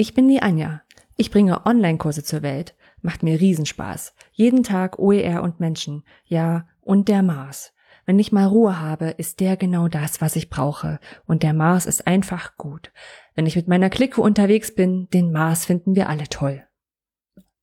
Ich 0.00 0.14
bin 0.14 0.28
die 0.28 0.40
Anja. 0.40 0.80
Ich 1.18 1.30
bringe 1.30 1.66
Online-Kurse 1.66 2.24
zur 2.24 2.40
Welt. 2.40 2.74
Macht 3.02 3.22
mir 3.22 3.38
Riesenspaß. 3.38 4.14
Jeden 4.32 4.62
Tag 4.62 4.98
OER 4.98 5.42
und 5.42 5.60
Menschen. 5.60 6.04
Ja, 6.24 6.66
und 6.80 7.08
der 7.08 7.22
Mars. 7.22 7.74
Wenn 8.06 8.18
ich 8.18 8.32
mal 8.32 8.46
Ruhe 8.46 8.80
habe, 8.80 9.10
ist 9.10 9.40
der 9.40 9.58
genau 9.58 9.88
das, 9.88 10.22
was 10.22 10.36
ich 10.36 10.48
brauche. 10.48 11.00
Und 11.26 11.42
der 11.42 11.52
Mars 11.52 11.84
ist 11.84 12.06
einfach 12.06 12.56
gut. 12.56 12.92
Wenn 13.34 13.44
ich 13.44 13.56
mit 13.56 13.68
meiner 13.68 13.90
Clique 13.90 14.22
unterwegs 14.22 14.74
bin, 14.74 15.06
den 15.10 15.32
Mars 15.32 15.66
finden 15.66 15.94
wir 15.94 16.08
alle 16.08 16.30
toll. 16.30 16.64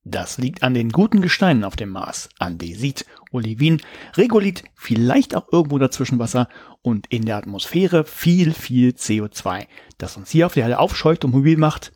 Das 0.04 0.38
liegt 0.38 0.62
an 0.62 0.76
den 0.76 0.92
guten 0.92 1.22
Gesteinen 1.22 1.64
auf 1.64 1.76
dem 1.76 1.90
Mars. 1.90 2.30
Andesit, 2.38 3.08
Olivin, 3.32 3.82
Regolith, 4.16 4.64
vielleicht 4.76 5.36
auch 5.36 5.48
irgendwo 5.52 5.80
dazwischen 5.80 6.20
Wasser 6.20 6.50
und 6.84 7.08
in 7.08 7.26
der 7.26 7.38
Atmosphäre 7.38 8.06
viel, 8.06 8.54
viel 8.54 8.92
CO2, 8.92 9.66
das 9.98 10.18
uns 10.18 10.30
hier 10.30 10.46
auf 10.46 10.54
der 10.54 10.64
Erde 10.64 10.78
aufscheucht 10.78 11.26
und 11.26 11.32
mobil 11.32 11.58
macht, 11.58 11.92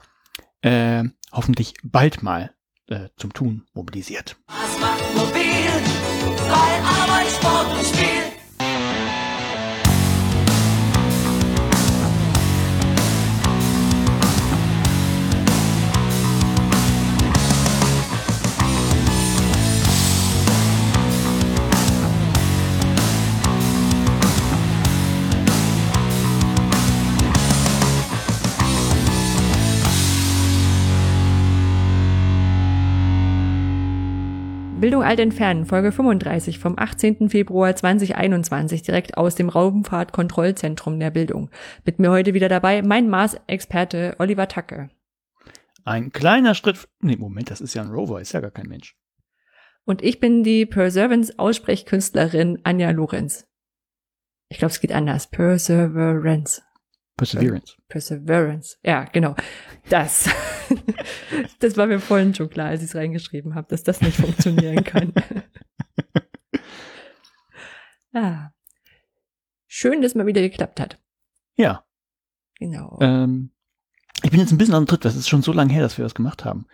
äh, 0.62 1.04
hoffentlich 1.32 1.74
bald 1.84 2.24
mal 2.24 2.54
äh, 2.88 3.10
zum 3.18 3.34
Tun 3.34 3.66
mobilisiert. 3.74 4.38
Was 4.48 4.80
macht 4.80 5.16
mobil? 5.16 5.72
Bei 6.38 6.82
Arbeit, 6.84 7.28
Sport 7.28 7.78
und 7.78 7.86
Spiel. 7.86 8.21
Bildung 34.82 35.04
alt 35.04 35.20
entfernen, 35.20 35.68
Folge 35.68 35.92
35 35.92 36.58
vom 36.58 36.78
18. 36.78 37.30
Februar 37.30 37.76
2021, 37.76 38.82
direkt 38.82 39.16
aus 39.16 39.36
dem 39.36 39.48
Raumfahrtkontrollzentrum 39.48 41.00
der 41.00 41.12
Bildung. 41.12 41.52
Mit 41.86 42.00
mir 42.00 42.10
heute 42.10 42.34
wieder 42.34 42.50
dabei 42.50 42.82
mein 42.82 43.08
Mars-Experte 43.08 44.16
Oliver 44.18 44.48
Tacke. 44.48 44.90
Ein 45.86 46.12
kleiner 46.12 46.56
Schritt. 46.56 46.90
Nee, 47.00 47.16
Moment, 47.16 47.52
das 47.52 47.62
ist 47.62 47.76
ja 47.76 47.84
ein 47.84 47.92
Rover, 47.92 48.22
ist 48.22 48.32
ja 48.32 48.40
gar 48.40 48.50
kein 48.50 48.68
Mensch. 48.68 48.98
Und 49.86 50.04
ich 50.04 50.20
bin 50.20 50.44
die 50.44 50.66
Perseverance-Aussprechkünstlerin 50.66 52.62
Anja 52.64 52.90
Lorenz. 52.90 53.48
Ich 54.50 54.58
glaube, 54.58 54.72
es 54.72 54.82
geht 54.82 54.94
anders. 54.94 55.28
Perseverance. 55.28 56.64
Perseverance. 57.22 57.76
Perseverance. 57.88 58.78
Ja, 58.84 59.04
genau. 59.04 59.36
Das. 59.90 60.28
das 61.60 61.78
war 61.78 61.86
mir 61.86 62.00
vorhin 62.00 62.34
schon 62.34 62.50
klar, 62.50 62.70
als 62.70 62.82
ich 62.82 62.90
es 62.90 62.96
reingeschrieben 62.96 63.54
habe, 63.54 63.68
dass 63.70 63.84
das 63.84 64.02
nicht 64.02 64.18
funktionieren 64.18 64.84
kann. 64.84 65.14
ah. 68.14 68.50
Schön, 69.68 70.02
dass 70.02 70.16
mal 70.16 70.26
wieder 70.26 70.42
geklappt 70.42 70.80
hat. 70.80 71.00
Ja. 71.56 71.86
Genau. 72.58 72.98
Ähm, 73.02 73.52
ich 74.24 74.32
bin 74.32 74.40
jetzt 74.40 74.52
ein 74.52 74.58
bisschen 74.58 74.74
am 74.74 74.88
Tritt, 74.88 75.06
das 75.06 75.16
ist 75.16 75.30
schon 75.30 75.44
so 75.44 75.54
lange 75.54 75.72
her, 75.72 75.84
dass 75.84 76.00
wir 76.00 76.04
das 76.04 76.16
gemacht 76.16 76.44
haben. 76.44 76.66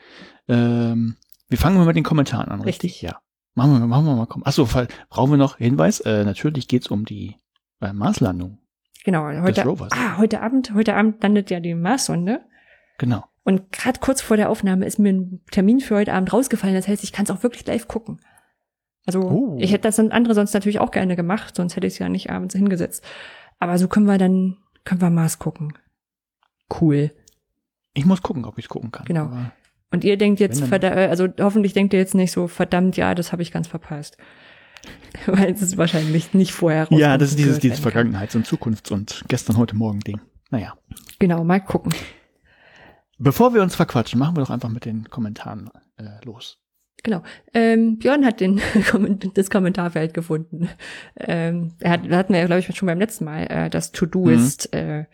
Ähm, 0.47 1.17
wir 1.49 1.57
fangen 1.57 1.77
mal 1.77 1.85
mit 1.85 1.97
den 1.97 2.03
Kommentaren 2.05 2.49
an, 2.49 2.61
richtig? 2.61 2.91
Richtig. 2.91 3.01
Ja. 3.01 3.21
Machen 3.53 3.79
wir, 3.79 3.85
machen 3.85 4.05
wir 4.05 4.15
mal. 4.15 4.27
Achso, 4.43 4.65
brauchen 5.09 5.31
wir 5.31 5.37
noch 5.37 5.57
Hinweis? 5.57 5.99
Äh, 5.99 6.23
natürlich 6.23 6.69
geht's 6.69 6.87
um 6.87 7.03
die 7.03 7.35
äh, 7.81 7.91
Marslandung. 7.91 8.59
Genau. 9.07 9.41
Heute, 9.41 9.65
ah, 9.91 10.17
heute 10.17 10.41
Abend, 10.41 10.73
heute 10.75 10.93
Abend 10.95 11.23
landet 11.23 11.49
ja 11.49 11.59
die 11.59 11.73
Marssonde. 11.73 12.41
Genau. 12.99 13.23
Und 13.43 13.71
gerade 13.71 13.99
kurz 14.01 14.21
vor 14.21 14.35
der 14.37 14.49
Aufnahme 14.49 14.85
ist 14.85 14.99
mir 14.99 15.13
ein 15.13 15.41
Termin 15.51 15.79
für 15.79 15.95
heute 15.95 16.13
Abend 16.13 16.33
rausgefallen. 16.33 16.75
Das 16.75 16.87
heißt, 16.87 17.03
ich 17.03 17.13
kann 17.13 17.23
es 17.23 17.31
auch 17.31 17.43
wirklich 17.43 17.65
live 17.65 17.87
gucken. 17.87 18.19
Also 19.05 19.21
Oh. 19.21 19.57
ich 19.59 19.71
hätte 19.71 19.83
das 19.83 19.97
und 19.99 20.11
andere 20.11 20.35
sonst 20.35 20.53
natürlich 20.53 20.79
auch 20.79 20.91
gerne 20.91 21.15
gemacht, 21.15 21.55
sonst 21.55 21.77
hätte 21.77 21.87
ich 21.87 21.93
es 21.93 21.99
ja 21.99 22.09
nicht 22.09 22.29
abends 22.29 22.53
hingesetzt. 22.53 23.05
Aber 23.57 23.77
so 23.77 23.87
können 23.87 24.05
wir 24.05 24.17
dann, 24.17 24.57
können 24.83 24.99
wir 25.01 25.09
Mars 25.09 25.39
gucken. 25.39 25.73
Cool. 26.81 27.11
Ich 27.93 28.05
muss 28.05 28.21
gucken, 28.21 28.43
ob 28.43 28.57
ich 28.57 28.67
gucken 28.67 28.91
kann. 28.91 29.05
Genau. 29.05 29.31
Und 29.91 30.03
ihr 30.03 30.17
denkt 30.17 30.41
jetzt, 30.41 30.61
äh, 30.69 31.07
also 31.09 31.29
hoffentlich 31.39 31.71
denkt 31.71 31.93
ihr 31.93 31.99
jetzt 31.99 32.15
nicht 32.15 32.33
so, 32.33 32.47
verdammt, 32.49 32.97
ja, 32.97 33.15
das 33.15 33.31
habe 33.31 33.41
ich 33.41 33.53
ganz 33.53 33.67
verpasst. 33.67 34.17
Weil 35.25 35.51
es 35.51 35.61
ist 35.61 35.77
wahrscheinlich 35.77 36.33
nicht 36.33 36.53
vorher 36.53 36.87
ja, 36.91 37.17
das 37.17 37.29
ist 37.29 37.39
dieses, 37.39 37.59
dieses. 37.59 37.79
Vergangenheits- 37.79 38.35
und 38.35 38.45
Zukunfts- 38.45 38.91
und 38.91 39.23
gestern, 39.27 39.57
heute, 39.57 39.75
morgen 39.75 39.99
Ding. 39.99 40.21
Naja. 40.49 40.77
Genau, 41.19 41.43
mal 41.43 41.59
gucken. 41.59 41.93
Bevor 43.17 43.53
wir 43.53 43.61
uns 43.61 43.75
verquatschen, 43.75 44.19
machen 44.19 44.35
wir 44.35 44.41
doch 44.41 44.51
einfach 44.51 44.69
mit 44.69 44.85
den 44.85 45.09
Kommentaren 45.09 45.69
äh, 45.97 46.23
los. 46.23 46.59
Genau. 47.03 47.23
Ähm, 47.53 47.97
Björn 47.97 48.25
hat 48.25 48.39
den 48.39 48.61
das 49.33 49.49
Kommentarfeld 49.49 50.13
gefunden. 50.13 50.69
Ähm, 51.15 51.73
er 51.79 51.91
hat, 51.91 52.01
da 52.09 52.17
hatten 52.17 52.33
wir 52.33 52.39
ja, 52.39 52.45
glaube 52.45 52.59
ich, 52.59 52.75
schon 52.75 52.87
beim 52.87 52.99
letzten 52.99 53.25
Mal, 53.25 53.43
äh, 53.43 53.69
das 53.69 53.91
To-Do-Ist 53.91 54.73
äh, 54.73 55.05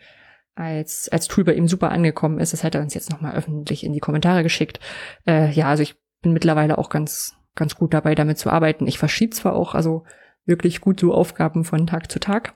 als, 0.54 1.08
als 1.10 1.28
Tool 1.28 1.44
bei 1.44 1.54
ihm 1.54 1.68
super 1.68 1.90
angekommen 1.90 2.38
ist. 2.38 2.52
Das 2.52 2.64
hat 2.64 2.74
er 2.74 2.80
uns 2.80 2.94
jetzt 2.94 3.10
nochmal 3.10 3.34
öffentlich 3.34 3.84
in 3.84 3.92
die 3.92 4.00
Kommentare 4.00 4.42
geschickt. 4.42 4.80
Äh, 5.26 5.50
ja, 5.50 5.68
also 5.68 5.82
ich 5.82 5.96
bin 6.22 6.32
mittlerweile 6.32 6.78
auch 6.78 6.88
ganz, 6.88 7.36
ganz 7.54 7.74
gut 7.76 7.94
dabei, 7.94 8.14
damit 8.14 8.38
zu 8.38 8.50
arbeiten. 8.50 8.86
Ich 8.86 8.98
verschiebe 8.98 9.34
zwar 9.34 9.54
auch, 9.54 9.74
also 9.74 10.04
wirklich 10.46 10.80
gut 10.80 11.00
so 11.00 11.14
Aufgaben 11.14 11.64
von 11.64 11.86
Tag 11.86 12.10
zu 12.10 12.18
Tag. 12.20 12.54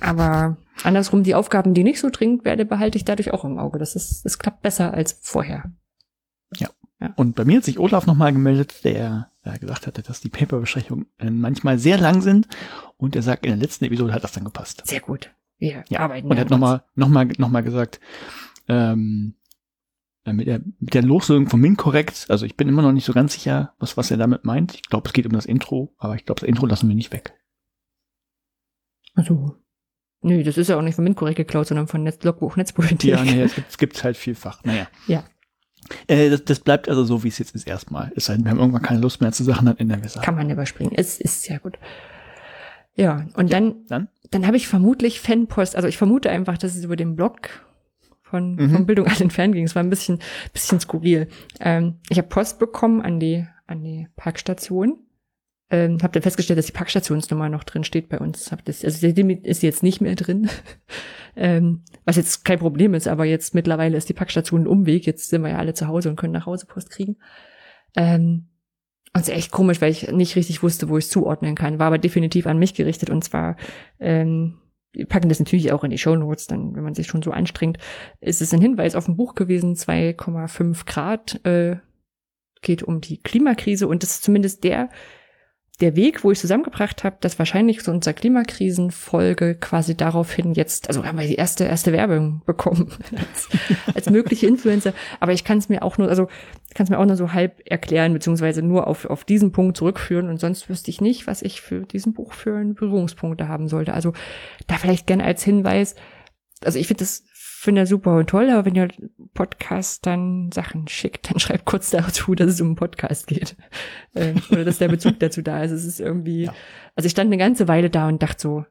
Aber 0.00 0.56
andersrum, 0.82 1.22
die 1.22 1.34
Aufgaben, 1.34 1.74
die 1.74 1.84
nicht 1.84 2.00
so 2.00 2.10
dringend 2.10 2.44
werde, 2.44 2.64
behalte 2.64 2.96
ich 2.96 3.04
dadurch 3.04 3.32
auch 3.32 3.44
im 3.44 3.58
Auge. 3.58 3.78
Das 3.78 3.96
ist, 3.96 4.24
das 4.24 4.38
klappt 4.38 4.62
besser 4.62 4.94
als 4.94 5.18
vorher. 5.20 5.72
Und 7.16 7.34
bei 7.34 7.44
mir 7.44 7.58
hat 7.58 7.64
sich 7.64 7.78
Olaf 7.78 8.06
nochmal 8.06 8.32
gemeldet, 8.32 8.82
der 8.84 9.28
gesagt 9.60 9.86
hatte, 9.86 10.00
dass 10.02 10.20
die 10.20 10.30
Paperbesprechungen 10.30 11.06
äh, 11.18 11.28
manchmal 11.28 11.78
sehr 11.78 11.98
lang 11.98 12.22
sind. 12.22 12.48
Und 12.96 13.14
er 13.14 13.20
sagt, 13.20 13.44
in 13.44 13.50
der 13.50 13.58
letzten 13.58 13.84
Episode 13.84 14.14
hat 14.14 14.24
das 14.24 14.32
dann 14.32 14.44
gepasst. 14.44 14.86
Sehr 14.86 15.00
gut. 15.00 15.30
Wir 15.58 15.84
Ja. 15.88 16.00
arbeiten. 16.00 16.26
Und 16.28 16.32
er 16.32 16.38
ja 16.38 16.40
hat 16.44 16.50
nochmal 16.50 16.82
noch 16.94 17.08
mal, 17.08 17.28
noch 17.36 17.50
mal 17.50 17.62
gesagt, 17.62 18.00
ähm, 18.68 19.34
äh, 19.36 19.43
mit 20.32 20.46
der, 20.46 20.60
mit 20.78 20.94
der 20.94 21.02
Loslösung 21.02 21.48
von 21.48 21.60
Minkorrekt, 21.60 22.26
also 22.30 22.46
ich 22.46 22.56
bin 22.56 22.68
immer 22.68 22.82
noch 22.82 22.92
nicht 22.92 23.04
so 23.04 23.12
ganz 23.12 23.34
sicher, 23.34 23.74
was, 23.78 23.96
was 23.96 24.10
er 24.10 24.16
damit 24.16 24.44
meint. 24.44 24.74
Ich 24.74 24.82
glaube, 24.82 25.06
es 25.06 25.12
geht 25.12 25.26
um 25.26 25.32
das 25.32 25.46
Intro, 25.46 25.94
aber 25.98 26.14
ich 26.14 26.24
glaube, 26.24 26.40
das 26.40 26.48
Intro 26.48 26.66
lassen 26.66 26.88
wir 26.88 26.94
nicht 26.94 27.12
weg. 27.12 27.34
Also, 29.14 29.56
nö, 30.22 30.42
das 30.42 30.56
ist 30.56 30.68
ja 30.68 30.78
auch 30.78 30.82
nicht 30.82 30.94
von 30.94 31.04
MINT-Korrekt 31.04 31.36
geklaut, 31.36 31.68
sondern 31.68 31.86
von 31.86 32.02
Netz 32.02 32.22
Logbuch 32.24 32.56
Netzpolitik. 32.56 33.10
Ja, 33.10 33.22
nee, 33.22 33.42
es 33.42 33.54
gibt 33.54 33.70
es 33.70 33.78
gibt's 33.78 34.04
halt 34.04 34.16
vielfach. 34.16 34.64
Naja. 34.64 34.88
Ja. 35.06 35.24
Äh, 36.06 36.30
das, 36.30 36.44
das 36.46 36.60
bleibt 36.60 36.88
also 36.88 37.04
so, 37.04 37.24
wie 37.24 37.28
es 37.28 37.38
jetzt 37.38 37.54
ist 37.54 37.66
erstmal. 37.66 38.10
Es 38.16 38.24
sei 38.24 38.36
denn, 38.36 38.44
wir 38.44 38.50
haben 38.52 38.58
irgendwann 38.58 38.80
keine 38.80 39.00
Lust 39.00 39.20
mehr 39.20 39.32
zu 39.32 39.44
Sachen, 39.44 39.66
dann 39.66 39.76
ändern 39.76 40.02
wir 40.02 40.08
Sachen. 40.08 40.24
Kann 40.24 40.34
man 40.34 40.48
überspringen. 40.48 40.92
Es 40.96 41.20
ist 41.20 41.42
sehr 41.42 41.58
gut. 41.58 41.78
Ja, 42.96 43.26
und 43.34 43.52
dann, 43.52 43.84
Dann? 43.88 44.08
dann 44.30 44.46
habe 44.46 44.56
ich 44.56 44.66
vermutlich 44.66 45.20
Fanpost, 45.20 45.76
also 45.76 45.86
ich 45.86 45.98
vermute 45.98 46.30
einfach, 46.30 46.56
dass 46.56 46.74
es 46.74 46.84
über 46.84 46.96
den 46.96 47.16
Blog 47.16 47.50
von, 48.34 48.56
Mhm. 48.56 48.70
von 48.70 48.86
Bildung 48.86 49.06
an 49.06 49.16
den 49.16 49.30
Fern 49.30 49.52
ging. 49.52 49.64
Es 49.64 49.76
war 49.76 49.82
ein 49.82 49.90
bisschen, 49.90 50.18
bisschen 50.52 50.80
skurril. 50.80 51.28
Ähm, 51.60 51.98
ich 52.08 52.18
habe 52.18 52.26
Post 52.28 52.58
bekommen 52.58 53.00
an 53.00 53.20
die, 53.20 53.46
an 53.68 53.82
die 53.84 54.08
Parkstation. 54.16 54.98
Ähm, 55.70 55.98
habe 56.02 56.12
dann 56.12 56.22
festgestellt, 56.22 56.58
dass 56.58 56.66
die 56.66 56.72
Parkstationsnummer 56.72 57.48
noch 57.48 57.64
drin 57.64 57.84
steht 57.84 58.08
bei 58.08 58.18
uns. 58.18 58.50
Hab 58.52 58.64
das, 58.64 58.84
also 58.84 59.10
die 59.12 59.40
ist 59.44 59.62
jetzt 59.62 59.82
nicht 59.84 60.00
mehr 60.00 60.14
drin. 60.16 60.50
ähm, 61.36 61.82
was 62.04 62.16
jetzt 62.16 62.44
kein 62.44 62.58
Problem 62.58 62.92
ist, 62.92 63.08
aber 63.08 63.24
jetzt 63.24 63.54
mittlerweile 63.54 63.96
ist 63.96 64.08
die 64.08 64.14
Parkstation 64.14 64.62
ein 64.62 64.66
Umweg. 64.66 65.06
Jetzt 65.06 65.30
sind 65.30 65.42
wir 65.42 65.50
ja 65.50 65.58
alle 65.58 65.74
zu 65.74 65.86
Hause 65.86 66.10
und 66.10 66.16
können 66.16 66.32
nach 66.32 66.46
Hause 66.46 66.66
Post 66.66 66.90
kriegen. 66.90 67.16
Ähm, 67.96 68.48
und 69.14 69.20
es 69.20 69.28
ist 69.28 69.34
echt 69.34 69.52
komisch, 69.52 69.80
weil 69.80 69.92
ich 69.92 70.10
nicht 70.10 70.34
richtig 70.34 70.62
wusste, 70.64 70.88
wo 70.88 70.98
ich 70.98 71.04
es 71.04 71.10
zuordnen 71.10 71.54
kann. 71.54 71.78
War 71.78 71.86
aber 71.86 71.98
definitiv 71.98 72.46
an 72.48 72.58
mich 72.58 72.74
gerichtet 72.74 73.10
und 73.10 73.22
zwar, 73.22 73.56
ähm, 74.00 74.58
wir 74.94 75.06
packen 75.06 75.28
das 75.28 75.40
natürlich 75.40 75.72
auch 75.72 75.84
in 75.84 75.90
die 75.90 75.98
Shownotes, 75.98 76.46
dann, 76.46 76.74
wenn 76.74 76.84
man 76.84 76.94
sich 76.94 77.06
schon 77.06 77.22
so 77.22 77.30
anstrengt, 77.30 77.78
ist 78.20 78.40
es 78.40 78.54
ein 78.54 78.60
Hinweis 78.60 78.94
auf 78.94 79.08
ein 79.08 79.16
Buch 79.16 79.34
gewesen, 79.34 79.74
2,5 79.74 80.86
Grad, 80.86 81.44
äh, 81.44 81.76
geht 82.62 82.82
um 82.82 83.00
die 83.00 83.22
Klimakrise 83.22 83.86
und 83.86 84.02
das 84.02 84.12
ist 84.12 84.24
zumindest 84.24 84.64
der, 84.64 84.88
der 85.80 85.96
Weg, 85.96 86.22
wo 86.22 86.30
ich 86.30 86.38
zusammengebracht 86.38 87.02
habe, 87.02 87.16
dass 87.20 87.38
wahrscheinlich 87.38 87.82
so 87.82 87.90
unser 87.90 88.12
Klimakrisenfolge 88.12 89.56
quasi 89.56 89.96
daraufhin 89.96 90.54
jetzt, 90.54 90.88
also 90.88 91.04
haben 91.04 91.18
wir 91.18 91.26
die 91.26 91.34
erste 91.34 91.64
erste 91.64 91.92
Werbung 91.92 92.42
bekommen 92.46 92.92
als, 93.16 93.48
als 93.92 94.10
mögliche 94.10 94.46
Influencer, 94.46 94.92
aber 95.18 95.32
ich 95.32 95.42
kann 95.42 95.58
es 95.58 95.68
mir 95.68 95.82
auch 95.82 95.98
nur, 95.98 96.08
also 96.08 96.28
kann 96.74 96.84
es 96.84 96.90
mir 96.90 96.98
auch 96.98 97.04
nur 97.04 97.16
so 97.16 97.32
halb 97.32 97.60
erklären 97.68 98.12
beziehungsweise 98.12 98.62
nur 98.62 98.86
auf 98.86 99.04
auf 99.06 99.24
diesen 99.24 99.50
Punkt 99.50 99.76
zurückführen 99.76 100.28
und 100.28 100.38
sonst 100.38 100.68
wüsste 100.68 100.90
ich 100.90 101.00
nicht, 101.00 101.26
was 101.26 101.42
ich 101.42 101.60
für 101.60 101.80
diesen 101.80 102.12
Buch 102.12 102.34
für 102.34 102.56
einen 102.56 102.74
Berührungspunkte 102.74 103.48
haben 103.48 103.68
sollte. 103.68 103.94
Also 103.94 104.12
da 104.68 104.76
vielleicht 104.76 105.08
gerne 105.08 105.24
als 105.24 105.42
Hinweis, 105.42 105.96
also 106.64 106.78
ich 106.78 106.86
finde 106.86 107.02
das 107.02 107.24
finde 107.64 107.82
das 107.82 107.88
super 107.90 108.16
und 108.16 108.28
toll, 108.30 108.50
aber 108.50 108.64
wenn 108.66 108.74
ihr 108.74 108.88
Podcast 109.34 110.06
dann 110.06 110.50
Sachen 110.52 110.86
schickt, 110.88 111.30
dann 111.30 111.38
schreibt 111.40 111.64
kurz 111.64 111.90
dazu, 111.90 112.34
dass 112.34 112.50
es 112.50 112.60
um 112.60 112.68
einen 112.68 112.76
Podcast 112.76 113.26
geht. 113.26 113.56
Ähm, 114.16 114.40
oder 114.50 114.64
dass 114.64 114.78
der 114.78 114.86
Bezug 114.86 115.18
dazu 115.18 115.42
da 115.42 115.64
ist. 115.64 115.72
Es 115.72 115.84
ist 115.84 115.98
irgendwie, 115.98 116.44
Ja. 116.44 116.54
also 116.94 117.06
ich 117.06 117.10
stand 117.10 117.26
eine 117.26 117.36
ganze 117.36 117.66
Weile 117.66 117.90
da 117.90 118.06
und 118.06 118.22
dachte 118.22 118.40
so, 118.40 118.64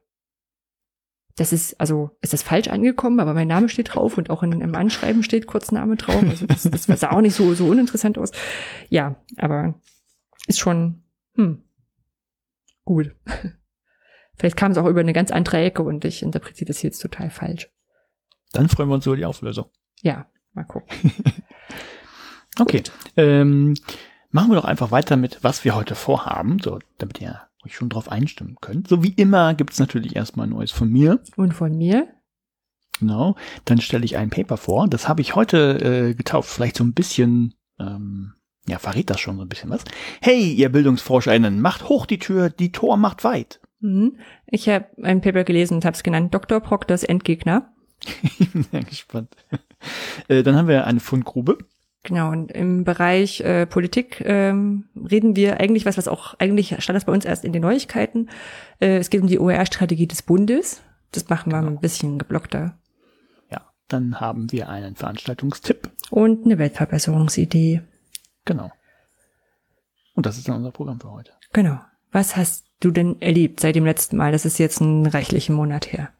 das 1.36 1.52
ist, 1.52 1.78
also 1.78 2.16
ist 2.22 2.32
das 2.32 2.42
falsch 2.42 2.68
angekommen, 2.68 3.20
aber 3.20 3.34
mein 3.34 3.48
Name 3.48 3.68
steht 3.68 3.94
drauf 3.94 4.16
und 4.16 4.30
auch 4.30 4.42
in, 4.42 4.60
im 4.62 4.74
Anschreiben 4.74 5.22
steht 5.22 5.46
Kurzname 5.46 5.96
drauf. 5.96 6.22
Also 6.22 6.46
das, 6.46 6.62
das 6.62 6.86
sah 7.00 7.10
auch 7.10 7.20
nicht 7.20 7.34
so, 7.34 7.52
so 7.52 7.66
uninteressant 7.66 8.16
aus. 8.16 8.30
Ja, 8.88 9.16
aber 9.36 9.74
ist 10.46 10.60
schon, 10.60 11.02
hm, 11.34 11.62
gut. 12.84 13.14
Vielleicht 14.36 14.56
kam 14.56 14.72
es 14.72 14.78
auch 14.78 14.86
über 14.86 15.00
eine 15.00 15.12
ganz 15.12 15.30
andere 15.30 15.58
Ecke 15.58 15.82
und 15.82 16.06
ich 16.06 16.22
interpretiere 16.22 16.68
das 16.68 16.80
jetzt 16.80 17.00
total 17.00 17.28
falsch. 17.28 17.70
Dann 18.54 18.68
freuen 18.68 18.88
wir 18.88 18.94
uns 18.94 19.06
über 19.06 19.16
die 19.16 19.26
Auflösung. 19.26 19.66
Ja, 20.02 20.26
mal 20.52 20.64
gucken. 20.64 21.12
Okay. 22.58 22.82
Ähm, 23.16 23.74
machen 24.30 24.50
wir 24.50 24.56
doch 24.56 24.64
einfach 24.64 24.90
weiter 24.90 25.16
mit, 25.16 25.42
was 25.42 25.64
wir 25.64 25.74
heute 25.74 25.94
vorhaben, 25.94 26.58
so, 26.60 26.78
damit 26.98 27.20
ihr 27.20 27.40
euch 27.64 27.74
schon 27.74 27.88
drauf 27.88 28.10
einstimmen 28.10 28.56
könnt. 28.60 28.88
So 28.88 29.02
wie 29.02 29.12
immer 29.14 29.54
gibt's 29.54 29.78
natürlich 29.78 30.16
erstmal 30.16 30.46
Neues 30.46 30.70
von 30.70 30.90
mir. 30.90 31.20
Und 31.36 31.52
von 31.52 31.76
mir? 31.76 32.08
Genau. 33.00 33.34
Dann 33.64 33.80
stelle 33.80 34.04
ich 34.04 34.16
ein 34.16 34.30
Paper 34.30 34.56
vor. 34.56 34.86
Das 34.88 35.08
habe 35.08 35.20
ich 35.20 35.34
heute 35.34 36.10
äh, 36.10 36.14
getauft. 36.14 36.48
Vielleicht 36.48 36.76
so 36.76 36.84
ein 36.84 36.92
bisschen, 36.92 37.54
ähm, 37.80 38.34
ja, 38.68 38.78
verrät 38.78 39.10
das 39.10 39.20
schon 39.20 39.36
so 39.36 39.42
ein 39.42 39.48
bisschen 39.48 39.70
was. 39.70 39.82
Hey, 40.20 40.52
ihr 40.52 40.70
BildungsforscherInnen, 40.70 41.60
macht 41.60 41.88
hoch 41.88 42.06
die 42.06 42.18
Tür, 42.18 42.50
die 42.50 42.70
Tor 42.70 42.96
macht 42.96 43.24
weit. 43.24 43.60
Mhm. 43.80 44.18
Ich 44.46 44.68
habe 44.68 44.86
ein 45.02 45.20
Paper 45.20 45.44
gelesen 45.44 45.74
und 45.74 45.84
habe 45.84 45.94
es 45.96 46.02
genannt 46.02 46.32
Dr. 46.32 46.60
Proctors 46.60 47.02
Endgegner. 47.02 47.73
ich 48.38 48.52
bin 48.52 48.62
sehr 48.64 48.84
gespannt. 48.84 49.34
Äh, 50.28 50.42
dann 50.42 50.56
haben 50.56 50.68
wir 50.68 50.86
eine 50.86 51.00
Fundgrube. 51.00 51.58
Genau, 52.04 52.30
und 52.30 52.52
im 52.52 52.84
Bereich 52.84 53.40
äh, 53.40 53.64
Politik 53.64 54.22
ähm, 54.26 54.84
reden 54.94 55.36
wir 55.36 55.58
eigentlich 55.58 55.86
was, 55.86 55.96
was 55.96 56.06
auch 56.06 56.34
eigentlich 56.38 56.76
stand 56.80 56.96
das 56.96 57.06
bei 57.06 57.12
uns 57.12 57.24
erst 57.24 57.46
in 57.46 57.54
den 57.54 57.62
Neuigkeiten. 57.62 58.28
Äh, 58.78 58.98
es 58.98 59.08
geht 59.08 59.22
um 59.22 59.26
die 59.26 59.38
OER-Strategie 59.38 60.06
des 60.06 60.20
Bundes. 60.20 60.82
Das 61.12 61.28
machen 61.30 61.50
wir 61.50 61.58
ein 61.58 61.80
bisschen 61.80 62.18
geblockter. 62.18 62.78
Ja, 63.50 63.62
dann 63.88 64.20
haben 64.20 64.52
wir 64.52 64.68
einen 64.68 64.96
Veranstaltungstipp. 64.96 65.90
Und 66.10 66.44
eine 66.44 66.58
Weltverbesserungsidee. 66.58 67.80
Genau. 68.44 68.70
Und 70.14 70.26
das 70.26 70.36
ist 70.36 70.46
dann 70.46 70.56
unser 70.56 70.72
Programm 70.72 71.00
für 71.00 71.10
heute. 71.10 71.32
Genau. 71.54 71.80
Was 72.12 72.36
hast 72.36 72.66
du 72.80 72.90
denn 72.90 73.20
erlebt 73.22 73.60
seit 73.60 73.76
dem 73.76 73.86
letzten 73.86 74.18
Mal? 74.18 74.30
Das 74.30 74.44
ist 74.44 74.58
jetzt 74.58 74.80
ein 74.80 75.06
reichlichen 75.06 75.54
Monat 75.54 75.90
her. 75.90 76.10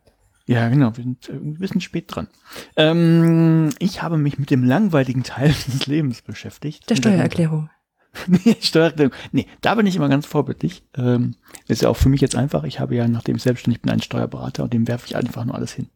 Ja, 0.47 0.69
genau, 0.69 0.97
wir 0.97 1.05
sind 1.05 1.29
äh, 1.29 1.33
ein 1.33 1.55
bisschen 1.55 1.81
spät 1.81 2.05
dran. 2.09 2.29
Ähm, 2.77 3.71
ich 3.79 4.03
habe 4.03 4.19
mich 4.19 4.39
mit 4.39 4.51
dem 4.51 4.65
langweiligen 4.65 5.23
Teil 5.23 5.49
des 5.67 5.87
Lebens 5.87 6.23
beschäftigt. 6.23 6.89
Der 6.91 6.97
Steuererklärung. 6.97 7.71
nee, 8.27 8.57
Steuererklärung. 8.61 9.15
Nee, 9.33 9.47
da 9.61 9.75
bin 9.75 9.87
ich 9.87 9.97
immer 9.97 10.09
ganz 10.09 10.27
vorbildlich. 10.27 10.85
Ähm, 10.97 11.37
ist 11.67 11.83
ja 11.83 11.89
auch 11.89 11.97
für 11.97 12.09
mich 12.11 12.21
jetzt 12.21 12.37
einfach. 12.37 12.65
Ich 12.65 12.79
habe 12.79 12.95
ja, 12.95 13.09
nachdem 13.09 13.37
ich 13.37 13.43
selbstständig 13.43 13.81
bin, 13.81 13.91
einen 13.91 14.03
Steuerberater 14.03 14.65
und 14.65 14.73
dem 14.73 14.87
werfe 14.87 15.07
ich 15.07 15.17
einfach 15.17 15.45
nur 15.45 15.55
alles 15.55 15.73
hin. 15.73 15.89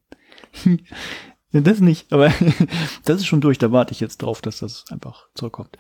Das 1.51 1.81
nicht, 1.81 2.13
aber 2.13 2.31
das 3.07 3.21
ist 3.21 3.27
schon 3.27 3.41
durch. 3.41 3.57
Da 3.57 3.73
warte 3.73 3.93
ich 3.93 4.01
jetzt 4.01 4.19
drauf, 4.19 4.43
dass 4.43 4.59
das 4.59 4.85
einfach 4.91 5.29
zurückkommt 5.35 5.79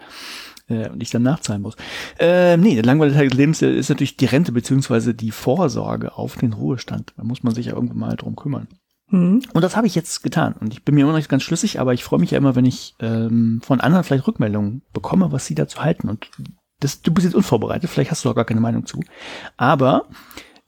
äh, 0.69 0.88
und 0.88 1.03
ich 1.03 1.11
dann 1.11 1.23
nachzahlen 1.23 1.62
muss. 1.62 1.76
Äh, 2.19 2.56
nee, 2.56 2.75
der 2.75 2.85
langweilige 2.85 3.17
Teil 3.17 3.29
des 3.29 3.38
Lebens 3.38 3.62
ist 3.62 3.88
natürlich 3.88 4.17
die 4.17 4.26
Rente 4.26 4.53
beziehungsweise 4.53 5.15
die 5.15 5.31
Vorsorge 5.31 6.17
auf 6.17 6.37
den 6.37 6.53
Ruhestand. 6.53 7.12
Da 7.17 7.25
muss 7.25 7.43
man 7.43 7.55
sich 7.55 7.67
ja 7.67 7.75
irgendwann 7.75 7.99
mal 7.99 8.17
drum 8.17 8.37
kümmern. 8.37 8.69
Mhm. 9.11 9.43
Und 9.53 9.62
das 9.62 9.76
habe 9.76 9.87
ich 9.87 9.94
jetzt 9.94 10.23
getan. 10.23 10.55
Und 10.61 10.73
ich 10.73 10.85
bin 10.85 10.94
mir 10.94 11.03
immer 11.03 11.12
noch 11.12 11.19
nicht 11.19 11.31
ganz 11.31 11.43
schlüssig, 11.43 11.81
aber 11.81 11.94
ich 11.94 12.05
freue 12.05 12.20
mich 12.20 12.31
ja 12.31 12.38
immer, 12.38 12.56
wenn 12.56 12.65
ich 12.65 12.94
ähm, 13.00 13.61
von 13.62 13.81
anderen 13.81 14.05
vielleicht 14.05 14.26
Rückmeldungen 14.26 14.82
bekomme, 14.93 15.32
was 15.32 15.47
sie 15.47 15.55
dazu 15.55 15.82
halten. 15.82 16.09
Und 16.09 16.31
das, 16.81 17.03
du 17.03 17.12
bist 17.12 17.25
jetzt 17.25 17.35
unvorbereitet, 17.35 17.91
vielleicht 17.91 18.11
hast 18.11 18.25
du 18.25 18.31
auch 18.31 18.35
gar 18.35 18.44
keine 18.44 18.61
Meinung 18.61 18.87
zu. 18.87 19.00
Aber 19.56 20.06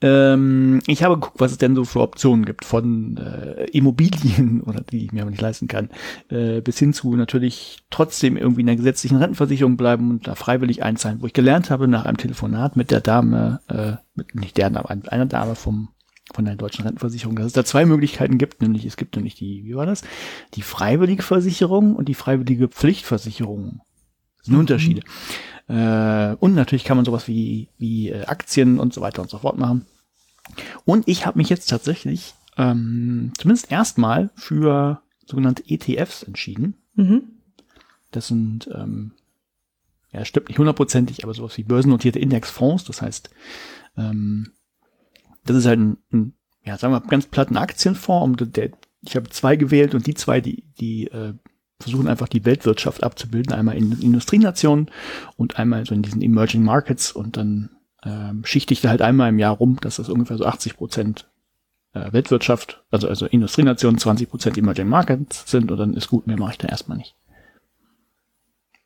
ähm, 0.03 0.81
ich 0.87 1.03
habe 1.03 1.17
geguckt, 1.17 1.41
was 1.41 1.53
es 1.53 1.59
denn 1.59 1.75
so 1.75 1.85
für 1.85 2.01
Optionen 2.01 2.47
gibt, 2.47 2.65
von 2.65 3.17
äh, 3.19 3.65
Immobilien 3.71 4.61
oder 4.67 4.81
die 4.81 5.05
ich 5.05 5.13
mir 5.13 5.23
aber 5.23 5.31
nicht 5.31 5.43
leisten 5.43 5.69
kann, 5.69 5.91
äh, 6.29 6.61
bis 6.61 6.79
hin 6.79 6.93
zu 6.93 7.17
natürlich 7.17 7.79
trotzdem 7.91 8.37
irgendwie 8.37 8.61
in 8.61 8.67
der 8.67 8.77
gesetzlichen 8.77 9.17
Rentenversicherung 9.17 9.77
bleiben 9.77 10.11
und 10.11 10.27
da 10.27 10.35
freiwillig 10.35 10.83
einzahlen, 10.83 11.21
wo 11.21 11.27
ich 11.27 11.33
gelernt 11.33 11.71
habe 11.71 11.89
nach 11.89 12.07
einem 12.07 12.17
Telefonat 12.17 12.77
mit 12.77 12.91
der 12.91 13.01
Dame, 13.01 13.61
äh, 13.69 13.93
mit, 14.15 14.35
nicht 14.35 14.57
der 14.57 14.71
Dame, 14.71 14.89
einer 14.89 15.27
Dame 15.27 15.55
vom 15.55 15.89
von 16.33 16.45
der 16.45 16.55
deutschen 16.55 16.85
Rentenversicherung, 16.85 17.35
dass 17.35 17.47
es 17.47 17.53
da 17.55 17.65
zwei 17.65 17.85
Möglichkeiten 17.85 18.39
gibt, 18.39 18.63
nämlich 18.63 18.85
es 18.85 18.97
gibt 18.97 19.17
nämlich 19.17 19.35
die, 19.35 19.65
wie 19.65 19.75
war 19.75 19.85
das, 19.85 20.03
die 20.55 20.63
freiwillige 20.63 21.25
Versicherung 21.25 21.97
und 21.97 22.09
die 22.09 22.15
freiwillige 22.15 22.69
Pflichtversicherung. 22.69 23.81
Das 24.39 24.47
sind 24.47 24.57
Unterschiede. 24.57 25.03
Äh, 25.71 26.35
und 26.41 26.55
natürlich 26.55 26.83
kann 26.83 26.97
man 26.97 27.07
sowas 27.07 27.29
wie, 27.29 27.69
wie 27.79 28.11
äh, 28.11 28.25
Aktien 28.25 28.81
und 28.81 28.93
so 28.93 29.01
weiter 29.01 29.23
und 29.23 29.31
so 29.31 29.39
fort 29.39 29.57
machen. 29.57 29.87
Und 30.85 31.07
ich 31.07 31.27
habe 31.27 31.39
mich 31.39 31.49
jetzt 31.49 31.71
tatsächlich 31.71 32.35
ähm, 32.57 33.33
zumindest 33.39 33.71
erstmal 33.71 34.31
für 34.35 35.01
sogenannte 35.25 35.63
ETFs 35.69 36.25
entschieden. 36.25 36.75
Mhm. 36.97 37.23
Das 38.11 38.27
sind, 38.27 38.69
ähm, 38.75 39.13
ja, 40.13 40.25
stimmt 40.25 40.49
nicht 40.49 40.59
hundertprozentig, 40.59 41.23
aber 41.23 41.35
sowas 41.35 41.57
wie 41.57 41.63
börsennotierte 41.63 42.19
Indexfonds. 42.19 42.83
Das 42.83 43.01
heißt, 43.01 43.31
ähm, 43.97 44.51
das 45.45 45.57
ist 45.57 45.67
halt 45.67 45.79
ein, 45.79 45.97
ein 46.13 46.35
ja, 46.65 46.77
sagen 46.79 46.93
wir 46.93 47.01
mal, 47.01 47.07
ganz 47.07 47.27
platten 47.27 47.57
Aktienfonds. 47.57 48.43
Und 48.43 48.57
der, 48.57 48.71
ich 49.03 49.15
habe 49.15 49.31
zwei 49.31 49.55
gewählt 49.55 49.95
und 49.95 50.09
die 50.09 50.15
zwei, 50.15 50.41
die, 50.41 50.65
die 50.81 51.07
äh, 51.07 51.35
versuchen 51.81 52.09
einfach 52.09 52.29
die 52.29 52.45
Weltwirtschaft 52.45 53.03
abzubilden. 53.03 53.53
Einmal 53.53 53.77
in 53.77 53.93
Industrienationen 54.01 54.91
und 55.37 55.59
einmal 55.59 55.85
so 55.87 55.95
in 55.95 56.03
diesen 56.03 56.23
Emerging 56.23 56.63
Markets. 56.63 57.13
Und 57.13 57.37
dann 57.37 57.71
ähm, 58.05 58.45
schichte 58.45 58.73
ich 58.73 58.81
da 58.81 58.91
halt 58.91 59.03
einmal 59.03 59.31
im 59.31 59.39
Jahr 59.39 59.57
rum, 59.57 59.79
dass 59.81 59.97
das 59.97 60.09
ungefähr 60.09 60.39
so 60.39 60.47
80 60.47 60.77
Prozent 60.77 61.29
äh, 61.93 62.13
Weltwirtschaft, 62.13 62.85
also, 62.91 63.09
also 63.09 63.27
Industrienationen, 63.27 63.99
20 63.99 64.31
Prozent 64.31 64.59
Emerging 64.59 64.89
Markets 64.89 65.51
sind 65.51 65.71
und 65.71 65.79
dann 65.79 65.95
ist 65.95 66.09
gut, 66.09 66.27
mehr 66.27 66.39
mache 66.39 66.53
ich 66.53 66.59
da 66.59 66.69
erstmal 66.69 66.99
nicht. 66.99 67.17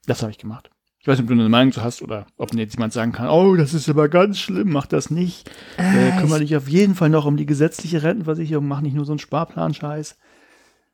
Das 0.07 0.23
habe 0.23 0.33
ich 0.33 0.39
gemacht. 0.39 0.71
Ich 1.05 1.09
weiß 1.09 1.19
nicht, 1.19 1.25
ob 1.25 1.37
du 1.37 1.41
eine 1.41 1.51
Meinung 1.51 1.73
zu 1.73 1.83
hast 1.83 2.01
oder 2.01 2.27
ob 2.39 2.55
jetzt 2.55 2.77
jemand 2.77 2.95
sagen 2.95 3.13
kann, 3.13 3.29
oh, 3.29 3.57
das 3.57 3.75
ist 3.75 3.91
aber 3.91 4.09
ganz 4.09 4.39
schlimm, 4.39 4.73
mach 4.73 4.87
das 4.87 5.11
nicht. 5.11 5.51
Äh, 5.77 6.09
Äh, 6.09 6.21
kümmere 6.21 6.41
dich 6.41 6.57
auf 6.57 6.67
jeden 6.67 6.95
Fall 6.95 7.11
noch 7.11 7.27
um 7.27 7.37
die 7.37 7.45
gesetzliche 7.45 8.03
Rentenversicherung, 8.03 8.67
mach 8.67 8.81
nicht 8.81 8.95
nur 8.95 9.05
so 9.05 9.13
einen 9.13 9.19
Sparplan-Scheiß. 9.19 10.17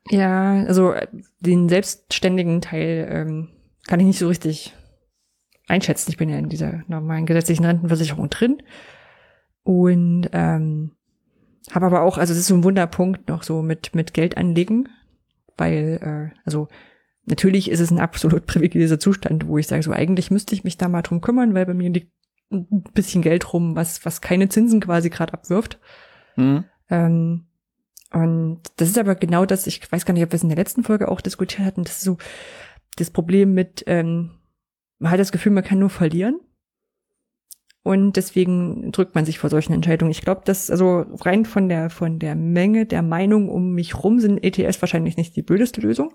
Ja, 0.09 0.63
also 0.65 0.93
äh, 0.93 1.07
den 1.39 1.69
selbstständigen 1.69 2.61
Teil 2.61 3.07
ähm, 3.09 3.49
kann 3.87 3.99
ich 3.99 4.05
nicht 4.05 4.19
so 4.19 4.27
richtig 4.27 4.73
einschätzen. 5.67 6.11
Ich 6.11 6.17
bin 6.17 6.29
ja 6.29 6.37
in 6.37 6.49
dieser 6.49 6.83
normalen 6.87 7.25
gesetzlichen 7.25 7.65
Rentenversicherung 7.65 8.29
drin 8.29 8.61
und 9.63 10.29
ähm, 10.33 10.91
habe 11.71 11.85
aber 11.85 12.01
auch, 12.01 12.17
also 12.17 12.33
es 12.33 12.39
ist 12.39 12.47
so 12.47 12.55
ein 12.55 12.63
Wunderpunkt 12.63 13.29
noch 13.29 13.43
so 13.43 13.61
mit 13.61 13.93
mit 13.95 14.13
Geld 14.13 14.37
anlegen, 14.37 14.89
weil 15.57 15.99
äh, 16.01 16.39
also 16.45 16.67
natürlich 17.25 17.69
ist 17.69 17.79
es 17.79 17.91
ein 17.91 17.99
absolut 17.99 18.45
privilegierter 18.47 18.99
Zustand, 18.99 19.47
wo 19.47 19.57
ich 19.57 19.67
sage, 19.67 19.83
so 19.83 19.91
eigentlich 19.91 20.31
müsste 20.31 20.55
ich 20.55 20.63
mich 20.63 20.77
da 20.77 20.87
mal 20.87 21.03
drum 21.03 21.21
kümmern, 21.21 21.53
weil 21.53 21.65
bei 21.65 21.73
mir 21.73 21.89
liegt 21.89 22.11
ein 22.51 22.83
bisschen 22.93 23.21
Geld 23.21 23.53
rum, 23.53 23.75
was 23.75 24.05
was 24.05 24.19
keine 24.19 24.49
Zinsen 24.49 24.81
quasi 24.81 25.09
gerade 25.09 25.33
abwirft. 25.33 25.79
Hm? 26.35 26.65
Ähm, 26.89 27.45
und 28.13 28.59
das 28.75 28.89
ist 28.89 28.97
aber 28.97 29.15
genau 29.15 29.45
das, 29.45 29.67
ich 29.67 29.89
weiß 29.89 30.05
gar 30.05 30.13
nicht, 30.13 30.23
ob 30.23 30.31
wir 30.31 30.35
es 30.35 30.43
in 30.43 30.49
der 30.49 30.57
letzten 30.57 30.83
Folge 30.83 31.07
auch 31.07 31.21
diskutiert 31.21 31.65
hatten, 31.65 31.83
das 31.83 31.97
ist 31.97 32.03
so 32.03 32.17
das 32.97 33.09
Problem 33.09 33.53
mit, 33.53 33.83
ähm, 33.87 34.31
man 34.99 35.11
hat 35.11 35.19
das 35.19 35.31
Gefühl, 35.31 35.53
man 35.53 35.63
kann 35.63 35.79
nur 35.79 35.89
verlieren. 35.89 36.39
Und 37.83 38.15
deswegen 38.15 38.91
drückt 38.91 39.15
man 39.15 39.25
sich 39.25 39.39
vor 39.39 39.49
solchen 39.49 39.73
Entscheidungen. 39.73 40.11
Ich 40.11 40.21
glaube, 40.21 40.41
dass, 40.45 40.69
also 40.69 41.05
rein 41.21 41.45
von 41.45 41.67
der, 41.67 41.89
von 41.89 42.19
der 42.19 42.35
Menge 42.35 42.85
der 42.85 43.01
Meinung 43.01 43.49
um 43.49 43.73
mich 43.73 44.03
rum 44.03 44.19
sind 44.19 44.43
ETS 44.43 44.81
wahrscheinlich 44.83 45.17
nicht 45.17 45.35
die 45.35 45.41
blödeste 45.41 45.81
Lösung. 45.81 46.13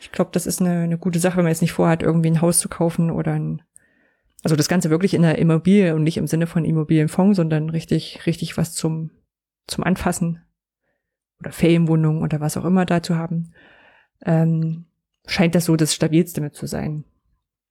Ich 0.00 0.12
glaube, 0.12 0.30
das 0.34 0.46
ist 0.46 0.60
eine, 0.60 0.80
eine 0.80 0.98
gute 0.98 1.20
Sache, 1.20 1.38
wenn 1.38 1.44
man 1.44 1.52
jetzt 1.52 1.62
nicht 1.62 1.72
vorhat, 1.72 2.02
irgendwie 2.02 2.30
ein 2.30 2.42
Haus 2.42 2.58
zu 2.58 2.68
kaufen 2.68 3.10
oder 3.10 3.32
ein, 3.32 3.62
also 4.42 4.56
das 4.56 4.68
Ganze 4.68 4.90
wirklich 4.90 5.14
in 5.14 5.22
der 5.22 5.38
Immobilie 5.38 5.94
und 5.94 6.02
nicht 6.02 6.18
im 6.18 6.26
Sinne 6.26 6.46
von 6.46 6.66
Immobilienfonds, 6.66 7.36
sondern 7.36 7.70
richtig, 7.70 8.26
richtig 8.26 8.58
was 8.58 8.74
zum, 8.74 9.10
zum 9.66 9.84
Anfassen 9.84 10.42
oder 11.40 11.52
Ferienwohnung 11.52 12.22
oder 12.22 12.40
was 12.40 12.56
auch 12.56 12.64
immer 12.64 12.84
da 12.84 13.02
zu 13.02 13.16
haben, 13.16 13.52
ähm, 14.24 14.86
scheint 15.26 15.54
das 15.54 15.66
so 15.66 15.76
das 15.76 15.94
stabilste 15.94 16.40
mit 16.40 16.54
zu 16.54 16.66
sein. 16.66 17.04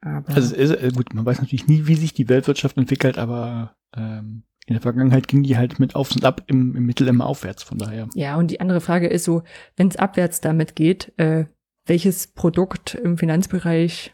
Aber 0.02 0.30
Also 0.30 0.56
es 0.56 0.72
ist, 0.72 0.82
äh, 0.82 0.92
gut, 0.92 1.14
man 1.14 1.26
weiß 1.26 1.40
natürlich 1.40 1.68
nie, 1.68 1.88
wie 1.88 1.96
sich 1.96 2.14
die 2.14 2.30
Weltwirtschaft 2.30 2.78
entwickelt, 2.78 3.18
aber 3.18 3.76
ähm, 3.96 4.44
in 4.68 4.74
der 4.74 4.82
Vergangenheit 4.82 5.28
ging 5.28 5.44
die 5.44 5.58
halt 5.58 5.80
mit 5.80 5.96
Aufs 5.96 6.16
und 6.16 6.26
Ab 6.26 6.44
im, 6.48 6.76
im 6.76 6.86
Mittel 6.86 7.08
immer 7.08 7.26
aufwärts, 7.26 7.64
von 7.64 7.78
daher. 7.78 8.08
ja, 8.14 8.36
und 8.38 8.52
die 8.52 8.60
andere 8.60 8.82
Frage 8.82 9.08
ist 9.08 9.24
so, 9.24 9.44
wenn 9.76 9.88
es 9.88 9.96
abwärts 9.96 10.42
damit 10.42 10.76
geht, 10.76 11.14
äh, 11.18 11.46
welches 11.86 12.28
Produkt 12.28 12.96
im 12.96 13.18
Finanzbereich 13.18 14.14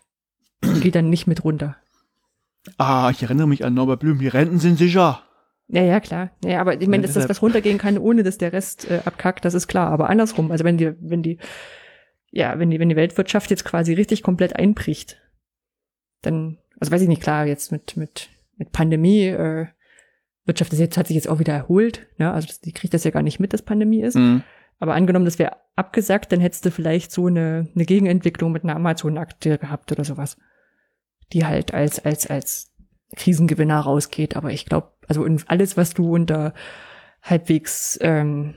geht 0.82 0.96
dann 0.96 1.10
nicht 1.10 1.28
mit 1.28 1.44
runter? 1.44 1.76
Ah, 2.78 3.10
ich 3.12 3.22
erinnere 3.24 3.48
mich 3.48 3.66
an 3.66 3.74
Norbert 3.74 4.00
Blüm, 4.00 4.20
die 4.20 4.28
Renten 4.28 4.60
sind 4.60 4.78
sicher. 4.78 5.24
Ja, 5.68 5.82
ja, 5.84 6.00
klar. 6.00 6.32
Ja, 6.44 6.62
aber 6.62 6.80
ich 6.80 6.88
meine, 6.88 7.04
dass 7.04 7.14
das 7.14 7.30
was 7.30 7.42
runtergehen 7.42 7.78
kann, 7.78 7.98
ohne 7.98 8.24
dass 8.24 8.38
der 8.38 8.54
Rest 8.54 8.90
äh, 8.92 9.02
abkackt, 9.06 9.46
das 9.46 9.54
ist 9.54 9.68
klar. 9.68 9.90
Aber 9.90 10.10
andersrum, 10.10 10.52
also 10.52 10.64
wenn 10.64 10.78
die, 10.78 10.94
wenn 11.00 11.24
die, 11.24 11.40
ja, 12.32 12.60
wenn 12.60 12.70
die, 12.70 12.80
wenn 12.80 12.90
die 12.90 12.96
Weltwirtschaft 12.96 13.50
jetzt 13.50 13.64
quasi 13.66 13.94
richtig 13.94 14.24
komplett 14.24 14.56
einbricht, 14.56 15.22
dann, 16.22 16.58
also 16.80 16.92
weiß 16.92 17.02
ich 17.02 17.08
nicht, 17.08 17.22
klar, 17.22 17.46
jetzt 17.46 17.72
mit, 17.72 17.98
mit, 17.98 18.30
mit 18.58 18.72
Pandemie, 18.72 19.28
äh, 19.28 19.68
Wirtschaft 20.46 20.74
ist 20.74 20.80
jetzt, 20.80 20.98
hat 20.98 21.08
sich 21.08 21.16
jetzt 21.16 21.30
auch 21.30 21.40
wieder 21.40 21.54
erholt, 21.54 22.06
ne? 22.18 22.32
also 22.32 22.48
das, 22.48 22.60
die 22.60 22.74
kriegt 22.74 22.94
das 22.94 23.06
ja 23.06 23.12
gar 23.12 23.24
nicht 23.24 23.40
mit, 23.40 23.54
dass 23.54 23.62
Pandemie 23.62 24.02
ist. 24.02 24.16
Mhm. 24.16 24.44
Aber 24.80 24.96
angenommen, 24.96 25.26
das 25.26 25.40
wäre 25.40 25.56
abgesagt, 25.76 26.32
dann 26.32 26.42
hättest 26.42 26.66
du 26.66 26.72
vielleicht 26.72 27.12
so 27.12 27.28
eine, 27.28 27.70
eine 27.74 27.86
Gegenentwicklung 27.86 28.52
mit 28.52 28.64
einer 28.64 28.76
Amazon-Aktie 28.76 29.58
gehabt 29.58 29.92
oder 29.92 30.04
sowas, 30.04 30.38
die 31.32 31.46
halt 31.46 31.74
als, 31.74 32.04
als, 32.04 32.28
als 32.28 32.73
Krisengewinner 33.16 33.80
rausgeht. 33.80 34.36
Aber 34.36 34.52
ich 34.52 34.66
glaube, 34.66 34.92
also 35.08 35.26
in 35.26 35.42
alles, 35.48 35.78
was 35.78 35.94
du 35.94 36.14
unter 36.14 36.54
halbwegs, 37.22 37.98
ähm, 38.02 38.56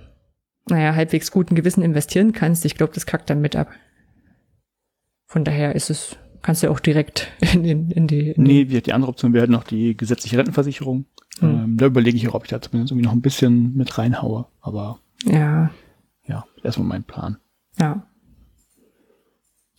naja, 0.68 0.94
halbwegs 0.94 1.30
guten 1.30 1.54
Gewissen 1.54 1.82
investieren 1.82 2.32
kannst, 2.32 2.64
ich 2.64 2.74
glaube, 2.74 2.92
das 2.92 3.06
kackt 3.06 3.30
dann 3.30 3.40
mit 3.40 3.56
ab. 3.56 3.70
Von 5.26 5.44
daher 5.44 5.74
ist 5.74 5.90
es, 5.90 6.16
kannst 6.42 6.62
du 6.62 6.70
auch 6.70 6.80
direkt 6.80 7.32
in, 7.52 7.64
in, 7.64 7.90
in 7.90 8.06
die. 8.06 8.30
In 8.30 8.42
Nee, 8.42 8.64
die, 8.64 8.82
die 8.82 8.92
andere 8.92 9.10
Option 9.10 9.32
wäre 9.32 9.42
halt 9.42 9.50
noch 9.50 9.64
die 9.64 9.96
gesetzliche 9.96 10.38
Rentenversicherung. 10.38 11.06
Hm. 11.38 11.48
Ähm, 11.48 11.76
da 11.76 11.86
überlege 11.86 12.16
ich 12.16 12.28
auch, 12.28 12.34
ob 12.34 12.44
ich 12.44 12.50
da 12.50 12.60
zumindest 12.60 12.92
irgendwie 12.92 13.06
noch 13.06 13.12
ein 13.12 13.22
bisschen 13.22 13.76
mit 13.76 13.98
reinhaue. 13.98 14.46
Aber 14.60 15.00
ja, 15.24 15.70
ja, 16.24 16.44
erstmal 16.62 16.88
mein 16.88 17.04
Plan. 17.04 17.38
ja. 17.78 18.06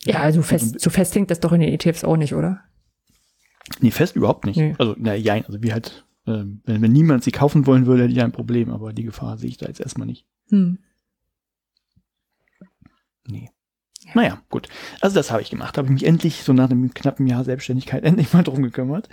Ja, 0.03 0.21
also 0.21 0.41
fest, 0.41 0.79
so 0.79 0.89
fest 0.89 1.15
hängt 1.15 1.31
das 1.31 1.41
doch 1.41 1.51
in 1.51 1.59
den 1.59 1.73
ETFs 1.73 2.05
auch 2.05 2.15
nicht, 2.15 2.33
oder? 2.33 2.61
Nee, 3.79 3.91
fest 3.91 4.15
überhaupt 4.15 4.45
nicht. 4.45 4.57
Nee. 4.57 4.75
Also, 4.77 4.95
na 4.97 5.13
ja, 5.15 5.33
also 5.33 5.61
wie 5.61 5.73
halt, 5.73 6.05
ähm, 6.25 6.61
wenn, 6.65 6.81
wenn 6.81 6.91
niemand 6.91 7.23
sie 7.23 7.31
kaufen 7.31 7.65
wollen 7.65 7.85
würde, 7.85 8.03
hätte 8.03 8.13
ich 8.13 8.21
ein 8.21 8.31
Problem, 8.31 8.71
aber 8.71 8.93
die 8.93 9.03
Gefahr 9.03 9.37
sehe 9.37 9.49
ich 9.49 9.57
da 9.57 9.67
jetzt 9.67 9.81
erstmal 9.81 10.07
nicht. 10.07 10.25
Hm. 10.49 10.79
Nee. 13.27 13.49
Naja, 14.13 14.41
gut. 14.49 14.69
Also 15.01 15.15
das 15.15 15.31
habe 15.31 15.41
ich 15.41 15.49
gemacht. 15.49 15.77
Habe 15.77 15.87
ich 15.87 15.93
mich 15.93 16.05
endlich, 16.05 16.43
so 16.43 16.53
nach 16.53 16.69
einem 16.69 16.93
knappen 16.93 17.27
Jahr 17.27 17.43
Selbstständigkeit, 17.43 18.03
endlich 18.03 18.33
mal 18.33 18.43
drum 18.43 18.63
gekümmert. 18.63 19.09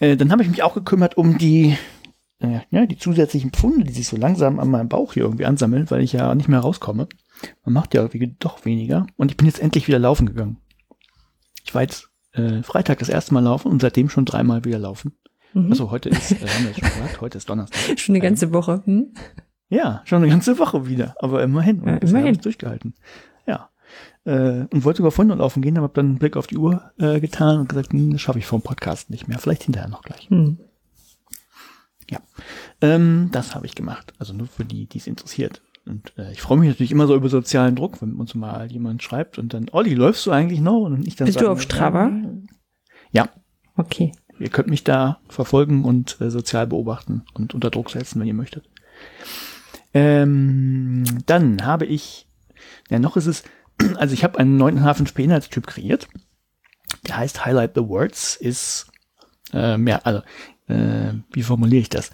Äh, 0.00 0.16
dann 0.16 0.30
habe 0.30 0.42
ich 0.42 0.48
mich 0.48 0.62
auch 0.62 0.74
gekümmert 0.74 1.16
um 1.16 1.38
die, 1.38 1.76
äh, 2.40 2.60
ja, 2.70 2.84
die 2.86 2.98
zusätzlichen 2.98 3.52
Pfunde, 3.52 3.84
die 3.84 3.92
sich 3.92 4.08
so 4.08 4.16
langsam 4.16 4.60
an 4.60 4.70
meinem 4.70 4.88
Bauch 4.88 5.14
hier 5.14 5.22
irgendwie 5.22 5.46
ansammeln, 5.46 5.90
weil 5.90 6.02
ich 6.02 6.12
ja 6.12 6.34
nicht 6.34 6.48
mehr 6.48 6.60
rauskomme. 6.60 7.08
Man 7.64 7.72
macht 7.72 7.94
ja 7.94 8.02
irgendwie 8.02 8.36
doch 8.38 8.64
weniger. 8.64 9.06
Und 9.16 9.30
ich 9.30 9.36
bin 9.36 9.46
jetzt 9.46 9.60
endlich 9.60 9.88
wieder 9.88 9.98
laufen 9.98 10.26
gegangen. 10.26 10.58
Ich 11.64 11.74
war 11.74 11.82
jetzt 11.82 12.10
äh, 12.36 12.62
Freitag 12.62 12.98
das 12.98 13.08
erste 13.08 13.34
Mal 13.34 13.40
laufen 13.40 13.70
und 13.70 13.80
seitdem 13.82 14.08
schon 14.08 14.24
dreimal 14.24 14.64
wieder 14.64 14.78
laufen. 14.78 15.12
Mhm. 15.54 15.70
Also 15.70 15.90
heute 15.90 16.08
ist, 16.10 16.32
äh, 16.32 16.46
haben 16.46 16.66
wir 16.66 16.74
schon 16.74 16.88
gesagt, 16.88 17.20
heute 17.20 17.38
ist 17.38 17.48
Donnerstag. 17.48 17.80
Schon 17.98 18.14
eine 18.14 18.22
ganze 18.22 18.52
Woche. 18.52 18.82
Hm? 18.84 19.14
Ja, 19.68 20.02
schon 20.04 20.22
eine 20.22 20.28
ganze 20.30 20.58
Woche 20.60 20.86
wieder, 20.86 21.16
aber 21.18 21.42
immerhin. 21.42 21.80
Und 21.80 21.88
Ja, 21.88 21.96
immerhin. 21.96 22.40
durchgehalten. 22.40 22.94
Ja. 23.46 23.70
Äh, 24.24 24.66
und 24.72 24.84
wollte 24.84 24.98
sogar 24.98 25.10
vorhin 25.10 25.28
noch 25.28 25.38
laufen 25.38 25.60
gehen, 25.62 25.76
aber 25.76 25.86
hab 25.86 25.94
dann 25.94 26.06
einen 26.06 26.18
Blick 26.18 26.36
auf 26.36 26.46
die 26.46 26.56
Uhr 26.56 26.92
äh, 26.98 27.18
getan 27.20 27.58
und 27.60 27.68
gesagt, 27.68 27.92
hm, 27.92 28.12
das 28.12 28.20
schaffe 28.20 28.38
ich 28.38 28.46
vom 28.46 28.62
Podcast 28.62 29.10
nicht 29.10 29.26
mehr. 29.28 29.38
Vielleicht 29.38 29.64
hinterher 29.64 29.88
noch 29.88 30.02
gleich. 30.02 30.28
Hm. 30.30 30.58
Ja. 32.10 32.20
Ähm, 32.80 33.30
das 33.32 33.54
habe 33.56 33.66
ich 33.66 33.74
gemacht. 33.74 34.12
Also 34.18 34.32
nur 34.32 34.46
für 34.46 34.64
die, 34.64 34.86
die 34.86 34.98
es 34.98 35.06
interessiert. 35.08 35.62
Und 35.86 36.12
äh, 36.18 36.32
ich 36.32 36.42
freue 36.42 36.58
mich 36.58 36.68
natürlich 36.68 36.92
immer 36.92 37.06
so 37.06 37.14
über 37.14 37.28
sozialen 37.28 37.76
Druck, 37.76 38.02
wenn 38.02 38.14
uns 38.14 38.34
mal 38.34 38.70
jemand 38.70 39.02
schreibt 39.02 39.38
und 39.38 39.54
dann, 39.54 39.68
Olli, 39.70 39.94
läufst 39.94 40.26
du 40.26 40.32
eigentlich 40.32 40.60
noch? 40.60 40.80
Und 40.82 41.06
ich 41.06 41.16
dann 41.16 41.26
Bist 41.26 41.40
du 41.40 41.48
auf 41.48 41.62
Strava? 41.62 42.10
Ja, 43.12 43.28
Okay. 43.76 44.12
Ihr 44.38 44.48
könnt 44.50 44.68
mich 44.68 44.84
da 44.84 45.20
verfolgen 45.28 45.84
und 45.84 46.20
äh, 46.20 46.30
sozial 46.30 46.66
beobachten 46.66 47.24
und 47.34 47.54
unter 47.54 47.70
Druck 47.70 47.90
setzen, 47.90 48.20
wenn 48.20 48.26
ihr 48.26 48.34
möchtet. 48.34 48.68
Ähm, 49.94 51.04
dann 51.26 51.64
habe 51.64 51.86
ich, 51.86 52.26
ja 52.90 52.98
noch 52.98 53.16
ist 53.16 53.26
es, 53.26 53.44
also 53.96 54.12
ich 54.12 54.24
habe 54.24 54.38
einen 54.38 54.56
neuen 54.56 54.76
Inhaltstyp 54.76 55.66
kreiert. 55.66 56.08
Der 57.06 57.16
heißt 57.16 57.44
Highlight 57.44 57.72
the 57.74 57.82
Words, 57.82 58.36
ist 58.36 58.90
äh, 59.52 59.76
mehr, 59.76 60.06
also 60.06 60.22
äh, 60.68 61.14
wie 61.32 61.42
formuliere 61.42 61.82
ich 61.82 61.88
das? 61.88 62.10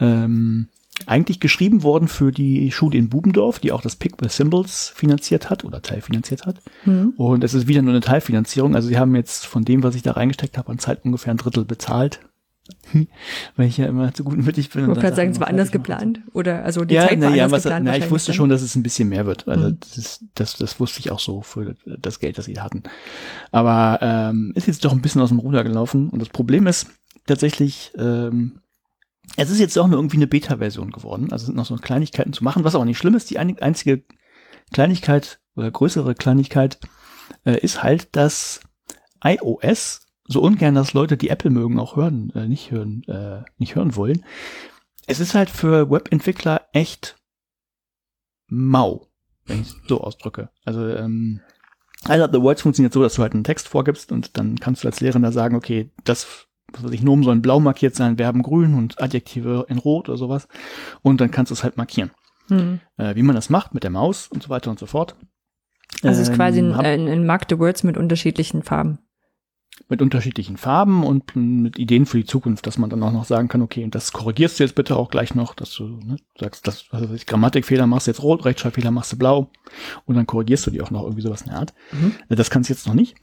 Ähm, 0.00 0.68
eigentlich 1.04 1.40
geschrieben 1.40 1.82
worden 1.82 2.08
für 2.08 2.32
die 2.32 2.70
Schule 2.72 2.96
in 2.98 3.08
Bubendorf, 3.10 3.58
die 3.58 3.70
auch 3.72 3.82
das 3.82 3.96
Pick 3.96 4.14
the 4.22 4.28
Symbols 4.28 4.88
finanziert 4.94 5.50
hat 5.50 5.64
oder 5.64 5.82
teilfinanziert 5.82 6.46
hat. 6.46 6.56
Hm. 6.84 7.12
Und 7.16 7.44
es 7.44 7.52
ist 7.54 7.68
wieder 7.68 7.82
nur 7.82 7.92
eine 7.92 8.00
Teilfinanzierung. 8.00 8.74
Also 8.74 8.88
sie 8.88 8.98
haben 8.98 9.14
jetzt 9.14 9.46
von 9.46 9.64
dem, 9.64 9.82
was 9.82 9.94
ich 9.94 10.02
da 10.02 10.12
reingesteckt 10.12 10.56
habe, 10.56 10.70
an 10.70 10.78
Zeit 10.78 11.04
ungefähr 11.04 11.32
ein 11.32 11.36
Drittel 11.36 11.64
bezahlt. 11.64 12.20
Weil 13.56 13.68
ich 13.68 13.76
ja 13.76 13.86
immer 13.86 14.12
zu 14.12 14.24
gutmütig 14.24 14.70
bin. 14.70 14.82
Ich 14.82 14.88
wollte 14.88 15.00
gerade 15.02 15.14
sagen, 15.14 15.30
es 15.30 15.38
war 15.38 15.46
anders 15.46 15.70
fertig 15.70 15.88
mache. 15.88 15.98
geplant. 16.00 16.20
Oder 16.32 16.64
also 16.64 16.84
die 16.84 16.94
Ja, 16.96 17.06
Zeit 17.06 17.18
na, 17.20 17.26
war 17.28 17.36
ja, 17.36 17.44
anders 17.44 17.58
was, 17.58 17.62
geplant. 17.64 17.84
na, 17.84 17.96
ich 17.96 18.10
wusste 18.10 18.32
schon, 18.32 18.48
dass 18.48 18.62
es 18.62 18.74
ein 18.74 18.82
bisschen 18.82 19.08
mehr 19.08 19.24
wird. 19.26 19.46
Also 19.46 19.68
Mhm. 19.68 19.78
das, 19.94 20.24
das, 20.34 20.56
das 20.56 20.80
wusste 20.80 20.98
ich 20.98 21.12
auch 21.12 21.20
so 21.20 21.42
für 21.42 21.76
das 21.86 22.18
Geld, 22.18 22.38
das 22.38 22.46
sie 22.46 22.58
hatten. 22.58 22.82
Aber 23.52 23.98
ähm, 24.02 24.50
ist 24.56 24.66
jetzt 24.66 24.84
doch 24.84 24.92
ein 24.92 25.00
bisschen 25.00 25.20
aus 25.22 25.28
dem 25.28 25.38
Ruder 25.38 25.62
gelaufen. 25.62 26.08
Und 26.08 26.20
das 26.20 26.28
Problem 26.28 26.66
ist 26.66 26.88
tatsächlich, 27.26 27.92
ähm, 27.98 28.58
es 29.36 29.50
ist 29.50 29.58
jetzt 29.58 29.76
auch 29.78 29.86
nur 29.88 29.98
irgendwie 29.98 30.16
eine 30.16 30.26
Beta-Version 30.26 30.92
geworden. 30.92 31.32
Also 31.32 31.46
sind 31.46 31.56
noch 31.56 31.66
so 31.66 31.74
Kleinigkeiten 31.76 32.32
zu 32.32 32.44
machen, 32.44 32.64
was 32.64 32.74
aber 32.74 32.84
nicht 32.84 32.98
schlimm 32.98 33.14
ist. 33.14 33.30
Die 33.30 33.38
ein- 33.38 33.58
einzige 33.58 34.04
Kleinigkeit 34.72 35.40
oder 35.56 35.70
größere 35.70 36.14
Kleinigkeit 36.14 36.78
äh, 37.44 37.58
ist 37.58 37.82
halt, 37.82 38.14
dass 38.14 38.60
iOS 39.24 40.06
so 40.28 40.40
ungern, 40.42 40.74
dass 40.74 40.92
Leute, 40.92 41.16
die 41.16 41.28
Apple 41.28 41.50
mögen, 41.50 41.78
auch 41.78 41.96
hören, 41.96 42.30
äh, 42.34 42.48
nicht 42.48 42.70
hören, 42.70 43.02
äh, 43.04 43.42
nicht 43.58 43.74
hören 43.76 43.94
wollen. 43.96 44.24
Es 45.06 45.20
ist 45.20 45.34
halt 45.34 45.50
für 45.50 45.90
Webentwickler 45.90 46.66
echt 46.72 47.16
mau, 48.48 49.06
wenn 49.44 49.62
ich 49.62 49.68
es 49.68 49.76
so 49.88 50.00
ausdrücke. 50.00 50.50
Also 50.64 50.86
ähm, 50.88 51.40
Highlight 52.06 52.32
the 52.32 52.40
Words 52.40 52.62
funktioniert 52.62 52.92
so, 52.92 53.02
dass 53.02 53.14
du 53.14 53.22
halt 53.22 53.34
einen 53.34 53.44
Text 53.44 53.68
vorgibst 53.68 54.12
und 54.12 54.36
dann 54.36 54.56
kannst 54.58 54.84
du 54.84 54.88
als 54.88 55.00
Lehrender 55.00 55.32
sagen, 55.32 55.56
okay, 55.56 55.90
das, 56.04 56.46
was 56.76 56.84
weiß 56.84 56.92
ich, 56.92 57.02
Nomen 57.02 57.22
sollen 57.24 57.42
blau 57.42 57.60
markiert 57.60 57.94
sein, 57.94 58.16
Verben 58.16 58.42
grün 58.42 58.74
und 58.74 59.00
Adjektive 59.00 59.66
in 59.68 59.78
rot 59.78 60.08
oder 60.08 60.18
sowas. 60.18 60.48
Und 61.02 61.20
dann 61.20 61.30
kannst 61.30 61.50
du 61.50 61.54
es 61.54 61.64
halt 61.64 61.76
markieren. 61.76 62.10
Hm. 62.48 62.80
Äh, 62.96 63.16
wie 63.16 63.22
man 63.22 63.34
das 63.34 63.50
macht 63.50 63.74
mit 63.74 63.82
der 63.82 63.90
Maus 63.90 64.28
und 64.28 64.42
so 64.42 64.48
weiter 64.48 64.70
und 64.70 64.78
so 64.78 64.86
fort. 64.86 65.16
Also 66.02 66.20
es 66.20 66.28
ist 66.28 66.34
quasi 66.34 66.60
ein, 66.60 66.70
Ähm, 66.72 66.78
ein, 66.80 67.08
ein 67.08 67.26
Mark 67.26 67.46
the 67.48 67.58
Words 67.58 67.82
mit 67.82 67.96
unterschiedlichen 67.96 68.62
Farben. 68.62 68.98
mit 69.88 70.00
unterschiedlichen 70.00 70.56
Farben 70.56 71.04
und 71.04 71.36
mit 71.36 71.78
Ideen 71.78 72.06
für 72.06 72.16
die 72.16 72.24
Zukunft, 72.24 72.66
dass 72.66 72.78
man 72.78 72.88
dann 72.90 73.02
auch 73.02 73.12
noch 73.12 73.24
sagen 73.26 73.48
kann, 73.48 73.60
okay, 73.62 73.84
und 73.84 73.94
das 73.94 74.10
korrigierst 74.12 74.58
du 74.58 74.64
jetzt 74.64 74.74
bitte 74.74 74.96
auch 74.96 75.10
gleich 75.10 75.34
noch, 75.34 75.54
dass 75.54 75.70
du 75.74 75.84
ne, 76.02 76.16
sagst, 76.40 76.66
das, 76.66 76.86
was 76.90 77.02
weiß 77.02 77.10
ich, 77.12 77.26
Grammatikfehler 77.26 77.86
machst 77.86 78.06
du 78.06 78.10
jetzt 78.10 78.22
rot, 78.22 78.44
Rechtschreibfehler 78.46 78.90
machst 78.90 79.12
du 79.12 79.18
blau 79.18 79.50
und 80.06 80.14
dann 80.16 80.26
korrigierst 80.26 80.66
du 80.66 80.70
die 80.70 80.80
auch 80.80 80.90
noch 80.90 81.02
irgendwie 81.02 81.22
sowas 81.22 81.42
in 81.42 81.48
der 81.48 81.58
Art. 81.58 81.74
Mhm. 81.92 82.14
Äh, 82.28 82.36
Das 82.36 82.48
kannst 82.50 82.70
du 82.70 82.74
jetzt 82.74 82.86
noch 82.86 82.94
nicht. 82.94 83.16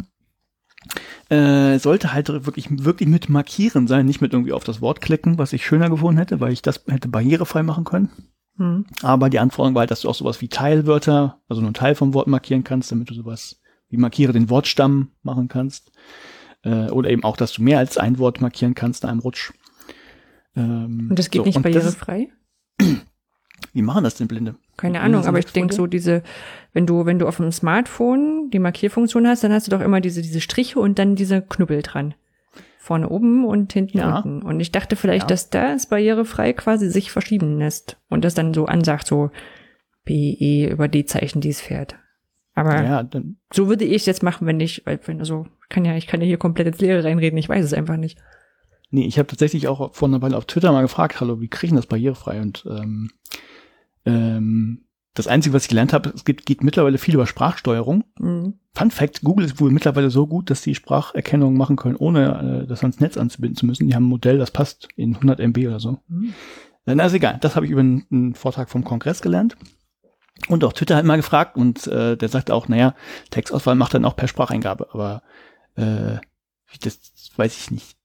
Äh, 1.29 1.79
sollte 1.79 2.13
halt 2.13 2.27
wirklich, 2.29 2.67
wirklich 2.69 3.07
mit 3.07 3.29
markieren 3.29 3.87
sein, 3.87 4.05
nicht 4.05 4.21
mit 4.21 4.33
irgendwie 4.33 4.51
auf 4.51 4.63
das 4.63 4.81
Wort 4.81 5.01
klicken, 5.01 5.37
was 5.37 5.53
ich 5.53 5.65
schöner 5.65 5.89
gefunden 5.89 6.17
hätte, 6.17 6.39
weil 6.39 6.51
ich 6.51 6.61
das 6.61 6.83
hätte 6.87 7.07
barrierefrei 7.07 7.63
machen 7.63 7.85
können. 7.85 8.09
Hm. 8.57 8.85
Aber 9.01 9.29
die 9.29 9.39
Anforderung 9.39 9.73
war 9.73 9.81
halt, 9.81 9.91
dass 9.91 10.01
du 10.01 10.09
auch 10.09 10.15
sowas 10.15 10.41
wie 10.41 10.47
Teilwörter, 10.49 11.41
also 11.47 11.61
nur 11.61 11.69
einen 11.69 11.75
Teil 11.75 11.95
vom 11.95 12.13
Wort 12.13 12.27
markieren 12.27 12.63
kannst, 12.63 12.91
damit 12.91 13.09
du 13.09 13.13
sowas 13.13 13.61
wie 13.89 13.97
markiere 13.97 14.33
den 14.33 14.49
Wortstamm 14.49 15.11
machen 15.21 15.47
kannst. 15.47 15.91
Äh, 16.63 16.89
oder 16.89 17.09
eben 17.09 17.23
auch, 17.23 17.37
dass 17.37 17.53
du 17.53 17.63
mehr 17.63 17.79
als 17.79 17.97
ein 17.97 18.17
Wort 18.19 18.41
markieren 18.41 18.75
kannst 18.75 19.03
in 19.03 19.09
einem 19.09 19.19
Rutsch. 19.19 19.53
Ähm, 20.55 21.07
Und 21.09 21.19
das 21.19 21.29
geht 21.29 21.41
so, 21.41 21.45
nicht 21.45 21.55
und 21.55 21.65
das 21.65 21.73
barrierefrei? 21.73 22.29
Wie 23.73 23.81
machen 23.81 24.03
das 24.03 24.15
denn 24.15 24.27
Blinde? 24.27 24.55
Keine 24.77 24.99
Blinde 24.99 25.17
Ahnung, 25.17 25.25
aber 25.27 25.39
ich 25.39 25.45
denke 25.45 25.73
so 25.73 25.87
diese, 25.87 26.23
wenn 26.73 26.85
du, 26.85 27.05
wenn 27.05 27.19
du 27.19 27.27
auf 27.27 27.37
dem 27.37 27.51
Smartphone 27.51 28.49
die 28.51 28.59
Markierfunktion 28.59 29.27
hast, 29.27 29.43
dann 29.43 29.53
hast 29.53 29.67
du 29.67 29.71
doch 29.71 29.81
immer 29.81 30.01
diese, 30.01 30.21
diese 30.21 30.41
Striche 30.41 30.79
und 30.79 30.99
dann 30.99 31.15
diese 31.15 31.41
Knubbel 31.41 31.81
dran. 31.81 32.13
Vorne 32.79 33.07
oben 33.09 33.45
und 33.45 33.71
hinten 33.71 33.99
Ja. 33.99 34.17
unten. 34.17 34.41
Und 34.41 34.59
ich 34.59 34.71
dachte 34.71 34.95
vielleicht, 34.95 35.23
Ja. 35.23 35.27
dass 35.27 35.49
das 35.49 35.87
barrierefrei 35.87 36.53
quasi 36.53 36.89
sich 36.89 37.11
verschieben 37.11 37.57
lässt. 37.57 37.97
Und 38.09 38.25
das 38.25 38.33
dann 38.33 38.53
so 38.53 38.65
ansagt, 38.65 39.07
so 39.07 39.31
B, 40.03 40.13
E 40.37 40.69
über 40.69 40.87
die 40.89 41.05
Zeichen, 41.05 41.39
die 41.39 41.49
es 41.49 41.61
fährt. 41.61 41.95
Aber 42.55 42.83
Ja, 42.83 43.09
so 43.53 43.67
würde 43.69 43.85
ich 43.85 44.01
es 44.01 44.05
jetzt 44.05 44.21
machen, 44.21 44.45
wenn 44.45 44.59
ich, 44.59 44.81
weil, 44.85 44.99
wenn, 45.05 45.19
also, 45.19 45.47
kann 45.69 45.85
ja, 45.85 45.95
ich 45.95 46.07
kann 46.07 46.19
ja 46.21 46.27
hier 46.27 46.37
komplett 46.37 46.67
ins 46.67 46.79
Leere 46.81 47.03
reinreden, 47.03 47.37
ich 47.39 47.49
weiß 47.49 47.63
es 47.65 47.73
einfach 47.73 47.97
nicht. 47.97 48.19
nee, 48.91 49.07
ich 49.07 49.17
habe 49.17 49.25
tatsächlich 49.27 49.67
auch 49.67 49.95
vor 49.95 50.07
einer 50.07 50.21
Weile 50.21 50.37
auf 50.37 50.45
Twitter 50.45 50.71
mal 50.71 50.83
gefragt, 50.83 51.19
hallo, 51.19 51.39
wie 51.41 51.47
kriegen 51.47 51.75
das 51.77 51.87
barrierefrei? 51.87 52.41
Und 52.41 52.63
ähm, 52.69 53.09
ähm, 54.05 54.85
das 55.13 55.27
Einzige, 55.27 55.53
was 55.53 55.63
ich 55.63 55.69
gelernt 55.69 55.93
habe, 55.93 56.11
es 56.15 56.25
geht, 56.25 56.45
geht 56.45 56.63
mittlerweile 56.63 56.97
viel 56.97 57.13
über 57.13 57.27
Sprachsteuerung. 57.27 58.03
Mhm. 58.19 58.55
Fun 58.73 58.91
Fact, 58.91 59.21
Google 59.21 59.45
ist 59.45 59.61
wohl 59.61 59.69
mittlerweile 59.69 60.09
so 60.09 60.25
gut, 60.25 60.49
dass 60.49 60.61
die 60.61 60.73
Spracherkennung 60.73 61.55
machen 61.55 61.75
können, 61.75 61.95
ohne 61.95 62.63
äh, 62.63 62.67
das 62.67 62.81
ans 62.81 62.99
Netz 62.99 63.17
anzubinden 63.17 63.55
zu 63.55 63.67
müssen. 63.67 63.87
Die 63.87 63.93
haben 63.93 64.05
ein 64.05 64.09
Modell, 64.09 64.39
das 64.39 64.49
passt 64.49 64.87
in 64.95 65.15
100 65.15 65.39
MB 65.39 65.57
oder 65.67 65.79
so. 65.79 65.99
Mhm. 66.07 66.33
Na, 66.85 67.05
ist 67.05 67.13
egal. 67.13 67.37
Das 67.41 67.55
habe 67.55 67.65
ich 67.65 67.71
über 67.71 67.81
einen, 67.81 68.05
einen 68.11 68.35
Vortrag 68.35 68.69
vom 68.69 68.83
Kongress 68.83 69.21
gelernt. 69.21 69.55
Und 70.47 70.63
auch 70.63 70.73
Twitter 70.73 70.95
hat 70.95 71.05
mal 71.05 71.15
gefragt 71.15 71.55
und 71.55 71.87
äh, 71.87 72.17
der 72.17 72.27
sagt 72.27 72.51
auch, 72.51 72.67
naja, 72.67 72.95
Textauswahl 73.29 73.75
macht 73.75 73.93
dann 73.93 74.03
auch 74.03 74.15
per 74.15 74.27
Spracheingabe, 74.27 74.89
aber 74.91 75.21
äh, 75.75 76.17
das 76.81 76.99
weiß 77.35 77.55
ich 77.57 77.71
nicht. 77.71 77.95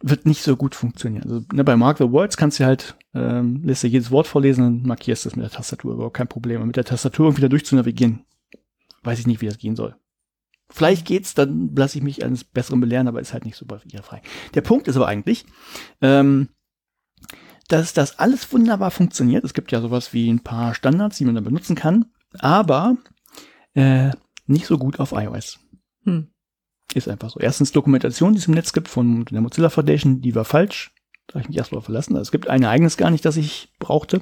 Wird 0.00 0.26
nicht 0.26 0.42
so 0.42 0.56
gut 0.56 0.74
funktionieren. 0.74 1.24
Also 1.24 1.44
ne, 1.52 1.64
bei 1.64 1.76
Mark 1.76 1.98
the 1.98 2.10
Words 2.10 2.36
kannst 2.36 2.60
du 2.60 2.64
halt, 2.64 2.96
ähm, 3.14 3.62
lässt 3.64 3.82
du 3.82 3.88
jedes 3.88 4.10
Wort 4.10 4.26
vorlesen 4.26 4.66
und 4.66 4.86
markierst 4.86 5.26
es 5.26 5.36
mit 5.36 5.44
der 5.44 5.50
Tastatur, 5.50 5.94
überhaupt 5.94 6.16
kein 6.16 6.28
Problem. 6.28 6.60
Und 6.60 6.68
mit 6.68 6.76
der 6.76 6.84
Tastatur 6.84 7.26
irgendwie 7.26 7.42
da 7.42 7.48
durchzunavigieren, 7.48 8.24
weiß 9.02 9.18
ich 9.18 9.26
nicht, 9.26 9.40
wie 9.40 9.46
das 9.46 9.58
gehen 9.58 9.76
soll. 9.76 9.96
Vielleicht 10.70 11.06
geht's, 11.06 11.34
dann 11.34 11.74
lasse 11.76 11.98
ich 11.98 12.04
mich 12.04 12.24
eines 12.24 12.44
Besseren 12.44 12.80
belehren, 12.80 13.06
aber 13.06 13.20
ist 13.20 13.34
halt 13.34 13.44
nicht 13.44 13.56
so 13.56 13.66
barrierefrei. 13.66 14.22
Der 14.54 14.62
Punkt 14.62 14.88
ist 14.88 14.96
aber 14.96 15.06
eigentlich, 15.06 15.44
ähm, 16.00 16.48
dass 17.68 17.92
das 17.92 18.18
alles 18.18 18.50
wunderbar 18.52 18.90
funktioniert. 18.90 19.44
Es 19.44 19.54
gibt 19.54 19.70
ja 19.70 19.82
sowas 19.82 20.14
wie 20.14 20.30
ein 20.30 20.40
paar 20.40 20.74
Standards, 20.74 21.18
die 21.18 21.26
man 21.26 21.34
dann 21.34 21.44
benutzen 21.44 21.76
kann, 21.76 22.06
aber 22.38 22.96
äh, 23.74 24.10
nicht 24.46 24.66
so 24.66 24.78
gut 24.78 24.98
auf 24.98 25.12
iOS. 25.12 25.58
Hm. 26.04 26.28
Ist 26.94 27.08
einfach 27.08 27.30
so. 27.30 27.40
Erstens 27.40 27.72
Dokumentation, 27.72 28.32
die 28.32 28.38
es 28.38 28.48
im 28.48 28.54
Netz 28.54 28.72
gibt 28.72 28.88
von 28.88 29.24
der 29.26 29.40
Mozilla 29.40 29.70
Foundation, 29.70 30.20
die 30.20 30.34
war 30.34 30.44
falsch. 30.44 30.94
Da 31.26 31.34
habe 31.34 31.42
ich 31.42 31.48
mich 31.48 31.58
erst 31.58 31.72
mal 31.72 31.80
verlassen. 31.80 32.14
Also 32.14 32.22
es 32.22 32.32
gibt 32.32 32.48
ein 32.48 32.64
eigenes 32.64 32.96
gar 32.96 33.10
nicht, 33.10 33.24
das 33.24 33.36
ich 33.36 33.72
brauchte. 33.78 34.20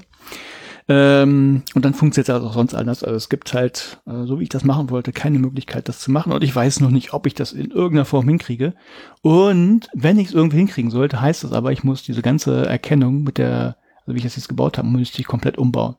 Ähm, 0.88 1.62
und 1.74 1.84
dann 1.84 1.94
funktioniert 1.94 2.28
es 2.28 2.34
auch 2.34 2.52
sonst 2.52 2.74
anders. 2.74 3.04
Also 3.04 3.16
es 3.16 3.28
gibt 3.28 3.54
halt, 3.54 4.00
äh, 4.06 4.24
so 4.24 4.40
wie 4.40 4.44
ich 4.44 4.48
das 4.48 4.64
machen 4.64 4.90
wollte, 4.90 5.12
keine 5.12 5.38
Möglichkeit, 5.38 5.88
das 5.88 6.00
zu 6.00 6.10
machen. 6.10 6.32
Und 6.32 6.42
ich 6.42 6.54
weiß 6.54 6.80
noch 6.80 6.90
nicht, 6.90 7.12
ob 7.12 7.26
ich 7.26 7.34
das 7.34 7.52
in 7.52 7.70
irgendeiner 7.70 8.04
Form 8.04 8.28
hinkriege. 8.28 8.74
Und 9.22 9.88
wenn 9.94 10.18
ich 10.18 10.28
es 10.28 10.34
irgendwie 10.34 10.56
hinkriegen 10.56 10.90
sollte, 10.90 11.20
heißt 11.20 11.44
das 11.44 11.52
aber, 11.52 11.70
ich 11.70 11.84
muss 11.84 12.02
diese 12.02 12.22
ganze 12.22 12.66
Erkennung 12.66 13.22
mit 13.22 13.38
der, 13.38 13.76
also 14.00 14.14
wie 14.14 14.18
ich 14.18 14.24
das 14.24 14.36
jetzt 14.36 14.48
gebaut 14.48 14.78
habe, 14.78 14.88
müsste 14.88 15.20
ich 15.20 15.28
komplett 15.28 15.58
umbauen. 15.58 15.94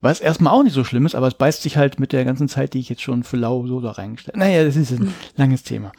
Was 0.00 0.20
erstmal 0.20 0.52
auch 0.52 0.62
nicht 0.62 0.74
so 0.74 0.84
schlimm 0.84 1.06
ist, 1.06 1.14
aber 1.14 1.26
es 1.26 1.34
beißt 1.34 1.62
sich 1.62 1.76
halt 1.76 1.98
mit 1.98 2.12
der 2.12 2.24
ganzen 2.24 2.48
Zeit, 2.48 2.74
die 2.74 2.78
ich 2.78 2.88
jetzt 2.88 3.02
schon 3.02 3.24
für 3.24 3.36
lau 3.36 3.66
so 3.66 3.80
da 3.80 3.92
reingestellt. 3.92 4.36
Naja, 4.36 4.64
das 4.64 4.76
ist 4.76 4.92
ein 4.92 5.12
langes 5.36 5.64
Thema. 5.64 5.90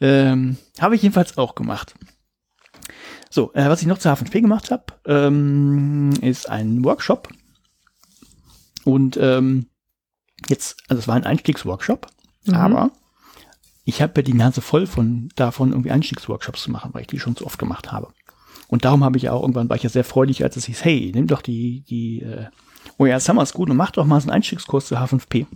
Ähm, 0.00 0.58
habe 0.78 0.94
ich 0.94 1.02
jedenfalls 1.02 1.38
auch 1.38 1.54
gemacht. 1.54 1.94
So, 3.34 3.50
äh, 3.54 3.66
was 3.70 3.80
ich 3.80 3.86
noch 3.88 3.96
zur 3.96 4.12
H5P 4.12 4.42
gemacht 4.42 4.70
habe, 4.70 4.84
ähm, 5.06 6.10
ist 6.20 6.50
ein 6.50 6.84
Workshop. 6.84 7.28
Und 8.84 9.16
ähm, 9.16 9.66
jetzt, 10.48 10.76
also 10.88 11.00
es 11.00 11.08
war 11.08 11.14
ein 11.16 11.24
Einstiegsworkshop, 11.24 12.08
Mhm. 12.44 12.54
aber 12.54 12.90
ich 13.84 14.02
habe 14.02 14.12
ja 14.16 14.22
die 14.22 14.34
Nase 14.34 14.60
voll 14.60 14.86
von 14.86 15.30
davon, 15.34 15.70
irgendwie 15.70 15.92
Einstiegsworkshops 15.92 16.62
zu 16.64 16.70
machen, 16.70 16.90
weil 16.92 17.02
ich 17.02 17.06
die 17.06 17.18
schon 17.20 17.34
so 17.34 17.46
oft 17.46 17.58
gemacht 17.58 17.90
habe. 17.90 18.08
Und 18.68 18.84
darum 18.84 19.02
habe 19.02 19.16
ich 19.16 19.22
ja 19.24 19.32
auch 19.32 19.40
irgendwann 19.42 19.68
war 19.70 19.76
ich 19.76 19.82
ja 19.82 19.88
sehr 19.90 20.04
freudig, 20.04 20.42
als 20.44 20.56
es 20.56 20.66
hieß, 20.66 20.84
hey, 20.84 21.10
nimm 21.14 21.26
doch 21.26 21.40
die, 21.40 21.84
die 21.88 22.20
äh, 22.22 22.46
OER 22.98 23.20
Summer 23.20 23.46
School 23.46 23.70
und 23.70 23.76
mach 23.78 23.92
doch 23.92 24.04
mal 24.04 24.20
so 24.20 24.26
einen 24.28 24.34
Einstiegskurs 24.36 24.86
zu 24.86 24.96
H5P. 24.98 25.46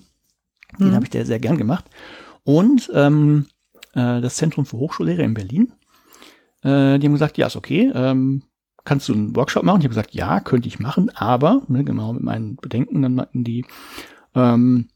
Den 0.79 0.89
Mhm. 0.91 0.95
habe 0.95 1.05
ich 1.05 1.11
da 1.11 1.25
sehr 1.27 1.41
gern 1.41 1.59
gemacht. 1.59 1.85
Und 2.43 2.91
ähm, 2.95 3.49
äh, 3.93 4.21
das 4.23 4.37
Zentrum 4.37 4.65
für 4.65 4.79
Hochschullehrer 4.79 5.25
in 5.25 5.35
Berlin, 5.35 5.73
äh, 6.63 6.99
die 6.99 7.07
haben 7.07 7.13
gesagt, 7.13 7.39
ja, 7.39 7.47
ist 7.47 7.57
okay, 7.57 7.91
ähm, 7.95 8.43
kannst 8.85 9.09
du 9.09 9.15
einen 9.15 9.37
Workshop 9.37 9.65
machen? 9.65 9.81
Ich 9.81 9.85
habe 9.85 9.91
gesagt, 9.91 10.15
ja, 10.15 10.41
könnte 10.41 10.69
ich 10.69 10.79
machen, 10.79 11.11
aber, 11.15 11.63
ne, 11.69 11.85
genau 11.85 12.13
mit 12.13 12.23
meinen 12.23 12.57
Bedenken, 12.57 13.03
dann 13.03 13.15
meinten 13.15 13.45
die, 13.45 13.65
ähm, 14.35 14.89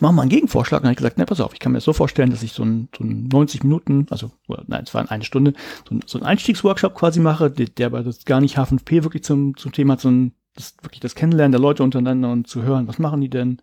machen 0.00 0.16
wir 0.16 0.22
einen 0.22 0.30
Gegenvorschlag. 0.30 0.80
Dann 0.80 0.88
habe 0.88 0.92
ich 0.92 0.98
gesagt, 0.98 1.18
ne, 1.18 1.26
pass 1.26 1.40
auf, 1.40 1.52
ich 1.52 1.58
kann 1.58 1.72
mir 1.72 1.78
das 1.78 1.84
so 1.84 1.92
vorstellen, 1.92 2.30
dass 2.30 2.42
ich 2.42 2.52
so 2.52 2.64
ein, 2.64 2.88
so 2.96 3.04
ein 3.04 3.28
90 3.28 3.64
Minuten, 3.64 4.06
also, 4.10 4.30
nein, 4.66 4.84
es 4.84 4.94
war 4.94 5.10
eine 5.10 5.24
Stunde, 5.24 5.54
so 5.88 5.94
ein, 5.94 6.02
so 6.06 6.18
ein 6.18 6.24
Einstiegsworkshop 6.24 6.94
quasi 6.94 7.20
mache, 7.20 7.50
der, 7.50 7.66
der 7.66 7.86
aber 7.86 8.02
das 8.02 8.24
gar 8.24 8.40
nicht 8.40 8.58
H5P 8.58 9.02
wirklich 9.02 9.24
zum, 9.24 9.56
zum 9.56 9.72
Thema, 9.72 9.94
hat, 9.94 10.00
sondern 10.00 10.32
das, 10.54 10.74
wirklich 10.82 11.00
das 11.00 11.14
Kennenlernen 11.14 11.52
der 11.52 11.60
Leute 11.60 11.82
untereinander 11.82 12.30
und 12.30 12.46
zu 12.46 12.62
hören, 12.62 12.88
was 12.88 12.98
machen 12.98 13.20
die 13.20 13.30
denn? 13.30 13.60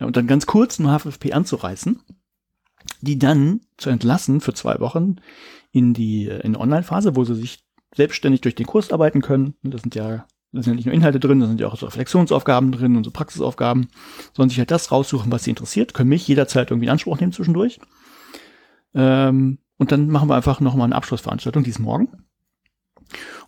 Und 0.00 0.16
dann 0.16 0.26
ganz 0.26 0.46
kurz 0.46 0.78
nur 0.78 0.92
H5P 0.92 1.32
anzureißen, 1.32 2.00
die 3.00 3.18
dann 3.18 3.60
zu 3.76 3.90
entlassen 3.90 4.40
für 4.40 4.52
zwei 4.52 4.80
Wochen 4.80 5.16
in 5.74 5.92
die, 5.92 6.28
äh, 6.28 6.40
in 6.40 6.56
Online-Phase, 6.56 7.16
wo 7.16 7.24
sie 7.24 7.34
sich 7.34 7.64
selbstständig 7.94 8.40
durch 8.40 8.54
den 8.54 8.66
Kurs 8.66 8.92
arbeiten 8.92 9.20
können. 9.20 9.54
Das 9.62 9.82
sind 9.82 9.94
ja, 9.94 10.26
da 10.52 10.62
sind 10.62 10.72
ja 10.72 10.74
nicht 10.74 10.86
nur 10.86 10.94
Inhalte 10.94 11.20
drin, 11.20 11.40
da 11.40 11.46
sind 11.46 11.60
ja 11.60 11.66
auch 11.66 11.76
so 11.76 11.86
Reflexionsaufgaben 11.86 12.72
drin 12.72 12.96
und 12.96 13.04
so 13.04 13.10
Praxisaufgaben, 13.10 13.88
sondern 14.32 14.48
sich 14.48 14.58
halt 14.58 14.70
das 14.70 14.90
raussuchen, 14.90 15.30
was 15.30 15.44
sie 15.44 15.50
interessiert, 15.50 15.92
können 15.92 16.08
mich 16.08 16.26
jederzeit 16.26 16.70
irgendwie 16.70 16.86
in 16.86 16.92
Anspruch 16.92 17.18
nehmen 17.20 17.32
zwischendurch. 17.32 17.80
Ähm, 18.94 19.58
und 19.76 19.92
dann 19.92 20.08
machen 20.08 20.28
wir 20.28 20.36
einfach 20.36 20.60
nochmal 20.60 20.86
eine 20.86 20.94
Abschlussveranstaltung, 20.94 21.64
die 21.64 21.70
ist 21.70 21.80
morgen. 21.80 22.24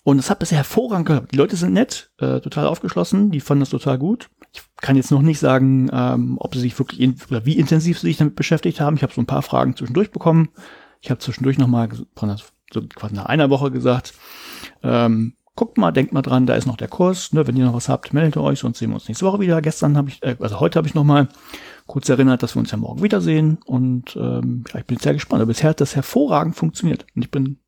Und 0.02 0.18
es 0.18 0.30
hat 0.30 0.40
bisher 0.40 0.59
hervorragend 0.59 1.06
geklappt. 1.06 1.33
Die 1.33 1.37
Leute 1.37 1.56
sind 1.56 1.73
nett, 1.73 2.11
äh, 2.18 2.40
total 2.40 2.66
aufgeschlossen, 2.66 3.30
die 3.30 3.40
fanden 3.40 3.61
das 3.61 3.71
total 3.71 3.99
gut. 3.99 4.28
Ich 4.52 4.62
kann 4.80 4.97
jetzt 4.97 5.11
noch 5.11 5.23
nicht 5.23 5.38
sagen, 5.38 5.88
ähm, 5.92 6.37
ob 6.40 6.54
sie 6.54 6.61
sich 6.61 6.78
wirklich 6.78 7.00
in, 7.00 7.16
oder 7.30 7.47
wie 7.47 7.59
intensiv 7.59 8.00
sie 8.00 8.09
sich 8.09 8.16
damit 8.16 8.35
beschäftigt 8.35 8.80
haben. 8.80 8.97
Ich 8.97 9.02
habe 9.02 9.12
so 9.12 9.21
ein 9.21 9.26
paar 9.26 9.42
Fragen 9.42 9.76
zwischendurch 9.76 10.11
bekommen. 10.11 10.50
Ich 11.00 11.11
habe 11.11 11.19
zwischendurch 11.21 11.59
nochmal 11.59 11.89
so 12.73 12.82
quasi 12.95 13.15
nach 13.15 13.26
einer 13.26 13.50
Woche 13.50 13.71
gesagt, 13.71 14.15
ähm, 14.82 15.35
guckt 15.54 15.78
mal, 15.78 15.93
denkt 15.93 16.13
mal 16.13 16.23
dran, 16.23 16.47
da 16.47 16.54
ist 16.54 16.67
noch 16.67 16.76
der 16.76 16.89
Kurs. 16.89 17.32
Ne, 17.32 17.47
wenn 17.47 17.56
ihr 17.56 17.65
noch 17.65 17.75
was 17.75 17.89
habt, 17.89 18.13
meldet 18.13 18.37
euch, 18.37 18.59
sonst 18.59 18.78
sehen 18.78 18.91
wir 18.91 18.95
uns 18.95 19.09
nächste 19.09 19.25
Woche 19.25 19.41
wieder. 19.41 19.63
Gestern 19.63 19.97
habe 19.97 20.11
ich, 20.11 20.23
äh, 20.23 20.37
also 20.41 20.61
heute 20.61 20.78
habe 20.78 20.89
ich 20.89 20.95
nochmal 20.95 21.28
kurz 21.87 22.09
erinnert, 22.09 22.43
dass 22.43 22.56
wir 22.56 22.61
uns 22.61 22.71
ja 22.71 22.76
morgen 22.76 23.02
wiedersehen. 23.02 23.59
Und 23.65 24.17
ähm, 24.17 24.65
ja, 24.73 24.80
ich 24.80 24.87
bin 24.87 24.99
sehr 24.99 25.15
gespannt. 25.15 25.41
Aber 25.41 25.49
bisher 25.49 25.71
hat 25.71 25.80
das 25.80 25.97
hervorragend 25.97 26.56
funktioniert. 26.56 27.06
Und 27.15 27.23
ich 27.23 27.30
bin 27.30 27.59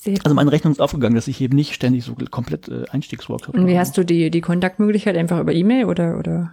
Sehr 0.00 0.18
also 0.22 0.34
meine 0.34 0.52
Rechnung 0.52 0.72
ist 0.72 0.80
aufgegangen, 0.80 1.16
dass 1.16 1.26
ich 1.26 1.40
eben 1.40 1.56
nicht 1.56 1.74
ständig 1.74 2.04
so 2.04 2.14
komplett 2.30 2.68
äh, 2.68 2.84
Einstiegsworkshop 2.90 3.54
Und 3.54 3.66
wie 3.66 3.78
hast 3.78 3.96
du 3.98 4.04
die, 4.04 4.30
die 4.30 4.40
Kontaktmöglichkeit 4.40 5.16
einfach 5.16 5.40
über 5.40 5.52
E-Mail 5.52 5.86
oder, 5.86 6.18
oder? 6.18 6.52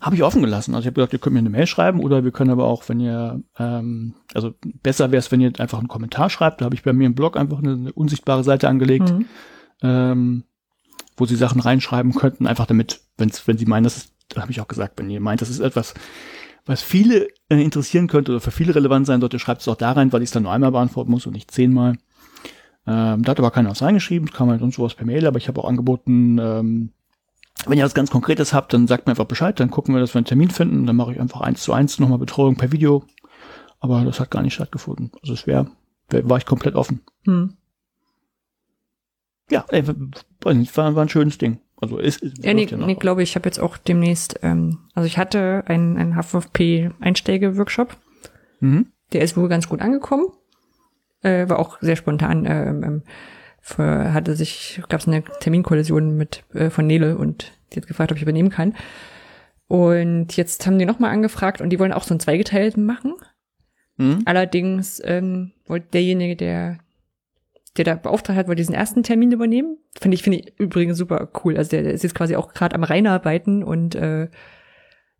Habe 0.00 0.16
ich 0.16 0.22
offen 0.22 0.42
gelassen. 0.42 0.74
Also 0.74 0.82
ich 0.82 0.86
habe 0.86 0.94
gesagt, 0.94 1.12
ihr 1.12 1.18
könnt 1.18 1.34
mir 1.34 1.40
eine 1.40 1.50
Mail 1.50 1.66
schreiben 1.66 2.00
oder 2.00 2.24
wir 2.24 2.30
können 2.32 2.50
aber 2.50 2.64
auch, 2.64 2.88
wenn 2.88 3.00
ihr, 3.00 3.42
ähm, 3.58 4.14
also 4.34 4.54
besser 4.82 5.10
wäre 5.12 5.18
es, 5.20 5.30
wenn 5.30 5.40
ihr 5.40 5.52
einfach 5.58 5.78
einen 5.78 5.88
Kommentar 5.88 6.30
schreibt. 6.30 6.60
Da 6.60 6.64
habe 6.64 6.74
ich 6.74 6.82
bei 6.82 6.92
mir 6.92 7.06
im 7.06 7.14
Blog 7.14 7.36
einfach 7.36 7.58
eine, 7.58 7.72
eine 7.72 7.92
unsichtbare 7.92 8.44
Seite 8.44 8.68
angelegt, 8.68 9.10
Mhm. 9.12 9.26
ähm, 9.82 10.44
wo 11.16 11.26
sie 11.26 11.36
Sachen 11.36 11.60
reinschreiben 11.60 12.14
könnten, 12.14 12.46
einfach 12.46 12.66
damit, 12.66 13.00
wenn's, 13.18 13.46
wenn 13.46 13.58
sie 13.58 13.66
meinen, 13.66 13.84
das 13.84 13.96
ist, 13.96 14.14
da 14.28 14.42
habe 14.42 14.52
ich 14.52 14.60
auch 14.60 14.68
gesagt, 14.68 14.98
wenn 14.98 15.10
ihr 15.10 15.20
meint, 15.20 15.40
das 15.42 15.50
ist 15.50 15.60
etwas, 15.60 15.94
was 16.66 16.82
viele 16.82 17.28
äh, 17.48 17.62
interessieren 17.62 18.06
könnte 18.06 18.32
oder 18.32 18.40
für 18.40 18.50
viele 18.50 18.74
relevant 18.74 19.06
sein 19.06 19.20
sollte, 19.20 19.38
schreibt 19.38 19.60
es 19.60 19.68
auch 19.68 19.76
da 19.76 19.92
rein, 19.92 20.12
weil 20.12 20.22
ich 20.22 20.28
es 20.28 20.32
dann 20.32 20.44
nur 20.44 20.52
einmal 20.52 20.70
beantworten 20.72 21.10
muss 21.10 21.26
und 21.26 21.32
nicht 21.32 21.50
zehnmal. 21.50 21.96
Ähm, 22.86 23.22
da 23.22 23.30
hat 23.32 23.38
aber 23.38 23.50
keiner 23.50 23.70
was 23.70 23.82
reingeschrieben, 23.82 24.28
es 24.28 24.34
kam 24.34 24.48
halt 24.48 24.60
sonst 24.60 24.76
sowas 24.76 24.94
per 24.94 25.06
Mail, 25.06 25.26
aber 25.26 25.38
ich 25.38 25.48
habe 25.48 25.60
auch 25.60 25.68
angeboten, 25.68 26.38
ähm, 26.38 26.90
wenn 27.66 27.78
ihr 27.78 27.84
was 27.84 27.94
ganz 27.94 28.10
Konkretes 28.10 28.52
habt, 28.52 28.72
dann 28.72 28.86
sagt 28.86 29.06
mir 29.06 29.12
einfach 29.12 29.24
Bescheid, 29.24 29.58
dann 29.60 29.70
gucken 29.70 29.94
wir, 29.94 30.00
dass 30.00 30.14
wir 30.14 30.18
einen 30.18 30.26
Termin 30.26 30.50
finden, 30.50 30.86
dann 30.86 30.96
mache 30.96 31.12
ich 31.12 31.20
einfach 31.20 31.40
eins 31.40 31.62
zu 31.62 31.72
eins 31.72 31.98
nochmal 31.98 32.18
Betreuung 32.18 32.56
per 32.56 32.72
Video. 32.72 33.04
Aber 33.80 34.04
das 34.04 34.20
hat 34.20 34.30
gar 34.30 34.42
nicht 34.42 34.54
stattgefunden. 34.54 35.10
Also 35.22 35.32
es 35.32 35.46
wäre, 35.46 35.70
wär, 36.10 36.28
war 36.28 36.38
ich 36.38 36.46
komplett 36.46 36.74
offen. 36.74 37.00
Hm. 37.24 37.54
Ja, 39.50 39.64
ey, 39.68 39.86
weiß 39.86 40.54
nicht, 40.54 40.76
war, 40.76 40.94
war 40.94 41.04
ein 41.04 41.08
schönes 41.08 41.38
Ding. 41.38 41.60
Also 41.80 41.98
ist, 41.98 42.22
ist 42.22 42.44
Ja, 42.44 42.52
nee, 42.52 42.66
ja 42.66 42.76
nee 42.76 42.94
glaube 42.94 43.22
ich, 43.22 43.34
habe 43.36 43.48
jetzt 43.48 43.58
auch 43.58 43.78
demnächst, 43.78 44.38
ähm, 44.42 44.78
also 44.94 45.06
ich 45.06 45.18
hatte 45.18 45.64
einen, 45.66 45.96
einen 45.96 46.14
H5P-Einsteiger-Workshop. 46.14 47.96
Mhm. 48.60 48.92
Der 49.12 49.22
ist 49.22 49.36
wohl 49.36 49.48
ganz 49.48 49.68
gut 49.68 49.80
angekommen. 49.80 50.26
Äh, 51.22 51.48
war 51.48 51.58
auch 51.58 51.78
sehr 51.80 51.96
spontan. 51.96 52.44
Ähm, 52.46 52.82
ähm, 52.84 53.02
für, 53.60 54.12
hatte 54.12 54.34
sich, 54.34 54.82
gab 54.88 55.00
es 55.00 55.06
eine 55.06 55.22
Terminkollision 55.22 56.16
mit 56.16 56.44
äh, 56.54 56.70
von 56.70 56.86
Nele 56.86 57.16
und 57.16 57.52
die 57.72 57.80
hat 57.80 57.86
gefragt, 57.86 58.10
ob 58.10 58.16
ich 58.16 58.22
übernehmen 58.22 58.50
kann. 58.50 58.74
Und 59.68 60.36
jetzt 60.36 60.66
haben 60.66 60.78
die 60.78 60.86
nochmal 60.86 61.12
angefragt 61.12 61.60
und 61.60 61.70
die 61.70 61.78
wollen 61.78 61.92
auch 61.92 62.02
so 62.02 62.14
einen 62.14 62.20
zweigeteilten 62.20 62.84
machen. 62.84 63.14
Mhm. 63.96 64.22
Allerdings 64.24 65.00
ähm, 65.04 65.52
wollte 65.66 65.88
derjenige, 65.92 66.36
der 66.36 66.78
der 67.76 67.84
da 67.84 67.94
beauftragt 67.94 68.36
hat, 68.36 68.48
wollte 68.48 68.60
diesen 68.60 68.74
ersten 68.74 69.02
Termin 69.02 69.30
übernehmen. 69.30 69.78
Finde 69.98 70.16
ich, 70.16 70.22
finde 70.24 70.38
ich 70.38 70.58
übrigens 70.58 70.98
super 70.98 71.30
cool. 71.44 71.56
Also 71.56 71.70
der, 71.70 71.82
der 71.82 71.92
ist 71.92 72.02
jetzt 72.02 72.16
quasi 72.16 72.34
auch 72.34 72.52
gerade 72.52 72.74
am 72.74 72.82
Reinarbeiten 72.82 73.62
und 73.62 73.94
äh, 73.94 74.28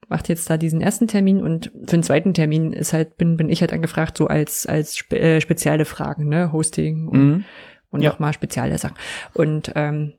macht 0.08 0.28
jetzt 0.28 0.50
da 0.50 0.56
diesen 0.56 0.80
ersten 0.80 1.06
Termin 1.06 1.40
und 1.40 1.66
für 1.66 1.96
den 1.96 2.02
zweiten 2.02 2.34
Termin 2.34 2.72
ist 2.72 2.92
halt, 2.92 3.16
bin, 3.16 3.36
bin 3.36 3.48
ich 3.48 3.60
halt 3.60 3.72
angefragt, 3.72 4.18
so 4.18 4.26
als, 4.26 4.66
als 4.66 4.96
spe 4.96 5.20
äh, 5.20 5.40
spezielle 5.40 5.84
Fragen, 5.84 6.28
ne, 6.28 6.52
Hosting 6.52 7.06
und, 7.06 7.28
Mhm. 7.28 7.44
Und 7.90 8.02
Ja. 8.02 8.10
nochmal 8.10 8.32
spezielle 8.32 8.78
Sachen. 8.78 8.96
Und 9.34 9.72
ähm, 9.74 10.14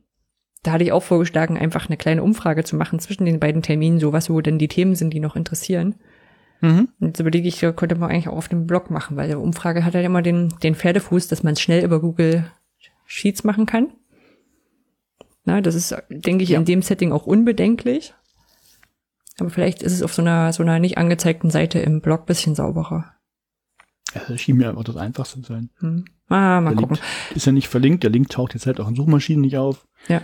da 0.63 0.73
hatte 0.73 0.83
ich 0.83 0.91
auch 0.91 1.03
vorgeschlagen, 1.03 1.57
einfach 1.57 1.87
eine 1.87 1.97
kleine 1.97 2.21
Umfrage 2.23 2.63
zu 2.63 2.75
machen 2.75 2.99
zwischen 2.99 3.25
den 3.25 3.39
beiden 3.39 3.61
Terminen, 3.63 3.99
so 3.99 4.13
was 4.13 4.25
so 4.25 4.39
denn 4.41 4.59
die 4.59 4.67
Themen 4.67 4.95
sind, 4.95 5.11
die 5.13 5.19
noch 5.19 5.35
interessieren. 5.35 5.95
Mhm. 6.61 6.89
Und 6.99 7.07
jetzt 7.07 7.19
überlege 7.19 7.47
ich, 7.47 7.59
könnte 7.59 7.95
man 7.95 8.11
eigentlich 8.11 8.27
auch 8.27 8.37
auf 8.37 8.47
dem 8.49 8.67
Blog 8.67 8.91
machen, 8.91 9.17
weil 9.17 9.27
die 9.27 9.35
Umfrage 9.35 9.83
hat 9.83 9.95
halt 9.95 10.05
immer 10.05 10.21
den, 10.21 10.49
den 10.61 10.75
Pferdefuß, 10.75 11.27
dass 11.27 11.41
man 11.41 11.53
es 11.53 11.61
schnell 11.61 11.83
über 11.83 11.99
Google 11.99 12.45
Sheets 13.07 13.43
machen 13.43 13.65
kann. 13.65 13.87
Na, 15.43 15.59
das 15.61 15.73
ist, 15.73 15.95
denke 16.09 16.43
ich, 16.43 16.49
Ja. 16.51 16.59
in 16.59 16.65
dem 16.65 16.83
Setting 16.83 17.11
auch 17.11 17.25
unbedenklich. 17.25 18.13
Aber 19.39 19.49
vielleicht 19.49 19.81
ist 19.81 19.93
es 19.93 20.03
auf 20.03 20.13
so 20.13 20.21
einer, 20.21 20.53
so 20.53 20.61
einer 20.61 20.77
nicht 20.77 20.99
angezeigten 20.99 21.49
Seite 21.49 21.79
im 21.79 22.01
Blog 22.01 22.27
bisschen 22.27 22.53
sauberer. 22.53 23.11
Das 24.27 24.39
schien 24.39 24.57
mir 24.57 24.69
einfach 24.69 24.83
das 24.83 24.97
Einfachste 24.97 25.41
zu 25.41 25.53
sein. 25.53 25.69
Hm. 25.79 26.05
Ah, 26.31 26.61
mal 26.61 26.71
Der 26.71 26.81
gucken. 26.81 26.95
Link 26.97 27.35
ist 27.35 27.45
ja 27.45 27.51
nicht 27.51 27.67
verlinkt, 27.67 28.03
der 28.03 28.09
Link 28.09 28.29
taucht 28.29 28.53
jetzt 28.53 28.65
halt 28.65 28.79
auch 28.79 28.87
in 28.87 28.95
Suchmaschinen 28.95 29.41
nicht 29.41 29.57
auf. 29.57 29.85
Ja. 30.07 30.21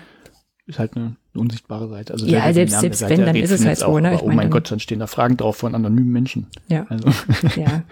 Ist 0.65 0.79
halt 0.79 0.95
eine, 0.97 1.15
unsichtbare 1.33 1.87
Seite. 1.87 2.13
Also 2.13 2.25
Ja, 2.25 2.51
selbst- 2.51 2.79
selbst 2.79 2.99
Seite 2.99 3.17
wenn, 3.17 3.25
dann 3.25 3.35
ist 3.35 3.51
es 3.51 3.65
halt 3.65 3.77
so, 3.77 3.85
auch, 3.85 3.99
ne? 3.99 4.15
Ich 4.15 4.21
oh 4.21 4.27
mein 4.27 4.37
dann- 4.39 4.49
Gott, 4.51 4.71
dann 4.71 4.79
stehen 4.79 4.99
da 4.99 5.07
Fragen 5.07 5.37
drauf 5.37 5.57
von 5.57 5.75
anonymen 5.75 6.09
Menschen. 6.11 6.47
Ja, 6.67 6.85
Also 6.89 7.09
ja. 7.55 7.83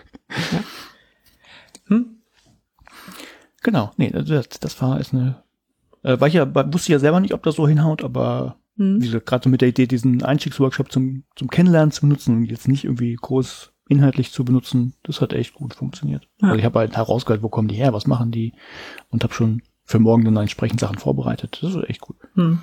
Hm? 1.88 2.18
genau, 3.64 3.92
nee, 3.98 4.10
das, 4.10 4.50
das 4.50 4.82
war 4.82 5.00
ist 5.00 5.14
eine. 5.14 5.44
Äh, 6.04 6.20
war 6.20 6.28
ich 6.28 6.34
ja, 6.36 6.74
wusste 6.74 6.92
ja 6.92 7.00
selber 7.00 7.20
nicht, 7.20 7.34
ob 7.34 7.44
das 7.44 7.56
so 7.56 7.68
hinhaut, 7.68 8.04
aber 8.04 8.58
Hm. 8.78 9.00
gerade 9.26 9.44
so 9.44 9.50
mit 9.50 9.62
der 9.62 9.70
Idee, 9.70 9.88
diesen 9.88 10.22
Einstiegsworkshop 10.24 10.92
zum, 10.92 11.24
zum 11.36 11.50
Kennenlernen 11.50 11.92
zu 11.92 12.06
nutzen 12.08 12.36
und 12.36 12.44
jetzt 12.46 12.68
nicht 12.68 12.84
irgendwie 12.84 13.16
groß 13.16 13.72
inhaltlich 13.88 14.32
zu 14.32 14.44
benutzen, 14.46 14.94
das 15.04 15.22
hat 15.22 15.34
echt 15.34 15.54
gut 15.54 15.76
funktioniert. 15.76 16.28
Ja. 16.42 16.48
Also 16.50 16.60
ich 16.60 16.66
habe 16.66 16.80
halt 16.80 16.96
herausgehört, 16.98 17.44
wo 17.44 17.50
kommen 17.50 17.68
die 17.68 17.76
her, 17.76 17.94
was 17.94 18.08
machen 18.08 18.32
die 18.32 18.54
und 19.10 19.24
habe 19.24 19.34
schon 19.34 19.62
für 19.86 20.00
morgen 20.00 20.26
dann 20.26 20.38
entsprechend 20.38 20.80
Sachen 20.80 20.98
vorbereitet. 20.98 21.60
Das 21.62 21.76
ist 21.76 21.90
echt 21.90 22.02
gut. 22.02 22.16
Hm. 22.34 22.60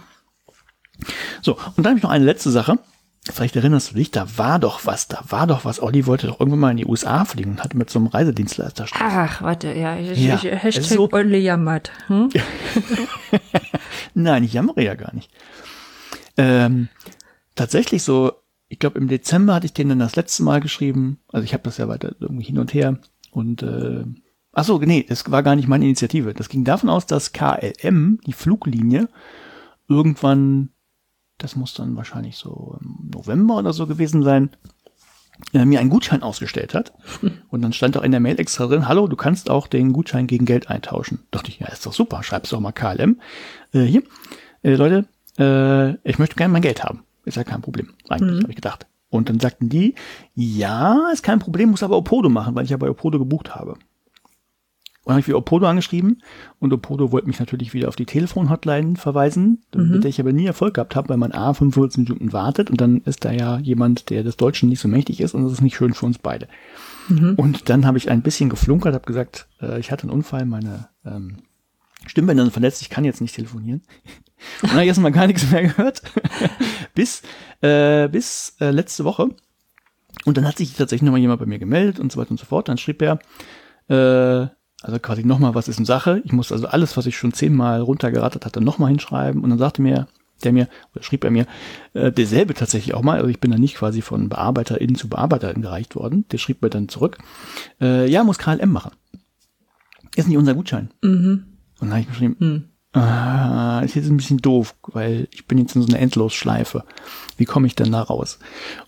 So, 1.40 1.54
und 1.76 1.78
dann 1.78 1.86
habe 1.92 1.96
ich 1.98 2.02
noch 2.02 2.10
eine 2.10 2.24
letzte 2.24 2.50
Sache. 2.50 2.78
Vielleicht 3.30 3.54
erinnerst 3.54 3.92
du 3.92 3.94
dich, 3.94 4.10
da 4.10 4.26
war 4.36 4.58
doch 4.58 4.84
was, 4.84 5.06
da 5.06 5.22
war 5.28 5.46
doch 5.46 5.64
was. 5.64 5.80
Olli 5.80 6.06
wollte 6.06 6.26
doch 6.26 6.40
irgendwann 6.40 6.58
mal 6.58 6.70
in 6.72 6.76
die 6.78 6.86
USA 6.86 7.24
fliegen 7.24 7.52
und 7.52 7.62
hatte 7.62 7.76
mit 7.76 7.88
so 7.88 8.00
einem 8.00 8.08
Reisedienstleister 8.08 8.88
Stress. 8.88 9.00
Ach, 9.14 9.42
warte, 9.42 9.72
ja. 9.72 9.96
Ich, 9.96 10.18
Ja, 10.18 10.34
ich, 10.34 10.42
Hashtag 10.44 10.82
ist 10.82 10.88
so- 10.90 11.08
Olli 11.12 11.38
jammert. 11.38 11.92
Hm? 12.08 12.30
Nein, 14.14 14.42
ich 14.44 14.52
jammere 14.54 14.82
ja 14.82 14.94
gar 14.96 15.14
nicht. 15.14 15.30
Ähm, 16.36 16.88
tatsächlich 17.54 18.02
so, 18.02 18.32
ich 18.72 18.78
glaube 18.78 18.98
im 18.98 19.06
Dezember 19.06 19.52
hatte 19.52 19.66
ich 19.66 19.74
den 19.74 19.90
dann 19.90 19.98
das 19.98 20.16
letzte 20.16 20.42
Mal 20.44 20.62
geschrieben. 20.62 21.18
Also 21.30 21.44
ich 21.44 21.52
habe 21.52 21.62
das 21.62 21.76
ja 21.76 21.88
weiter 21.88 22.16
irgendwie 22.20 22.46
hin 22.46 22.58
und 22.58 22.72
her. 22.72 22.96
Und 23.30 23.62
äh, 23.62 24.02
ach 24.52 24.64
so, 24.64 24.78
nee, 24.78 25.04
das 25.06 25.30
war 25.30 25.42
gar 25.42 25.56
nicht 25.56 25.68
meine 25.68 25.84
Initiative. 25.84 26.32
Das 26.32 26.48
ging 26.48 26.64
davon 26.64 26.88
aus, 26.88 27.04
dass 27.04 27.34
KLM, 27.34 28.18
die 28.26 28.32
Fluglinie, 28.32 29.10
irgendwann, 29.88 30.70
das 31.36 31.54
muss 31.54 31.74
dann 31.74 31.96
wahrscheinlich 31.96 32.38
so 32.38 32.78
im 32.80 33.10
November 33.12 33.58
oder 33.58 33.74
so 33.74 33.86
gewesen 33.86 34.22
sein, 34.22 34.48
äh, 35.52 35.66
mir 35.66 35.80
einen 35.80 35.90
Gutschein 35.90 36.22
ausgestellt 36.22 36.72
hat. 36.72 36.94
Und 37.50 37.60
dann 37.60 37.74
stand 37.74 37.98
auch 37.98 38.02
in 38.02 38.12
der 38.12 38.20
Mail 38.20 38.40
extra 38.40 38.66
drin, 38.68 38.88
hallo, 38.88 39.06
du 39.06 39.16
kannst 39.16 39.50
auch 39.50 39.66
den 39.66 39.92
Gutschein 39.92 40.26
gegen 40.26 40.46
Geld 40.46 40.70
eintauschen. 40.70 41.18
Dachte 41.30 41.50
ich, 41.50 41.58
ja, 41.58 41.68
ist 41.68 41.84
doch 41.84 41.92
super, 41.92 42.22
schreib's 42.22 42.48
doch 42.48 42.60
mal 42.60 42.72
KLM. 42.72 43.20
Äh, 43.74 43.82
hier, 43.82 44.02
äh, 44.62 44.76
Leute, 44.76 45.04
äh, 45.38 46.08
ich 46.08 46.18
möchte 46.18 46.36
gerne 46.36 46.54
mein 46.54 46.62
Geld 46.62 46.82
haben. 46.82 47.04
Ist 47.24 47.36
ja 47.36 47.44
kein 47.44 47.62
Problem, 47.62 47.90
eigentlich, 48.08 48.42
habe 48.42 48.50
ich 48.50 48.56
gedacht. 48.56 48.86
Und 49.10 49.28
dann 49.28 49.40
sagten 49.40 49.68
die, 49.68 49.94
ja, 50.34 51.10
ist 51.12 51.22
kein 51.22 51.38
Problem, 51.38 51.70
muss 51.70 51.82
aber 51.82 51.98
Opodo 51.98 52.28
machen, 52.28 52.54
weil 52.54 52.64
ich 52.64 52.70
ja 52.70 52.78
bei 52.78 52.88
Opodo 52.88 53.18
gebucht 53.18 53.54
habe. 53.54 53.72
Und 55.04 55.08
dann 55.08 55.14
habe 55.14 55.20
ich 55.20 55.26
wieder 55.26 55.38
Opodo 55.38 55.66
angeschrieben 55.66 56.22
und 56.60 56.72
Opodo 56.72 57.10
wollte 57.10 57.26
mich 57.26 57.40
natürlich 57.40 57.74
wieder 57.74 57.88
auf 57.88 57.96
die 57.96 58.06
Telefon-Hotline 58.06 58.94
verweisen, 58.94 59.62
mit 59.74 60.04
der 60.04 60.10
ich 60.10 60.20
aber 60.20 60.32
nie 60.32 60.46
Erfolg 60.46 60.74
gehabt 60.74 60.94
habe, 60.94 61.08
weil 61.08 61.16
man 61.16 61.32
A 61.32 61.52
45 61.52 62.08
Minuten 62.08 62.32
wartet 62.32 62.70
und 62.70 62.80
dann 62.80 62.98
ist 63.02 63.24
da 63.24 63.32
ja 63.32 63.58
jemand, 63.58 64.10
der 64.10 64.22
des 64.22 64.36
Deutschen 64.36 64.68
nicht 64.68 64.78
so 64.80 64.86
mächtig 64.86 65.20
ist 65.20 65.34
und 65.34 65.42
das 65.42 65.52
ist 65.52 65.60
nicht 65.60 65.76
schön 65.76 65.92
für 65.92 66.06
uns 66.06 66.18
beide. 66.18 66.46
Und 67.36 67.68
dann 67.68 67.84
habe 67.84 67.98
ich 67.98 68.10
ein 68.10 68.22
bisschen 68.22 68.48
geflunkert, 68.48 68.94
habe 68.94 69.04
gesagt, 69.04 69.48
äh, 69.60 69.80
ich 69.80 69.90
hatte 69.90 70.04
einen 70.04 70.12
Unfall, 70.12 70.46
meine 70.46 70.88
ähm, 71.04 71.38
Stimmbänder 72.06 72.44
sind 72.44 72.52
verletzt, 72.52 72.80
ich 72.80 72.88
kann 72.88 73.04
jetzt 73.04 73.20
nicht 73.20 73.34
telefonieren. 73.34 73.82
Und 74.60 74.68
dann 74.68 74.72
habe 74.72 74.82
ich 74.82 74.88
erstmal 74.88 75.12
gar 75.12 75.26
nichts 75.26 75.50
mehr 75.50 75.62
gehört. 75.62 76.02
bis 76.94 77.22
äh, 77.62 78.08
bis 78.08 78.56
äh, 78.60 78.70
letzte 78.70 79.04
Woche. 79.04 79.28
Und 80.24 80.36
dann 80.36 80.46
hat 80.46 80.58
sich 80.58 80.74
tatsächlich 80.74 81.02
nochmal 81.02 81.20
jemand 81.20 81.40
bei 81.40 81.46
mir 81.46 81.58
gemeldet 81.58 81.98
und 81.98 82.12
so 82.12 82.20
weiter 82.20 82.32
und 82.32 82.40
so 82.40 82.46
fort. 82.46 82.68
Dann 82.68 82.78
schrieb 82.78 83.02
er, 83.02 83.18
äh, 83.88 84.48
also 84.82 84.98
quasi 85.00 85.24
nochmal, 85.24 85.54
was 85.54 85.68
ist 85.68 85.78
in 85.78 85.84
Sache. 85.84 86.22
Ich 86.24 86.32
muss 86.32 86.52
also 86.52 86.66
alles, 86.66 86.96
was 86.96 87.06
ich 87.06 87.16
schon 87.16 87.32
zehnmal 87.32 87.80
runtergerattert 87.80 88.44
hatte, 88.44 88.60
nochmal 88.60 88.90
hinschreiben. 88.90 89.42
Und 89.42 89.50
dann 89.50 89.58
sagte 89.58 89.80
mir, 89.80 90.08
der 90.44 90.52
mir, 90.52 90.68
oder 90.94 91.04
schrieb 91.04 91.24
er 91.24 91.30
mir, 91.30 91.46
äh, 91.94 92.10
derselbe 92.10 92.54
tatsächlich 92.54 92.94
auch 92.94 93.02
mal, 93.02 93.18
also 93.18 93.28
ich 93.28 93.40
bin 93.40 93.52
dann 93.52 93.60
nicht 93.60 93.76
quasi 93.76 94.02
von 94.02 94.28
BearbeiterInnen 94.28 94.96
zu 94.96 95.08
BearbeiterInnen 95.08 95.62
gereicht 95.62 95.94
worden. 95.94 96.24
Der 96.32 96.38
schrieb 96.38 96.62
mir 96.62 96.70
dann 96.70 96.88
zurück, 96.88 97.18
äh, 97.80 98.10
ja, 98.10 98.24
muss 98.24 98.38
KLM 98.38 98.70
machen. 98.70 98.92
Ist 100.16 100.28
nicht 100.28 100.36
unser 100.36 100.54
Gutschein. 100.54 100.90
Und 101.80 101.88
dann 101.88 101.90
habe 101.90 102.00
ich 102.00 102.08
geschrieben, 102.08 102.71
ah, 102.92 103.80
ist 103.84 103.94
jetzt 103.94 104.08
ein 104.08 104.16
bisschen 104.16 104.38
doof, 104.38 104.74
weil 104.88 105.28
ich 105.30 105.46
bin 105.46 105.58
jetzt 105.58 105.74
in 105.76 105.82
so 105.82 105.88
einer 105.88 105.98
Endlosschleife. 105.98 106.84
Wie 107.36 107.44
komme 107.44 107.66
ich 107.66 107.74
denn 107.74 107.92
da 107.92 108.02
raus? 108.02 108.38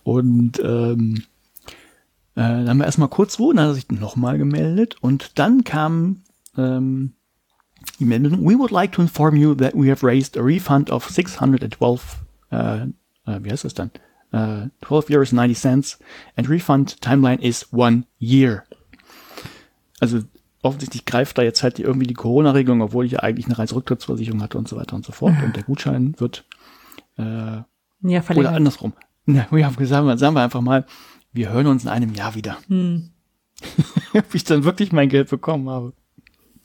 Und 0.03 0.59
ähm, 0.59 1.23
äh, 2.35 2.41
dann 2.41 2.69
haben 2.69 2.77
wir 2.77 2.85
erstmal 2.85 3.09
kurz 3.09 3.39
Ruhe, 3.39 3.53
dann 3.53 3.65
hat 3.65 3.71
er 3.71 3.75
sich 3.75 3.89
nochmal 3.89 4.37
gemeldet 4.37 4.97
und 5.01 5.39
dann 5.39 5.63
kam 5.63 6.21
ähm, 6.57 7.13
die 7.99 8.05
Meldung, 8.05 8.43
we 8.43 8.57
would 8.57 8.71
like 8.71 8.91
to 8.91 9.01
inform 9.01 9.35
you 9.35 9.55
that 9.55 9.73
we 9.73 9.89
have 9.89 10.05
raised 10.05 10.37
a 10.37 10.41
refund 10.41 10.91
of 10.91 11.09
612, 11.09 12.17
äh, 12.51 12.81
äh, 12.81 12.87
wie 13.25 13.51
heißt 13.51 13.63
das 13.63 13.73
dann? 13.73 13.91
Äh, 14.31 14.69
12 14.85 15.09
Euros 15.11 15.31
90 15.31 15.57
cents 15.57 15.99
and 16.35 16.49
refund 16.49 17.01
timeline 17.01 17.41
is 17.41 17.67
one 17.71 18.03
year. 18.19 18.63
Also 19.99 20.23
offensichtlich 20.65 21.05
greift 21.05 21.37
da 21.37 21.41
jetzt 21.43 21.63
halt 21.63 21.77
die, 21.77 21.83
irgendwie 21.83 22.07
die 22.07 22.13
Corona-Regelung, 22.13 22.81
obwohl 22.81 23.05
ich 23.05 23.13
ja 23.13 23.19
eigentlich 23.19 23.45
eine 23.45 23.57
Reiserücktrittsversicherung 23.57 24.41
hatte 24.41 24.57
und 24.57 24.67
so 24.67 24.75
weiter 24.75 24.95
und 24.95 25.05
so 25.05 25.11
fort. 25.11 25.33
Und 25.43 25.55
der 25.55 25.63
Gutschein 25.63 26.15
wird 26.19 26.45
äh, 27.17 27.23
Ja, 28.01 28.23
oder 28.35 28.51
andersrum. 28.51 28.93
Na, 29.25 29.47
wir 29.51 29.65
haben 29.65 29.75
gesagt, 29.75 30.19
sagen 30.19 30.35
wir 30.35 30.41
einfach 30.43 30.61
mal, 30.61 30.85
wir 31.33 31.49
hören 31.49 31.67
uns 31.67 31.83
in 31.83 31.89
einem 31.89 32.13
Jahr 32.13 32.35
wieder. 32.35 32.57
Hm. 32.67 33.09
Ob 34.13 34.33
ich 34.35 34.43
dann 34.43 34.63
wirklich 34.63 34.91
mein 34.91 35.09
Geld 35.09 35.29
bekommen 35.29 35.69
habe. 35.69 35.93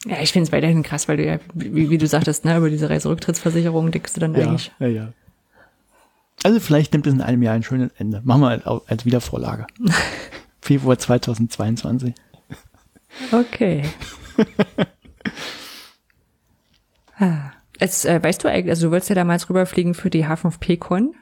Ja, 0.06 0.20
ich 0.22 0.32
finde 0.32 0.46
es 0.46 0.52
weiterhin 0.52 0.82
krass, 0.82 1.08
weil 1.08 1.16
du 1.18 1.26
ja, 1.26 1.38
wie, 1.54 1.90
wie 1.90 1.98
du 1.98 2.06
sagtest, 2.06 2.44
ne, 2.44 2.56
über 2.56 2.70
diese 2.70 2.88
Reiserücktrittsversicherung 2.90 3.90
denkst 3.90 4.14
du 4.14 4.20
dann 4.20 4.34
eigentlich. 4.34 4.72
ja, 4.80 4.86
ja. 4.86 5.12
Also 6.42 6.58
vielleicht 6.58 6.94
nimmt 6.94 7.06
es 7.06 7.12
in 7.12 7.20
einem 7.20 7.42
Jahr 7.42 7.54
ein 7.54 7.62
schönes 7.62 7.90
Ende. 7.98 8.22
Machen 8.24 8.40
wir 8.40 8.48
als- 8.48 8.88
als 8.88 9.04
Wiedervorlage. 9.04 9.66
Februar 10.62 10.98
2022. 10.98 12.14
Okay. 13.32 13.82
ah. 17.18 17.52
Jetzt, 17.80 18.04
äh, 18.04 18.22
weißt 18.22 18.44
du 18.44 18.48
eigentlich, 18.48 18.70
also 18.70 18.86
du 18.86 18.92
wolltest 18.92 19.08
ja 19.08 19.14
damals 19.14 19.48
rüberfliegen 19.48 19.94
für 19.94 20.10
die 20.10 20.26
Hafen 20.26 20.48
of 20.48 20.60
Pecon. 20.60 21.14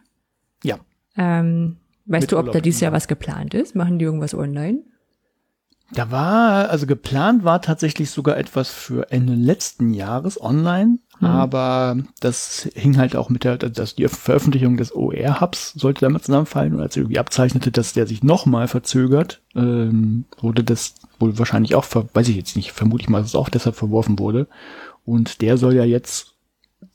Ja. 0.64 0.78
Ähm, 1.16 1.76
weißt 2.06 2.22
Mit 2.22 2.32
du, 2.32 2.38
ob 2.38 2.46
da 2.46 2.50
Urlaub 2.50 2.62
dieses 2.64 2.80
Jahr 2.80 2.92
was 2.92 3.06
geplant 3.06 3.54
ist? 3.54 3.76
Machen 3.76 3.98
die 3.98 4.04
irgendwas 4.04 4.34
online? 4.34 4.80
Da 5.92 6.10
war, 6.10 6.68
also 6.68 6.86
geplant 6.86 7.44
war 7.44 7.62
tatsächlich 7.62 8.10
sogar 8.10 8.36
etwas 8.36 8.68
für 8.68 9.10
Ende 9.10 9.34
letzten 9.34 9.94
Jahres 9.94 10.38
online, 10.38 10.98
aber 11.18 11.96
das 12.20 12.68
hing 12.74 12.98
halt 12.98 13.16
auch 13.16 13.30
mit 13.30 13.44
der, 13.44 13.56
dass 13.56 13.94
die 13.94 14.06
Veröffentlichung 14.06 14.76
des 14.76 14.94
OER-Hubs 14.94 15.72
sollte 15.72 16.02
damit 16.02 16.24
zusammenfallen 16.24 16.74
und 16.74 16.82
als 16.82 16.94
er 16.94 17.02
irgendwie 17.02 17.18
abzeichnete, 17.18 17.72
dass 17.72 17.94
der 17.94 18.06
sich 18.06 18.22
nochmal 18.22 18.68
verzögert, 18.68 19.40
ähm, 19.54 20.26
wurde 20.38 20.62
das 20.62 20.94
wohl 21.18 21.38
wahrscheinlich 21.38 21.74
auch, 21.74 21.84
ver 21.84 22.08
weiß 22.12 22.28
ich 22.28 22.36
jetzt 22.36 22.56
nicht, 22.56 22.72
vermute 22.72 23.02
ich 23.02 23.08
mal, 23.08 23.20
dass 23.20 23.28
es 23.28 23.34
auch 23.34 23.48
deshalb 23.48 23.76
verworfen 23.76 24.18
wurde. 24.18 24.46
Und 25.04 25.40
der 25.40 25.56
soll 25.56 25.74
ja 25.74 25.84
jetzt 25.84 26.34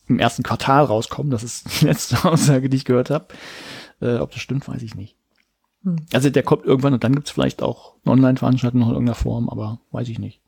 im 0.07 0.19
ersten 0.19 0.43
Quartal 0.43 0.85
rauskommen, 0.85 1.31
das 1.31 1.43
ist 1.43 1.81
die 1.81 1.85
letzte 1.85 2.23
Aussage, 2.25 2.69
die 2.69 2.77
ich 2.77 2.85
gehört 2.85 3.09
habe. 3.09 3.27
Äh, 4.01 4.17
ob 4.17 4.31
das 4.31 4.41
stimmt, 4.41 4.67
weiß 4.67 4.81
ich 4.81 4.95
nicht. 4.95 5.15
Also 6.13 6.29
der 6.29 6.43
kommt 6.43 6.65
irgendwann 6.65 6.93
und 6.93 7.03
dann 7.03 7.13
gibt's 7.13 7.31
vielleicht 7.31 7.61
auch 7.61 7.95
eine 8.05 8.13
Online-Veranstaltung 8.13 8.79
noch 8.79 8.87
in 8.87 8.93
irgendeiner 8.93 9.15
Form, 9.15 9.49
aber 9.49 9.79
weiß 9.91 10.07
ich 10.07 10.17
nicht. 10.17 10.39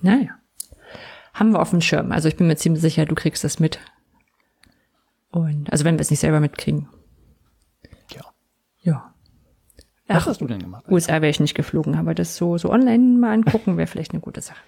Naja. 0.00 0.30
Haben 1.32 1.52
wir 1.52 1.60
auf 1.60 1.70
dem 1.70 1.80
Schirm. 1.80 2.10
Also 2.10 2.28
ich 2.28 2.36
bin 2.36 2.48
mir 2.48 2.56
ziemlich 2.56 2.82
sicher, 2.82 3.06
du 3.06 3.14
kriegst 3.14 3.44
das 3.44 3.60
mit. 3.60 3.78
Und, 5.30 5.70
also 5.70 5.84
wenn 5.84 5.96
wir 5.96 6.00
es 6.00 6.10
nicht 6.10 6.18
selber 6.18 6.40
mitkriegen. 6.40 6.88
Ja. 8.12 8.24
Ja. 8.82 9.09
Was 10.16 10.26
hast 10.26 10.40
du 10.40 10.46
denn 10.46 10.58
gemacht? 10.60 10.84
USA 10.88 11.14
wäre 11.14 11.30
ich 11.30 11.40
nicht 11.40 11.54
geflogen, 11.54 11.94
aber 11.94 12.14
das 12.14 12.36
so, 12.36 12.58
so 12.58 12.70
online 12.70 13.18
mal 13.18 13.32
angucken 13.32 13.76
wäre 13.76 13.86
vielleicht 13.86 14.12
eine 14.12 14.20
gute 14.20 14.40
Sache. 14.40 14.60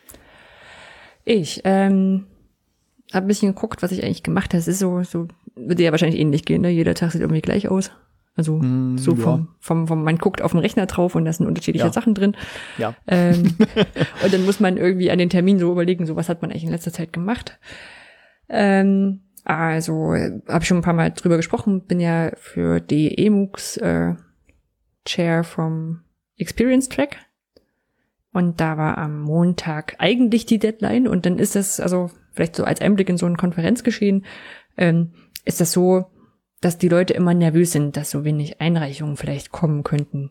Ich, 1.25 1.61
ähm, 1.65 2.27
habe 3.13 3.27
ein 3.27 3.29
bisschen 3.29 3.55
geguckt, 3.55 3.83
was 3.83 3.93
ich 3.93 4.05
eigentlich 4.05 4.23
gemacht 4.23 4.53
habe. 4.53 4.59
Es 4.59 4.69
ist 4.69 4.79
so, 4.79 5.03
so, 5.03 5.29
dir 5.57 5.85
ja 5.85 5.91
wahrscheinlich 5.91 6.21
ähnlich 6.21 6.45
gehen, 6.45 6.63
ne? 6.63 6.71
Jeder 6.71 6.95
Tag 6.95 7.13
sieht 7.13 7.21
irgendwie 7.21 7.43
gleich 7.43 7.69
aus. 7.69 7.91
Also 8.35 8.63
so 8.97 9.13
ja. 9.13 9.17
vom, 9.19 9.49
vom, 9.61 9.87
vom, 9.87 10.05
man 10.05 10.17
guckt 10.17 10.41
auf 10.41 10.53
dem 10.53 10.61
Rechner 10.61 10.87
drauf 10.87 11.15
und 11.15 11.27
da 11.27 11.33
sind 11.33 11.47
unterschiedliche 11.47 11.87
Ja. 11.87 11.93
Sachen 11.93 12.15
drin. 12.15 12.35
Ja. 12.79 12.95
Ähm, 13.07 13.57
und 14.25 14.33
dann 14.33 14.47
muss 14.47 14.59
man 14.59 14.79
irgendwie 14.79 15.11
an 15.11 15.19
den 15.19 15.29
Termin 15.29 15.59
so 15.59 15.71
überlegen, 15.71 16.07
so 16.07 16.17
was 16.17 16.31
hat 16.31 16.41
man 16.41 16.51
eigentlich 16.51 16.65
in 16.65 16.71
letzter 16.71 16.93
Zeit 16.93 17.13
gemacht. 17.13 17.59
Ähm, 18.49 19.21
also 19.45 20.15
habe 20.15 20.63
ich 20.63 20.67
schon 20.67 20.79
ein 20.79 20.83
paar 20.83 20.95
Mal 20.95 21.11
drüber 21.11 21.37
gesprochen, 21.37 21.83
bin 21.83 22.01
ja 22.01 22.33
für 22.37 22.81
die 22.81 23.19
EMUX 23.19 23.77
äh, 23.77 24.15
Chair 25.05 25.45
vom 25.45 26.03
Experience 26.37 26.89
Track. 26.89 27.17
Und 28.33 28.61
da 28.61 28.79
war 28.79 28.99
am 28.99 29.21
Montag 29.21 29.97
eigentlich 29.99 30.47
die 30.47 30.59
Deadline 30.59 31.07
und 31.07 31.27
dann 31.27 31.39
ist 31.39 31.55
das, 31.55 31.81
also 31.81 32.11
vielleicht 32.33 32.57
so 32.57 32.65
als 32.65 32.81
Einblick 32.81 33.09
in 33.09 33.19
so 33.19 33.27
ein 33.27 33.37
Konferenzgeschehen, 33.37 34.25
ähm, 34.79 35.13
ist 35.45 35.61
das 35.61 35.73
so, 35.73 36.07
dass 36.61 36.79
die 36.79 36.89
Leute 36.89 37.13
immer 37.13 37.35
nervös 37.35 37.73
sind, 37.73 37.97
dass 37.97 38.11
so 38.11 38.25
wenig 38.25 38.61
Einreichungen 38.61 39.17
vielleicht 39.17 39.53
kommen 39.53 39.83
könnten. 39.83 40.31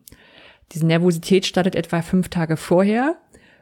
Diese 0.72 0.86
Nervosität 0.86 1.46
startet 1.46 1.76
etwa 1.76 2.02
fünf 2.02 2.28
Tage 2.28 2.56
vorher, 2.56 3.18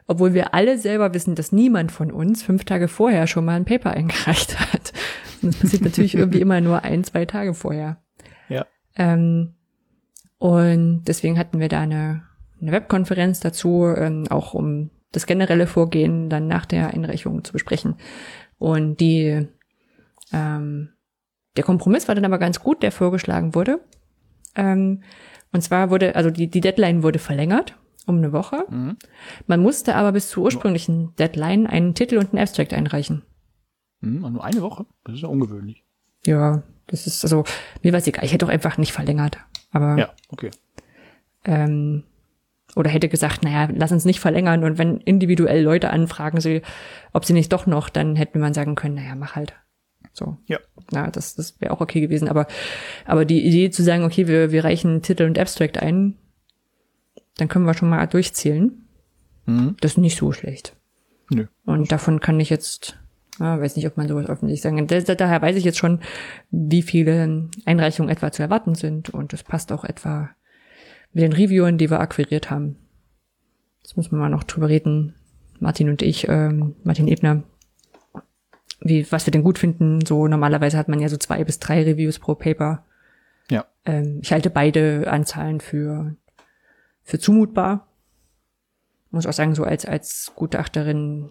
obwohl 0.07 0.33
wir 0.33 0.53
alle 0.53 0.77
selber 0.77 1.13
wissen, 1.13 1.35
dass 1.35 1.51
niemand 1.51 1.91
von 1.91 2.11
uns 2.11 2.41
fünf 2.41 2.63
Tage 2.63 2.87
vorher 2.87 3.27
schon 3.27 3.45
mal 3.45 3.55
ein 3.55 3.65
Paper 3.65 3.91
eingereicht 3.91 4.59
hat. 4.59 4.93
Und 5.41 5.53
das 5.53 5.61
passiert 5.61 5.83
natürlich 5.83 6.15
irgendwie 6.15 6.41
immer 6.41 6.61
nur 6.61 6.83
ein, 6.83 7.03
zwei 7.03 7.25
Tage 7.25 7.53
vorher. 7.53 8.01
Ja. 8.49 8.65
Ähm, 8.95 9.55
und 10.41 11.03
deswegen 11.05 11.37
hatten 11.37 11.59
wir 11.59 11.69
da 11.69 11.81
eine, 11.81 12.23
eine 12.59 12.71
Webkonferenz 12.71 13.41
dazu, 13.41 13.85
ähm, 13.85 14.25
auch 14.31 14.55
um 14.55 14.89
das 15.11 15.27
generelle 15.27 15.67
Vorgehen 15.67 16.31
dann 16.31 16.47
nach 16.47 16.65
der 16.65 16.87
Einreichung 16.95 17.43
zu 17.43 17.53
besprechen. 17.53 17.97
Und 18.57 18.99
die, 18.99 19.47
ähm, 20.33 20.89
der 21.57 21.63
Kompromiss 21.63 22.07
war 22.07 22.15
dann 22.15 22.25
aber 22.25 22.39
ganz 22.39 22.59
gut, 22.59 22.81
der 22.81 22.91
vorgeschlagen 22.91 23.53
wurde. 23.53 23.81
Ähm, 24.55 25.03
Und 25.51 25.61
zwar 25.61 25.91
wurde, 25.91 26.15
also 26.15 26.31
die, 26.31 26.47
die 26.47 26.61
Deadline 26.61 27.03
wurde 27.03 27.19
verlängert 27.19 27.77
um 28.07 28.17
eine 28.17 28.31
Woche. 28.31 28.65
Mhm. 28.67 28.97
Man 29.45 29.61
musste 29.61 29.93
aber 29.95 30.11
bis 30.11 30.29
zur 30.29 30.43
ursprünglichen 30.45 31.13
Deadline 31.17 31.67
einen 31.67 31.93
Titel 31.93 32.17
und 32.17 32.33
einen 32.33 32.41
Abstract 32.41 32.73
einreichen. 32.73 33.21
Hm, 34.01 34.21
nur 34.21 34.43
eine 34.43 34.61
Woche? 34.61 34.87
Das 35.03 35.13
ist 35.15 35.21
ja 35.21 35.27
ungewöhnlich. 35.27 35.83
Ja, 36.25 36.63
das 36.87 37.05
ist, 37.05 37.23
also, 37.23 37.43
mir 37.83 37.91
war 37.91 37.99
es 37.99 38.07
egal. 38.07 38.25
Ich 38.25 38.33
hätte 38.33 38.45
auch 38.47 38.49
einfach 38.49 38.79
nicht 38.79 38.91
verlängert. 38.91 39.37
Aber, 39.71 39.97
Ja, 39.97 40.11
okay. 40.29 40.51
ähm, 41.45 42.03
oder 42.75 42.89
hätte 42.89 43.09
gesagt, 43.09 43.43
naja, 43.43 43.69
lass 43.73 43.91
uns 43.91 44.05
nicht 44.05 44.19
verlängern. 44.19 44.63
Und 44.63 44.77
wenn 44.77 44.97
individuell 45.01 45.61
Leute 45.61 45.89
anfragen, 45.89 46.39
sie, 46.39 46.61
ob 47.11 47.25
sie 47.25 47.33
nicht 47.33 47.51
doch 47.51 47.65
noch, 47.65 47.89
dann 47.89 48.15
hätte 48.15 48.39
man 48.39 48.53
sagen 48.53 48.75
können, 48.75 48.95
naja, 48.95 49.15
mach 49.15 49.35
halt. 49.35 49.53
So. 50.13 50.37
Ja. 50.45 50.59
Na, 50.91 51.09
das, 51.09 51.35
das 51.35 51.59
wäre 51.59 51.73
auch 51.73 51.81
okay 51.81 52.01
gewesen. 52.01 52.27
Aber, 52.27 52.47
aber 53.05 53.25
die 53.25 53.45
Idee 53.45 53.69
zu 53.71 53.83
sagen, 53.83 54.03
okay, 54.03 54.27
wir, 54.27 54.51
wir 54.51 54.63
reichen 54.63 55.01
Titel 55.01 55.23
und 55.23 55.39
Abstract 55.39 55.77
ein, 55.77 56.17
dann 57.37 57.47
können 57.47 57.65
wir 57.65 57.73
schon 57.73 57.89
mal 57.89 58.05
durchzählen. 58.07 58.87
Mhm. 59.45 59.75
Das 59.81 59.93
ist 59.93 59.97
nicht 59.97 60.17
so 60.17 60.31
schlecht. 60.31 60.75
Nö. 61.29 61.47
Und 61.65 61.91
davon 61.91 62.19
kann 62.19 62.39
ich 62.39 62.49
jetzt, 62.49 62.99
ja, 63.41 63.59
weiß 63.59 63.75
nicht, 63.75 63.87
ob 63.87 63.97
man 63.97 64.07
sowas 64.07 64.27
öffentlich 64.27 64.61
sagen 64.61 64.77
kann. 64.77 64.87
Da, 64.87 64.99
da- 64.99 65.15
daher 65.15 65.41
weiß 65.41 65.55
ich 65.55 65.63
jetzt 65.63 65.77
schon, 65.79 65.99
wie 66.51 66.81
viele 66.83 67.49
Einreichungen 67.65 68.09
etwa 68.09 68.31
zu 68.31 68.43
erwarten 68.43 68.75
sind. 68.75 69.09
Und 69.09 69.33
das 69.33 69.43
passt 69.43 69.71
auch 69.71 69.83
etwa 69.83 70.29
mit 71.13 71.23
den 71.23 71.33
Reviewern, 71.33 71.77
die 71.77 71.89
wir 71.89 71.99
akquiriert 71.99 72.49
haben. 72.51 72.77
Jetzt 73.83 73.97
müssen 73.97 74.11
wir 74.11 74.19
mal 74.19 74.29
noch 74.29 74.43
drüber 74.43 74.69
reden, 74.69 75.15
Martin 75.59 75.89
und 75.89 76.01
ich, 76.01 76.27
ähm, 76.29 76.75
Martin 76.83 77.07
Ebner, 77.07 77.43
wie, 78.79 79.11
was 79.11 79.25
wir 79.25 79.31
denn 79.31 79.43
gut 79.43 79.59
finden. 79.59 80.05
So 80.05 80.27
normalerweise 80.27 80.77
hat 80.77 80.87
man 80.87 80.99
ja 80.99 81.09
so 81.09 81.17
zwei 81.17 81.43
bis 81.43 81.59
drei 81.59 81.83
Reviews 81.83 82.19
pro 82.19 82.35
Paper. 82.35 82.85
Ja. 83.49 83.65
Ähm, 83.85 84.19
ich 84.21 84.31
halte 84.31 84.49
beide 84.49 85.11
Anzahlen 85.11 85.59
für, 85.59 86.15
für 87.03 87.19
zumutbar. 87.19 87.87
Muss 89.09 89.25
auch 89.25 89.33
sagen, 89.33 89.55
so 89.55 89.63
als, 89.63 89.85
als 89.85 90.31
Gutachterin 90.35 91.29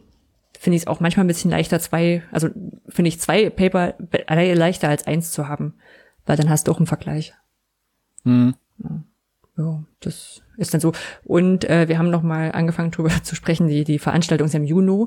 finde 0.60 0.76
ich 0.76 0.82
es 0.82 0.86
auch 0.88 1.00
manchmal 1.00 1.24
ein 1.24 1.28
bisschen 1.28 1.50
leichter, 1.50 1.80
zwei, 1.80 2.22
also 2.30 2.50
finde 2.86 3.08
ich 3.08 3.18
zwei 3.18 3.48
Paper 3.48 3.94
leichter 4.28 4.90
als 4.90 5.06
eins 5.06 5.32
zu 5.32 5.48
haben, 5.48 5.72
weil 6.26 6.36
dann 6.36 6.50
hast 6.50 6.68
du 6.68 6.72
auch 6.72 6.76
einen 6.76 6.86
Vergleich. 6.86 7.32
Mhm. 8.24 8.54
Ja, 9.56 9.82
das 10.00 10.42
ist 10.58 10.74
dann 10.74 10.82
so. 10.82 10.92
Und 11.24 11.64
äh, 11.64 11.88
wir 11.88 11.98
haben 11.98 12.10
noch 12.10 12.22
mal 12.22 12.52
angefangen 12.52 12.90
drüber 12.90 13.10
zu 13.22 13.34
sprechen, 13.34 13.68
die, 13.68 13.84
die 13.84 13.98
Veranstaltung 13.98 14.48
ist 14.48 14.52
ja 14.52 14.60
im 14.60 14.66
Juni. 14.66 15.06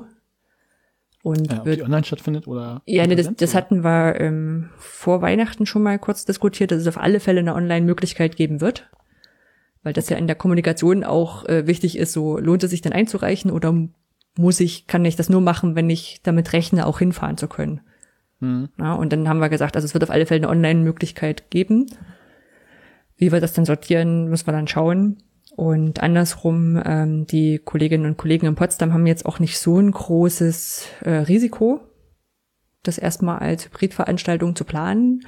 Und 1.22 1.52
Ja, 1.52 1.60
ob 1.60 1.66
wird, 1.66 1.78
die 1.78 1.82
online 1.84 2.04
stattfindet 2.04 2.48
oder? 2.48 2.82
ja, 2.84 3.06
nee, 3.06 3.14
das, 3.14 3.32
das 3.36 3.50
oder? 3.50 3.58
hatten 3.58 3.84
wir 3.84 4.20
ähm, 4.20 4.70
vor 4.76 5.22
Weihnachten 5.22 5.66
schon 5.66 5.84
mal 5.84 6.00
kurz 6.00 6.24
diskutiert, 6.24 6.72
dass 6.72 6.80
es 6.80 6.88
auf 6.88 6.98
alle 6.98 7.20
Fälle 7.20 7.38
eine 7.38 7.54
Online-Möglichkeit 7.54 8.34
geben 8.34 8.60
wird. 8.60 8.90
Weil 9.84 9.92
das 9.92 10.08
ja 10.08 10.16
in 10.16 10.26
der 10.26 10.36
Kommunikation 10.36 11.04
auch 11.04 11.46
äh, 11.46 11.68
wichtig 11.68 11.96
ist, 11.96 12.12
so 12.12 12.38
lohnt 12.38 12.64
es 12.64 12.70
sich 12.70 12.80
denn 12.80 12.92
einzureichen 12.92 13.52
oder 13.52 13.72
muss 14.36 14.60
ich, 14.60 14.86
kann 14.86 15.04
ich 15.04 15.16
das 15.16 15.28
nur 15.28 15.40
machen, 15.40 15.74
wenn 15.74 15.90
ich 15.90 16.20
damit 16.22 16.52
rechne, 16.52 16.86
auch 16.86 16.98
hinfahren 16.98 17.36
zu 17.36 17.48
können. 17.48 17.80
Mhm. 18.40 18.68
Ja, 18.78 18.94
und 18.94 19.12
dann 19.12 19.28
haben 19.28 19.38
wir 19.38 19.48
gesagt, 19.48 19.76
also 19.76 19.86
es 19.86 19.94
wird 19.94 20.04
auf 20.04 20.10
alle 20.10 20.26
Fälle 20.26 20.40
eine 20.40 20.48
Online-Möglichkeit 20.48 21.50
geben. 21.50 21.86
Wie 23.16 23.30
wir 23.30 23.40
das 23.40 23.52
dann 23.52 23.64
sortieren, 23.64 24.28
müssen 24.28 24.46
wir 24.46 24.52
dann 24.52 24.68
schauen. 24.68 25.18
Und 25.56 26.02
andersrum, 26.02 26.80
ähm, 26.84 27.26
die 27.26 27.58
Kolleginnen 27.58 28.06
und 28.06 28.16
Kollegen 28.16 28.46
in 28.46 28.56
Potsdam 28.56 28.92
haben 28.92 29.06
jetzt 29.06 29.24
auch 29.24 29.38
nicht 29.38 29.58
so 29.58 29.78
ein 29.78 29.92
großes 29.92 30.88
äh, 31.02 31.10
Risiko, 31.10 31.80
das 32.82 32.98
erstmal 32.98 33.38
als 33.38 33.66
Hybridveranstaltung 33.66 34.56
zu 34.56 34.64
planen 34.64 35.24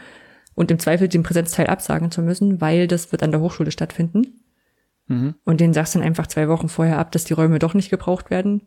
und 0.56 0.72
im 0.72 0.80
Zweifel 0.80 1.06
den 1.06 1.22
Präsenzteil 1.22 1.68
absagen 1.68 2.10
zu 2.10 2.22
müssen, 2.22 2.60
weil 2.60 2.88
das 2.88 3.12
wird 3.12 3.22
an 3.22 3.30
der 3.30 3.40
Hochschule 3.40 3.70
stattfinden. 3.70 4.42
Mhm. 5.06 5.36
Und 5.44 5.60
den 5.60 5.72
sagst 5.72 5.94
dann 5.94 6.02
einfach 6.02 6.26
zwei 6.26 6.48
Wochen 6.48 6.68
vorher 6.68 6.98
ab, 6.98 7.12
dass 7.12 7.24
die 7.24 7.34
Räume 7.34 7.60
doch 7.60 7.74
nicht 7.74 7.90
gebraucht 7.90 8.28
werden. 8.30 8.62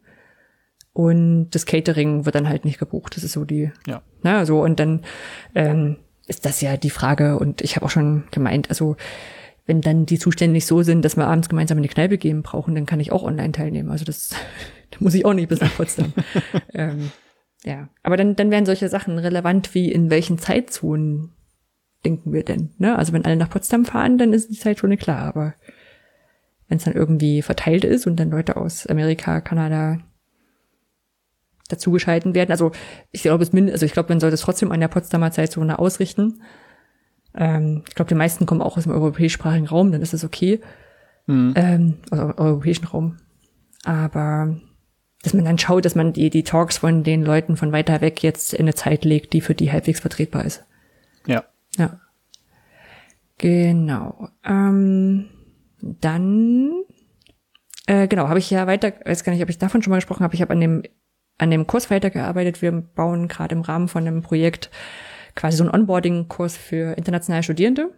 Und 1.00 1.52
das 1.52 1.66
Catering 1.66 2.26
wird 2.26 2.36
dann 2.36 2.50
halt 2.50 2.66
nicht 2.66 2.78
gebucht. 2.78 3.16
Das 3.16 3.24
ist 3.24 3.32
so 3.32 3.46
die, 3.46 3.72
Ja. 3.88 4.02
na, 4.22 4.46
so, 4.46 4.62
und 4.62 4.82
dann 4.82 5.06
ähm, 5.56 5.96
ist 6.28 6.44
das 6.44 6.60
ja 6.60 6.76
die 6.76 6.90
Frage, 6.90 7.40
und 7.40 7.62
ich 7.62 7.78
habe 7.78 7.86
auch 7.86 7.90
schon 7.90 8.26
gemeint, 8.32 8.70
also 8.70 8.98
wenn 9.66 9.80
dann 9.80 10.06
die 10.06 10.20
Zustände 10.20 10.52
nicht 10.52 10.66
so 10.66 10.84
sind, 10.84 11.06
dass 11.06 11.16
wir 11.16 11.26
abends 11.26 11.48
gemeinsam 11.48 11.78
in 11.78 11.84
die 11.84 11.90
Kneipe 11.90 12.18
gehen 12.18 12.42
brauchen, 12.42 12.76
dann 12.76 12.86
kann 12.86 13.00
ich 13.00 13.14
auch 13.14 13.24
online 13.24 13.54
teilnehmen. 13.54 13.92
Also 13.92 14.04
das, 14.04 14.32
da 14.92 14.98
muss 15.00 15.14
ich 15.14 15.24
auch 15.24 15.34
nicht 15.34 15.48
bis 15.48 15.62
nach 15.62 15.74
Potsdam. 15.74 16.12
ähm, 16.74 17.14
ja, 17.64 17.88
aber 18.04 18.18
dann, 18.18 18.36
dann 18.36 18.52
wären 18.52 18.66
solche 18.66 18.90
Sachen 18.90 19.20
relevant, 19.20 19.74
wie 19.74 19.90
in 19.90 20.10
welchen 20.10 20.38
Zeitzonen 20.38 21.32
denken 22.04 22.34
wir 22.34 22.44
denn? 22.44 22.72
Ne? 22.78 22.98
Also 22.98 23.14
wenn 23.14 23.24
alle 23.24 23.38
nach 23.38 23.50
Potsdam 23.50 23.86
fahren, 23.86 24.18
dann 24.18 24.34
ist 24.34 24.50
die 24.50 24.60
Zeit 24.60 24.80
schon 24.80 24.98
klar, 24.98 25.20
aber 25.20 25.54
wenn 26.68 26.76
es 26.78 26.84
dann 26.84 26.94
irgendwie 26.94 27.42
verteilt 27.42 27.86
ist 27.86 28.06
und 28.06 28.18
dann 28.20 28.32
Leute 28.32 28.58
aus 28.58 28.86
Amerika, 28.86 29.40
Kanada 29.40 30.00
dazugeschalten 31.70 32.36
werden. 32.36 32.52
Also 32.52 32.72
ich 33.12 33.22
glaube, 33.22 33.44
es 33.44 33.54
also 33.54 33.86
ich 33.86 33.94
glaube, 33.94 34.10
man 34.10 34.20
sollte 34.20 34.34
es 34.34 34.42
trotzdem 34.42 34.72
an 34.72 34.82
der 34.82 34.90
Potsdamer 34.90 35.32
Zeitzone 35.32 35.80
ausrichten. 35.80 36.42
Ähm, 37.34 37.84
ich 37.88 37.96
glaube, 37.96 38.10
die 38.10 38.16
meisten 38.16 38.46
kommen 38.46 38.62
auch 38.62 38.78
aus 38.78 38.84
dem 38.84 38.92
europäischsprachigen 38.92 39.68
Raum, 39.68 39.92
dann 39.92 40.02
ist 40.02 40.14
es 40.14 40.24
okay. 40.24 40.60
Mhm. 41.28 41.54
Ähm, 41.56 41.94
also 42.10 42.26
im 42.26 42.38
europäischen 42.38 42.86
Raum. 42.86 43.18
Aber 43.86 44.60
dass 45.24 45.34
man 45.34 45.46
dann 45.46 45.58
schaut, 45.58 45.86
dass 45.86 45.96
man 45.96 46.14
die, 46.14 46.30
die 46.30 46.44
Talks 46.44 46.78
von 46.78 47.04
den 47.04 47.24
Leuten 47.24 47.58
von 47.58 47.72
weiter 47.72 48.02
weg 48.02 48.24
jetzt 48.24 48.54
in 48.54 48.62
eine 48.62 48.74
Zeit 48.74 49.06
legt, 49.06 49.34
die 49.34 49.42
für 49.42 49.56
die 49.56 49.72
halbwegs 49.72 50.00
vertretbar 50.00 50.46
ist. 50.46 50.64
Ja. 51.26 51.44
Ja. 51.78 52.00
Genau. 53.38 54.30
Ähm, 54.46 55.26
dann, 55.82 56.72
äh, 57.86 58.08
genau, 58.08 58.28
habe 58.28 58.40
ich 58.40 58.50
ja 58.50 58.68
weiter, 58.68 58.94
weiß 59.06 59.24
gar 59.24 59.34
nicht, 59.34 59.44
ob 59.44 59.50
ich 59.50 59.58
davon 59.58 59.82
schon 59.82 59.92
mal 59.92 59.98
gesprochen 59.98 60.24
habe, 60.24 60.36
ich 60.36 60.42
habe 60.42 60.54
an 60.54 60.62
dem, 60.62 60.84
an 61.40 61.50
dem 61.50 61.66
Kurs 61.66 61.90
weitergearbeitet. 61.90 62.62
Wir 62.62 62.72
bauen 62.72 63.28
gerade 63.28 63.56
im 63.56 63.62
Rahmen 63.62 63.88
von 63.88 64.06
einem 64.06 64.22
Projekt 64.22 64.70
quasi 65.36 65.58
so 65.58 65.64
einen 65.64 65.74
Onboarding-Kurs 65.74 66.58
für 66.58 66.98
internationale 66.98 67.44
Studierende, 67.44 67.90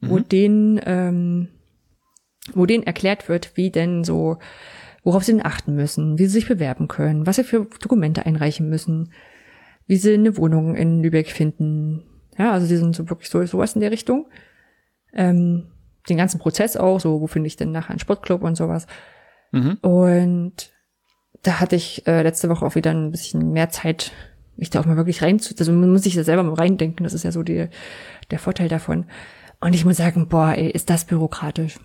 wo 0.00 0.18
denen, 0.18 0.80
ähm, 0.84 1.48
wo 2.52 2.66
denen 2.66 2.84
erklärt 2.84 3.28
wird, 3.28 3.56
wie 3.56 3.70
denn 3.70 4.02
so, 4.04 4.38
worauf 5.04 5.24
sie 5.24 5.32
denn 5.32 5.44
achten 5.44 5.74
müssen, 5.74 6.18
wie 6.18 6.24
sie 6.24 6.32
sich 6.32 6.48
bewerben 6.48 6.88
können, 6.88 7.26
was 7.26 7.36
sie 7.36 7.44
für 7.44 7.66
Dokumente 7.80 8.26
einreichen 8.26 8.68
müssen, 8.68 9.12
wie 9.86 9.96
sie 9.96 10.14
eine 10.14 10.36
Wohnung 10.36 10.74
in 10.74 11.02
Lübeck 11.02 11.30
finden. 11.30 12.04
Ja, 12.38 12.52
also 12.52 12.66
die 12.66 12.76
sind 12.76 12.96
so 12.96 13.08
wirklich 13.08 13.28
so 13.28 13.44
sowas 13.44 13.74
in 13.74 13.80
der 13.80 13.90
Richtung. 13.90 14.28
Ähm, 15.12 15.68
den 16.08 16.16
ganzen 16.16 16.40
Prozess 16.40 16.76
auch, 16.76 16.98
so 16.98 17.20
wo 17.20 17.26
finde 17.26 17.46
ich 17.46 17.56
denn 17.56 17.72
nachher 17.72 17.90
einen 17.90 17.98
Sportclub 17.98 18.42
und 18.42 18.56
sowas. 18.56 18.86
Mhm. 19.52 19.78
Und 19.82 20.72
da 21.42 21.60
hatte 21.60 21.76
ich 21.76 22.06
äh, 22.06 22.22
letzte 22.22 22.48
Woche 22.48 22.64
auch 22.64 22.74
wieder 22.74 22.90
ein 22.90 23.10
bisschen 23.10 23.52
mehr 23.52 23.70
Zeit, 23.70 24.12
mich 24.56 24.70
da 24.70 24.80
auch 24.80 24.86
mal 24.86 24.96
wirklich 24.96 25.22
rein 25.22 25.38
zu, 25.38 25.54
also 25.58 25.72
man 25.72 25.90
muss 25.90 26.02
sich 26.02 26.14
da 26.14 26.24
selber 26.24 26.42
mal 26.42 26.54
reindenken, 26.54 27.04
das 27.04 27.14
ist 27.14 27.24
ja 27.24 27.32
so 27.32 27.42
die, 27.42 27.68
der 28.30 28.38
Vorteil 28.38 28.68
davon. 28.68 29.06
Und 29.60 29.74
ich 29.74 29.84
muss 29.84 29.96
sagen, 29.96 30.28
boah, 30.28 30.54
ey, 30.54 30.70
ist 30.70 30.90
das 30.90 31.04
bürokratisch. 31.04 31.78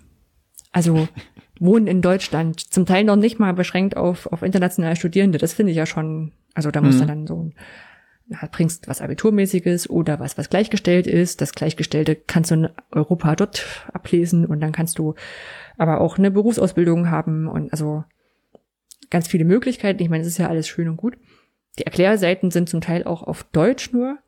Also 0.72 1.08
Wohnen 1.60 1.86
in 1.86 2.02
Deutschland, 2.02 2.60
zum 2.60 2.84
Teil 2.84 3.04
noch 3.04 3.16
nicht 3.16 3.38
mal 3.38 3.54
beschränkt 3.54 3.96
auf, 3.96 4.26
auf 4.26 4.42
internationale 4.42 4.96
Studierende, 4.96 5.38
das 5.38 5.54
finde 5.54 5.72
ich 5.72 5.78
ja 5.78 5.86
schon, 5.86 6.32
also 6.54 6.70
da 6.70 6.82
muss 6.82 7.00
Mhm. 7.00 7.06
dann 7.06 7.26
so, 7.26 7.50
ja, 8.28 8.38
bringst 8.50 8.88
was 8.88 9.00
Abiturmäßiges 9.00 9.88
oder 9.88 10.20
was, 10.20 10.36
was 10.36 10.50
gleichgestellt 10.50 11.06
ist. 11.06 11.40
Das 11.40 11.52
Gleichgestellte 11.52 12.16
kannst 12.16 12.50
du 12.50 12.56
in 12.56 12.68
Europa 12.90 13.36
dort 13.36 13.64
ablesen 13.92 14.44
und 14.44 14.60
dann 14.60 14.72
kannst 14.72 14.98
du 14.98 15.14
aber 15.78 16.00
auch 16.00 16.18
eine 16.18 16.30
Berufsausbildung 16.30 17.10
haben 17.10 17.46
und 17.46 17.70
also 17.72 18.04
ganz 19.10 19.28
viele 19.28 19.44
Möglichkeiten. 19.44 20.02
Ich 20.02 20.08
meine, 20.08 20.22
es 20.22 20.28
ist 20.28 20.38
ja 20.38 20.48
alles 20.48 20.68
schön 20.68 20.88
und 20.88 20.96
gut. 20.96 21.16
Die 21.78 21.84
Erklärseiten 21.84 22.50
sind 22.50 22.68
zum 22.68 22.80
Teil 22.80 23.04
auch 23.04 23.22
auf 23.22 23.44
Deutsch 23.44 23.92
nur, 23.92 24.18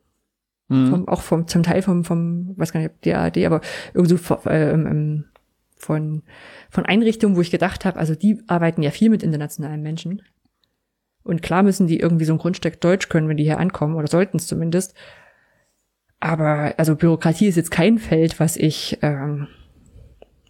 Mhm. 0.71 0.91
vom, 0.91 1.09
auch 1.09 1.23
vom, 1.23 1.49
zum 1.49 1.63
Teil 1.63 1.81
vom, 1.81 2.05
vom, 2.05 2.53
weiß 2.59 2.73
gar 2.73 2.81
nicht, 2.81 2.91
ob 2.91 3.01
DAAD, 3.03 3.47
aber 3.47 3.63
irgendwie 3.95 4.11
so 4.11 4.17
von, 4.19 4.39
ähm, 4.47 4.87
ähm, 4.87 5.25
von, 5.77 6.23
von 6.69 6.85
Einrichtungen, 6.85 7.37
wo 7.37 7.41
ich 7.41 7.51
gedacht 7.51 7.85
habe, 7.87 7.99
also 7.99 8.15
die 8.15 8.43
arbeiten 8.49 8.83
ja 8.83 8.91
viel 8.91 9.09
mit 9.09 9.23
internationalen 9.23 9.81
Menschen. 9.81 10.21
Und 11.23 11.41
klar 11.43 11.63
müssen 11.63 11.87
die 11.87 11.99
irgendwie 11.99 12.27
so 12.27 12.35
ein 12.35 12.39
Grundstück 12.39 12.81
Deutsch 12.81 13.09
können, 13.09 13.29
wenn 13.29 13.39
die 13.39 13.45
hier 13.45 13.59
ankommen, 13.59 13.95
oder 13.95 14.09
sollten 14.09 14.37
es 14.37 14.47
zumindest. 14.47 14.95
Aber 16.21 16.75
also 16.77 16.97
Bürokratie 16.97 17.47
ist 17.47 17.57
jetzt 17.57 17.71
kein 17.71 17.99
Feld, 17.99 18.41
was 18.41 18.57
ich, 18.57 18.99
ähm, 19.03 19.49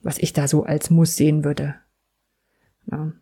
was 0.03 0.19
ich 0.19 0.33
da 0.33 0.49
so 0.49 0.65
als 0.65 0.91
Muss 0.91 1.15
sehen 1.15 1.45
würde. 1.45 1.77
Ja. 2.91 3.13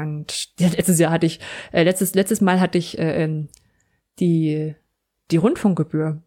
Und 0.00 0.58
ja, 0.58 0.68
letztes 0.68 0.98
Jahr 0.98 1.12
hatte 1.12 1.26
ich, 1.26 1.40
äh, 1.72 1.82
letztes, 1.82 2.14
letztes 2.14 2.40
Mal 2.40 2.60
hatte 2.60 2.78
ich 2.78 2.98
äh, 2.98 3.24
ähm, 3.24 3.48
die, 4.18 4.74
die 5.30 5.36
Rundfunkgebühr. 5.36 6.22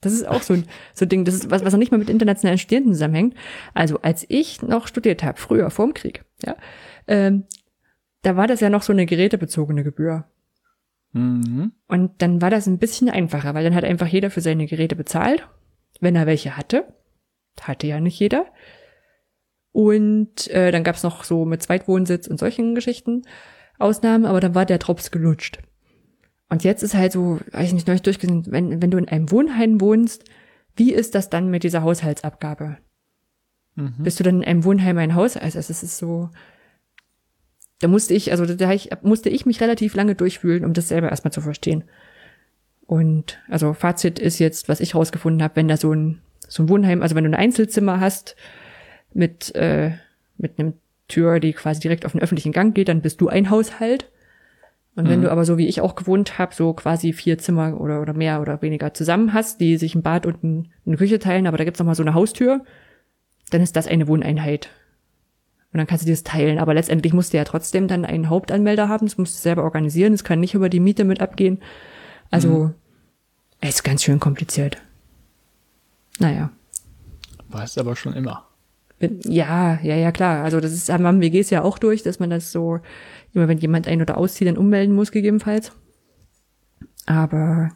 Das 0.00 0.12
ist 0.12 0.28
auch 0.28 0.42
so 0.42 0.54
ein, 0.54 0.64
so 0.94 1.04
ein 1.04 1.08
Ding, 1.08 1.24
das 1.24 1.34
ist 1.34 1.50
was, 1.50 1.64
was 1.64 1.72
noch 1.72 1.78
nicht 1.78 1.90
mal 1.90 1.98
mit 1.98 2.10
internationalen 2.10 2.58
Studenten 2.58 2.92
zusammenhängt. 2.92 3.34
Also 3.74 4.00
als 4.02 4.24
ich 4.28 4.62
noch 4.62 4.86
studiert 4.86 5.22
habe, 5.22 5.38
früher, 5.38 5.70
vorm 5.70 5.94
Krieg, 5.94 6.24
ja, 6.44 6.56
ähm, 7.06 7.44
da 8.22 8.36
war 8.36 8.46
das 8.46 8.60
ja 8.60 8.70
noch 8.70 8.82
so 8.82 8.92
eine 8.92 9.06
gerätebezogene 9.06 9.84
Gebühr. 9.84 10.24
Mhm. 11.12 11.72
Und 11.86 12.22
dann 12.22 12.42
war 12.42 12.50
das 12.50 12.66
ein 12.66 12.78
bisschen 12.78 13.08
einfacher, 13.08 13.54
weil 13.54 13.64
dann 13.64 13.74
hat 13.74 13.84
einfach 13.84 14.06
jeder 14.06 14.30
für 14.30 14.40
seine 14.40 14.66
Geräte 14.66 14.96
bezahlt, 14.96 15.48
wenn 16.00 16.16
er 16.16 16.26
welche 16.26 16.56
hatte. 16.56 16.92
Hatte 17.60 17.86
ja 17.86 18.00
nicht 18.00 18.18
jeder. 18.18 18.46
Und 19.78 20.48
äh, 20.48 20.72
dann 20.72 20.82
gab's 20.82 21.04
noch 21.04 21.22
so 21.22 21.44
mit 21.44 21.62
Zweitwohnsitz 21.62 22.26
und 22.26 22.40
solchen 22.40 22.74
Geschichten 22.74 23.22
Ausnahmen, 23.78 24.26
aber 24.26 24.40
dann 24.40 24.56
war 24.56 24.66
der 24.66 24.78
Drops 24.78 25.12
gelutscht. 25.12 25.60
Und 26.48 26.64
jetzt 26.64 26.82
ist 26.82 26.94
halt 26.94 27.12
so, 27.12 27.38
weiß 27.52 27.68
ich 27.68 27.74
nicht, 27.74 27.86
neulich 27.86 28.02
durchgesehen, 28.02 28.42
wenn, 28.48 28.82
wenn 28.82 28.90
du 28.90 28.98
in 28.98 29.06
einem 29.06 29.30
Wohnheim 29.30 29.80
wohnst, 29.80 30.24
wie 30.74 30.92
ist 30.92 31.14
das 31.14 31.30
dann 31.30 31.48
mit 31.48 31.62
dieser 31.62 31.84
Haushaltsabgabe? 31.84 32.78
Mhm. 33.76 33.94
Bist 33.98 34.18
du 34.18 34.24
dann 34.24 34.42
in 34.42 34.48
einem 34.48 34.64
Wohnheim 34.64 34.98
ein 34.98 35.14
Haus? 35.14 35.36
Also 35.36 35.60
es 35.60 35.70
ist 35.70 35.96
so, 35.96 36.28
da 37.78 37.86
musste 37.86 38.14
ich, 38.14 38.32
also 38.32 38.46
da 38.46 38.72
ich, 38.72 38.90
musste 39.02 39.28
ich 39.28 39.46
mich 39.46 39.60
relativ 39.60 39.94
lange 39.94 40.16
durchwühlen, 40.16 40.64
um 40.64 40.72
das 40.72 40.88
selber 40.88 41.10
erstmal 41.10 41.30
zu 41.30 41.40
verstehen. 41.40 41.84
Und 42.84 43.38
also 43.48 43.74
Fazit 43.74 44.18
ist 44.18 44.40
jetzt, 44.40 44.68
was 44.68 44.80
ich 44.80 44.96
rausgefunden 44.96 45.40
habe, 45.40 45.54
wenn 45.54 45.68
da 45.68 45.76
so 45.76 45.92
ein, 45.92 46.20
so 46.48 46.64
ein 46.64 46.68
Wohnheim, 46.68 47.00
also 47.00 47.14
wenn 47.14 47.22
du 47.22 47.30
ein 47.30 47.36
Einzelzimmer 47.36 48.00
hast 48.00 48.34
mit, 49.14 49.54
äh, 49.54 49.92
mit 50.36 50.58
einem 50.58 50.74
Tür, 51.08 51.40
die 51.40 51.52
quasi 51.52 51.80
direkt 51.80 52.04
auf 52.04 52.12
den 52.12 52.20
öffentlichen 52.20 52.52
Gang 52.52 52.74
geht, 52.74 52.88
dann 52.88 53.00
bist 53.02 53.20
du 53.20 53.28
ein 53.28 53.50
Haushalt. 53.50 54.10
Und 54.94 55.08
wenn 55.08 55.20
Mhm. 55.20 55.24
du 55.24 55.30
aber 55.32 55.44
so 55.44 55.58
wie 55.58 55.68
ich 55.68 55.80
auch 55.80 55.94
gewohnt 55.94 56.38
habe, 56.38 56.54
so 56.54 56.72
quasi 56.72 57.12
vier 57.12 57.38
Zimmer 57.38 57.80
oder, 57.80 58.02
oder 58.02 58.12
mehr 58.12 58.40
oder 58.40 58.60
weniger 58.62 58.92
zusammen 58.94 59.32
hast, 59.32 59.60
die 59.60 59.76
sich 59.76 59.94
ein 59.94 60.02
Bad 60.02 60.26
und 60.26 60.42
ein, 60.42 60.72
eine 60.86 60.96
Küche 60.96 61.18
teilen, 61.18 61.46
aber 61.46 61.56
da 61.56 61.64
gibt's 61.64 61.78
noch 61.78 61.86
mal 61.86 61.94
so 61.94 62.02
eine 62.02 62.14
Haustür, 62.14 62.64
dann 63.50 63.62
ist 63.62 63.76
das 63.76 63.86
eine 63.86 64.08
Wohneinheit. 64.08 64.70
Und 65.72 65.78
dann 65.78 65.86
kannst 65.86 66.02
du 66.02 66.06
dir 66.06 66.12
das 66.14 66.24
teilen. 66.24 66.58
Aber 66.58 66.74
letztendlich 66.74 67.12
musst 67.12 67.32
du 67.32 67.36
ja 67.36 67.44
trotzdem 67.44 67.88
dann 67.88 68.04
einen 68.06 68.28
Hauptanmelder 68.30 68.88
haben. 68.88 69.06
Das 69.06 69.18
musst 69.18 69.36
du 69.36 69.40
selber 69.40 69.64
organisieren. 69.64 70.12
Das 70.12 70.24
kann 70.24 70.40
nicht 70.40 70.54
über 70.54 70.70
die 70.70 70.80
Miete 70.80 71.04
mit 71.04 71.20
abgehen. 71.20 71.60
Also, 72.30 72.72
es 73.60 73.76
ist 73.76 73.84
ganz 73.84 74.02
schön 74.02 74.18
kompliziert. 74.18 74.78
Naja. 76.18 76.50
Weißt 77.50 77.76
aber 77.78 77.96
schon 77.96 78.14
immer. 78.14 78.47
Ja, 79.00 79.78
ja, 79.82 79.94
ja, 79.94 80.12
klar. 80.12 80.42
Also 80.44 80.60
das 80.60 80.72
ist, 80.72 80.88
haben 80.88 81.20
WGs 81.20 81.50
ja 81.50 81.62
auch 81.62 81.78
durch, 81.78 82.02
dass 82.02 82.18
man 82.18 82.30
das 82.30 82.50
so, 82.50 82.80
immer 83.32 83.46
wenn 83.48 83.58
jemand 83.58 83.86
ein- 83.86 84.02
oder 84.02 84.18
auszieht, 84.18 84.48
dann 84.48 84.56
ummelden 84.56 84.94
muss, 84.94 85.12
gegebenenfalls. 85.12 85.72
Aber, 87.06 87.70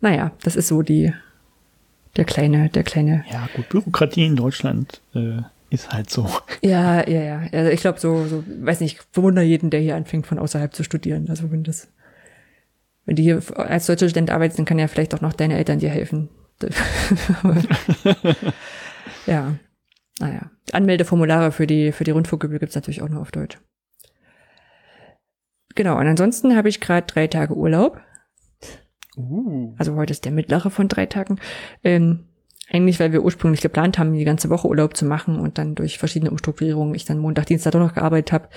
naja, 0.00 0.32
das 0.42 0.56
ist 0.56 0.68
so 0.68 0.82
die, 0.82 1.12
der 2.16 2.24
kleine, 2.24 2.68
der 2.68 2.84
kleine. 2.84 3.24
Ja, 3.30 3.48
gut, 3.54 3.68
Bürokratie 3.68 4.24
in 4.26 4.36
Deutschland 4.36 5.02
äh, 5.14 5.42
ist 5.70 5.92
halt 5.92 6.08
so. 6.08 6.28
Ja, 6.62 7.06
ja, 7.08 7.22
ja. 7.22 7.42
Also 7.52 7.70
ich 7.70 7.80
glaube, 7.80 7.98
so, 7.98 8.24
so, 8.26 8.44
weiß 8.46 8.80
nicht, 8.80 9.00
ich 9.00 9.06
bewundere 9.08 9.44
jeden, 9.44 9.70
der 9.70 9.80
hier 9.80 9.96
anfängt, 9.96 10.26
von 10.26 10.38
außerhalb 10.38 10.74
zu 10.74 10.84
studieren. 10.84 11.26
Also 11.28 11.50
wenn 11.50 11.64
das, 11.64 11.88
wenn 13.06 13.16
du 13.16 13.22
hier 13.22 13.42
als 13.56 13.86
deutscher 13.86 14.08
Student 14.08 14.30
arbeitest, 14.30 14.58
dann 14.58 14.66
kann 14.66 14.78
ja 14.78 14.86
vielleicht 14.88 15.14
auch 15.14 15.20
noch 15.20 15.32
deine 15.32 15.56
Eltern 15.56 15.80
dir 15.80 15.90
helfen. 15.90 16.28
ja, 19.26 19.54
naja. 20.18 20.50
Anmeldeformulare 20.72 21.52
für 21.52 21.66
die, 21.66 21.92
für 21.92 22.04
die 22.04 22.10
Rundfunkgebühr 22.10 22.58
gibt's 22.58 22.74
natürlich 22.74 23.02
auch 23.02 23.08
nur 23.08 23.20
auf 23.20 23.32
Deutsch. 23.32 23.58
Genau, 25.74 25.98
und 25.98 26.06
ansonsten 26.06 26.56
habe 26.56 26.68
ich 26.68 26.80
gerade 26.80 27.06
drei 27.06 27.26
Tage 27.26 27.54
Urlaub. 27.54 28.00
Uh. 29.16 29.74
Also 29.78 29.94
heute 29.94 30.12
ist 30.12 30.24
der 30.24 30.32
mittlere 30.32 30.70
von 30.70 30.88
drei 30.88 31.06
Tagen. 31.06 31.38
Ähm, 31.82 32.26
eigentlich, 32.70 33.00
weil 33.00 33.12
wir 33.12 33.22
ursprünglich 33.22 33.60
geplant 33.60 33.98
haben, 33.98 34.14
die 34.14 34.24
ganze 34.24 34.48
Woche 34.48 34.68
Urlaub 34.68 34.96
zu 34.96 35.04
machen 35.04 35.38
und 35.38 35.58
dann 35.58 35.74
durch 35.74 35.98
verschiedene 35.98 36.30
Umstrukturierungen 36.30 36.94
ich 36.94 37.04
dann 37.04 37.18
Montag, 37.18 37.46
Dienstag 37.46 37.72
doch 37.72 37.80
noch 37.80 37.94
gearbeitet 37.94 38.32
habe. 38.32 38.48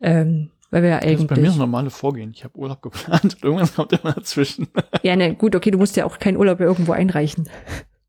Ähm, 0.00 0.50
weil 0.70 0.82
wir 0.82 0.90
ja 0.90 1.00
Das 1.00 1.10
ist 1.10 1.26
bei 1.26 1.34
mir 1.34 1.40
eigentlich. 1.40 1.46
das 1.48 1.56
normale 1.56 1.90
Vorgehen. 1.90 2.30
Ich 2.34 2.44
habe 2.44 2.56
Urlaub 2.58 2.82
geplant 2.82 3.24
und 3.34 3.44
irgendwas 3.44 3.74
kommt 3.74 3.92
immer 3.92 4.12
dazwischen. 4.12 4.68
Ja, 5.02 5.16
ne, 5.16 5.34
gut, 5.34 5.54
okay, 5.56 5.70
du 5.70 5.78
musst 5.78 5.96
ja 5.96 6.04
auch 6.04 6.18
keinen 6.18 6.36
Urlaub 6.36 6.60
irgendwo 6.60 6.92
einreichen. 6.92 7.48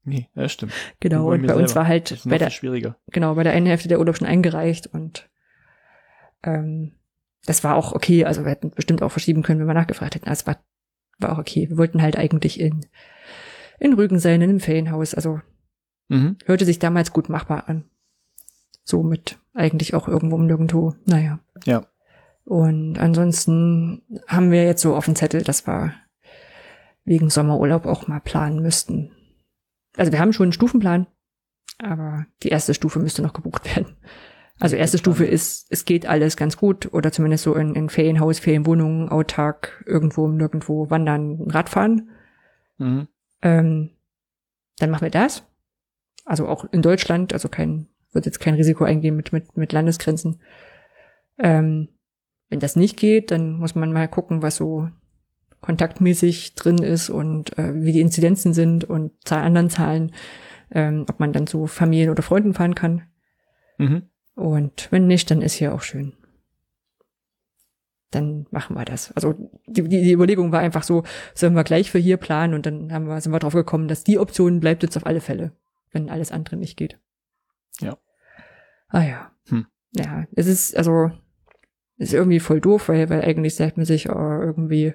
Nee, 0.10 0.30
das 0.36 0.52
stimmt. 0.52 0.74
Genau, 1.00 1.32
und 1.32 1.46
bei 1.48 1.56
uns 1.56 1.76
war 1.76 1.88
halt 1.88 2.20
bei 2.26 2.38
der, 2.38 2.50
schwieriger. 2.50 2.98
genau, 3.12 3.36
bei 3.36 3.44
der 3.44 3.54
einen 3.54 3.66
Hälfte 3.68 3.88
der 3.88 4.00
Urlaub 4.00 4.18
schon 4.18 4.28
eingereicht 4.28 4.88
und 4.88 5.30
ähm, 6.44 6.94
das 7.46 7.64
war 7.64 7.76
auch 7.76 7.94
okay. 7.94 8.26
Also 8.26 8.44
wir 8.44 8.52
hätten 8.52 8.72
bestimmt 8.72 9.02
auch 9.02 9.12
verschieben 9.12 9.44
können, 9.44 9.60
wenn 9.62 9.68
wir 9.68 9.74
nachgefragt 9.74 10.16
hätten. 10.16 10.28
Also 10.28 10.42
es 10.42 10.48
war, 10.48 10.58
war 11.20 11.34
auch 11.34 11.38
okay. 11.40 11.70
Wir 11.70 11.78
wollten 11.78 12.02
halt 12.02 12.18
eigentlich 12.18 12.60
in, 12.60 12.86
in 13.80 13.94
Rügen 13.94 14.20
sein, 14.20 14.42
in 14.42 14.50
einem 14.50 14.60
Ferienhaus. 14.60 15.14
Also 15.14 15.40
Mhm. 16.10 16.38
hörte 16.46 16.66
sich 16.66 16.80
damals 16.80 17.14
gut 17.14 17.30
machbar 17.30 17.70
an. 17.70 17.86
So 18.84 19.04
mit 19.04 19.38
eigentlich 19.54 19.94
auch 19.94 20.08
irgendwo 20.08 20.36
um 20.38 20.48
nirgendwo. 20.48 20.96
Naja. 21.06 21.40
Ja. 21.66 21.86
Und 22.46 22.98
ansonsten 22.98 24.02
haben 24.28 24.52
wir 24.52 24.64
jetzt 24.66 24.82
so 24.82 24.96
auf 24.96 25.06
dem 25.06 25.16
Zettel, 25.16 25.44
dass 25.44 25.68
wir 25.68 25.94
wegen 27.06 27.30
Sommerurlaub 27.30 27.86
auch 27.86 28.08
mal 28.08 28.20
planen 28.20 28.62
müssten. 28.62 29.12
Also 29.98 30.12
wir 30.12 30.20
haben 30.20 30.34
schon 30.34 30.46
einen 30.46 30.54
Stufenplan, 30.54 31.08
aber 31.78 32.26
die 32.44 32.50
erste 32.50 32.74
Stufe 32.74 33.00
müsste 33.00 33.22
noch 33.22 33.34
gebucht 33.34 33.76
werden. 33.76 33.98
Also 34.60 34.76
erste 34.76 34.98
Stufe 34.98 35.26
ist, 35.26 35.68
es 35.70 35.86
geht 35.86 36.06
alles 36.06 36.36
ganz 36.36 36.58
gut 36.58 36.94
oder 36.94 37.12
zumindest 37.14 37.46
so 37.46 37.56
in, 37.56 37.76
in 37.76 37.90
Ferienhaus, 37.90 38.40
Ferienwohnungen, 38.40 39.08
autark, 39.08 39.84
irgendwo, 39.88 40.28
nirgendwo 40.28 40.90
wandern, 40.90 41.42
Radfahren. 41.50 42.10
Mhm. 42.78 43.08
Ähm, 43.42 43.92
dann 44.78 44.90
machen 44.90 45.04
wir 45.04 45.12
das. 45.12 45.44
Also 46.26 46.48
auch 46.48 46.66
in 46.72 46.82
Deutschland, 46.82 47.32
also 47.32 47.48
kein, 47.48 47.88
wird 48.12 48.26
jetzt 48.26 48.40
kein 48.40 48.56
Risiko 48.56 48.84
eingehen 48.84 49.16
mit, 49.16 49.32
mit, 49.32 49.56
mit 49.56 49.72
Landesgrenzen. 49.72 50.42
Ähm, 51.38 51.88
wenn 52.50 52.60
das 52.60 52.76
nicht 52.76 52.98
geht, 52.98 53.32
dann 53.32 53.54
muss 53.54 53.76
man 53.76 53.94
mal 53.94 54.10
gucken, 54.10 54.42
was 54.42 54.58
so 54.58 54.90
kontaktmäßig 55.62 56.56
drin 56.56 56.78
ist 56.78 57.10
und 57.10 57.58
äh, 57.58 57.74
wie 57.76 57.92
die 57.92 58.02
Inzidenzen 58.02 58.54
sind 58.54 58.84
und 58.84 59.12
Zahl 59.26 59.44
anderen 59.44 59.70
Zahlen, 59.70 60.14
ähm, 60.72 61.06
ob 61.10 61.20
man 61.20 61.34
dann 61.34 61.48
zu 61.48 61.68
Familien 61.68 62.10
oder 62.10 62.24
Freunden 62.24 62.54
fahren 62.54 62.76
kann. 62.76 63.04
Mhm. 63.78 64.04
Und 64.36 64.88
wenn 64.92 65.08
nicht, 65.08 65.30
dann 65.32 65.42
ist 65.42 65.54
hier 65.54 65.74
auch 65.74 65.82
schön. 65.82 66.14
Dann 68.12 68.48
machen 68.52 68.76
wir 68.76 68.86
das. 68.86 69.12
Also 69.12 69.34
die, 69.68 69.84
die, 69.84 70.02
die 70.02 70.14
Überlegung 70.14 70.52
war 70.52 70.62
einfach 70.62 70.84
so, 70.84 71.04
sollen 71.36 71.54
wir 71.54 71.64
gleich 71.64 71.92
für 71.92 72.00
hier 72.00 72.18
planen 72.18 72.54
und 72.54 72.66
dann 72.66 72.92
haben 72.92 73.08
wir, 73.08 73.20
sind 73.22 73.32
wir 73.32 73.40
drauf 73.40 73.54
gekommen, 73.54 73.88
dass 73.88 74.04
die 74.04 74.18
Option 74.18 74.60
bleibt 74.60 74.84
jetzt 74.84 74.98
auf 74.98 75.06
alle 75.06 75.22
Fälle, 75.22 75.52
wenn 75.92 76.10
alles 76.10 76.32
andere 76.32 76.56
nicht 76.56 76.78
geht. 76.78 76.98
Ja. 77.82 77.98
Ah 78.88 79.04
ja. 79.04 79.32
Hm. 79.50 79.68
Ja, 79.92 80.26
es 80.36 80.48
ist, 80.48 80.76
also, 80.76 81.12
ist 81.98 82.14
irgendwie 82.14 82.40
voll 82.40 82.62
doof, 82.62 82.90
weil, 82.90 83.10
weil 83.10 83.22
eigentlich 83.22 83.56
sagt 83.56 83.78
man 83.78 83.86
sich, 83.86 84.10
oh, 84.10 84.14
irgendwie 84.14 84.94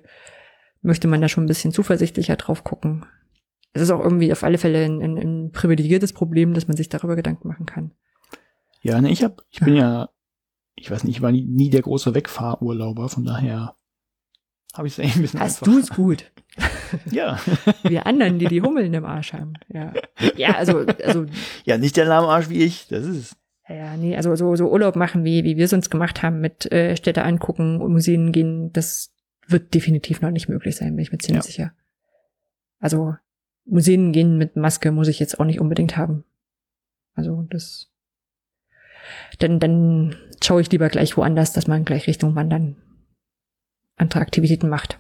möchte 0.85 1.09
man 1.09 1.21
da 1.21 1.29
schon 1.29 1.45
ein 1.45 1.49
bisschen 1.49 1.73
zuversichtlicher 1.73 2.37
drauf 2.37 2.63
gucken. 2.63 3.07
Es 3.73 3.83
ist 3.83 3.91
auch 3.91 4.01
irgendwie 4.01 4.31
auf 4.31 4.45
alle 4.45 4.59
Fälle 4.59 4.85
ein, 4.85 5.03
ein, 5.03 5.17
ein 5.17 5.51
privilegiertes 5.51 6.13
Problem, 6.13 6.55
dass 6.55 6.69
man 6.69 6.77
sich 6.77 6.89
darüber 6.89 7.17
Gedanken 7.17 7.49
machen 7.49 7.67
kann. 7.67 7.93
Ja, 8.83 9.01
ne, 9.01 9.11
ich 9.11 9.25
hab, 9.25 9.43
ich 9.51 9.61
bin 9.61 9.75
ja, 9.75 10.11
ich 10.77 10.91
weiß 10.91 11.05
nicht, 11.05 11.17
ich 11.17 11.23
war 11.23 11.33
nie, 11.33 11.45
nie 11.45 11.71
der 11.71 11.83
große 11.83 12.15
Wegfahrurlauber, 12.15 13.09
von 13.09 13.25
daher 13.25 13.75
habe 14.75 14.89
ich 14.89 14.95
es 14.95 15.01
eigentlich 15.01 15.17
ein 15.17 15.23
bisschen 15.23 15.41
Hast 15.41 15.67
du 15.67 15.79
es 15.79 15.91
gut? 15.91 16.31
Ja. 17.11 17.41
Wir 17.83 18.07
anderen, 18.07 18.39
die 18.39 18.47
die 18.47 18.63
Hummeln 18.63 18.95
im 18.95 19.05
Arsch 19.05 19.33
haben. 19.33 19.55
Ja, 19.69 19.93
ja 20.37 20.55
also, 20.55 20.87
also, 21.05 21.27
ja, 21.65 21.77
nicht 21.77 21.97
der 21.97 22.05
Lahmarsch 22.05 22.49
wie 22.49 22.63
ich, 22.63 22.87
das 22.87 23.05
ist 23.05 23.17
es. 23.17 23.37
ja, 23.69 23.97
nee, 23.97 24.17
also 24.17 24.37
so, 24.37 24.55
so 24.55 24.71
Urlaub 24.71 24.95
machen, 24.95 25.25
wie, 25.25 25.43
wie 25.43 25.57
wir 25.57 25.65
es 25.65 25.73
uns 25.73 25.91
gemacht 25.91 26.23
haben, 26.23 26.41
mit 26.41 26.71
äh, 26.71 26.97
Städte 26.97 27.25
angucken 27.25 27.81
und 27.81 27.91
Museen 27.91 28.31
gehen, 28.31 28.73
das 28.73 29.14
wird 29.49 29.75
definitiv 29.75 30.21
noch 30.21 30.31
nicht 30.31 30.49
möglich 30.49 30.77
sein, 30.77 30.97
bin 30.97 31.03
ich 31.03 31.13
mir 31.13 31.19
ziemlich 31.19 31.45
Ja. 31.45 31.47
sicher. 31.47 31.73
Also, 32.81 33.17
Museen 33.65 34.13
gehen 34.13 34.37
mit 34.37 34.57
Maske 34.57 34.91
muss 34.93 35.09
ich 35.09 35.19
jetzt 35.19 35.41
auch 35.41 35.45
nicht 35.45 35.61
unbedingt 35.61 35.97
haben. 35.97 36.25
Also, 37.15 37.47
das, 37.51 37.91
dann, 39.39 39.59
dann 39.61 40.17
schaue 40.43 40.61
ich 40.61 40.71
lieber 40.71 40.89
gleich 40.89 41.17
woanders, 41.17 41.53
dass 41.53 41.67
man 41.67 41.85
gleich 41.85 42.07
Richtung 42.07 42.35
Wandern 42.35 42.77
andere 43.97 44.21
Aktivitäten 44.21 44.69
macht. 44.69 44.99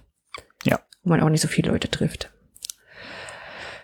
Ja. 0.65 0.81
Wo 1.03 1.11
man 1.11 1.21
auch 1.21 1.29
nicht 1.29 1.41
so 1.41 1.49
viele 1.49 1.73
Leute 1.73 1.91
trifft. 1.91 2.31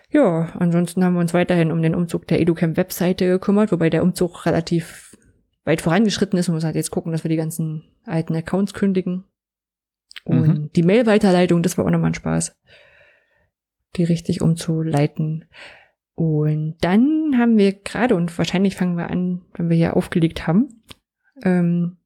Ja, 0.09 0.51
ansonsten 0.59 1.03
haben 1.03 1.13
wir 1.13 1.21
uns 1.21 1.33
weiterhin 1.33 1.71
um 1.71 1.81
den 1.81 1.95
Umzug 1.95 2.27
der 2.27 2.41
EduCamp-Webseite 2.41 3.27
gekümmert, 3.27 3.71
wobei 3.71 3.89
der 3.89 4.03
Umzug 4.03 4.45
relativ 4.45 5.17
weit 5.63 5.81
vorangeschritten 5.81 6.37
ist 6.37 6.49
und 6.49 6.55
muss 6.55 6.63
halt 6.63 6.75
jetzt 6.75 6.91
gucken, 6.91 7.11
dass 7.11 7.23
wir 7.23 7.29
die 7.29 7.37
ganzen 7.37 7.83
alten 8.05 8.35
Accounts 8.35 8.73
kündigen. 8.73 9.23
Und 10.23 10.47
Mhm. 10.47 10.71
die 10.73 10.83
Mail-Weiterleitung, 10.83 11.63
das 11.63 11.77
war 11.77 11.85
auch 11.85 11.89
nochmal 11.89 12.11
ein 12.11 12.15
Spaß, 12.15 12.55
die 13.95 14.03
richtig 14.03 14.41
umzuleiten. 14.41 15.45
Und 16.15 16.77
dann 16.81 17.35
haben 17.37 17.57
wir 17.57 17.73
gerade, 17.73 18.15
und 18.15 18.37
wahrscheinlich 18.37 18.75
fangen 18.75 18.97
wir 18.97 19.09
an, 19.09 19.41
wenn 19.55 19.69
wir 19.69 19.77
hier 19.77 19.95
aufgelegt 19.97 20.45
haben, 20.47 20.83
ähm, 21.43 21.97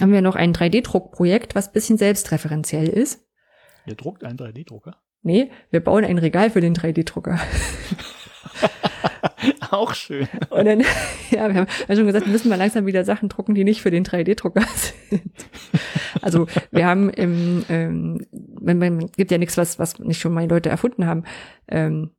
haben 0.00 0.12
wir 0.12 0.22
noch 0.22 0.36
ein 0.36 0.52
3D-Druckprojekt, 0.52 1.54
was 1.54 1.72
bisschen 1.72 1.98
selbstreferenziell 1.98 2.88
ist. 2.88 3.26
Ihr 3.86 3.96
druckt 3.96 4.22
einen 4.22 4.38
3D-Drucker. 4.38 4.96
Nee, 5.22 5.50
wir 5.70 5.80
bauen 5.80 6.04
ein 6.04 6.18
Regal 6.18 6.50
für 6.50 6.60
den 6.60 6.74
3D-Drucker. 6.74 7.40
Auch 9.70 9.94
schön. 9.94 10.28
Und 10.50 10.64
dann, 10.66 10.80
ja, 11.30 11.48
wir 11.48 11.54
haben 11.54 11.66
ja 11.88 11.96
schon 11.96 12.06
gesagt, 12.06 12.26
wir 12.26 12.32
müssen 12.32 12.48
mal 12.48 12.56
langsam 12.56 12.86
wieder 12.86 13.04
Sachen 13.04 13.28
drucken, 13.28 13.54
die 13.54 13.64
nicht 13.64 13.82
für 13.82 13.90
den 13.90 14.04
3D-Drucker 14.04 14.62
sind. 15.10 15.22
Also 16.22 16.46
wir 16.70 16.86
haben 16.86 17.10
im, 17.10 17.64
ähm, 17.68 18.26
man, 18.60 18.78
man 18.78 18.98
gibt 19.16 19.30
ja 19.30 19.38
nichts, 19.38 19.56
was, 19.56 19.78
was 19.78 19.98
nicht 19.98 20.20
schon 20.20 20.32
mal 20.32 20.48
Leute 20.48 20.68
erfunden 20.68 21.06
haben. 21.06 21.24
Ähm, 21.68 22.10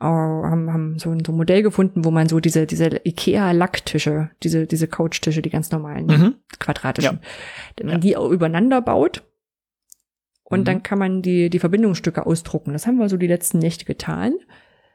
äh, 0.00 0.04
haben, 0.04 0.72
haben 0.72 0.98
so, 0.98 1.10
ein- 1.10 1.24
so 1.24 1.32
ein 1.32 1.36
Modell 1.36 1.62
gefunden, 1.62 2.04
wo 2.04 2.10
man 2.10 2.28
so 2.28 2.40
diese, 2.40 2.66
diese 2.66 3.00
Ikea-Lacktische, 3.04 4.30
diese, 4.42 4.66
diese 4.66 4.88
Couchtische, 4.88 5.42
die 5.42 5.50
ganz 5.50 5.70
normalen, 5.70 6.06
Mhm. 6.06 6.34
quadratischen, 6.58 7.20
wenn 7.76 7.86
man 7.86 7.94
Ja. 7.96 8.00
die 8.00 8.16
auch 8.16 8.30
übereinander 8.30 8.80
baut. 8.82 9.22
Und 10.44 10.60
Mhm. 10.60 10.64
dann 10.64 10.82
kann 10.82 10.98
man 10.98 11.22
die, 11.22 11.50
die 11.50 11.58
Verbindungsstücke 11.58 12.26
ausdrucken. 12.26 12.72
Das 12.72 12.86
haben 12.86 12.98
wir 12.98 13.08
so 13.08 13.16
die 13.16 13.26
letzten 13.26 13.58
Nächte 13.58 13.84
getan. 13.84 14.34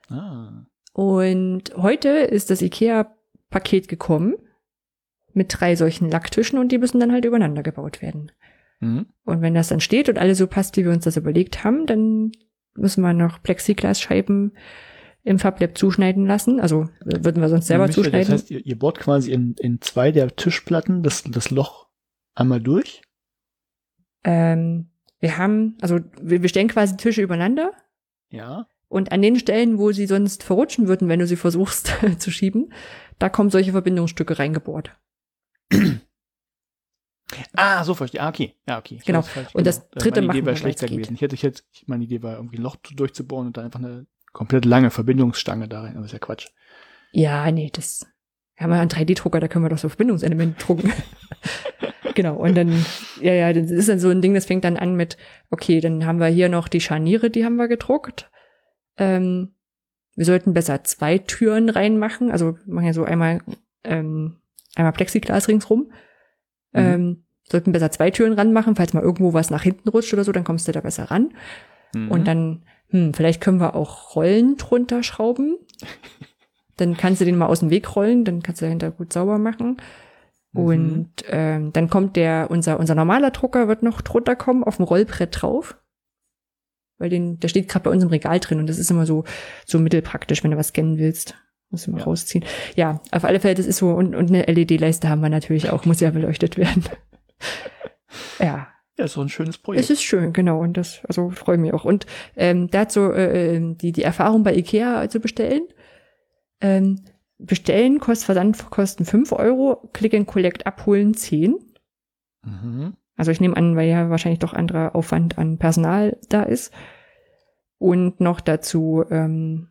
Ah. 0.09 0.65
Und 0.93 1.75
heute 1.75 2.09
ist 2.09 2.49
das 2.49 2.61
IKEA-Paket 2.61 3.87
gekommen 3.87 4.35
mit 5.33 5.59
drei 5.59 5.75
solchen 5.75 6.09
Lacktischen 6.09 6.59
und 6.59 6.71
die 6.71 6.77
müssen 6.77 6.99
dann 6.99 7.11
halt 7.11 7.25
übereinander 7.25 7.63
gebaut 7.63 8.01
werden. 8.01 8.31
Mhm. 8.79 9.07
Und 9.23 9.41
wenn 9.41 9.55
das 9.55 9.69
dann 9.69 9.79
steht 9.79 10.09
und 10.09 10.19
alles 10.19 10.37
so 10.37 10.47
passt, 10.47 10.77
wie 10.77 10.85
wir 10.85 10.91
uns 10.91 11.05
das 11.05 11.17
überlegt 11.17 11.63
haben, 11.63 11.85
dann 11.85 12.31
müssen 12.75 13.01
wir 13.01 13.13
noch 13.13 13.41
Plexiglasscheiben 13.41 14.55
im 15.23 15.39
FabLab 15.39 15.77
zuschneiden 15.77 16.25
lassen. 16.25 16.59
Also 16.59 16.89
würden 17.03 17.41
wir 17.41 17.49
sonst 17.49 17.67
selber 17.67 17.87
Michael, 17.87 18.03
zuschneiden. 18.03 18.31
Das 18.31 18.41
heißt, 18.41 18.51
ihr, 18.51 18.65
ihr 18.65 18.77
bohrt 18.77 18.99
quasi 18.99 19.31
in, 19.31 19.55
in 19.59 19.81
zwei 19.81 20.11
der 20.11 20.35
Tischplatten 20.35 21.01
das, 21.01 21.23
das 21.23 21.49
Loch 21.49 21.87
einmal 22.35 22.61
durch. 22.61 23.01
ähm, 24.23 24.89
wir 25.19 25.37
haben, 25.37 25.77
also 25.79 26.01
wir, 26.21 26.41
wir 26.41 26.49
stellen 26.49 26.67
quasi 26.67 26.97
Tische 26.97 27.21
übereinander 27.21 27.71
Ja. 28.29 28.67
Und 28.93 29.11
an 29.11 29.21
den 29.21 29.37
Stellen, 29.37 29.77
wo 29.77 29.91
sie 29.91 30.05
sonst 30.05 30.43
verrutschen 30.43 30.87
würden, 30.87 31.09
wenn 31.09 31.19
du 31.19 31.27
sie 31.27 31.35
versuchst 31.35 31.93
zu 32.19 32.31
schieben, 32.31 32.71
da 33.19 33.27
kommen 33.29 33.49
solche 33.49 33.71
Verbindungsstücke 33.71 34.39
reingebohrt. 34.39 34.95
Ah, 37.55 37.83
so 37.83 37.95
verstehe. 37.95 38.21
Ah, 38.21 38.29
okay. 38.29 38.53
Ja, 38.67 38.77
okay. 38.77 38.95
Ich 38.99 39.05
Genau. 39.05 39.23
weiß 39.23 39.55
Und 39.55 39.65
das 39.65 39.89
dritte 39.89 40.21
Meine 40.21 40.27
machen 40.27 40.37
Idee 40.37 40.41
wir, 40.41 40.45
wäre 40.47 40.57
schlechter 40.57 40.87
gewesen. 40.87 41.15
Ich 41.15 41.21
hätte, 41.21 41.33
ich 41.35 41.41
hätte, 41.43 41.63
ich, 41.71 41.87
meine 41.87 42.03
Idee 42.03 42.21
war 42.21 42.35
irgendwie 42.35 42.57
ein 42.57 42.61
Loch 42.61 42.75
zu- 42.83 42.93
durchzubohren 42.93 43.47
und 43.47 43.57
dann 43.57 43.65
einfach 43.65 43.79
eine 43.79 44.05
komplett 44.33 44.65
lange 44.65 44.91
Verbindungsstange 44.91 45.67
da 45.67 45.81
rein. 45.81 45.95
Aber 45.97 46.05
ist 46.05 46.11
ja 46.11 46.19
Quatsch. 46.19 46.47
Ja, 47.11 47.49
nee, 47.51 47.71
das 47.73 48.05
wir 48.55 48.65
haben 48.65 48.71
ja 48.71 48.81
einen 48.81 48.91
3D-Drucker, 48.91 49.39
da 49.39 49.47
können 49.47 49.65
wir 49.65 49.69
doch 49.69 49.79
so 49.79 49.89
Verbindungselemente 49.89 50.63
drucken. 50.63 50.93
genau, 52.13 52.35
und 52.35 52.53
dann, 52.55 52.85
ja, 53.19 53.33
ja, 53.33 53.51
das 53.51 53.71
ist 53.71 53.89
dann 53.89 53.99
so 53.99 54.09
ein 54.09 54.21
Ding, 54.21 54.35
das 54.35 54.45
fängt 54.45 54.63
dann 54.63 54.77
an 54.77 54.95
mit, 54.95 55.17
okay, 55.49 55.79
dann 55.79 56.05
haben 56.05 56.19
wir 56.19 56.27
hier 56.27 56.49
noch 56.49 56.67
die 56.67 56.81
Scharniere, 56.81 57.31
die 57.31 57.45
haben 57.45 57.55
wir 57.55 57.67
gedruckt. 57.67 58.29
Ähm, 58.97 59.53
wir 60.15 60.25
sollten 60.25 60.53
besser 60.53 60.83
zwei 60.83 61.17
Türen 61.17 61.69
reinmachen, 61.69 62.31
also 62.31 62.57
wir 62.65 62.73
machen 62.73 62.85
ja 62.85 62.93
so 62.93 63.03
einmal, 63.03 63.41
ähm, 63.83 64.37
einmal 64.75 64.93
Plexiglas 64.93 65.47
ringsrum. 65.47 65.91
Mhm. 66.71 66.79
Ähm, 66.79 67.23
sollten 67.49 67.71
besser 67.71 67.91
zwei 67.91 68.11
Türen 68.11 68.33
ranmachen, 68.33 68.75
falls 68.75 68.93
mal 68.93 69.03
irgendwo 69.03 69.33
was 69.33 69.49
nach 69.49 69.63
hinten 69.63 69.89
rutscht 69.89 70.13
oder 70.13 70.23
so, 70.23 70.31
dann 70.31 70.43
kommst 70.43 70.67
du 70.67 70.71
da 70.71 70.81
besser 70.81 71.05
ran. 71.05 71.33
Mhm. 71.93 72.11
Und 72.11 72.27
dann, 72.27 72.63
hm, 72.89 73.13
vielleicht 73.13 73.41
können 73.41 73.59
wir 73.59 73.75
auch 73.75 74.15
Rollen 74.15 74.57
drunter 74.57 75.03
schrauben. 75.03 75.57
Dann 76.77 76.97
kannst 76.97 77.21
du 77.21 77.25
den 77.25 77.37
mal 77.37 77.45
aus 77.45 77.59
dem 77.59 77.69
Weg 77.69 77.95
rollen, 77.95 78.25
dann 78.25 78.41
kannst 78.41 78.59
du 78.59 78.65
dahinter 78.65 78.89
gut 78.89 79.13
sauber 79.13 79.37
machen. 79.37 79.77
Mhm. 80.53 80.59
Und 80.59 81.09
ähm, 81.27 81.71
dann 81.71 81.87
kommt 81.87 82.15
der, 82.15 82.47
unser, 82.49 82.79
unser 82.79 82.95
normaler 82.95 83.29
Drucker 83.29 83.67
wird 83.67 83.83
noch 83.83 84.01
drunter 84.01 84.35
kommen, 84.35 84.63
auf 84.63 84.77
dem 84.77 84.85
Rollbrett 84.85 85.39
drauf. 85.39 85.77
Weil 86.97 87.09
den, 87.09 87.39
der 87.39 87.47
steht 87.47 87.67
gerade 87.69 87.83
bei 87.83 87.91
uns 87.91 88.03
im 88.03 88.09
Regal 88.09 88.39
drin 88.39 88.59
und 88.59 88.67
das 88.67 88.77
ist 88.77 88.91
immer 88.91 89.05
so, 89.05 89.23
so 89.65 89.79
mittelpraktisch, 89.79 90.43
wenn 90.43 90.51
du 90.51 90.57
was 90.57 90.69
scannen 90.69 90.97
willst. 90.97 91.35
Musst 91.69 91.87
du 91.87 91.91
mal 91.91 91.99
Ja. 91.99 92.03
rausziehen. 92.05 92.45
Ja, 92.75 93.01
auf 93.11 93.23
alle 93.23 93.39
Fälle, 93.39 93.55
das 93.55 93.65
ist 93.65 93.77
so, 93.77 93.89
und, 93.89 94.13
und 94.15 94.29
eine 94.29 94.43
LED-Leiste 94.43 95.09
haben 95.09 95.21
wir 95.21 95.29
natürlich 95.29 95.71
auch, 95.71 95.85
muss 95.85 95.99
ja 96.01 96.11
beleuchtet 96.11 96.57
werden. 96.57 96.83
ja, 98.39 98.67
ja, 98.97 99.05
doch 99.07 99.17
ein 99.17 99.29
schönes 99.29 99.57
Projekt. 99.57 99.83
es 99.83 99.89
ist 99.89 100.03
schön, 100.03 100.33
genau. 100.33 100.59
Und 100.61 100.77
das, 100.77 101.01
also 101.07 101.31
freue 101.31 101.57
mich 101.57 101.73
auch. 101.73 101.83
Und 101.83 102.05
ähm, 102.35 102.69
dazu 102.69 103.11
äh, 103.11 103.55
ähm, 103.55 103.75
die, 103.77 103.91
die 103.91 104.03
Erfahrung 104.03 104.43
bei 104.43 104.53
Ikea 104.55 105.09
zu 105.09 105.19
bestellen. 105.19 105.63
Ähm, 106.61 107.03
bestellen 107.39 107.99
kostet 107.99 108.25
Versandkosten 108.27 109.05
5 109.05 109.31
Euro, 109.31 109.89
Click 109.93 110.13
and 110.13 110.27
Collect 110.27 110.67
abholen 110.67 111.15
10. 111.15 111.55
mhm. 112.45 112.93
Also 113.23 113.31
ich 113.31 113.39
nehme 113.39 113.55
an, 113.55 113.77
weil 113.77 113.87
ja 113.87 114.09
wahrscheinlich 114.09 114.39
doch 114.39 114.51
anderer 114.51 114.97
Aufwand 114.97 115.37
an 115.37 115.57
Personal 115.57 116.17
da 116.27 116.43
ist. 116.43 116.73
Und 117.77 118.19
noch 118.19 118.41
dazu, 118.41 119.05
ähm, 119.09 119.69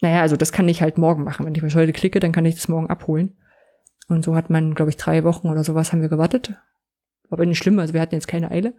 naja, 0.00 0.22
also 0.22 0.38
das 0.38 0.50
kann 0.50 0.66
ich 0.66 0.80
halt 0.80 0.96
morgen 0.96 1.24
machen. 1.24 1.44
Wenn 1.44 1.54
ich 1.54 1.60
mich 1.60 1.76
heute 1.76 1.92
klicke, 1.92 2.18
dann 2.18 2.32
kann 2.32 2.46
ich 2.46 2.54
das 2.54 2.68
morgen 2.68 2.88
abholen. 2.88 3.36
Und 4.08 4.24
so 4.24 4.34
hat 4.34 4.48
man, 4.48 4.74
glaube 4.74 4.90
ich, 4.90 4.96
drei 4.96 5.24
Wochen 5.24 5.50
oder 5.50 5.62
sowas 5.62 5.92
haben 5.92 6.00
wir 6.00 6.08
gewartet. 6.08 6.54
Aber 7.28 7.44
nicht 7.44 7.58
schlimm, 7.58 7.78
also 7.78 7.92
wir 7.92 8.00
hatten 8.00 8.14
jetzt 8.14 8.28
keine 8.28 8.50
Eile. 8.50 8.72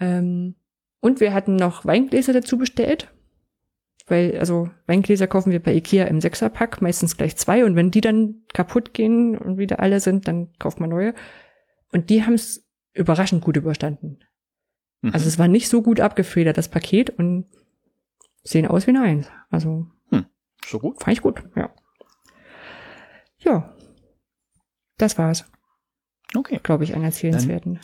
Ähm, 0.00 0.56
und 0.98 1.20
wir 1.20 1.34
hatten 1.34 1.54
noch 1.54 1.84
Weingläser 1.84 2.32
dazu 2.32 2.58
bestellt. 2.58 3.14
Weil, 4.08 4.40
also 4.40 4.70
Weingläser 4.88 5.28
kaufen 5.28 5.52
wir 5.52 5.62
bei 5.62 5.72
Ikea 5.72 6.06
im 6.06 6.20
Sechserpack, 6.20 6.82
meistens 6.82 7.16
gleich 7.16 7.36
zwei. 7.36 7.64
Und 7.64 7.76
wenn 7.76 7.92
die 7.92 8.00
dann 8.00 8.42
kaputt 8.52 8.92
gehen 8.92 9.38
und 9.38 9.56
wieder 9.56 9.78
alle 9.78 10.00
sind, 10.00 10.26
dann 10.26 10.52
kauft 10.58 10.80
man 10.80 10.90
neue. 10.90 11.14
Und 11.94 12.10
die 12.10 12.24
haben 12.24 12.34
es 12.34 12.66
überraschend 12.92 13.40
gut 13.42 13.56
überstanden. 13.56 14.18
Mhm. 15.00 15.12
Also 15.14 15.28
es 15.28 15.38
war 15.38 15.46
nicht 15.46 15.68
so 15.68 15.80
gut 15.80 16.00
abgefedert, 16.00 16.58
das 16.58 16.68
Paket, 16.68 17.10
und 17.10 17.46
sehen 18.42 18.66
aus 18.66 18.86
wie 18.86 18.90
eine 18.90 19.02
Eins. 19.02 19.30
Also 19.48 19.86
so 20.66 20.78
gut. 20.80 21.00
fand 21.00 21.16
ich 21.16 21.22
gut, 21.22 21.42
ja. 21.54 21.72
Ja. 23.38 23.74
Das 24.98 25.18
war's, 25.18 25.44
Okay. 26.34 26.58
glaube 26.62 26.82
ich, 26.84 26.96
an 26.96 27.04
Erzählenswerten. 27.04 27.78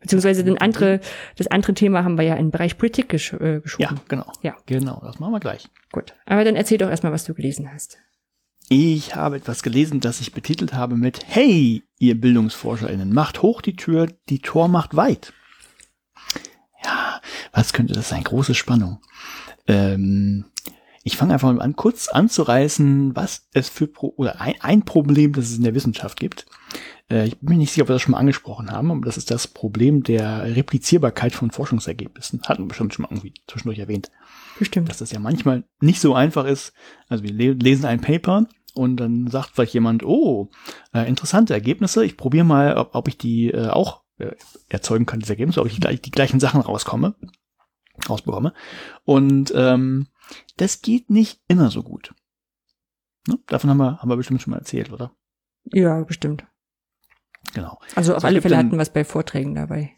Beziehungsweise 0.00 0.42
den 0.42 0.56
andere, 0.58 1.00
das 1.36 1.48
andere 1.48 1.74
Thema 1.74 2.02
haben 2.04 2.16
wir 2.16 2.24
ja 2.24 2.36
in 2.36 2.46
den 2.46 2.50
Bereich 2.50 2.78
Politik 2.78 3.10
gesch 3.10 3.34
äh, 3.34 3.60
geschoben. 3.60 3.96
Ja, 3.96 4.02
genau. 4.08 4.32
Ja. 4.40 4.56
Genau, 4.64 5.00
das 5.04 5.18
machen 5.18 5.32
wir 5.32 5.40
gleich. 5.40 5.68
Gut. 5.92 6.14
Aber 6.24 6.44
dann 6.44 6.56
erzähl 6.56 6.78
doch 6.78 6.88
erstmal, 6.88 7.12
was 7.12 7.24
du 7.24 7.34
gelesen 7.34 7.70
hast. 7.70 7.98
Ich 8.72 9.16
habe 9.16 9.34
etwas 9.34 9.64
gelesen, 9.64 9.98
das 9.98 10.20
ich 10.20 10.32
betitelt 10.32 10.74
habe 10.74 10.96
mit 10.96 11.26
Hey, 11.26 11.82
ihr 11.98 12.20
BildungsforscherInnen, 12.20 13.12
macht 13.12 13.42
hoch 13.42 13.62
die 13.62 13.74
Tür, 13.74 14.06
die 14.28 14.38
Tor 14.38 14.68
macht 14.68 14.94
weit. 14.94 15.32
Ja, 16.84 17.20
was 17.50 17.72
könnte 17.72 17.94
das 17.94 18.10
sein? 18.10 18.22
Große 18.22 18.54
Spannung. 18.54 19.00
Ähm, 19.66 20.44
ich 21.02 21.16
fange 21.16 21.32
einfach 21.32 21.52
mal 21.52 21.60
an, 21.60 21.74
kurz 21.74 22.06
anzureißen, 22.06 23.16
was 23.16 23.48
es 23.52 23.68
für 23.68 23.88
Pro 23.88 24.14
oder 24.16 24.40
ein, 24.40 24.54
ein 24.60 24.84
Problem, 24.84 25.32
das 25.32 25.46
es 25.46 25.56
in 25.56 25.64
der 25.64 25.74
Wissenschaft 25.74 26.20
gibt. 26.20 26.46
Äh, 27.10 27.26
ich 27.26 27.38
bin 27.38 27.48
mir 27.48 27.56
nicht 27.56 27.72
sicher, 27.72 27.82
ob 27.82 27.88
wir 27.88 27.94
das 27.94 28.02
schon 28.02 28.12
mal 28.12 28.18
angesprochen 28.18 28.70
haben, 28.70 28.92
aber 28.92 29.04
das 29.04 29.16
ist 29.16 29.32
das 29.32 29.48
Problem 29.48 30.04
der 30.04 30.44
Replizierbarkeit 30.54 31.34
von 31.34 31.50
Forschungsergebnissen. 31.50 32.42
Hatten 32.46 32.62
wir 32.62 32.68
bestimmt 32.68 32.94
schon 32.94 33.02
mal 33.02 33.08
irgendwie 33.10 33.34
zwischendurch 33.48 33.80
erwähnt 33.80 34.12
Bestimmt. 34.60 34.88
dass 34.88 34.98
das 34.98 35.10
ja 35.10 35.18
manchmal 35.18 35.64
nicht 35.80 36.00
so 36.00 36.14
einfach 36.14 36.44
ist. 36.44 36.72
Also 37.08 37.24
wir 37.24 37.32
le 37.32 37.52
lesen 37.54 37.86
ein 37.86 38.00
Paper 38.00 38.46
und 38.74 38.96
dann 38.96 39.26
sagt 39.28 39.50
vielleicht 39.54 39.74
jemand, 39.74 40.02
oh, 40.04 40.50
äh, 40.92 41.08
interessante 41.08 41.54
Ergebnisse, 41.54 42.04
ich 42.04 42.16
probiere 42.16 42.44
mal, 42.44 42.76
ob, 42.76 42.94
ob 42.94 43.08
ich 43.08 43.18
die 43.18 43.50
äh, 43.50 43.68
auch 43.68 44.02
äh, 44.18 44.32
erzeugen 44.68 45.06
kann, 45.06 45.20
diese 45.20 45.32
Ergebnisse, 45.32 45.60
ob 45.60 45.66
ich 45.66 45.74
die, 45.74 45.80
gleich- 45.80 46.00
die 46.00 46.10
gleichen 46.10 46.40
Sachen 46.40 46.60
rauskomme, 46.60 47.14
rausbekomme. 48.08 48.52
Und 49.04 49.52
ähm, 49.56 50.08
das 50.56 50.82
geht 50.82 51.10
nicht 51.10 51.40
immer 51.48 51.70
so 51.70 51.82
gut. 51.82 52.14
Ne? 53.28 53.38
Davon 53.46 53.70
haben 53.70 53.78
wir, 53.78 53.98
haben 53.98 54.08
wir 54.08 54.16
bestimmt 54.16 54.42
schon 54.42 54.52
mal 54.52 54.58
erzählt, 54.58 54.92
oder? 54.92 55.12
Ja, 55.72 56.02
bestimmt. 56.04 56.44
Genau. 57.54 57.78
Also 57.96 58.12
auf 58.12 58.18
es 58.18 58.24
alle 58.24 58.40
Fälle 58.42 58.56
hatten 58.56 58.72
wir 58.72 58.80
es 58.80 58.92
bei 58.92 59.04
Vorträgen 59.04 59.54
dabei. 59.54 59.92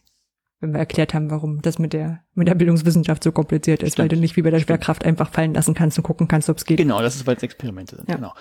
Wenn 0.62 0.72
wir 0.72 0.78
erklärt 0.78 1.12
haben, 1.12 1.28
warum 1.28 1.60
das 1.60 1.80
mit 1.80 1.92
der, 1.92 2.20
mit 2.34 2.46
der 2.46 2.54
Bildungswissenschaft 2.54 3.24
so 3.24 3.32
kompliziert 3.32 3.82
ist, 3.82 3.98
weil 3.98 4.06
Stimmt. 4.06 4.12
du 4.12 4.22
nicht 4.22 4.36
wie 4.36 4.42
bei 4.42 4.50
der 4.50 4.60
Schwerkraft 4.60 5.04
einfach 5.04 5.28
fallen 5.30 5.54
lassen 5.54 5.74
kannst 5.74 5.98
und 5.98 6.04
gucken 6.04 6.28
kannst, 6.28 6.48
ob 6.48 6.56
es 6.56 6.64
geht. 6.64 6.76
Genau, 6.76 7.02
das 7.02 7.16
ist, 7.16 7.26
weil 7.26 7.34
es 7.34 7.42
Experimente 7.42 7.96
sind. 7.96 8.08
Ja. 8.08 8.14
Genau. 8.14 8.32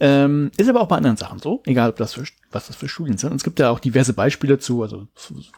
Ähm, 0.00 0.50
ist 0.56 0.68
aber 0.68 0.80
auch 0.80 0.88
bei 0.88 0.96
anderen 0.96 1.16
Sachen 1.16 1.38
so, 1.38 1.62
egal 1.66 1.90
ob 1.90 1.96
das 1.96 2.14
für, 2.14 2.24
was 2.50 2.66
das 2.66 2.74
für 2.74 2.88
Studien 2.88 3.16
sind. 3.16 3.30
Und 3.30 3.36
es 3.36 3.44
gibt 3.44 3.60
ja 3.60 3.70
auch 3.70 3.78
diverse 3.78 4.12
Beispiele 4.12 4.58
zu, 4.58 4.82
also 4.82 5.06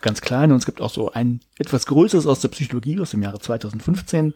ganz 0.02 0.20
kleine, 0.20 0.52
und 0.52 0.60
es 0.60 0.66
gibt 0.66 0.82
auch 0.82 0.90
so 0.90 1.10
ein 1.10 1.40
etwas 1.58 1.86
größeres 1.86 2.26
aus 2.26 2.40
der 2.40 2.48
Psychologie 2.48 3.00
aus 3.00 3.12
dem 3.12 3.22
Jahre 3.22 3.38
2015. 3.38 4.34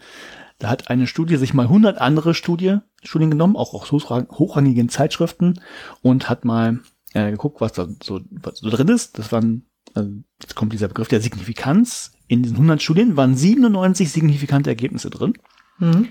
Da 0.59 0.71
hat 0.71 0.89
eine 0.89 1.07
Studie 1.07 1.37
sich 1.37 1.53
mal 1.53 1.65
100 1.67 1.99
andere 1.99 2.33
Studie, 2.33 2.79
Studien 3.03 3.31
genommen, 3.31 3.57
auch 3.57 3.75
aus 3.75 3.93
hochrang- 3.93 4.31
hochrangigen 4.31 4.89
Zeitschriften, 4.89 5.61
und 6.01 6.31
hat 6.31 6.47
mal 6.47 6.81
äh, 7.13 7.31
geguckt, 7.31 7.61
was 7.61 7.73
da 7.73 7.87
so, 8.03 8.21
was 8.31 8.59
so 8.61 8.71
drin 8.71 8.89
ist. 8.89 9.19
Das 9.19 9.33
waren, 9.33 9.67
also 9.93 10.11
jetzt 10.43 10.55
kommt 10.55 10.73
dieser 10.73 10.89
Begriff 10.89 11.09
der 11.09 11.21
Signifikanz. 11.21 12.13
In 12.27 12.43
diesen 12.43 12.57
100 12.57 12.83
Studien 12.83 13.17
waren 13.17 13.37
97 13.37 14.11
signifikante 14.11 14.71
Ergebnisse 14.71 15.11
drin. 15.11 15.35
Mhm. 15.79 16.09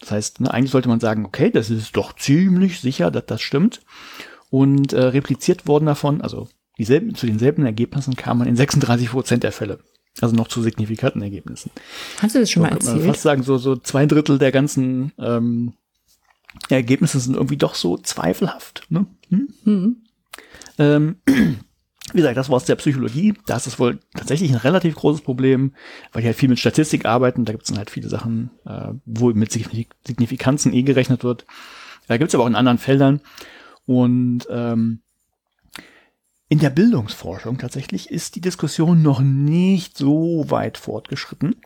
Das 0.00 0.10
heißt, 0.10 0.40
ne, 0.40 0.52
eigentlich 0.52 0.72
sollte 0.72 0.88
man 0.88 0.98
sagen, 1.00 1.24
okay, 1.24 1.50
das 1.50 1.70
ist 1.70 1.96
doch 1.96 2.14
ziemlich 2.16 2.80
sicher, 2.80 3.10
dass 3.10 3.26
das 3.26 3.40
stimmt. 3.40 3.82
Und 4.50 4.92
äh, 4.92 5.00
repliziert 5.00 5.66
worden 5.66 5.86
davon, 5.86 6.20
also 6.20 6.48
dieselben, 6.78 7.14
zu 7.14 7.26
denselben 7.26 7.64
Ergebnissen 7.64 8.16
kam 8.16 8.38
man 8.38 8.48
in 8.48 8.56
36 8.56 9.10
Prozent 9.10 9.44
der 9.44 9.52
Fälle. 9.52 9.78
Also 10.20 10.34
noch 10.34 10.48
zu 10.48 10.60
signifikanten 10.60 11.22
Ergebnissen. 11.22 11.70
Hast 12.18 12.34
du 12.34 12.40
das 12.40 12.50
schon 12.50 12.62
So 12.62 12.64
mal 12.64 12.70
könnte 12.70 12.86
man 12.86 12.94
erzählt? 12.96 13.12
fast 13.14 13.22
sagen, 13.22 13.42
so, 13.42 13.56
so 13.56 13.76
zwei 13.76 14.04
Drittel 14.04 14.38
der 14.38 14.52
ganzen 14.52 15.12
ähm, 15.18 15.72
Ergebnisse 16.68 17.18
sind 17.18 17.34
irgendwie 17.34 17.56
doch 17.56 17.74
so 17.74 17.96
zweifelhaft. 17.96 18.86
Ne? 18.90 19.06
Hm? 19.30 19.48
Mhm. 19.64 19.96
Ähm, 20.78 21.16
Wie 22.12 22.18
gesagt, 22.18 22.36
das 22.36 22.48
war 22.48 22.56
aus 22.56 22.64
der 22.64 22.76
Psychologie. 22.76 23.34
Da 23.46 23.56
ist 23.56 23.66
es 23.66 23.78
wohl 23.78 23.98
tatsächlich 24.14 24.50
ein 24.50 24.58
relativ 24.58 24.94
großes 24.96 25.22
Problem, 25.22 25.74
weil 26.12 26.22
die 26.22 26.28
halt 26.28 26.36
viel 26.36 26.48
mit 26.48 26.58
Statistik 26.58 27.06
arbeiten. 27.06 27.44
Da 27.44 27.52
gibt 27.52 27.64
es 27.64 27.68
dann 27.68 27.78
halt 27.78 27.90
viele 27.90 28.08
Sachen, 28.08 28.50
äh, 28.66 28.92
wo 29.06 29.30
mit 29.30 29.52
Signifikanzen 29.52 30.72
eh 30.72 30.82
gerechnet 30.82 31.24
wird. 31.24 31.46
Da 32.08 32.16
gibt 32.18 32.28
es 32.28 32.34
aber 32.34 32.44
auch 32.44 32.48
in 32.48 32.54
anderen 32.54 32.78
Feldern. 32.78 33.20
Und 33.86 34.46
ähm, 34.50 35.00
in 36.48 36.58
der 36.58 36.70
Bildungsforschung 36.70 37.56
tatsächlich 37.56 38.10
ist 38.10 38.36
die 38.36 38.42
Diskussion 38.42 39.00
noch 39.00 39.20
nicht 39.20 39.96
so 39.96 40.44
weit 40.48 40.76
fortgeschritten. 40.76 41.56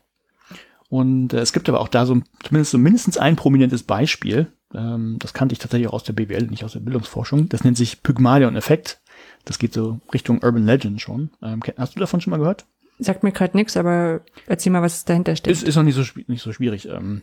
Und 0.89 1.33
äh, 1.33 1.41
es 1.41 1.53
gibt 1.53 1.69
aber 1.69 1.81
auch 1.81 1.89
da 1.89 2.07
so 2.07 2.21
zumindest 2.45 2.71
so 2.71 2.79
mindestens 2.79 3.19
ein 3.19 3.35
prominentes 3.35 3.83
Beispiel. 3.83 4.53
Ähm, 4.73 5.17
das 5.19 5.35
kannte 5.35 5.55
ich 5.55 5.59
tatsächlich 5.59 5.89
auch 5.89 5.95
aus 5.95 6.05
der 6.05 6.13
BWL, 6.13 6.47
nicht 6.47 6.63
aus 6.63 6.75
der 6.75 6.81
Bildungsforschung. 6.81 7.49
Das 7.49 7.65
nennt 7.65 7.77
sich 7.77 8.05
Pygmalion-Effekt. 8.05 9.01
Das 9.47 9.59
geht 9.59 9.73
so 9.73 10.01
Richtung 10.13 10.43
Urban 10.43 10.67
Legend 10.67 11.01
schon. 11.01 11.31
Ähm, 11.43 11.61
hast 11.79 11.97
du 11.97 12.01
davon 12.01 12.21
schon 12.21 12.33
mal 12.33 12.39
gehört? 12.39 12.67
Sagt 12.99 13.23
mir 13.23 13.33
gerade 13.33 13.57
nichts, 13.57 13.77
aber 13.77 14.21
erzähl 14.47 14.73
mal, 14.73 14.83
was 14.83 15.05
dahinter 15.05 15.37
steht. 15.37 15.53
Ist, 15.53 15.63
ist 15.63 15.77
noch 15.77 15.83
nicht 15.83 15.95
so, 15.95 16.03
nicht 16.27 16.43
so 16.43 16.53
schwierig. 16.53 16.89
Ähm, 16.89 17.23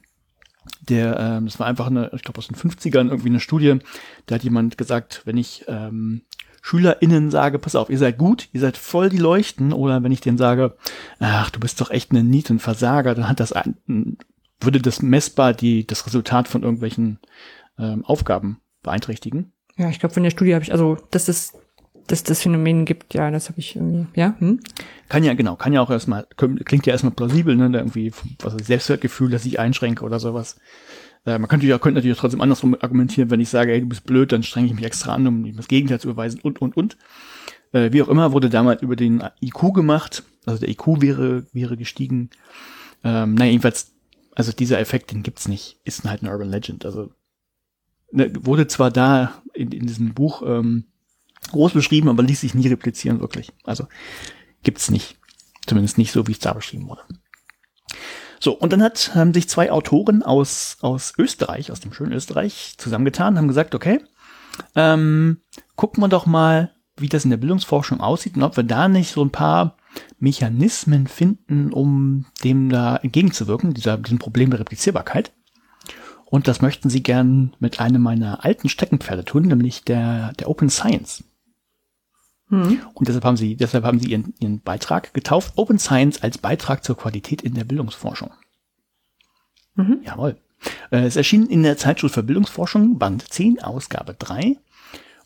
der, 0.82 1.20
ähm, 1.20 1.46
das 1.46 1.60
war 1.60 1.68
einfach 1.68 1.88
eine, 1.88 2.12
ich 2.16 2.24
glaube 2.24 2.38
aus 2.38 2.48
den 2.48 2.56
50ern 2.56 3.10
irgendwie 3.10 3.30
eine 3.30 3.40
Studie, 3.40 3.80
da 4.26 4.36
hat 4.36 4.44
jemand 4.44 4.78
gesagt, 4.78 5.22
wenn 5.26 5.38
ich 5.38 5.66
ähm, 5.68 6.22
SchülerInnen 6.62 7.30
sage, 7.30 7.60
pass 7.60 7.76
auf, 7.76 7.90
ihr 7.90 7.98
seid 7.98 8.18
gut, 8.18 8.48
ihr 8.54 8.62
seid 8.62 8.78
voll 8.78 9.10
die 9.10 9.18
Leuchten, 9.18 9.74
oder 9.74 10.02
wenn 10.02 10.14
ich 10.14 10.22
denen 10.22 10.38
sage, 10.38 10.78
ach, 11.20 11.50
du 11.50 11.60
bist 11.60 11.82
doch 11.82 11.92
echt 11.92 12.12
eine 12.12 12.24
Nieten 12.24 12.60
Versager, 12.60 13.16
dann 13.16 13.28
hat 13.28 13.42
das 13.42 13.52
ein, 13.52 13.76
würde 14.62 14.80
das 14.80 15.02
messbar 15.02 15.54
die, 15.54 15.86
das 15.86 16.06
Resultat 16.06 16.48
von 16.48 16.64
irgendwelchen 16.64 17.20
ähm, 17.78 18.06
Aufgaben 18.06 18.62
beeinträchtigen. 18.82 19.52
Ja, 19.76 19.90
ich 19.90 20.00
glaube, 20.00 20.14
von 20.14 20.24
der 20.24 20.30
Studie 20.30 20.54
habe 20.54 20.64
ich, 20.64 20.72
also, 20.72 20.98
dass 21.12 21.28
es, 21.28 21.54
dass 22.08 22.24
das 22.24 22.42
Phänomen 22.42 22.86
gibt, 22.86 23.14
ja, 23.14 23.32
das 23.32 23.50
habe 23.50 23.60
ich 23.60 23.76
irgendwie, 23.76 24.08
ja. 24.20 24.36
Hm? 24.40 24.60
Kann 25.10 25.24
ja, 25.24 25.34
genau, 25.34 25.56
kann 25.56 25.74
ja 25.74 25.82
auch 25.82 25.90
erstmal, 25.90 26.26
klingt 26.36 26.86
ja 26.86 26.92
erstmal 26.92 27.14
plausibel, 27.14 27.56
ne, 27.56 27.70
irgendwie, 27.74 28.12
was 28.40 28.54
Selbstwertgefühl, 28.66 29.30
dass 29.30 29.46
ich 29.46 29.60
einschränke 29.60 30.04
oder 30.04 30.20
sowas. 30.20 30.60
Äh, 31.26 31.40
man 31.40 31.48
könnte 31.48 31.66
ja, 31.66 31.78
könnte 31.80 32.00
natürlich 32.00 32.18
trotzdem 32.18 32.42
andersrum 32.42 32.76
argumentieren, 32.80 33.32
wenn 33.32 33.40
ich 33.40 33.50
sage, 33.50 33.72
ey, 33.72 33.82
du 33.82 33.88
bist 33.88 34.06
blöd, 34.06 34.32
dann 34.32 34.44
strenge 34.44 34.68
ich 34.68 34.74
mich 34.74 34.86
extra 34.86 35.14
an, 35.14 35.28
um 35.28 35.56
das 35.56 35.68
Gegenteil 35.68 36.00
zu 36.00 36.08
beweisen 36.08 36.40
und, 36.42 36.62
und, 36.62 36.76
und. 36.76 36.98
Äh, 37.72 37.92
wie 37.92 38.02
auch 38.02 38.10
immer, 38.10 38.34
wurde 38.34 38.50
damals 38.50 38.82
über 38.82 38.96
den 38.96 39.24
IQ 39.42 39.74
gemacht, 39.74 40.24
also 40.46 40.60
der 40.60 40.70
IQ 40.70 41.02
wäre, 41.02 41.46
wäre 41.54 41.78
gestiegen. 41.78 42.30
Ähm, 43.04 43.36
naja, 43.36 43.52
jedenfalls, 43.52 43.94
also 44.36 44.52
dieser 44.52 44.80
Effekt, 44.80 45.12
den 45.12 45.24
gibt's 45.24 45.48
nicht, 45.48 45.80
ist 45.84 46.04
halt 46.04 46.22
eine 46.22 46.32
Urban 46.32 46.50
Legend. 46.50 46.86
Also 46.86 47.12
ne, 48.12 48.32
wurde 48.42 48.68
zwar 48.68 48.92
da 48.92 49.42
in, 49.54 49.72
in 49.72 49.88
diesem 49.88 50.14
Buch 50.14 50.44
ähm, 50.46 50.86
groß 51.52 51.74
beschrieben, 51.74 52.10
aber 52.10 52.24
ließ 52.24 52.42
sich 52.42 52.54
nie 52.54 52.68
replizieren, 52.68 53.20
wirklich. 53.20 53.52
Also 53.64 53.88
gibt's 54.64 54.90
nicht. 54.90 55.18
Zumindest 55.66 55.98
nicht 55.98 56.12
so, 56.12 56.28
wie 56.28 56.34
es 56.34 56.40
da 56.40 56.54
beschrieben 56.54 56.88
wurde. 56.88 57.04
So, 58.40 58.54
und 58.54 58.74
dann 58.74 58.84
hat, 58.84 59.16
haben 59.16 59.34
sich 59.34 59.48
zwei 59.48 59.72
Autoren 59.72 60.22
aus, 60.22 60.78
aus 60.82 61.14
Österreich, 61.18 61.72
aus 61.72 61.80
dem 61.80 61.94
schönen 61.94 62.12
Österreich, 62.12 62.76
zusammengetan, 62.78 63.38
haben 63.38 63.48
gesagt, 63.48 63.74
okay, 63.74 64.02
ähm, 64.76 65.38
gucken 65.76 66.04
wir 66.04 66.10
doch 66.10 66.26
mal, 66.26 66.72
wie 66.98 67.08
das 67.08 67.24
in 67.24 67.30
der 67.30 67.38
Bildungsforschung 67.38 68.02
aussieht 68.02 68.36
und 68.36 68.44
ob 68.44 68.58
wir 68.58 68.64
da 68.64 68.88
nicht 68.88 69.12
so 69.12 69.24
ein 69.24 69.32
paar 69.32 69.78
Mechanismen 70.20 71.08
finden, 71.08 71.72
um 71.72 72.26
dem 72.44 72.70
da 72.70 72.98
entgegenzuwirken, 72.98 73.74
dieser, 73.74 73.98
diesem 73.98 74.20
Problem 74.20 74.50
der 74.50 74.60
Replizierbarkeit. 74.60 75.32
Und 76.26 76.48
das 76.48 76.62
möchten 76.62 76.90
sie 76.90 77.04
gern 77.04 77.56
mit 77.60 77.80
einem 77.80 78.02
meiner 78.02 78.44
alten 78.44 78.68
Steckenpferde 78.68 79.24
tun, 79.24 79.44
nämlich 79.44 79.84
der, 79.84 80.34
der 80.34 80.50
Open 80.50 80.70
Science. 80.70 81.24
Mhm. 82.54 82.82
Und 82.94 83.08
deshalb 83.08 83.26
haben 83.26 83.36
sie, 83.36 83.56
deshalb 83.56 83.84
haben 83.84 84.00
sie 84.00 84.12
ihren, 84.12 84.36
ihren 84.40 84.62
Beitrag 84.62 85.12
getauft, 85.16 85.54
Open 85.56 85.80
Science 85.80 86.22
als 86.22 86.38
Beitrag 86.38 86.84
zur 86.84 86.96
Qualität 86.96 87.42
in 87.42 87.56
der 87.56 87.64
Bildungsforschung. 87.64 88.30
Mhm. 89.76 90.02
Jawohl. 90.04 90.38
Äh, 90.92 91.00
es 91.06 91.16
erschien 91.16 91.48
in 91.48 91.64
der 91.64 91.78
Zeitschrift 91.78 92.14
für 92.14 92.22
Bildungsforschung, 92.22 93.00
Band 93.00 93.28
10, 93.28 93.64
Ausgabe 93.64 94.14
3. 94.14 94.58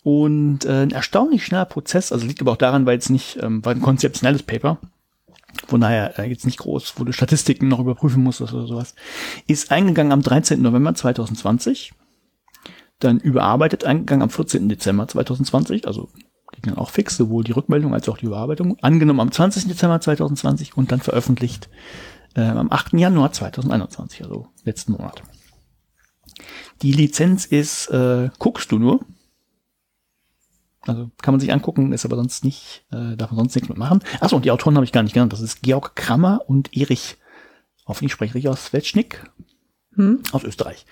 Und 0.04 0.64
äh, 0.64 0.84
ein 0.84 0.92
erstaunlich 0.92 1.44
schneller 1.44 1.66
Prozess, 1.66 2.14
also 2.14 2.26
liegt 2.26 2.40
aber 2.40 2.54
auch 2.54 2.58
daran, 2.58 2.86
weil 2.86 2.98
es 2.98 3.10
nicht, 3.10 3.40
ähm, 3.44 3.66
war 3.66 3.74
ein 3.74 3.82
konzeptionelles 3.82 4.44
Paper, 4.44 4.80
von 5.68 5.82
daher 5.82 6.18
äh, 6.18 6.30
jetzt 6.30 6.46
nicht 6.46 6.60
groß, 6.60 6.94
wo 6.96 7.04
du 7.04 7.12
Statistiken 7.12 7.68
noch 7.68 7.82
überprüfen 7.82 8.24
musst 8.24 8.40
oder 8.40 8.66
sowas, 8.68 8.96
ist 9.48 9.70
eingegangen 9.70 10.14
am 10.14 10.22
13. 10.22 10.62
November 10.62 10.96
2020, 10.96 11.92
dann 13.00 13.20
überarbeitet 13.20 13.84
eingegangen 13.84 14.22
am 14.22 14.30
14. 14.30 14.70
Dezember 14.70 15.10
2020, 15.10 15.86
also 15.86 16.10
ging 16.62 16.74
dann 16.74 16.78
auch 16.78 16.90
fix, 16.90 17.18
sowohl 17.18 17.44
die 17.44 17.52
Rückmeldung 17.52 17.94
als 17.94 18.10
auch 18.10 18.18
die 18.18 18.26
Überarbeitung, 18.26 18.78
angenommen 18.82 19.20
am 19.20 19.32
20. 19.32 19.68
Dezember 19.68 20.02
2020 20.02 20.76
und 20.76 20.92
dann 20.92 21.00
veröffentlicht 21.00 21.70
äh, 22.36 22.42
am 22.42 22.72
8. 22.72 22.94
Januar 22.94 23.32
2021, 23.32 24.24
also 24.24 24.48
letzten 24.64 24.94
Monat. 24.94 25.24
Die 26.82 26.92
Lizenz 26.92 27.46
ist, 27.46 27.88
äh, 27.88 28.30
guckst 28.40 28.72
du 28.72 28.80
nur. 28.80 29.00
Also 30.82 31.12
kann 31.22 31.34
man 31.34 31.42
sich 31.42 31.52
angucken, 31.52 31.92
ist 31.92 32.06
aber 32.06 32.16
sonst 32.16 32.44
nicht, 32.44 32.86
äh, 32.92 33.18
darf 33.18 33.32
man 33.32 33.40
sonst 33.40 33.56
nichts 33.56 33.70
mitmachen. 33.70 34.04
Achso, 34.20 34.36
und 34.36 34.46
die 34.46 34.52
Autoren 34.52 34.76
habe 34.76 34.86
ich 34.86 34.92
gar 34.92 35.04
nicht 35.04 35.14
genannt. 35.14 35.34
Das 35.34 35.42
ist 35.42 35.62
Georg 35.62 35.96
Krammer 35.96 36.42
und 36.48 36.76
Erich, 36.76 37.18
hoffentlich 37.86 38.14
spreche 38.14 38.38
ich 38.38 38.48
aus 38.48 38.72
Wetschnick, 38.72 39.30
hm? 39.96 40.22
aus 40.32 40.44
Österreich. 40.44 40.86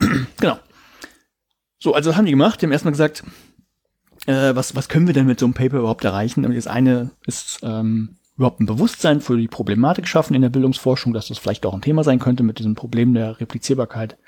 genau. 0.40 0.58
So, 1.80 1.94
also 1.94 2.10
das 2.10 2.16
haben 2.16 2.24
die 2.24 2.32
gemacht. 2.32 2.60
Die 2.60 2.66
haben 2.66 2.72
erstmal 2.72 2.92
gesagt, 2.92 3.22
äh, 4.28 4.54
was, 4.54 4.76
was 4.76 4.88
können 4.88 5.06
wir 5.06 5.14
denn 5.14 5.26
mit 5.26 5.40
so 5.40 5.46
einem 5.46 5.54
Paper 5.54 5.78
überhaupt 5.78 6.04
erreichen? 6.04 6.44
Und 6.44 6.54
das 6.54 6.66
eine 6.66 7.10
ist 7.26 7.60
ähm, 7.62 8.16
überhaupt 8.36 8.60
ein 8.60 8.66
Bewusstsein 8.66 9.20
für 9.20 9.36
die 9.38 9.48
Problematik 9.48 10.06
schaffen 10.06 10.34
in 10.34 10.42
der 10.42 10.50
Bildungsforschung, 10.50 11.14
dass 11.14 11.28
das 11.28 11.38
vielleicht 11.38 11.64
auch 11.64 11.74
ein 11.74 11.80
Thema 11.80 12.04
sein 12.04 12.18
könnte 12.18 12.42
mit 12.42 12.58
diesem 12.58 12.74
Problem 12.74 13.14
der 13.14 13.40
Replizierbarkeit. 13.40 14.18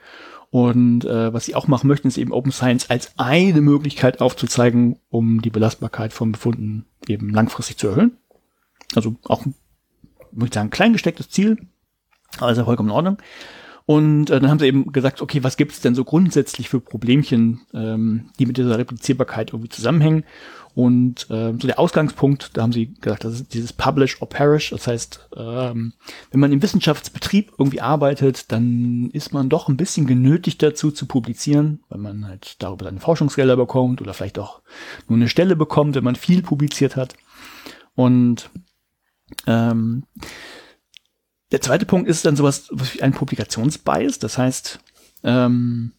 Und 0.51 1.05
äh, 1.05 1.33
was 1.33 1.45
sie 1.45 1.55
auch 1.55 1.69
machen 1.69 1.87
möchten, 1.87 2.09
ist 2.09 2.19
eben 2.19 2.33
Open 2.33 2.51
Science 2.51 2.89
als 2.91 3.13
eine 3.19 3.61
Möglichkeit 3.61 4.21
aufzuzeigen, 4.21 4.99
um 5.11 5.43
die 5.43 5.51
Belastbarkeit 5.51 6.13
von 6.13 6.33
Befunden 6.33 6.87
eben 7.07 7.31
langfristig 7.31 7.77
zu 7.77 7.89
erhöhen. 7.89 8.17
Also 8.97 9.15
auch, 9.25 9.45
würde 10.33 10.47
ich 10.47 10.55
sagen, 10.55 10.71
klein 10.71 10.95
gestecktes 10.95 11.29
Ziel, 11.29 11.59
also 12.41 12.65
vollkommen 12.65 12.89
in 12.89 12.97
Ordnung. 12.97 13.19
Und 13.91 14.31
äh, 14.31 14.39
dann 14.39 14.49
haben 14.49 14.61
sie 14.61 14.69
eben 14.69 14.93
gesagt, 14.93 15.21
okay, 15.21 15.43
was 15.43 15.57
gibt 15.57 15.73
es 15.73 15.81
denn 15.81 15.97
so 15.97 16.05
grundsätzlich 16.05 16.69
für 16.69 16.79
Problemchen, 16.79 17.63
ähm, 17.75 18.31
die 18.39 18.47
mit 18.47 18.57
dieser 18.57 18.79
Replizierbarkeit 18.79 19.51
irgendwie 19.51 19.69
zusammenhängen? 19.69 20.23
Und 20.77 21.29
äh, 21.29 21.55
so 21.59 21.67
der 21.67 21.81
Ausgangspunkt, 21.81 22.57
da 22.57 22.63
haben 22.63 22.71
sie 22.71 22.95
gesagt, 22.95 23.25
das 23.25 23.35
ist 23.35 23.53
dieses 23.53 23.73
Publish 23.73 24.23
or 24.23 24.29
Perish. 24.29 24.71
Das 24.71 24.87
heißt, 24.87 25.31
ähm, 25.37 25.95
wenn 26.31 26.39
man 26.39 26.53
im 26.53 26.63
Wissenschaftsbetrieb 26.63 27.51
irgendwie 27.59 27.81
arbeitet, 27.81 28.53
dann 28.53 29.11
ist 29.13 29.33
man 29.33 29.49
doch 29.49 29.67
ein 29.67 29.77
bisschen 29.77 30.07
genötigt 30.07 30.63
dazu 30.63 30.93
zu 30.93 31.07
publizieren, 31.07 31.83
weil 31.89 31.99
man 31.99 32.29
halt 32.29 32.63
darüber 32.63 32.85
seine 32.85 33.01
Forschungsgelder 33.01 33.57
bekommt 33.57 34.01
oder 34.01 34.15
vielleicht 34.15 34.39
auch 34.39 34.63
nur 35.09 35.17
eine 35.17 35.29
Stelle 35.29 35.57
bekommt, 35.57 35.97
wenn 35.97 36.05
man 36.05 36.15
viel 36.15 36.43
publiziert 36.43 36.95
hat. 36.95 37.17
Und 37.97 38.51
ähm, 39.49 40.05
der 41.53 41.61
zweite 41.61 41.87
Punkt 41.87 42.09
ist 42.09 42.25
dann 42.25 42.37
sowas 42.37 42.69
wie 42.71 43.03
ein 43.03 43.13
Publikationsbias. 43.13 44.19
Das 44.19 44.39
heißt, 44.39 44.81
ähm, 45.25 45.93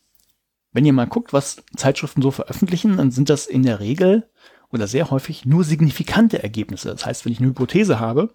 wenn 0.72 0.86
ihr 0.86 0.94
mal 0.94 1.08
guckt, 1.08 1.34
was 1.34 1.64
Zeitschriften 1.76 2.22
so 2.22 2.32
veröffentlichen, 2.32 2.98
dann 2.98 3.12
sind 3.12 3.30
das 3.30 3.46
in 3.46 3.64
der 3.64 3.80
Regel 3.80 4.30
oder 4.72 4.88
sehr 4.88 5.12
häufig 5.12 5.46
nur 5.46 5.64
signifikante 5.64 6.42
Ergebnisse. 6.42 6.90
Das 6.90 7.06
heißt, 7.06 7.26
wenn 7.26 7.34
ich 7.34 7.40
eine 7.40 7.50
Hypothese 7.50 8.00
habe 8.00 8.34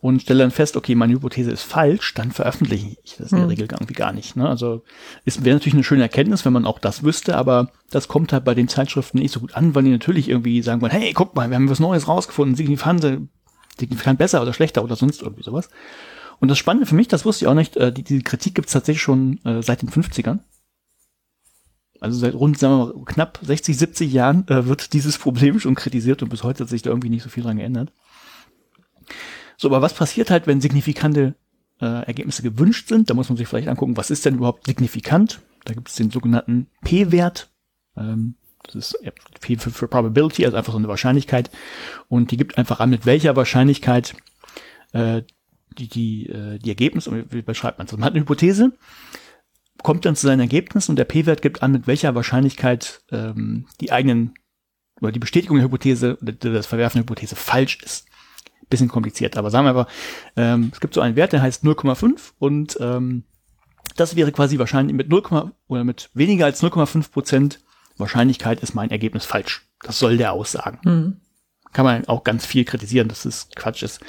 und 0.00 0.22
stelle 0.22 0.44
dann 0.44 0.52
fest, 0.52 0.76
okay, 0.76 0.94
meine 0.94 1.14
Hypothese 1.14 1.50
ist 1.50 1.64
falsch, 1.64 2.14
dann 2.14 2.30
veröffentliche 2.30 2.96
ich 3.02 3.16
das 3.16 3.32
in 3.32 3.38
der 3.38 3.46
hm. 3.46 3.50
Regel 3.50 3.68
irgendwie 3.72 3.94
gar 3.94 4.12
nicht. 4.12 4.36
Ne? 4.36 4.48
Also 4.48 4.84
es 5.24 5.44
wäre 5.44 5.56
natürlich 5.56 5.74
eine 5.74 5.82
schöne 5.82 6.02
Erkenntnis, 6.02 6.44
wenn 6.44 6.52
man 6.52 6.66
auch 6.66 6.78
das 6.78 7.02
wüsste, 7.02 7.36
aber 7.36 7.72
das 7.90 8.06
kommt 8.06 8.32
halt 8.32 8.44
bei 8.44 8.54
den 8.54 8.68
Zeitschriften 8.68 9.18
nicht 9.18 9.32
so 9.32 9.40
gut 9.40 9.54
an, 9.54 9.74
weil 9.74 9.82
die 9.82 9.90
natürlich 9.90 10.28
irgendwie 10.28 10.62
sagen 10.62 10.80
wollen, 10.80 10.92
hey, 10.92 11.12
guck 11.12 11.34
mal, 11.34 11.50
wir 11.50 11.56
haben 11.56 11.70
was 11.70 11.80
Neues 11.80 12.06
rausgefunden, 12.06 12.54
signifikant, 12.54 13.28
signifikant 13.80 14.18
besser 14.18 14.42
oder 14.42 14.52
schlechter 14.52 14.84
oder 14.84 14.94
sonst 14.94 15.22
irgendwie 15.22 15.42
sowas. 15.42 15.68
Und 16.40 16.48
das 16.48 16.58
Spannende 16.58 16.86
für 16.86 16.94
mich, 16.94 17.08
das 17.08 17.24
wusste 17.24 17.44
ich 17.44 17.48
auch 17.48 17.54
nicht, 17.54 17.76
äh, 17.76 17.92
die, 17.92 18.02
diese 18.02 18.22
Kritik 18.22 18.54
gibt 18.54 18.68
es 18.68 18.72
tatsächlich 18.72 19.02
schon 19.02 19.40
äh, 19.44 19.62
seit 19.62 19.82
den 19.82 19.90
50ern. 19.90 20.40
Also 22.00 22.18
seit 22.18 22.34
rund, 22.34 22.58
sagen 22.58 22.74
wir 22.74 22.94
mal, 22.94 23.04
knapp 23.04 23.38
60, 23.42 23.76
70 23.76 24.12
Jahren 24.12 24.46
äh, 24.48 24.66
wird 24.66 24.92
dieses 24.92 25.18
Problem 25.18 25.58
schon 25.60 25.74
kritisiert 25.74 26.22
und 26.22 26.28
bis 26.28 26.42
heute 26.42 26.64
hat 26.64 26.70
sich 26.70 26.82
da 26.82 26.90
irgendwie 26.90 27.08
nicht 27.08 27.22
so 27.22 27.30
viel 27.30 27.42
dran 27.42 27.56
geändert. 27.56 27.92
So, 29.56 29.68
aber 29.68 29.80
was 29.80 29.94
passiert 29.94 30.30
halt, 30.30 30.46
wenn 30.46 30.60
signifikante 30.60 31.34
äh, 31.80 32.06
Ergebnisse 32.06 32.42
gewünscht 32.42 32.88
sind? 32.88 33.08
Da 33.08 33.14
muss 33.14 33.28
man 33.28 33.38
sich 33.38 33.48
vielleicht 33.48 33.68
angucken, 33.68 33.96
was 33.96 34.10
ist 34.10 34.26
denn 34.26 34.36
überhaupt 34.36 34.66
signifikant? 34.66 35.40
Da 35.64 35.72
gibt 35.72 35.88
es 35.88 35.96
den 35.96 36.10
sogenannten 36.10 36.68
P-Wert. 36.82 37.50
Ähm, 37.96 38.34
das 38.64 38.74
ist 38.74 38.98
P 39.40 39.56
für, 39.56 39.70
für 39.70 39.88
Probability, 39.88 40.44
also 40.44 40.56
einfach 40.56 40.72
so 40.72 40.78
eine 40.78 40.88
Wahrscheinlichkeit. 40.88 41.50
Und 42.08 42.30
die 42.30 42.36
gibt 42.36 42.58
einfach 42.58 42.80
an, 42.80 42.90
mit 42.90 43.06
welcher 43.06 43.36
Wahrscheinlichkeit 43.36 44.14
äh, 44.92 45.22
die, 45.78 45.88
die, 45.88 46.26
äh, 46.28 46.58
die 46.58 46.70
Ergebnisse, 46.70 47.24
wie 47.30 47.42
beschreibt 47.42 47.78
man 47.78 47.86
das? 47.86 47.96
Man 47.96 48.04
hat 48.04 48.12
eine 48.12 48.20
Hypothese, 48.20 48.72
kommt 49.82 50.04
dann 50.04 50.16
zu 50.16 50.26
seinem 50.26 50.40
Ergebnis 50.40 50.88
und 50.88 50.96
der 50.96 51.04
P-Wert 51.04 51.42
gibt 51.42 51.62
an, 51.62 51.72
mit 51.72 51.86
welcher 51.86 52.14
Wahrscheinlichkeit 52.14 53.02
ähm, 53.10 53.66
die 53.80 53.92
eigenen 53.92 54.34
oder 55.00 55.12
die 55.12 55.18
Bestätigung 55.18 55.58
der 55.58 55.66
Hypothese, 55.66 56.18
oder 56.22 56.32
das 56.32 56.66
Verwerfen 56.66 56.98
der 56.98 57.02
Hypothese 57.02 57.36
falsch 57.36 57.78
ist. 57.82 58.06
Bisschen 58.68 58.88
kompliziert, 58.88 59.36
aber 59.36 59.50
sagen 59.50 59.66
wir 59.66 59.70
einfach, 59.70 59.92
ähm, 60.36 60.70
es 60.72 60.80
gibt 60.80 60.94
so 60.94 61.00
einen 61.00 61.14
Wert, 61.14 61.32
der 61.32 61.42
heißt 61.42 61.62
0,5 61.62 62.32
und 62.38 62.76
ähm, 62.80 63.22
das 63.94 64.16
wäre 64.16 64.32
quasi 64.32 64.58
wahrscheinlich 64.58 64.96
mit 64.96 65.08
0, 65.08 65.52
oder 65.68 65.84
mit 65.84 66.10
weniger 66.14 66.46
als 66.46 66.62
0,5 66.62 67.12
Prozent 67.12 67.60
Wahrscheinlichkeit 67.98 68.60
ist 68.60 68.74
mein 68.74 68.90
Ergebnis 68.90 69.24
falsch. 69.24 69.68
Das 69.82 69.98
soll 69.98 70.16
der 70.16 70.32
aussagen. 70.32 70.78
Mhm. 70.84 71.20
Kann 71.72 71.84
man 71.84 72.08
auch 72.08 72.24
ganz 72.24 72.44
viel 72.44 72.64
kritisieren, 72.64 73.08
dass 73.08 73.24
es 73.24 73.48
Quatsch 73.54 73.82
ist. 73.82 74.00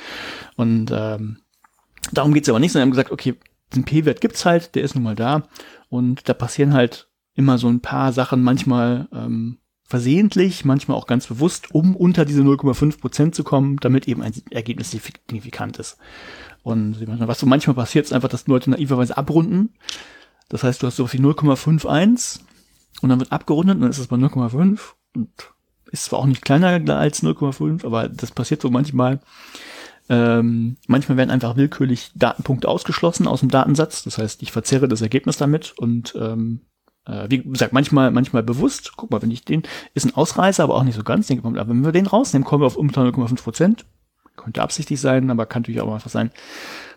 Und 0.56 0.92
ähm, 0.92 1.40
darum 2.12 2.34
geht's 2.34 2.50
aber 2.50 2.60
nicht, 2.60 2.72
sondern 2.72 2.88
haben 2.88 2.92
gesagt, 2.92 3.12
okay, 3.12 3.36
diesen 3.72 3.84
P-Wert 3.84 4.22
gibt's 4.22 4.46
halt, 4.46 4.76
der 4.76 4.84
ist 4.84 4.96
nun 4.96 5.04
mal 5.04 5.16
da 5.16 5.44
und 5.90 6.28
da 6.30 6.34
passieren 6.34 6.74
halt 6.74 7.10
immer 7.34 7.58
so 7.58 7.68
ein 7.68 7.82
paar 7.82 8.14
Sachen, 8.14 8.44
manchmal 8.44 9.08
ähm, 9.14 9.60
versehentlich, 9.84 10.66
manchmal 10.66 10.98
auch 10.98 11.08
ganz 11.08 11.28
bewusst, 11.28 11.74
um 11.74 11.96
unter 11.96 12.26
diese 12.26 12.42
0,5 12.42 13.00
Prozent 13.00 13.36
zu 13.36 13.44
kommen, 13.44 13.78
damit 13.78 14.08
eben 14.08 14.22
ein 14.22 14.34
Ergebnis 14.52 14.92
signifikant 14.92 15.78
ist. 15.78 15.98
Und 16.62 16.98
was 17.08 17.40
so 17.40 17.46
manchmal 17.46 17.76
passiert, 17.76 18.06
ist 18.06 18.12
einfach, 18.12 18.28
dass 18.28 18.48
Leute 18.48 18.70
naiverweise 18.70 19.16
abrunden. 19.16 19.74
Das 20.50 20.64
heißt, 20.64 20.82
du 20.82 20.88
hast 20.88 20.98
sowas 20.98 21.14
wie 21.14 21.20
0,51 21.20 22.40
und 23.02 23.10
dann 23.10 23.20
wird 23.20 23.32
abgerundet 23.32 23.76
und 23.76 23.82
dann 23.82 23.92
ist 23.92 24.00
es 24.00 24.08
bei 24.08 24.18
0,5 24.18 24.80
und 25.16 25.30
ist 25.92 26.06
zwar 26.06 26.20
auch 26.20 26.26
nicht 26.26 26.44
kleiner 26.44 26.68
als 26.98 27.24
0,5, 27.24 27.86
aber 27.86 28.10
das 28.10 28.32
passiert 28.32 28.62
so 28.62 28.70
manchmal. 28.70 29.22
Ähm, 30.10 30.78
manchmal 30.88 31.18
werden 31.18 31.32
einfach 31.32 31.58
willkürlich 31.58 32.12
Datenpunkte 32.16 32.70
ausgeschlossen 32.70 33.28
aus 33.28 33.42
dem 33.42 33.50
Datensatz. 33.50 34.04
Das 34.04 34.18
heißt, 34.18 34.42
ich 34.42 34.52
verzerre 34.52 34.88
das 34.88 35.02
Ergebnis 35.02 35.38
damit 35.38 35.74
und 35.78 36.16
ähm, 36.20 36.62
äh, 37.06 37.28
wie 37.30 37.44
gesagt, 37.44 37.74
manchmal, 37.74 38.12
manchmal 38.12 38.44
bewusst. 38.44 38.94
Guck 38.96 39.12
mal, 39.12 39.22
wenn 39.22 39.32
ich 39.32 39.44
den, 39.44 39.64
ist 39.94 40.06
ein 40.06 40.16
Ausreißer, 40.16 40.64
aber 40.64 40.76
auch 40.76 40.84
nicht 40.84 40.96
so 40.96 41.04
ganz. 41.04 41.28
Denke 41.28 41.50
mal, 41.50 41.68
wenn 41.68 41.86
wir 41.86 41.92
den 41.92 42.08
rausnehmen, 42.08 42.46
kommen 42.46 42.62
wir 42.62 42.68
auf 42.68 42.78
unter 42.78 43.04
0,5 43.04 43.44
Prozent. 43.44 43.86
Könnte 44.36 44.62
absichtlich 44.62 45.02
sein, 45.02 45.30
aber 45.32 45.46
kann 45.46 45.64
natürlich 45.64 45.82
auch 45.82 45.94
einfach 45.94 46.12
sein, 46.12 46.32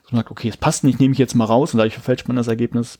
dass 0.02 0.12
man 0.12 0.20
sagt, 0.20 0.30
okay, 0.30 0.48
es 0.48 0.56
passt 0.56 0.84
nicht, 0.84 1.00
nehme 1.00 1.12
ich 1.12 1.18
jetzt 1.18 1.34
mal 1.34 1.44
raus 1.46 1.72
und 1.72 1.78
dadurch 1.78 1.94
verfälscht 1.94 2.28
man 2.28 2.36
das 2.36 2.48
Ergebnis. 2.48 2.98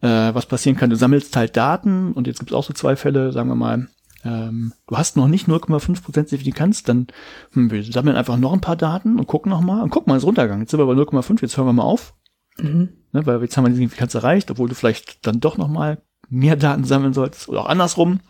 Äh, 0.00 0.34
was 0.34 0.46
passieren 0.46 0.76
kann, 0.76 0.90
du 0.90 0.96
sammelst 0.96 1.36
halt 1.36 1.56
Daten 1.56 2.12
und 2.12 2.26
jetzt 2.26 2.40
gibt 2.40 2.50
es 2.50 2.56
auch 2.56 2.64
so 2.64 2.72
zwei 2.72 2.96
Fälle, 2.96 3.32
sagen 3.32 3.48
wir 3.48 3.54
mal, 3.54 3.88
ähm, 4.24 4.72
du 4.86 4.96
hast 4.96 5.16
noch 5.16 5.28
nicht 5.28 5.48
0,5% 5.48 6.28
Signifikanz, 6.28 6.82
dann 6.82 7.06
hm, 7.52 7.70
wir 7.70 7.82
sammeln 7.84 8.16
einfach 8.16 8.36
noch 8.36 8.52
ein 8.52 8.60
paar 8.60 8.76
Daten 8.76 9.18
und 9.18 9.26
gucken 9.26 9.50
noch 9.50 9.60
mal 9.60 9.82
und 9.82 9.90
guck 9.90 10.06
mal, 10.06 10.16
ist 10.16 10.24
runtergegangen. 10.24 10.62
Jetzt 10.62 10.70
sind 10.72 10.80
wir 10.80 10.86
bei 10.86 10.92
0,5, 10.92 11.40
jetzt 11.42 11.56
hören 11.56 11.66
wir 11.66 11.72
mal 11.72 11.82
auf. 11.84 12.14
Mhm. 12.58 12.90
Ne, 13.12 13.26
weil 13.26 13.40
jetzt 13.42 13.56
haben 13.56 13.64
wir 13.64 13.70
die 13.70 13.76
Signifikanz 13.76 14.14
erreicht, 14.14 14.50
obwohl 14.50 14.68
du 14.68 14.74
vielleicht 14.74 15.26
dann 15.26 15.40
doch 15.40 15.56
noch 15.56 15.68
mal 15.68 16.02
mehr 16.28 16.56
Daten 16.56 16.84
sammeln 16.84 17.12
solltest 17.12 17.48
oder 17.48 17.62
auch 17.62 17.68
andersrum. 17.68 18.20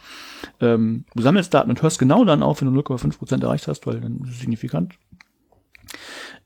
Ähm, 0.61 1.05
du 1.14 1.22
sammelst 1.22 1.53
Daten 1.53 1.70
und 1.70 1.82
hörst 1.82 1.99
genau 1.99 2.24
dann 2.24 2.43
auf, 2.43 2.61
wenn 2.61 2.72
du 2.72 2.80
0,5% 2.80 3.43
erreicht 3.43 3.68
hast, 3.68 3.86
weil 3.86 4.01
dann 4.01 4.20
ist 4.24 4.30
es 4.30 4.41
signifikant. 4.41 4.95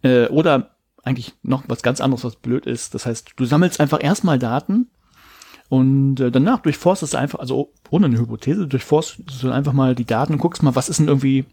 Äh, 0.03 0.27
oder 0.29 0.77
eigentlich 1.05 1.35
noch 1.43 1.65
was 1.69 1.83
ganz 1.83 2.01
anderes, 2.01 2.25
was 2.25 2.37
blöd 2.37 2.67
ist. 2.67 2.95
Das 2.95 3.07
heißt, 3.07 3.35
du 3.37 3.45
sammelst 3.45 3.81
einfach 3.81 4.03
erstmal 4.03 4.39
Daten 4.39 4.89
und 5.75 6.21
äh, 6.21 6.31
danach 6.31 6.61
durchforstest 6.61 7.15
du 7.15 7.19
einfach, 7.19 7.41
also 7.41 7.73
ohne 7.91 8.07
eine 8.07 8.17
Hypothese, 8.17 8.69
durchforstest 8.69 9.43
du 9.43 9.51
einfach 9.51 9.73
mal 9.73 9.97
die 9.97 10.05
Daten 10.05 10.35
und 10.35 10.39
guckst 10.39 10.63
mal, 10.63 10.77
was 10.77 10.89
ist 10.89 11.01
denn 11.01 11.09
irgendwie 11.09 11.47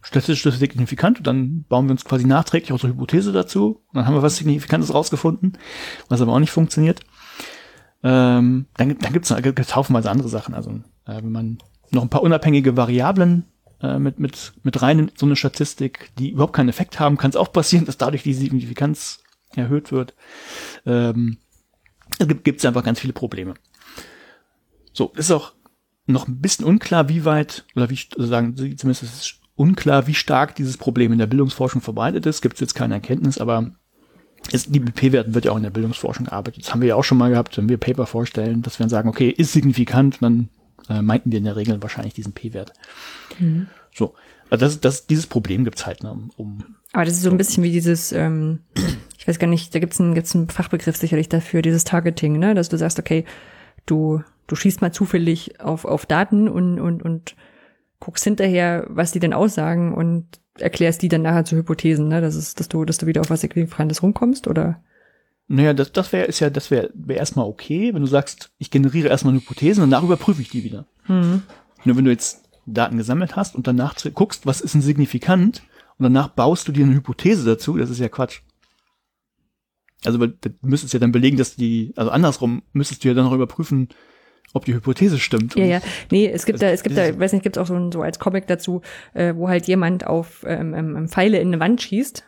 statistisch 0.00 0.50
signifikant. 0.56 1.18
Und 1.18 1.26
dann 1.26 1.64
bauen 1.68 1.84
wir 1.84 1.90
uns 1.90 2.06
quasi 2.06 2.26
nachträglich 2.26 2.80
so 2.80 2.88
Hypothese 2.88 3.32
dazu. 3.32 3.82
Und 3.88 3.96
dann 3.96 4.06
haben 4.06 4.14
wir 4.14 4.22
was 4.22 4.36
Signifikantes 4.36 4.94
rausgefunden, 4.94 5.58
was 6.08 6.22
aber 6.22 6.32
auch 6.32 6.38
nicht 6.38 6.52
funktioniert. 6.52 7.00
Ähm, 8.02 8.64
dann 8.78 8.96
dann 8.98 9.12
gibt 9.12 9.30
es 9.30 9.76
haufenweise 9.76 10.10
andere 10.10 10.30
Sachen. 10.30 10.54
Also 10.54 10.70
äh, 11.04 11.16
wenn 11.16 11.32
man 11.32 11.58
noch 11.90 12.02
ein 12.02 12.08
paar 12.08 12.22
unabhängige 12.22 12.78
Variablen 12.78 13.44
äh, 13.82 13.98
mit, 13.98 14.18
mit, 14.18 14.54
mit 14.62 14.80
rein 14.80 15.00
in 15.00 15.12
so 15.16 15.26
eine 15.26 15.36
Statistik, 15.36 16.12
die 16.18 16.30
überhaupt 16.30 16.54
keinen 16.54 16.70
Effekt 16.70 16.98
haben, 16.98 17.18
kann 17.18 17.28
es 17.28 17.36
auch 17.36 17.52
passieren, 17.52 17.84
dass 17.84 17.98
dadurch 17.98 18.22
die 18.22 18.32
Signifikanz 18.32 19.18
erhöht 19.54 19.92
wird. 19.92 20.14
Ähm, 20.86 21.36
es 22.18 22.28
gibt 22.28 22.44
gibt's 22.44 22.64
einfach 22.64 22.84
ganz 22.84 23.00
viele 23.00 23.12
Probleme. 23.12 23.54
So, 24.96 25.12
ist 25.14 25.30
auch 25.30 25.52
noch 26.06 26.26
ein 26.26 26.40
bisschen 26.40 26.64
unklar, 26.64 27.08
wie 27.10 27.24
weit, 27.24 27.64
oder 27.74 27.90
wie 27.90 27.98
also 28.16 28.28
sagen 28.28 28.56
Sie 28.56 28.76
zumindest, 28.76 29.02
ist 29.02 29.14
es 29.14 29.34
unklar, 29.54 30.06
wie 30.06 30.14
stark 30.14 30.54
dieses 30.54 30.78
Problem 30.78 31.12
in 31.12 31.18
der 31.18 31.26
Bildungsforschung 31.26 31.82
verbreitet 31.82 32.24
ist. 32.24 32.40
Gibt 32.40 32.54
es 32.54 32.60
jetzt 32.60 32.74
keine 32.74 32.94
Erkenntnis, 32.94 33.38
aber 33.38 33.72
ist, 34.52 34.74
die 34.74 34.80
P-Werten 34.80 35.34
wird 35.34 35.44
ja 35.44 35.52
auch 35.52 35.56
in 35.56 35.64
der 35.64 35.70
Bildungsforschung 35.70 36.26
gearbeitet. 36.26 36.64
Das 36.64 36.72
haben 36.72 36.80
wir 36.80 36.88
ja 36.88 36.94
auch 36.94 37.04
schon 37.04 37.18
mal 37.18 37.30
gehabt, 37.30 37.58
wenn 37.58 37.68
wir 37.68 37.76
Paper 37.76 38.06
vorstellen, 38.06 38.62
dass 38.62 38.78
wir 38.78 38.84
dann 38.84 38.90
sagen, 38.90 39.08
okay, 39.08 39.28
ist 39.28 39.52
signifikant, 39.52 40.22
dann 40.22 40.48
äh, 40.88 41.02
meinten 41.02 41.30
wir 41.30 41.38
in 41.38 41.44
der 41.44 41.56
Regel 41.56 41.82
wahrscheinlich 41.82 42.14
diesen 42.14 42.32
P-Wert. 42.32 42.72
Mhm. 43.38 43.66
So, 43.94 44.14
also 44.48 44.64
das, 44.64 44.80
das, 44.80 45.06
dieses 45.06 45.26
Problem 45.26 45.64
gibt's 45.64 45.84
halt, 45.84 46.02
ne, 46.02 46.10
um, 46.12 46.30
um 46.36 46.76
Aber 46.92 47.04
das 47.04 47.14
ist 47.14 47.22
so 47.22 47.30
ein 47.30 47.38
bisschen 47.38 47.64
wie 47.64 47.72
dieses, 47.72 48.12
ähm, 48.12 48.60
ich 49.18 49.28
weiß 49.28 49.38
gar 49.38 49.48
nicht, 49.48 49.74
da 49.74 49.78
gibt's 49.78 50.00
einen, 50.00 50.14
gibt's 50.14 50.34
einen 50.34 50.48
Fachbegriff 50.48 50.96
sicherlich 50.96 51.28
dafür, 51.28 51.60
dieses 51.60 51.84
Targeting, 51.84 52.38
ne? 52.38 52.54
Dass 52.54 52.68
du 52.68 52.78
sagst, 52.78 52.98
okay, 52.98 53.24
du, 53.86 54.22
du 54.46 54.56
schießt 54.56 54.80
mal 54.80 54.92
zufällig 54.92 55.60
auf, 55.60 55.84
auf 55.84 56.06
Daten 56.06 56.48
und, 56.48 56.80
und, 56.80 57.02
und 57.02 57.36
guckst 57.98 58.24
hinterher, 58.24 58.86
was 58.88 59.12
die 59.12 59.20
denn 59.20 59.32
aussagen 59.32 59.94
und 59.94 60.40
erklärst 60.58 61.02
die 61.02 61.08
dann 61.08 61.22
nachher 61.22 61.44
zu 61.44 61.56
Hypothesen, 61.56 62.08
ne? 62.08 62.20
Das 62.20 62.34
ist, 62.34 62.60
dass 62.60 62.68
du, 62.68 62.84
dass 62.84 62.98
du 62.98 63.06
wieder 63.06 63.20
auf 63.20 63.30
was 63.30 63.40
Signifikantes 63.40 64.02
rumkommst, 64.02 64.48
oder? 64.48 64.82
Naja, 65.48 65.74
das, 65.74 65.92
das 65.92 66.12
wäre 66.12 66.26
ist 66.26 66.40
ja, 66.40 66.50
das 66.50 66.70
wäre 66.70 66.90
wär 66.94 67.16
erstmal 67.16 67.46
okay, 67.46 67.94
wenn 67.94 68.02
du 68.02 68.08
sagst, 68.08 68.50
ich 68.58 68.70
generiere 68.70 69.08
erstmal 69.08 69.34
Hypothesen 69.34 69.84
und 69.84 69.90
danach 69.90 70.04
überprüfe 70.04 70.42
ich 70.42 70.48
die 70.48 70.64
wieder. 70.64 70.86
Mhm. 71.06 71.42
Nur 71.84 71.96
wenn 71.96 72.04
du 72.04 72.10
jetzt 72.10 72.48
Daten 72.66 72.96
gesammelt 72.96 73.36
hast 73.36 73.54
und 73.54 73.66
danach 73.66 73.94
guckst, 74.14 74.44
was 74.44 74.60
ist 74.60 74.74
denn 74.74 74.82
signifikant 74.82 75.62
und 75.98 76.02
danach 76.02 76.28
baust 76.28 76.66
du 76.66 76.72
dir 76.72 76.84
eine 76.84 76.94
Hypothese 76.94 77.44
dazu, 77.44 77.76
das 77.76 77.90
ist 77.90 78.00
ja 78.00 78.08
Quatsch. 78.08 78.40
Also 80.04 80.18
weil 80.20 80.28
du 80.40 80.50
müsstest 80.62 80.92
ja 80.94 81.00
dann 81.00 81.12
belegen, 81.12 81.36
dass 81.36 81.54
die, 81.54 81.92
also 81.96 82.10
andersrum 82.10 82.62
müsstest 82.72 83.04
du 83.04 83.08
ja 83.08 83.14
dann 83.14 83.24
noch 83.24 83.32
überprüfen, 83.32 83.88
ob 84.52 84.64
die 84.64 84.74
Hypothese 84.74 85.18
stimmt. 85.18 85.54
Ja, 85.56 85.64
ja. 85.64 85.80
Nee, 86.10 86.28
es 86.28 86.46
gibt 86.46 86.56
Also 86.62 86.66
da, 86.66 86.72
es 86.72 86.82
gibt 86.82 86.96
da, 86.96 87.08
ich 87.08 87.18
weiß 87.18 87.32
nicht, 87.32 87.42
gibt 87.42 87.58
auch 87.58 87.66
so, 87.66 87.74
ein, 87.74 87.92
so 87.92 88.02
als 88.02 88.18
Comic 88.18 88.46
dazu, 88.46 88.80
äh, 89.14 89.34
wo 89.34 89.48
halt 89.48 89.66
jemand 89.66 90.06
auf 90.06 90.44
ähm, 90.46 90.74
ähm, 90.74 91.08
Pfeile 91.08 91.38
in 91.38 91.48
eine 91.48 91.60
Wand 91.60 91.82
schießt. 91.82 92.24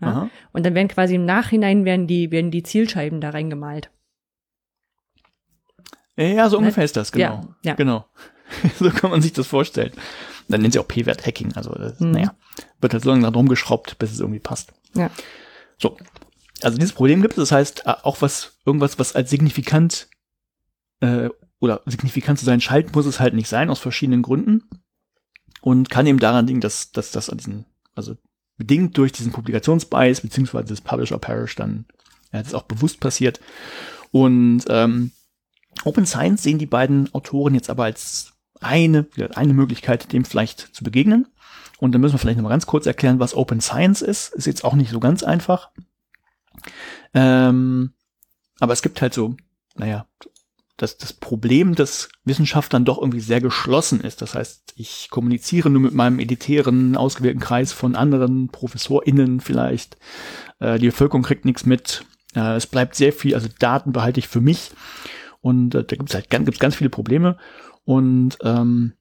Ja? 0.00 0.08
Aha. 0.08 0.30
Und 0.52 0.66
dann 0.66 0.74
werden 0.74 0.88
quasi 0.88 1.14
im 1.14 1.24
Nachhinein 1.24 1.84
werden 1.84 2.06
die, 2.06 2.30
werden 2.30 2.50
die 2.50 2.62
Zielscheiben 2.62 3.20
da 3.20 3.30
reingemalt. 3.30 3.90
Ja, 6.16 6.48
so 6.48 6.58
ungefähr 6.58 6.84
ist 6.84 6.96
das, 6.96 7.12
genau. 7.12 7.42
Ja, 7.62 7.70
ja. 7.70 7.74
Genau. 7.74 8.06
so 8.78 8.90
kann 8.90 9.10
man 9.10 9.20
sich 9.22 9.32
das 9.32 9.46
vorstellen. 9.46 9.92
Dann 10.48 10.60
nennen 10.62 10.72
sie 10.72 10.78
auch 10.78 10.88
P-Wert-Hacking. 10.88 11.54
Also, 11.56 11.72
das, 11.72 12.00
Mhm. 12.00 12.12
naja, 12.12 12.34
wird 12.80 12.92
halt 12.92 13.02
so 13.02 13.10
lange 13.10 13.22
dran 13.22 13.34
rumgeschraubt, 13.34 13.98
bis 13.98 14.12
es 14.12 14.20
irgendwie 14.20 14.40
passt. 14.40 14.72
Ja. 14.94 15.10
So. 15.78 15.96
Also 16.62 16.78
dieses 16.78 16.94
Problem 16.94 17.20
gibt 17.20 17.34
es, 17.34 17.48
das 17.48 17.52
heißt, 17.52 17.82
äh, 17.86 17.94
auch 18.02 18.22
was, 18.22 18.56
irgendwas, 18.64 18.98
was 18.98 19.14
als 19.14 19.28
signifikant 19.28 20.08
äh, 21.00 21.28
oder 21.58 21.82
signifikant 21.86 22.38
zu 22.38 22.44
sein 22.44 22.60
scheint, 22.60 22.94
muss 22.94 23.06
es 23.06 23.20
halt 23.20 23.34
nicht 23.34 23.48
sein, 23.48 23.70
aus 23.70 23.78
verschiedenen 23.78 24.22
Gründen. 24.22 24.62
Und 25.60 25.90
kann 25.90 26.06
eben 26.06 26.20
daran 26.20 26.46
liegen, 26.46 26.60
dass, 26.60 26.92
dass 26.92 27.10
das 27.10 27.28
an 27.28 27.38
diesen, 27.38 27.64
also 27.94 28.16
bedingt 28.56 28.96
durch 28.96 29.12
diesen 29.12 29.32
Publikationsbias, 29.32 30.20
beziehungsweise 30.20 30.68
das 30.68 30.80
Publisher 30.80 31.18
Parish 31.18 31.56
dann, 31.56 31.86
ja, 32.32 32.38
das 32.38 32.48
ist 32.48 32.54
auch 32.54 32.62
bewusst 32.62 33.00
passiert. 33.00 33.40
Und 34.12 34.64
ähm, 34.68 35.10
Open 35.84 36.06
Science 36.06 36.42
sehen 36.42 36.58
die 36.58 36.66
beiden 36.66 37.12
Autoren 37.14 37.54
jetzt 37.54 37.70
aber 37.70 37.84
als 37.84 38.32
eine, 38.60 39.06
eine 39.34 39.54
Möglichkeit, 39.54 40.12
dem 40.12 40.24
vielleicht 40.24 40.74
zu 40.74 40.84
begegnen. 40.84 41.26
Und 41.78 41.92
dann 41.92 42.00
müssen 42.00 42.14
wir 42.14 42.18
vielleicht 42.18 42.38
noch 42.38 42.44
mal 42.44 42.50
ganz 42.50 42.66
kurz 42.66 42.86
erklären, 42.86 43.18
was 43.18 43.34
Open 43.34 43.60
Science 43.60 44.02
ist. 44.02 44.32
Ist 44.34 44.46
jetzt 44.46 44.64
auch 44.64 44.74
nicht 44.74 44.90
so 44.90 45.00
ganz 45.00 45.22
einfach. 45.22 45.70
Ähm, 47.12 47.92
aber 48.58 48.72
es 48.72 48.82
gibt 48.82 49.02
halt 49.02 49.12
so, 49.12 49.36
naja, 49.74 50.06
das, 50.76 50.98
das 50.98 51.12
Problem, 51.12 51.74
dass 51.74 52.08
Wissenschaft 52.24 52.74
dann 52.74 52.84
doch 52.84 52.98
irgendwie 52.98 53.20
sehr 53.20 53.40
geschlossen 53.40 54.00
ist. 54.00 54.20
Das 54.20 54.34
heißt, 54.34 54.74
ich 54.76 55.08
kommuniziere 55.10 55.70
nur 55.70 55.80
mit 55.80 55.94
meinem 55.94 56.18
elitären, 56.18 56.96
ausgewählten 56.96 57.40
Kreis 57.40 57.72
von 57.72 57.96
anderen 57.96 58.48
ProfessorInnen 58.48 59.40
vielleicht. 59.40 59.96
Äh, 60.58 60.78
die 60.78 60.86
Bevölkerung 60.86 61.22
kriegt 61.22 61.46
nichts 61.46 61.64
mit. 61.64 62.04
Äh, 62.34 62.56
es 62.56 62.66
bleibt 62.66 62.94
sehr 62.94 63.12
viel, 63.12 63.34
also 63.34 63.48
Daten 63.58 63.92
behalte 63.92 64.20
ich 64.20 64.28
für 64.28 64.42
mich. 64.42 64.70
Und 65.40 65.74
äh, 65.74 65.84
da 65.84 65.96
gibt 65.96 66.10
es 66.10 66.14
halt 66.14 66.28
ganz, 66.28 66.44
gibt's 66.44 66.60
ganz 66.60 66.76
viele 66.76 66.90
Probleme. 66.90 67.38
Und 67.84 68.36
ähm, 68.42 68.92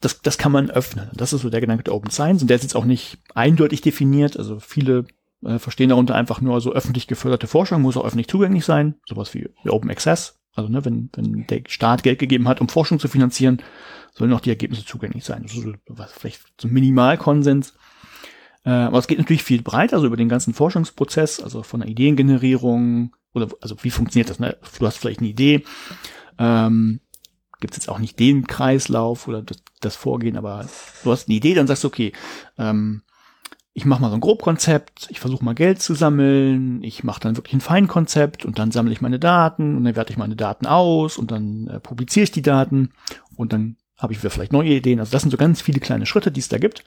das, 0.00 0.20
das 0.20 0.36
kann 0.36 0.50
man 0.50 0.70
öffnen. 0.70 1.10
Das 1.14 1.32
ist 1.32 1.42
so 1.42 1.50
der 1.50 1.60
Gedanke 1.60 1.84
der 1.84 1.94
Open 1.94 2.10
Science. 2.10 2.42
Und 2.42 2.48
der 2.48 2.56
ist 2.56 2.64
jetzt 2.64 2.74
auch 2.74 2.84
nicht 2.86 3.18
eindeutig 3.34 3.82
definiert. 3.82 4.36
Also 4.36 4.58
viele 4.58 5.04
äh, 5.44 5.60
verstehen 5.60 5.90
darunter 5.90 6.16
einfach 6.16 6.40
nur 6.40 6.60
so 6.60 6.72
öffentlich 6.72 7.06
geförderte 7.06 7.46
Forschung, 7.46 7.82
muss 7.82 7.96
auch 7.96 8.04
öffentlich 8.04 8.28
zugänglich 8.28 8.64
sein. 8.64 8.96
Sowas 9.06 9.32
wie 9.34 9.48
Open 9.68 9.90
Access. 9.90 10.41
Also 10.54 10.70
ne, 10.70 10.84
wenn, 10.84 11.10
wenn 11.14 11.46
der 11.46 11.62
Staat 11.66 12.02
Geld 12.02 12.18
gegeben 12.18 12.48
hat, 12.48 12.60
um 12.60 12.68
Forschung 12.68 12.98
zu 12.98 13.08
finanzieren, 13.08 13.62
sollen 14.12 14.32
auch 14.32 14.40
die 14.40 14.50
Ergebnisse 14.50 14.84
zugänglich 14.84 15.24
sein. 15.24 15.44
Das 15.44 15.54
ist 15.54 16.18
vielleicht 16.18 16.40
so 16.60 16.68
ein 16.68 16.74
Minimalkonsens. 16.74 17.74
Äh, 18.64 18.70
aber 18.70 18.98
es 18.98 19.06
geht 19.06 19.18
natürlich 19.18 19.42
viel 19.42 19.62
breiter, 19.62 19.96
also 19.96 20.06
über 20.06 20.16
den 20.16 20.28
ganzen 20.28 20.54
Forschungsprozess, 20.54 21.40
also 21.40 21.62
von 21.62 21.80
der 21.80 21.88
Ideengenerierung 21.88 23.14
oder 23.32 23.48
also 23.60 23.76
wie 23.82 23.90
funktioniert 23.90 24.30
das? 24.30 24.38
Ne? 24.38 24.56
Du 24.78 24.86
hast 24.86 24.98
vielleicht 24.98 25.20
eine 25.20 25.28
Idee, 25.28 25.64
ähm, 26.38 27.00
gibt's 27.60 27.76
jetzt 27.76 27.88
auch 27.88 27.98
nicht 27.98 28.18
den 28.18 28.46
Kreislauf 28.46 29.26
oder 29.26 29.42
das, 29.42 29.62
das 29.80 29.96
Vorgehen, 29.96 30.36
aber 30.36 30.66
du 31.02 31.10
hast 31.10 31.28
eine 31.28 31.36
Idee, 31.36 31.54
dann 31.54 31.66
sagst 31.66 31.84
du, 31.84 31.88
okay, 31.88 32.12
ähm, 32.58 33.02
ich 33.74 33.86
mache 33.86 34.02
mal 34.02 34.10
so 34.10 34.14
ein 34.14 34.20
Grobkonzept, 34.20 35.08
ich 35.10 35.20
versuche 35.20 35.44
mal 35.44 35.54
Geld 35.54 35.80
zu 35.80 35.94
sammeln, 35.94 36.82
ich 36.82 37.04
mache 37.04 37.20
dann 37.20 37.36
wirklich 37.36 37.54
ein 37.54 37.60
Feinkonzept 37.60 38.44
und 38.44 38.58
dann 38.58 38.70
sammle 38.70 38.92
ich 38.92 39.00
meine 39.00 39.18
Daten 39.18 39.76
und 39.76 39.84
dann 39.84 39.96
werte 39.96 40.12
ich 40.12 40.18
meine 40.18 40.36
Daten 40.36 40.66
aus 40.66 41.16
und 41.16 41.30
dann 41.30 41.68
äh, 41.68 41.80
publiziere 41.80 42.24
ich 42.24 42.30
die 42.30 42.42
Daten 42.42 42.90
und 43.36 43.52
dann 43.52 43.76
habe 43.96 44.12
ich 44.12 44.18
wieder 44.18 44.30
vielleicht 44.30 44.52
neue 44.52 44.70
Ideen. 44.70 44.98
Also 44.98 45.12
das 45.12 45.22
sind 45.22 45.30
so 45.30 45.36
ganz 45.36 45.62
viele 45.62 45.80
kleine 45.80 46.06
Schritte, 46.06 46.32
die 46.32 46.40
es 46.40 46.48
da 46.48 46.58
gibt. 46.58 46.84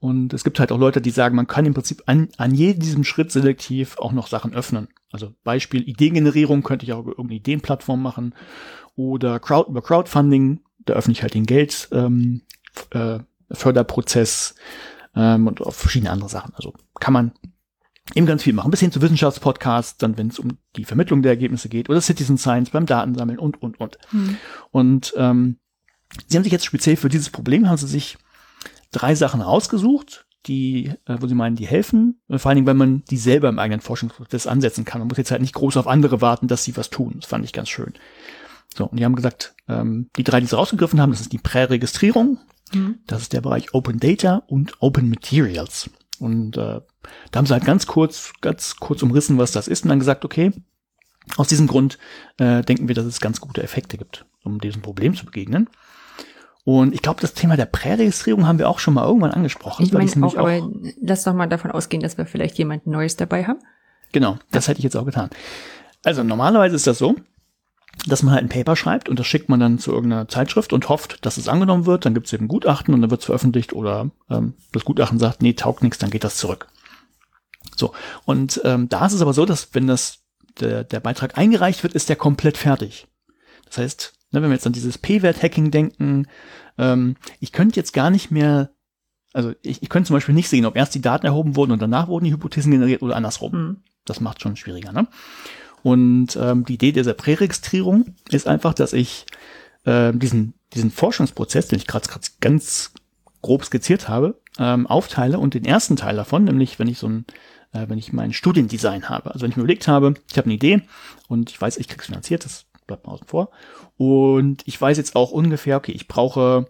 Und 0.00 0.34
es 0.34 0.42
gibt 0.42 0.58
halt 0.58 0.72
auch 0.72 0.78
Leute, 0.78 1.00
die 1.00 1.10
sagen, 1.10 1.36
man 1.36 1.46
kann 1.46 1.64
im 1.64 1.74
Prinzip 1.74 2.02
an, 2.06 2.28
an 2.36 2.54
jedem 2.54 3.04
Schritt 3.04 3.30
selektiv 3.30 3.96
auch 3.98 4.12
noch 4.12 4.26
Sachen 4.26 4.52
öffnen. 4.52 4.88
Also 5.12 5.32
Beispiel 5.44 5.88
Ideengenerierung 5.88 6.62
könnte 6.62 6.84
ich 6.84 6.92
auch 6.92 7.00
über 7.00 7.12
irgendeine 7.12 7.36
Ideenplattform 7.36 8.02
machen 8.02 8.34
oder 8.96 9.38
Crowd, 9.38 9.70
über 9.70 9.80
Crowdfunding, 9.80 10.60
da 10.84 10.94
öffne 10.94 11.12
ich 11.12 11.22
halt 11.22 11.34
den 11.34 11.46
Geld 11.46 11.88
ähm, 11.92 12.42
äh, 12.90 13.20
Förderprozess 13.50 14.56
ähm, 15.16 15.46
und 15.46 15.60
auf 15.60 15.76
verschiedene 15.76 16.10
andere 16.10 16.28
Sachen. 16.28 16.54
Also 16.54 16.74
kann 17.00 17.12
man 17.12 17.32
eben 18.14 18.26
ganz 18.26 18.42
viel 18.42 18.52
machen. 18.52 18.70
Bis 18.70 18.80
hin 18.80 18.92
zu 18.92 19.02
Wissenschaftspodcasts, 19.02 19.96
dann 19.98 20.16
wenn 20.16 20.28
es 20.28 20.38
um 20.38 20.58
die 20.76 20.84
Vermittlung 20.84 21.22
der 21.22 21.32
Ergebnisse 21.32 21.68
geht 21.68 21.88
oder 21.88 22.00
Citizen 22.00 22.38
Science 22.38 22.70
beim 22.70 22.86
Datensammeln 22.86 23.38
und, 23.38 23.60
und, 23.60 23.80
und. 23.80 23.98
Hm. 24.10 24.36
Und 24.70 25.14
ähm, 25.16 25.58
sie 26.28 26.36
haben 26.36 26.44
sich 26.44 26.52
jetzt 26.52 26.66
speziell 26.66 26.96
für 26.96 27.08
dieses 27.08 27.30
Problem, 27.30 27.68
haben 27.68 27.76
sie 27.78 27.88
sich 27.88 28.16
drei 28.92 29.14
Sachen 29.14 29.40
rausgesucht, 29.40 30.26
die, 30.46 30.92
äh, 31.06 31.16
wo 31.20 31.26
sie 31.26 31.34
meinen, 31.34 31.56
die 31.56 31.66
helfen. 31.66 32.20
Äh, 32.28 32.38
Vor 32.38 32.50
allen 32.50 32.56
Dingen, 32.56 32.66
weil 32.66 32.74
man 32.74 33.02
die 33.10 33.16
selber 33.16 33.48
im 33.48 33.58
eigenen 33.58 33.80
Forschungsprozess 33.80 34.46
ansetzen 34.46 34.84
kann. 34.84 35.00
Man 35.00 35.08
muss 35.08 35.18
jetzt 35.18 35.32
halt 35.32 35.40
nicht 35.40 35.54
groß 35.54 35.76
auf 35.76 35.88
andere 35.88 36.20
warten, 36.20 36.46
dass 36.46 36.64
sie 36.64 36.76
was 36.76 36.90
tun. 36.90 37.14
Das 37.20 37.28
fand 37.28 37.44
ich 37.44 37.52
ganz 37.52 37.68
schön. 37.68 37.94
So, 38.74 38.86
und 38.86 38.98
die 38.98 39.04
haben 39.04 39.16
gesagt, 39.16 39.54
ähm, 39.68 40.10
die 40.16 40.24
drei, 40.24 40.40
die 40.40 40.46
sie 40.46 40.56
rausgegriffen 40.56 41.00
haben, 41.00 41.10
das 41.12 41.20
ist 41.20 41.32
die 41.32 41.38
Präregistrierung, 41.38 42.38
Mhm. 42.72 42.98
das 43.06 43.22
ist 43.22 43.32
der 43.32 43.40
Bereich 43.40 43.74
Open 43.74 44.00
Data 44.00 44.42
und 44.48 44.74
Open 44.80 45.08
Materials. 45.08 45.88
Und 46.18 46.56
äh, 46.56 46.80
da 47.30 47.38
haben 47.38 47.46
sie 47.46 47.52
halt 47.52 47.64
ganz 47.64 47.86
kurz, 47.86 48.32
ganz 48.40 48.76
kurz 48.76 49.02
umrissen, 49.02 49.38
was 49.38 49.52
das 49.52 49.68
ist, 49.68 49.84
und 49.84 49.90
dann 49.90 49.98
gesagt, 50.00 50.24
okay, 50.24 50.52
aus 51.36 51.48
diesem 51.48 51.66
Grund 51.66 51.98
äh, 52.38 52.62
denken 52.62 52.88
wir, 52.88 52.94
dass 52.94 53.04
es 53.04 53.20
ganz 53.20 53.40
gute 53.40 53.62
Effekte 53.62 53.98
gibt, 53.98 54.26
um 54.44 54.60
diesem 54.60 54.82
Problem 54.82 55.14
zu 55.14 55.26
begegnen. 55.26 55.68
Und 56.64 56.94
ich 56.94 57.02
glaube, 57.02 57.20
das 57.20 57.34
Thema 57.34 57.56
der 57.56 57.66
Präregistrierung 57.66 58.46
haben 58.48 58.58
wir 58.58 58.68
auch 58.68 58.80
schon 58.80 58.94
mal 58.94 59.04
irgendwann 59.04 59.30
angesprochen. 59.30 59.84
Ich 59.84 59.92
meine 59.92 60.10
auch, 60.26 60.36
aber 60.36 60.68
lass 61.00 61.22
doch 61.22 61.34
mal 61.34 61.46
davon 61.46 61.70
ausgehen, 61.70 62.02
dass 62.02 62.18
wir 62.18 62.26
vielleicht 62.26 62.58
jemand 62.58 62.88
Neues 62.88 63.14
dabei 63.14 63.44
haben. 63.44 63.60
Genau, 64.10 64.38
das 64.50 64.66
hätte 64.66 64.78
ich 64.78 64.84
jetzt 64.84 64.96
auch 64.96 65.04
getan. 65.04 65.30
Also 66.02 66.24
normalerweise 66.24 66.74
ist 66.74 66.88
das 66.88 66.98
so, 66.98 67.14
dass 68.04 68.22
man 68.22 68.34
halt 68.34 68.44
ein 68.44 68.48
Paper 68.48 68.76
schreibt 68.76 69.08
und 69.08 69.18
das 69.18 69.26
schickt 69.26 69.48
man 69.48 69.58
dann 69.58 69.78
zu 69.78 69.92
irgendeiner 69.92 70.28
Zeitschrift 70.28 70.72
und 70.72 70.88
hofft, 70.88 71.24
dass 71.24 71.38
es 71.38 71.48
angenommen 71.48 71.86
wird. 71.86 72.04
Dann 72.04 72.14
gibt 72.14 72.26
es 72.26 72.32
eben 72.32 72.44
ein 72.44 72.48
Gutachten 72.48 72.94
und 72.94 73.00
dann 73.00 73.10
wird 73.10 73.20
es 73.20 73.26
veröffentlicht 73.26 73.72
oder 73.72 74.10
ähm, 74.30 74.54
das 74.72 74.84
Gutachten 74.84 75.18
sagt, 75.18 75.42
nee, 75.42 75.54
taugt 75.54 75.82
nichts, 75.82 75.98
dann 75.98 76.10
geht 76.10 76.24
das 76.24 76.36
zurück. 76.36 76.68
So, 77.74 77.92
und 78.24 78.60
ähm, 78.64 78.88
da 78.88 79.06
ist 79.06 79.12
es 79.12 79.22
aber 79.22 79.32
so, 79.32 79.44
dass 79.44 79.74
wenn 79.74 79.86
das 79.86 80.20
der, 80.60 80.84
der 80.84 81.00
Beitrag 81.00 81.36
eingereicht 81.36 81.82
wird, 81.82 81.94
ist 81.94 82.08
der 82.08 82.16
komplett 82.16 82.56
fertig. 82.56 83.06
Das 83.66 83.78
heißt, 83.78 84.12
ne, 84.30 84.42
wenn 84.42 84.50
wir 84.50 84.54
jetzt 84.54 84.66
an 84.66 84.72
dieses 84.72 84.98
P-Wert-Hacking 84.98 85.70
denken, 85.70 86.26
ähm, 86.78 87.16
ich 87.40 87.52
könnte 87.52 87.76
jetzt 87.78 87.92
gar 87.92 88.10
nicht 88.10 88.30
mehr, 88.30 88.70
also 89.32 89.52
ich, 89.62 89.82
ich 89.82 89.88
könnte 89.88 90.08
zum 90.08 90.16
Beispiel 90.16 90.34
nicht 90.34 90.48
sehen, 90.48 90.66
ob 90.66 90.76
erst 90.76 90.94
die 90.94 91.02
Daten 91.02 91.26
erhoben 91.26 91.56
wurden 91.56 91.72
und 91.72 91.82
danach 91.82 92.08
wurden 92.08 92.24
die 92.24 92.32
Hypothesen 92.32 92.72
generiert 92.72 93.02
oder 93.02 93.16
andersrum. 93.16 93.52
Hm. 93.52 93.76
Das 94.04 94.20
macht 94.20 94.40
schon 94.40 94.56
schwieriger, 94.56 94.92
ne? 94.92 95.08
Und 95.86 96.34
ähm, 96.34 96.64
die 96.64 96.74
Idee 96.74 96.90
dieser 96.90 97.14
Präregistrierung 97.14 98.16
ist 98.28 98.48
einfach, 98.48 98.74
dass 98.74 98.92
ich 98.92 99.24
äh, 99.84 100.12
diesen, 100.12 100.54
diesen 100.74 100.90
Forschungsprozess, 100.90 101.68
den 101.68 101.78
ich 101.78 101.86
gerade 101.86 102.08
ganz 102.40 102.92
grob 103.40 103.64
skizziert 103.64 104.08
habe, 104.08 104.40
ähm, 104.58 104.88
aufteile 104.88 105.38
und 105.38 105.54
den 105.54 105.64
ersten 105.64 105.94
Teil 105.94 106.16
davon, 106.16 106.42
nämlich 106.42 106.80
wenn 106.80 106.88
ich 106.88 106.98
so 106.98 107.08
ein, 107.08 107.24
äh, 107.72 107.88
wenn 107.88 107.98
ich 107.98 108.12
mein 108.12 108.32
Studiendesign 108.32 109.08
habe, 109.08 109.32
also 109.32 109.44
wenn 109.44 109.52
ich 109.52 109.56
mir 109.56 109.62
überlegt 109.62 109.86
habe, 109.86 110.14
ich 110.28 110.36
habe 110.36 110.46
eine 110.46 110.54
Idee 110.54 110.82
und 111.28 111.50
ich 111.50 111.60
weiß, 111.60 111.76
ich 111.76 111.86
krieg's 111.86 112.06
finanziert, 112.06 112.44
das 112.44 112.64
bleibt 112.88 113.06
mal 113.06 113.12
außen 113.12 113.28
vor. 113.28 113.50
Und 113.96 114.62
ich 114.66 114.80
weiß 114.80 114.96
jetzt 114.96 115.14
auch 115.14 115.30
ungefähr, 115.30 115.76
okay, 115.76 115.92
ich 115.92 116.08
brauche 116.08 116.68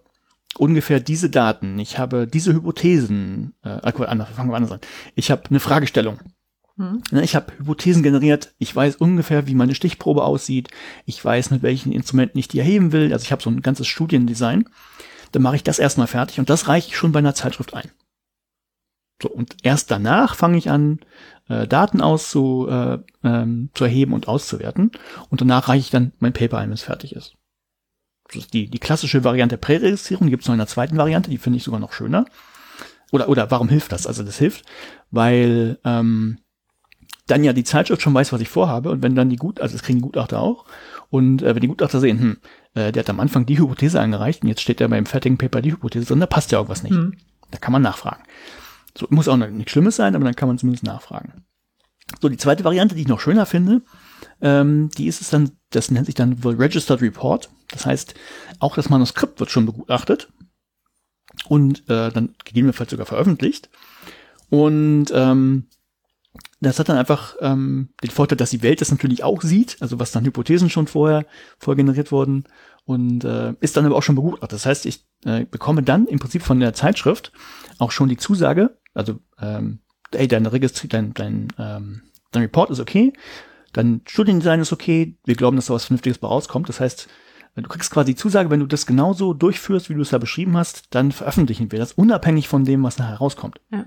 ungefähr 0.59 0.99
diese 0.99 1.31
Daten, 1.31 1.79
ich 1.79 1.97
habe 1.97 2.27
diese 2.27 2.53
Hypothesen, 2.53 3.55
äh, 3.63 3.79
anders, 3.81 4.29
fangen 4.29 4.51
wir 4.51 4.57
anders 4.57 4.73
an. 4.73 4.81
Ich 5.15 5.31
habe 5.31 5.41
eine 5.49 5.59
Fragestellung. 5.59 6.19
Hm. 6.77 7.01
Ne, 7.11 7.23
Ich 7.23 7.35
habe 7.35 7.53
Hypothesen 7.57 8.03
generiert, 8.03 8.53
ich 8.59 8.75
weiß 8.75 8.97
ungefähr, 8.97 9.47
wie 9.47 9.55
meine 9.55 9.75
Stichprobe 9.75 10.23
aussieht, 10.23 10.69
ich 11.05 11.23
weiß, 11.23 11.51
mit 11.51 11.63
welchen 11.63 11.91
Instrumenten 11.91 12.37
ich 12.37 12.47
die 12.47 12.59
erheben 12.59 12.91
will, 12.91 13.11
also 13.11 13.23
ich 13.23 13.31
habe 13.31 13.41
so 13.41 13.49
ein 13.49 13.61
ganzes 13.61 13.87
Studiendesign, 13.87 14.69
dann 15.31 15.41
mache 15.41 15.55
ich 15.55 15.63
das 15.63 15.79
erstmal 15.79 16.07
fertig 16.07 16.39
und 16.39 16.49
das 16.49 16.67
reiche 16.67 16.89
ich 16.89 16.97
schon 16.97 17.11
bei 17.11 17.19
einer 17.19 17.35
Zeitschrift 17.35 17.73
ein. 17.73 17.91
So, 19.21 19.29
und 19.29 19.57
erst 19.63 19.89
danach 19.89 20.35
fange 20.35 20.57
ich 20.59 20.69
an, 20.69 20.99
äh, 21.49 21.67
Daten 21.67 22.01
auszu, 22.01 22.67
äh, 22.69 22.99
ähm, 23.23 23.69
zu 23.73 23.85
erheben 23.85 24.13
und 24.13 24.27
auszuwerten 24.27 24.91
und 25.29 25.41
danach 25.41 25.69
reiche 25.69 25.79
ich 25.79 25.89
dann 25.89 26.11
mein 26.19 26.33
Paper 26.33 26.59
ein, 26.59 26.69
wenn 26.69 26.75
es 26.75 26.83
fertig 26.83 27.15
ist. 27.15 27.33
Das 28.27 28.35
ist 28.35 28.53
die, 28.53 28.69
die 28.69 28.79
klassische 28.79 29.23
Variante 29.23 29.53
der 29.53 29.65
Präregistrierung, 29.65 30.29
gibt 30.29 30.43
es 30.43 30.47
noch 30.47 30.53
in 30.53 30.59
einer 30.59 30.67
zweiten 30.67 30.97
Variante, 30.97 31.31
die 31.31 31.37
finde 31.39 31.57
ich 31.57 31.63
sogar 31.63 31.79
noch 31.79 31.93
schöner. 31.93 32.25
Oder, 33.11 33.29
oder 33.29 33.49
warum 33.49 33.69
hilft 33.69 33.93
das? 33.93 34.05
Also 34.05 34.21
das 34.21 34.37
hilft, 34.37 34.65
weil 35.11 35.79
ähm, 35.85 36.39
dann 37.27 37.43
ja 37.43 37.53
die 37.53 37.63
Zeitschrift 37.63 38.01
schon 38.01 38.13
weiß, 38.13 38.33
was 38.33 38.41
ich 38.41 38.49
vorhabe 38.49 38.89
und 38.89 39.03
wenn 39.03 39.15
dann 39.15 39.29
die 39.29 39.35
Gut, 39.35 39.59
also 39.59 39.73
das 39.73 39.83
kriegen 39.83 40.01
Gutachter 40.01 40.41
auch 40.41 40.65
und 41.09 41.41
äh, 41.41 41.53
wenn 41.53 41.61
die 41.61 41.67
Gutachter 41.67 41.99
sehen, 41.99 42.19
hm, 42.19 42.37
äh, 42.73 42.91
der 42.91 43.03
hat 43.03 43.09
am 43.09 43.19
Anfang 43.19 43.45
die 43.45 43.59
Hypothese 43.59 43.99
eingereicht 43.99 44.43
und 44.43 44.49
jetzt 44.49 44.61
steht 44.61 44.79
ja 44.79 44.87
beim 44.87 45.05
fertigen 45.05 45.37
Paper 45.37 45.61
die 45.61 45.73
Hypothese 45.73 46.05
drin, 46.05 46.19
da 46.19 46.25
passt 46.25 46.51
ja 46.51 46.57
irgendwas 46.57 46.83
nicht. 46.83 46.95
Hm. 46.95 47.17
Da 47.51 47.59
kann 47.59 47.71
man 47.71 47.81
nachfragen. 47.81 48.23
So 48.97 49.07
muss 49.09 49.27
auch 49.27 49.37
noch 49.37 49.49
nichts 49.49 49.71
Schlimmes 49.71 49.95
sein, 49.95 50.15
aber 50.15 50.25
dann 50.25 50.35
kann 50.35 50.47
man 50.47 50.57
zumindest 50.57 50.83
nachfragen. 50.83 51.45
So 52.21 52.29
die 52.29 52.37
zweite 52.37 52.63
Variante, 52.63 52.95
die 52.95 53.01
ich 53.01 53.07
noch 53.07 53.19
schöner 53.19 53.45
finde, 53.45 53.81
ähm, 54.41 54.89
die 54.97 55.07
ist 55.07 55.21
es 55.21 55.29
dann, 55.29 55.51
das 55.69 55.91
nennt 55.91 56.05
sich 56.05 56.15
dann 56.15 56.39
Registered 56.43 57.01
Report. 57.01 57.49
Das 57.69 57.85
heißt, 57.85 58.15
auch 58.59 58.75
das 58.75 58.89
Manuskript 58.89 59.39
wird 59.39 59.51
schon 59.51 59.65
begutachtet 59.65 60.29
und 61.47 61.81
äh, 61.89 62.11
dann 62.11 62.35
gegebenenfalls 62.43 62.91
sogar 62.91 63.05
veröffentlicht. 63.05 63.69
Und 64.49 65.07
ähm, 65.13 65.67
das 66.59 66.79
hat 66.79 66.89
dann 66.89 66.97
einfach 66.97 67.35
ähm, 67.39 67.89
den 68.03 68.09
Vorteil, 68.09 68.37
dass 68.37 68.49
die 68.49 68.63
Welt 68.63 68.81
das 68.81 68.91
natürlich 68.91 69.23
auch 69.23 69.41
sieht, 69.41 69.77
also 69.79 69.99
was 69.99 70.11
dann 70.11 70.25
Hypothesen 70.25 70.69
schon 70.69 70.87
vorher, 70.87 71.25
vorher 71.59 71.77
generiert 71.77 72.11
wurden 72.11 72.45
und 72.85 73.23
äh, 73.23 73.53
ist 73.59 73.77
dann 73.77 73.85
aber 73.85 73.95
auch 73.95 74.03
schon 74.03 74.15
begutachtet. 74.15 74.53
Das 74.53 74.65
heißt, 74.65 74.85
ich 74.85 75.05
äh, 75.25 75.45
bekomme 75.45 75.83
dann 75.83 76.07
im 76.07 76.19
Prinzip 76.19 76.41
von 76.41 76.59
der 76.59 76.73
Zeitschrift 76.73 77.31
auch 77.77 77.91
schon 77.91 78.09
die 78.09 78.17
Zusage, 78.17 78.77
also 78.93 79.19
ähm, 79.39 79.79
ey, 80.11 80.27
dein 80.27 80.45
Registri 80.45 80.87
dein, 80.87 81.13
dein, 81.13 81.49
ähm, 81.59 82.01
dein 82.31 82.43
Report 82.43 82.71
ist 82.71 82.79
okay, 82.79 83.13
dein 83.73 84.01
Studiendesign 84.07 84.59
ist 84.59 84.73
okay, 84.73 85.17
wir 85.25 85.35
glauben, 85.35 85.57
dass 85.57 85.67
da 85.67 85.75
was 85.75 85.85
Vernünftiges 85.85 86.17
bei 86.17 86.27
rauskommt. 86.27 86.69
Das 86.69 86.79
heißt, 86.79 87.07
du 87.55 87.69
kriegst 87.69 87.91
quasi 87.91 88.13
die 88.13 88.15
Zusage, 88.15 88.49
wenn 88.49 88.59
du 88.59 88.65
das 88.65 88.85
genauso 88.85 89.33
durchführst, 89.33 89.89
wie 89.89 89.93
du 89.93 90.01
es 90.01 90.09
da 90.09 90.17
beschrieben 90.17 90.57
hast, 90.57 90.85
dann 90.95 91.11
veröffentlichen 91.11 91.71
wir 91.71 91.77
das, 91.77 91.93
unabhängig 91.93 92.47
von 92.47 92.63
dem, 92.63 92.83
was 92.83 92.97
nachher 92.97 93.17
rauskommt. 93.17 93.59
Ja. 93.71 93.85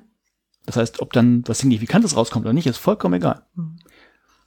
Das 0.71 0.77
heißt, 0.77 1.01
ob 1.01 1.13
dann 1.13 1.43
was 1.47 1.59
Signifikantes 1.59 2.17
rauskommt 2.17 2.47
oder 2.47 2.53
nicht, 2.53 2.69
ist 2.69 2.79
vollkommen 2.79 3.15
egal. 3.15 3.43
Mhm. 3.57 3.77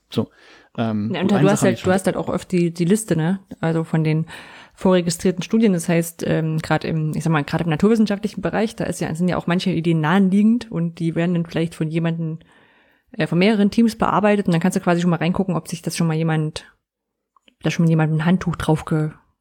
So. 0.10 0.30
Ähm, 0.78 1.12
Ja, 1.14 1.20
und 1.20 1.32
du 1.32 1.50
hast 1.50 1.64
halt, 1.64 1.86
du 1.86 1.92
hast 1.92 2.06
halt 2.06 2.16
auch 2.16 2.30
oft 2.30 2.50
die, 2.50 2.74
die 2.74 2.86
Liste, 2.86 3.18
ne? 3.18 3.40
Also 3.60 3.84
von 3.84 4.06
den 4.06 4.26
vorregistrierten 4.74 5.44
Studien. 5.44 5.74
Das 5.74 5.90
heißt, 5.90 6.24
ähm, 6.26 6.60
gerade 6.60 6.88
im, 6.88 7.12
ich 7.14 7.26
sag 7.26 7.34
mal, 7.34 7.44
gerade 7.44 7.66
im 7.66 7.70
naturwissenschaftlichen 7.70 8.42
Bereich, 8.42 8.78
da 8.78 8.86
ist 8.86 9.02
ja, 9.02 9.14
sind 9.14 9.28
ja 9.28 9.36
auch 9.36 9.48
manche 9.48 9.72
Ideen 9.72 10.00
naheliegend 10.00 10.72
und 10.72 11.00
die 11.00 11.14
werden 11.14 11.34
dann 11.34 11.46
vielleicht 11.46 11.76
von 11.76 11.90
jemanden, 11.90 12.40
äh, 13.12 13.28
von 13.28 13.38
mehreren 13.38 13.70
Teams 13.70 13.98
bearbeitet 13.98 14.46
und 14.46 14.54
dann 14.54 14.62
kannst 14.62 14.78
du 14.78 14.82
quasi 14.82 15.02
schon 15.02 15.10
mal 15.10 15.18
reingucken, 15.18 15.58
ob 15.58 15.68
sich 15.68 15.82
das 15.82 15.98
schon 15.98 16.08
mal 16.08 16.16
jemand, 16.16 16.74
da 17.64 17.70
schon 17.70 17.84
mal 17.84 17.90
jemand 17.90 18.14
ein 18.14 18.26
Handtuch 18.26 18.56
drauf 18.56 18.86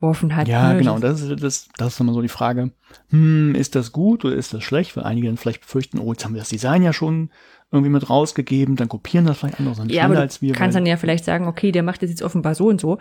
geworfen 0.03 0.35
hat. 0.35 0.49
Ja, 0.49 0.73
ne? 0.73 0.79
genau. 0.79 0.99
Das 0.99 1.21
ist, 1.21 1.43
das, 1.43 1.69
das 1.77 1.95
ist 1.95 2.01
immer 2.01 2.13
so 2.13 2.21
die 2.21 2.29
Frage. 2.29 2.73
Hm, 3.11 3.55
ist 3.55 3.75
das 3.77 3.93
gut 3.93 4.25
oder 4.25 4.35
ist 4.35 4.53
das 4.53 4.65
schlecht? 4.65 4.97
Weil 4.97 5.05
einige 5.05 5.29
dann 5.29 5.37
vielleicht 5.37 5.63
befürchten, 5.63 5.99
oh, 5.99 6.13
jetzt 6.13 6.25
haben 6.25 6.35
wir 6.35 6.41
das 6.41 6.49
Design 6.49 6.83
ja 6.83 6.93
schon 6.93 7.31
irgendwie 7.71 7.91
mit 7.91 8.11
rausgegeben, 8.11 8.77
dann 8.77 8.89
kopieren 8.89 9.25
das 9.25 9.39
vielleicht 9.39 9.59
andere, 9.59 9.77
sind 9.77 9.91
Ja, 9.91 10.03
schneller 10.03 10.17
du 10.17 10.21
als 10.21 10.43
wir. 10.43 10.53
kannst 10.53 10.77
dann 10.77 10.85
ja 10.85 10.99
vielleicht 10.99 11.25
sagen, 11.25 11.47
okay, 11.47 11.73
der 11.73 11.83
macht 11.83 12.03
das 12.03 12.11
jetzt 12.11 12.23
offenbar 12.23 12.55
so 12.55 12.67
und 12.67 12.81
so. 12.81 12.99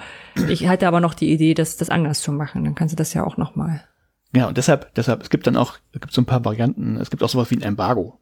Ich 0.47 0.66
hatte 0.68 0.88
aber 0.88 1.02
noch 1.02 1.14
die 1.14 1.30
Idee, 1.34 1.54
das, 1.54 1.76
das 1.76 1.89
anders 1.89 2.22
zu 2.22 2.32
machen. 2.32 2.64
Dann 2.64 2.76
kannst 2.76 2.93
du 2.93 2.95
das 2.95 3.14
ja 3.14 3.26
auch 3.26 3.36
noch 3.36 3.56
mal. 3.56 3.84
Ja, 4.34 4.47
und 4.47 4.56
deshalb, 4.56 4.93
deshalb, 4.93 5.24
es 5.24 5.30
gibt 5.30 5.45
dann 5.45 5.58
auch, 5.58 5.78
es 5.91 5.99
gibt 5.99 6.14
so 6.14 6.22
ein 6.22 6.26
paar 6.26 6.45
Varianten, 6.45 6.95
es 6.97 7.10
gibt 7.10 7.22
auch 7.22 7.30
sowas 7.30 7.52
wie 7.52 7.58
ein 7.58 7.64
Embargo. 7.64 8.22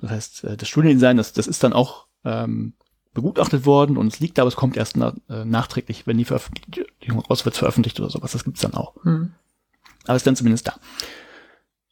Das 0.00 0.10
heißt, 0.10 0.44
äh, 0.44 0.56
das 0.56 0.68
Studiendesign, 0.68 1.16
das, 1.16 1.32
das 1.32 1.46
ist 1.46 1.62
dann 1.62 1.72
auch 1.72 2.06
ähm, 2.24 2.72
begutachtet 3.14 3.66
worden 3.66 3.96
und 3.96 4.12
es 4.12 4.20
liegt 4.20 4.38
da, 4.38 4.42
aber 4.42 4.48
es 4.48 4.56
kommt 4.56 4.76
erst 4.76 4.96
na, 4.96 5.14
äh, 5.28 5.44
nachträglich, 5.44 6.06
wenn 6.06 6.18
die 6.18 6.24
Veröffentlichung 6.24 7.18
raus 7.18 7.44
wird, 7.44 7.56
veröffentlicht 7.56 7.98
oder 8.00 8.10
sowas. 8.10 8.32
Das 8.32 8.44
gibt's 8.44 8.60
dann 8.60 8.74
auch. 8.74 8.94
Hm. 9.04 9.32
Aber 10.06 10.16
ist 10.16 10.26
dann 10.26 10.36
zumindest 10.36 10.68
da. 10.68 10.74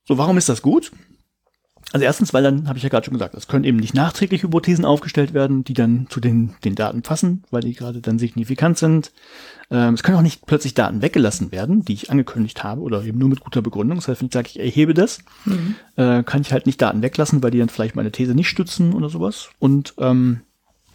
So, 0.05 0.19
warum 0.19 0.39
ist 0.39 0.49
das 0.49 0.63
gut? 0.63 0.93
Also 1.93 2.05
erstens, 2.05 2.35
weil 2.35 2.43
dann, 2.43 2.69
habe 2.69 2.79
ich 2.79 2.83
ja 2.83 2.89
gerade 2.89 3.05
schon 3.05 3.15
gesagt, 3.15 3.35
es 3.35 3.47
können 3.47 3.65
eben 3.65 3.77
nicht 3.77 3.95
nachträglich 3.95 4.43
Hypothesen 4.43 4.85
aufgestellt 4.85 5.35
werden, 5.35 5.63
die 5.63 5.73
dann 5.73 6.09
zu 6.11 6.19
den, 6.19 6.55
den 6.65 6.75
Daten 6.75 7.03
passen, 7.03 7.45
weil 7.51 7.63
die 7.63 7.75
gerade 7.75 8.01
dann 8.01 8.19
signifikant 8.19 8.77
sind. 8.77 9.13
Ähm, 9.71 9.95
es 9.95 10.03
können 10.03 10.19
auch 10.19 10.23
nicht 10.23 10.47
plötzlich 10.47 10.75
Daten 10.75 11.01
weggelassen 11.01 11.53
werden, 11.53 11.85
die 11.85 11.93
ich 11.93 12.11
angekündigt 12.11 12.65
habe, 12.65 12.81
oder 12.81 13.05
eben 13.05 13.19
nur 13.19 13.29
mit 13.29 13.41
guter 13.41 13.63
Begründung. 13.63 13.99
Das 13.99 14.09
heißt, 14.09 14.21
wenn 14.21 14.27
ich 14.27 14.35
sage, 14.35 14.49
ich 14.49 14.59
erhebe 14.59 14.95
das, 14.95 15.21
mhm. 15.45 15.77
äh, 15.95 16.25
kann 16.25 16.43
ich 16.43 16.53
halt 16.53 16.67
nicht 16.67 16.83
Daten 16.83 17.03
weglassen, 17.03 17.43
weil 17.43 17.53
die 17.53 17.59
dann 17.59 17.69
vielleicht 17.69 17.95
meine 17.95 18.13
These 18.13 18.35
nicht 18.35 18.49
stützen 18.49 18.93
oder 18.93 19.09
sowas. 19.09 19.49
Und 19.61 19.95
ähm, 19.99 20.41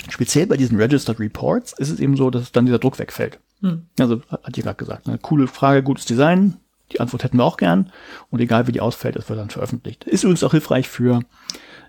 speziell 0.10 0.48
bei 0.48 0.58
diesen 0.58 0.78
Registered 0.78 1.20
Reports 1.20 1.74
ist 1.74 1.90
es 1.90 2.00
eben 2.00 2.18
so, 2.18 2.30
dass 2.30 2.52
dann 2.52 2.66
dieser 2.66 2.80
Druck 2.80 3.00
wegfällt. 3.00 3.40
Mhm. 3.62 3.86
Also 4.00 4.22
hat 4.30 4.58
ihr 4.58 4.64
gerade 4.64 4.78
gesagt, 4.78 5.08
eine 5.08 5.18
coole 5.18 5.48
Frage, 5.48 5.84
gutes 5.84 6.06
Design, 6.06 6.58
die 6.92 7.00
Antwort 7.00 7.24
hätten 7.24 7.38
wir 7.38 7.46
auch 7.46 7.58
gern. 7.58 7.92
Und 8.30 8.40
egal 8.40 8.68
wie 8.68 8.72
die 8.72 8.82
ausfällt, 8.82 9.16
es 9.16 9.30
wird 9.30 9.40
dann 9.40 9.50
veröffentlicht. 9.50 10.04
Ist 10.06 10.24
übrigens 10.24 10.44
auch 10.44 10.52
hilfreich 10.52 10.90
für 10.90 11.22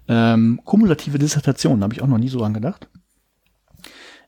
ähm, 0.08 0.60
kumulative 0.64 1.18
Dissertationen, 1.18 1.82
habe 1.82 1.94
ich 1.94 2.02
auch 2.02 2.08
noch 2.08 2.18
nie 2.18 2.28
so 2.28 2.38
dran 2.38 2.54
gedacht. 2.54 2.88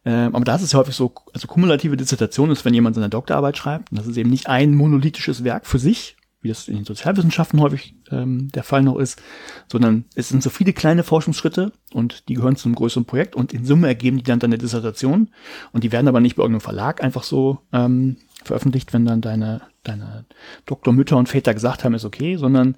Ähm, 0.05 0.35
aber 0.35 0.45
da 0.45 0.57
ist 0.57 0.63
es 0.63 0.73
ja 0.73 0.79
häufig 0.79 0.95
so, 0.95 1.15
also 1.33 1.47
kumulative 1.47 1.97
Dissertation 1.97 2.51
ist, 2.51 2.65
wenn 2.65 2.75
jemand 2.75 2.95
seine 2.95 3.09
Doktorarbeit 3.09 3.57
schreibt, 3.57 3.91
und 3.91 3.99
das 3.99 4.07
ist 4.07 4.17
eben 4.17 4.31
nicht 4.31 4.49
ein 4.49 4.75
monolithisches 4.75 5.45
Werk 5.45 5.67
für 5.67 5.79
sich, 5.79 6.17
wie 6.45 6.49
das 6.49 6.69
in 6.69 6.77
den 6.77 6.85
Sozialwissenschaften 6.85 7.61
häufig 7.61 7.97
ähm, 8.11 8.49
der 8.53 8.63
Fall 8.63 8.83
noch 8.83 8.99
ist, 8.99 9.21
sondern 9.67 10.05
es 10.15 10.29
sind 10.29 10.43
so 10.43 10.51
viele 10.51 10.75
kleine 10.75 11.03
Forschungsschritte 11.03 11.73
und 11.93 12.29
die 12.29 12.35
gehören 12.35 12.57
zu 12.57 12.69
einem 12.69 12.75
größeren 12.75 13.07
Projekt 13.07 13.35
und 13.35 13.55
in 13.55 13.65
Summe 13.65 13.89
ergeben 13.89 14.19
die 14.19 14.25
dann 14.25 14.41
deine 14.41 14.59
Dissertation 14.59 15.31
und 15.73 15.85
die 15.85 15.91
werden 15.91 16.07
aber 16.07 16.21
nicht 16.21 16.37
bei 16.37 16.43
irgendeinem 16.43 16.61
Verlag 16.61 17.03
einfach 17.03 17.23
so 17.23 17.61
ähm, 17.73 18.19
veröffentlicht, 18.45 18.93
wenn 18.93 19.07
dann 19.07 19.23
deine, 19.23 19.63
deine 19.85 20.27
Doktormütter 20.67 21.17
und 21.17 21.31
Väter 21.31 21.55
gesagt 21.55 21.83
haben, 21.83 21.95
ist 21.95 22.05
okay, 22.05 22.37
sondern 22.37 22.77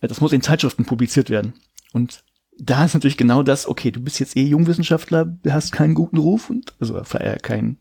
äh, 0.00 0.06
das 0.06 0.20
muss 0.20 0.32
in 0.32 0.40
Zeitschriften 0.40 0.84
publiziert 0.84 1.28
werden. 1.28 1.54
Und 1.92 2.22
da 2.56 2.84
ist 2.84 2.94
natürlich 2.94 3.16
genau 3.16 3.42
das, 3.42 3.66
okay, 3.66 3.90
du 3.90 4.00
bist 4.00 4.20
jetzt 4.20 4.36
eh 4.36 4.44
Jungwissenschaftler, 4.44 5.36
hast 5.48 5.72
keinen 5.72 5.94
guten 5.94 6.18
Ruf 6.18 6.50
und 6.50 6.72
also 6.78 6.96
äh, 6.98 7.38
kein, 7.42 7.78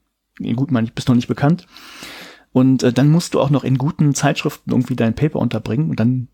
gut 0.56 0.72
meine 0.72 0.88
ich, 0.88 0.94
bist 0.94 1.08
noch 1.08 1.16
nicht 1.16 1.28
bekannt. 1.28 1.68
Und 2.58 2.82
äh, 2.82 2.92
dann 2.92 3.10
musst 3.10 3.34
du 3.34 3.40
auch 3.40 3.50
noch 3.50 3.64
in 3.64 3.78
guten 3.78 4.16
Zeitschriften 4.16 4.72
irgendwie 4.72 4.96
dein 4.96 5.14
Paper 5.14 5.40
unterbringen 5.40 5.90
und 5.90 6.00
dann, 6.00 6.28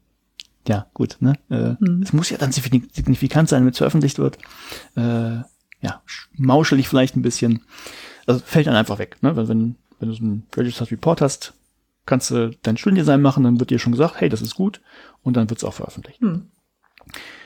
ja, 0.67 0.87
gut, 0.93 1.17
ne? 1.19 1.33
Äh, 1.49 1.75
mhm. 1.79 2.01
Es 2.01 2.13
muss 2.13 2.29
ja 2.29 2.37
dann 2.37 2.53
signifikant 2.53 3.49
sein, 3.49 3.63
wenn 3.63 3.71
es 3.71 3.77
veröffentlicht 3.77 4.19
wird. 4.19 4.37
Äh, 4.95 5.41
ja, 5.81 6.01
mauschelig 6.37 6.87
vielleicht 6.87 7.17
ein 7.17 7.23
bisschen. 7.23 7.63
Also 8.25 8.41
fällt 8.45 8.67
dann 8.67 8.75
einfach 8.75 8.99
weg, 8.99 9.17
ne? 9.21 9.35
Wenn, 9.35 9.49
wenn 9.49 9.75
wenn 9.99 10.09
du 10.09 10.15
so 10.15 10.23
einen 10.23 10.47
Registered 10.55 10.91
Report 10.91 11.21
hast, 11.21 11.53
kannst 12.05 12.31
du 12.31 12.51
dein 12.61 12.77
Studiendesign 12.77 13.21
machen, 13.21 13.43
dann 13.43 13.59
wird 13.59 13.69
dir 13.69 13.79
schon 13.79 13.91
gesagt, 13.91 14.15
hey, 14.17 14.29
das 14.29 14.41
ist 14.41 14.55
gut 14.55 14.81
und 15.23 15.35
dann 15.37 15.49
wird 15.49 15.59
es 15.59 15.63
auch 15.63 15.73
veröffentlicht. 15.73 16.21
Hm. 16.21 16.47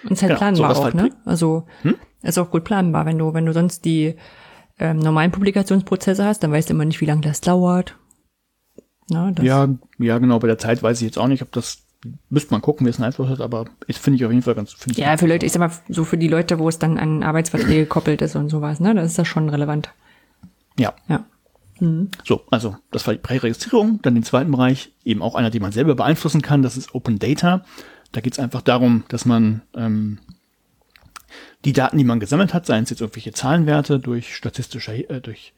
Und 0.04 0.12
es 0.12 0.20
ist 0.20 0.22
halt 0.22 0.32
ja, 0.32 0.38
planbar 0.38 0.78
auch, 0.78 0.84
halt 0.84 0.96
ne? 0.96 1.10
Also 1.26 1.66
hm? 1.82 1.96
ist 2.22 2.38
auch 2.38 2.52
gut 2.52 2.64
planbar, 2.64 3.06
wenn 3.06 3.18
du, 3.18 3.34
wenn 3.34 3.46
du 3.46 3.54
sonst 3.54 3.86
die 3.86 4.16
ähm, 4.80 4.98
normalen 4.98 5.32
Publikationsprozesse 5.32 6.24
hast, 6.24 6.44
dann 6.44 6.52
weißt 6.52 6.70
du 6.70 6.74
immer 6.74 6.86
nicht, 6.86 7.02
wie 7.02 7.06
lange 7.06 7.22
das 7.22 7.42
dauert. 7.42 7.96
Das 9.10 9.46
ja, 9.46 9.68
ja, 10.00 10.18
genau, 10.18 10.40
bei 10.40 10.48
der 10.48 10.58
Zeit 10.58 10.84
weiß 10.84 11.00
ich 11.02 11.06
jetzt 11.06 11.18
auch 11.18 11.28
nicht, 11.28 11.42
ob 11.42 11.52
das 11.52 11.84
müsste 12.30 12.52
man 12.52 12.62
gucken, 12.62 12.86
wie 12.86 12.90
es 12.90 12.98
einen 12.98 13.06
Einfluss 13.06 13.30
hat, 13.30 13.42
aber 13.42 13.66
ich 13.88 13.98
finde 13.98 14.18
ich 14.18 14.26
auf 14.26 14.32
jeden 14.32 14.44
Fall 14.44 14.56
ganz. 14.56 14.76
Ja, 14.96 15.18
für 15.18 15.28
Leute, 15.28 15.46
ich 15.46 15.52
sag 15.52 15.60
mal, 15.60 15.72
so 15.90 16.04
für 16.04 16.18
die 16.18 16.28
Leute, 16.28 16.60
wo 16.60 16.70
es 16.70 16.80
dann 16.80 16.98
an 16.98 17.24
Arbeitsverträge 17.24 17.84
gekoppelt 17.84 18.22
ist 18.22 18.36
und 18.36 18.50
sowas, 18.50 18.80
ne, 18.80 18.94
das 18.94 19.08
ist 19.08 19.20
das 19.20 19.28
schon 19.28 19.50
relevant. 19.50 19.90
Ja. 20.78 20.94
Ja. 21.08 21.26
Mhm. 21.80 22.10
So, 22.24 22.44
also 22.52 22.76
das 22.92 23.06
war 23.08 23.14
die 23.14 23.20
Präregistrierung. 23.20 24.00
Dann 24.02 24.16
den 24.16 24.24
zweiten 24.24 24.52
Bereich, 24.52 24.92
eben 25.04 25.22
auch 25.22 25.36
einer, 25.36 25.50
den 25.50 25.62
man 25.62 25.72
selber 25.72 25.96
beeinflussen 25.96 26.42
kann, 26.42 26.62
das 26.62 26.78
ist 26.78 26.94
Open 26.94 27.20
Data. 27.20 27.66
Da 28.12 28.22
geht 28.22 28.34
es 28.34 28.40
einfach 28.40 28.62
darum, 28.62 29.04
dass 29.10 29.26
man 29.26 29.62
ähm, 29.76 30.20
die 31.66 31.74
Daten, 31.74 31.98
die 31.98 32.04
man 32.04 32.20
gesammelt 32.20 32.54
hat, 32.54 32.66
seien 32.66 32.84
es 32.84 32.90
jetzt 32.90 33.02
irgendwelche 33.02 33.34
Zahlenwerte 33.34 34.00
durch 34.00 34.36
statistische, 34.36 35.10
äh, 35.10 35.22
durch, 35.22 35.54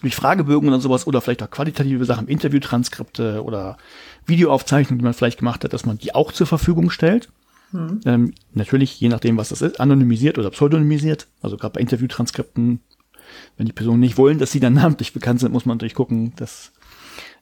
durch 0.00 0.16
Fragebögen 0.16 0.68
oder 0.68 0.80
sowas 0.80 1.06
oder 1.06 1.20
vielleicht 1.20 1.42
auch 1.42 1.50
qualitative 1.50 2.04
Sachen, 2.04 2.28
Interviewtranskripte 2.28 3.42
oder 3.42 3.76
Videoaufzeichnungen, 4.26 4.98
die 4.98 5.04
man 5.04 5.14
vielleicht 5.14 5.38
gemacht 5.38 5.64
hat, 5.64 5.72
dass 5.72 5.86
man 5.86 5.98
die 5.98 6.14
auch 6.14 6.32
zur 6.32 6.46
Verfügung 6.46 6.90
stellt. 6.90 7.30
Mhm. 7.72 8.00
Ähm, 8.04 8.34
natürlich, 8.54 9.00
je 9.00 9.08
nachdem, 9.08 9.36
was 9.36 9.50
das 9.50 9.62
ist, 9.62 9.80
anonymisiert 9.80 10.38
oder 10.38 10.50
pseudonymisiert. 10.50 11.26
Also 11.42 11.56
gerade 11.56 11.74
bei 11.74 11.80
Interviewtranskripten 11.80 12.80
wenn 13.56 13.66
die 13.66 13.72
Personen 13.72 14.00
nicht 14.00 14.18
wollen, 14.18 14.38
dass 14.38 14.52
sie 14.52 14.60
dann 14.60 14.74
namentlich 14.74 15.12
bekannt 15.12 15.40
sind, 15.40 15.52
muss 15.52 15.66
man 15.66 15.76
natürlich 15.76 15.94
gucken, 15.94 16.32
dass 16.36 16.72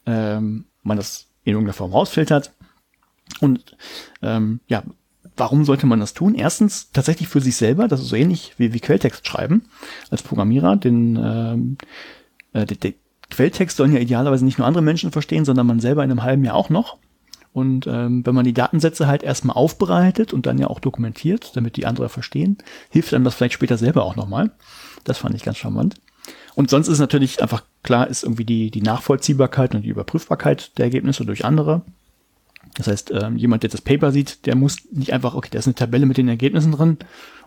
ähm, 0.06 0.64
man 0.82 0.96
das 0.96 1.26
in 1.44 1.52
irgendeiner 1.52 1.74
Form 1.74 1.92
rausfiltert. 1.92 2.52
Und 3.40 3.76
ähm, 4.22 4.60
ja, 4.68 4.82
warum 5.36 5.64
sollte 5.64 5.86
man 5.86 6.00
das 6.00 6.14
tun? 6.14 6.34
Erstens 6.34 6.90
tatsächlich 6.92 7.28
für 7.28 7.40
sich 7.40 7.56
selber, 7.56 7.88
das 7.88 8.00
ist 8.00 8.08
so 8.08 8.16
ähnlich 8.16 8.54
wie, 8.56 8.72
wie 8.72 8.80
Quelltext 8.80 9.26
schreiben 9.26 9.64
als 10.10 10.22
Programmierer. 10.22 10.76
Den, 10.76 11.16
ähm, 11.16 11.76
äh, 12.56 12.66
der, 12.66 12.76
der 12.76 12.92
Quelltext 13.30 13.76
sollen 13.76 13.92
ja 13.92 14.00
idealerweise 14.00 14.44
nicht 14.44 14.58
nur 14.58 14.66
andere 14.66 14.82
Menschen 14.82 15.12
verstehen, 15.12 15.44
sondern 15.44 15.66
man 15.66 15.80
selber 15.80 16.04
in 16.04 16.10
einem 16.10 16.22
halben 16.22 16.44
Jahr 16.44 16.54
auch 16.54 16.70
noch. 16.70 16.98
Und 17.52 17.86
ähm, 17.86 18.24
wenn 18.26 18.34
man 18.34 18.44
die 18.44 18.52
Datensätze 18.52 19.06
halt 19.06 19.22
erstmal 19.22 19.56
aufbereitet 19.56 20.32
und 20.32 20.46
dann 20.46 20.58
ja 20.58 20.66
auch 20.66 20.78
dokumentiert, 20.78 21.56
damit 21.56 21.76
die 21.76 21.86
andere 21.86 22.08
verstehen, 22.08 22.58
hilft 22.90 23.14
einem 23.14 23.24
das 23.24 23.34
vielleicht 23.34 23.54
später 23.54 23.78
selber 23.78 24.04
auch 24.04 24.14
nochmal. 24.14 24.50
Das 25.04 25.18
fand 25.18 25.34
ich 25.34 25.42
ganz 25.42 25.56
charmant. 25.56 25.94
Und 26.54 26.70
sonst 26.70 26.88
ist 26.88 26.98
natürlich 26.98 27.40
einfach 27.40 27.64
klar, 27.82 28.08
ist 28.08 28.24
irgendwie 28.24 28.44
die, 28.44 28.70
die 28.70 28.82
Nachvollziehbarkeit 28.82 29.74
und 29.74 29.82
die 29.82 29.88
Überprüfbarkeit 29.88 30.76
der 30.78 30.84
Ergebnisse 30.84 31.24
durch 31.24 31.44
andere. 31.44 31.82
Das 32.74 32.88
heißt, 32.88 33.10
ähm, 33.12 33.36
jemand, 33.36 33.62
der 33.62 33.70
das 33.70 33.80
Paper 33.80 34.12
sieht, 34.12 34.44
der 34.46 34.54
muss 34.54 34.76
nicht 34.90 35.12
einfach, 35.12 35.34
okay, 35.34 35.48
da 35.50 35.58
ist 35.58 35.66
eine 35.66 35.74
Tabelle 35.74 36.06
mit 36.06 36.18
den 36.18 36.28
Ergebnissen 36.28 36.72
drin 36.72 36.98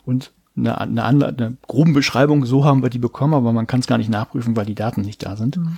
und 0.06 0.32
eine, 0.60 0.80
eine, 0.80 1.04
eine, 1.04 1.28
eine 1.28 1.58
grobe 1.68 1.94
Beschreibung, 1.94 2.46
so 2.46 2.66
haben 2.66 2.84
wir 2.84 2.90
die 2.90 3.00
bekommen, 3.00 3.34
aber 3.34 3.54
man 3.54 3.68
kann 3.68 3.80
es 3.80 3.88
gar 3.88 3.98
nicht 3.98 4.10
nachprüfen, 4.10 4.56
weil 4.56 4.66
die 4.66 4.76
Daten 4.76 5.02
nicht 5.02 5.26
da 5.26 5.36
sind. 5.36 5.58
Mhm. 5.58 5.78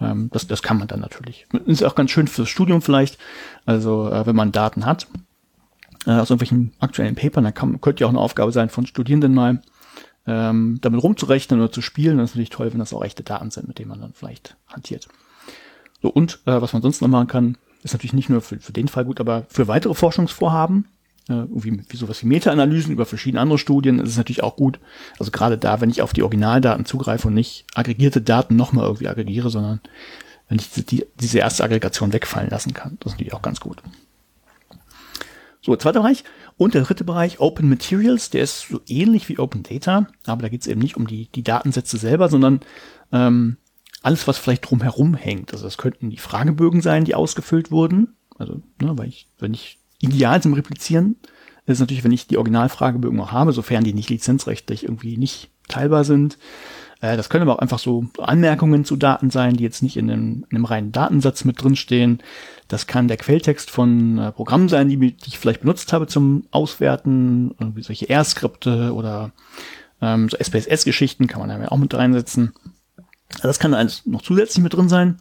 Ähm, 0.00 0.30
das, 0.32 0.46
das 0.46 0.62
kann 0.62 0.78
man 0.78 0.88
dann 0.88 1.00
natürlich. 1.00 1.46
Ist 1.66 1.84
auch 1.84 1.94
ganz 1.94 2.10
schön 2.10 2.26
fürs 2.26 2.48
Studium 2.48 2.82
vielleicht. 2.82 3.18
Also 3.64 4.10
äh, 4.10 4.26
wenn 4.26 4.36
man 4.36 4.52
Daten 4.52 4.84
hat 4.84 5.06
äh, 6.06 6.12
aus 6.12 6.30
irgendwelchen 6.30 6.72
aktuellen 6.80 7.14
Papern, 7.14 7.44
dann 7.44 7.54
kann, 7.54 7.80
könnte 7.80 8.02
ja 8.02 8.06
auch 8.06 8.12
eine 8.12 8.20
Aufgabe 8.20 8.52
sein 8.52 8.68
von 8.68 8.86
Studierenden 8.86 9.34
mal, 9.34 9.62
ähm, 10.26 10.78
damit 10.80 11.02
rumzurechnen 11.02 11.60
oder 11.60 11.72
zu 11.72 11.82
spielen. 11.82 12.18
Das 12.18 12.30
ist 12.30 12.34
natürlich 12.34 12.50
toll, 12.50 12.72
wenn 12.72 12.80
das 12.80 12.92
auch 12.92 13.04
echte 13.04 13.22
Daten 13.22 13.50
sind, 13.50 13.68
mit 13.68 13.78
denen 13.78 13.88
man 13.88 14.00
dann 14.00 14.12
vielleicht 14.12 14.56
hantiert. 14.66 15.08
So, 16.02 16.08
und 16.08 16.40
äh, 16.46 16.60
was 16.60 16.72
man 16.72 16.82
sonst 16.82 17.00
noch 17.00 17.08
machen 17.08 17.28
kann, 17.28 17.58
ist 17.82 17.92
natürlich 17.92 18.12
nicht 18.12 18.28
nur 18.28 18.40
für, 18.40 18.58
für 18.58 18.72
den 18.72 18.88
Fall 18.88 19.04
gut, 19.04 19.20
aber 19.20 19.44
für 19.48 19.68
weitere 19.68 19.94
Forschungsvorhaben 19.94 20.86
irgendwie 21.34 21.82
wie 21.88 21.96
sowas 21.96 22.22
wie 22.22 22.26
Meta-Analysen 22.26 22.92
über 22.92 23.04
verschiedene 23.04 23.40
andere 23.40 23.58
Studien 23.58 23.98
ist 23.98 24.10
es 24.10 24.16
natürlich 24.16 24.42
auch 24.42 24.56
gut. 24.56 24.78
Also 25.18 25.32
gerade 25.32 25.58
da, 25.58 25.80
wenn 25.80 25.90
ich 25.90 26.02
auf 26.02 26.12
die 26.12 26.22
Originaldaten 26.22 26.84
zugreife 26.84 27.28
und 27.28 27.34
nicht 27.34 27.64
aggregierte 27.74 28.20
Daten 28.20 28.54
nochmal 28.54 28.84
irgendwie 28.84 29.08
aggregiere, 29.08 29.50
sondern 29.50 29.80
wenn 30.48 30.58
ich 30.58 30.70
die, 30.70 31.04
diese 31.20 31.38
erste 31.38 31.64
Aggregation 31.64 32.12
wegfallen 32.12 32.50
lassen 32.50 32.74
kann. 32.74 32.96
Das 33.00 33.12
ist 33.12 33.14
natürlich 33.14 33.34
auch 33.34 33.42
ganz 33.42 33.58
gut. 33.58 33.82
So, 35.62 35.74
zweiter 35.74 36.00
Bereich. 36.00 36.22
Und 36.56 36.74
der 36.74 36.82
dritte 36.82 37.02
Bereich, 37.02 37.40
Open 37.40 37.68
Materials, 37.68 38.30
der 38.30 38.42
ist 38.42 38.68
so 38.68 38.80
ähnlich 38.86 39.28
wie 39.28 39.38
Open 39.38 39.64
Data, 39.64 40.06
aber 40.24 40.42
da 40.42 40.48
geht 40.48 40.60
es 40.60 40.68
eben 40.68 40.80
nicht 40.80 40.96
um 40.96 41.08
die, 41.08 41.26
die 41.34 41.42
Datensätze 41.42 41.98
selber, 41.98 42.28
sondern 42.28 42.60
ähm, 43.10 43.56
alles, 44.02 44.28
was 44.28 44.38
vielleicht 44.38 44.70
drumherum 44.70 45.14
hängt. 45.14 45.52
Also 45.52 45.64
das 45.64 45.76
könnten 45.76 46.10
die 46.10 46.18
Fragebögen 46.18 46.82
sein, 46.82 47.04
die 47.04 47.16
ausgefüllt 47.16 47.72
wurden. 47.72 48.14
Also, 48.38 48.62
ne, 48.80 48.96
weil 48.96 49.08
ich, 49.08 49.28
wenn 49.40 49.54
ich 49.54 49.80
ideal 50.00 50.42
zum 50.42 50.54
Replizieren 50.54 51.16
ist 51.66 51.80
natürlich, 51.80 52.04
wenn 52.04 52.12
ich 52.12 52.26
die 52.26 52.36
Originalfragebögen 52.36 53.20
auch 53.20 53.32
habe, 53.32 53.52
sofern 53.52 53.84
die 53.84 53.92
nicht 53.92 54.10
lizenzrechtlich 54.10 54.84
irgendwie 54.84 55.16
nicht 55.16 55.50
teilbar 55.68 56.04
sind. 56.04 56.38
Äh, 57.00 57.16
das 57.16 57.28
können 57.28 57.42
aber 57.42 57.54
auch 57.54 57.60
einfach 57.60 57.78
so 57.78 58.06
Anmerkungen 58.18 58.84
zu 58.84 58.96
Daten 58.96 59.30
sein, 59.30 59.56
die 59.56 59.64
jetzt 59.64 59.82
nicht 59.82 59.96
in 59.96 60.10
einem, 60.10 60.46
in 60.48 60.56
einem 60.56 60.64
reinen 60.64 60.92
Datensatz 60.92 61.44
mit 61.44 61.60
drinstehen. 61.60 62.22
Das 62.68 62.86
kann 62.86 63.08
der 63.08 63.16
Quelltext 63.16 63.70
von 63.70 64.18
äh, 64.18 64.32
Programmen 64.32 64.68
sein, 64.68 64.88
die, 64.88 65.16
ich 65.26 65.38
vielleicht 65.38 65.60
benutzt 65.60 65.92
habe 65.92 66.06
zum 66.06 66.46
Auswerten, 66.50 67.54
irgendwie 67.58 67.82
solche 67.82 68.08
R-Skripte 68.08 68.92
oder 68.94 69.32
ähm, 70.00 70.28
so 70.28 70.36
SPSS-Geschichten 70.36 71.26
kann 71.26 71.40
man 71.40 71.48
da 71.48 71.68
auch 71.68 71.78
mit 71.78 71.94
reinsetzen. 71.94 72.52
Das 73.42 73.58
kann 73.58 73.74
alles 73.74 74.06
noch 74.06 74.22
zusätzlich 74.22 74.62
mit 74.62 74.74
drin 74.74 74.88
sein. 74.88 75.18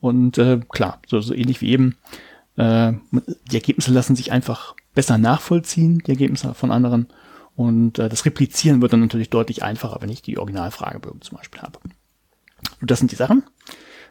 Und 0.00 0.38
äh, 0.38 0.60
klar, 0.68 1.00
so, 1.06 1.20
so 1.20 1.34
ähnlich 1.34 1.60
wie 1.60 1.70
eben 1.70 1.96
äh, 2.56 2.92
die 3.50 3.56
Ergebnisse 3.56 3.92
lassen 3.92 4.16
sich 4.16 4.32
einfach 4.32 4.74
besser 4.94 5.18
nachvollziehen, 5.18 6.02
die 6.06 6.10
Ergebnisse 6.10 6.54
von 6.54 6.70
anderen. 6.70 7.08
Und 7.56 7.98
äh, 7.98 8.08
das 8.08 8.24
Replizieren 8.24 8.80
wird 8.80 8.92
dann 8.92 9.00
natürlich 9.00 9.30
deutlich 9.30 9.62
einfacher, 9.62 10.00
wenn 10.00 10.08
ich 10.08 10.22
die 10.22 10.38
Originalfragebögen 10.38 11.20
zum 11.20 11.38
Beispiel 11.38 11.60
habe. 11.60 11.78
Und 12.80 12.90
das 12.90 12.98
sind 12.98 13.12
die 13.12 13.16
Sachen. 13.16 13.44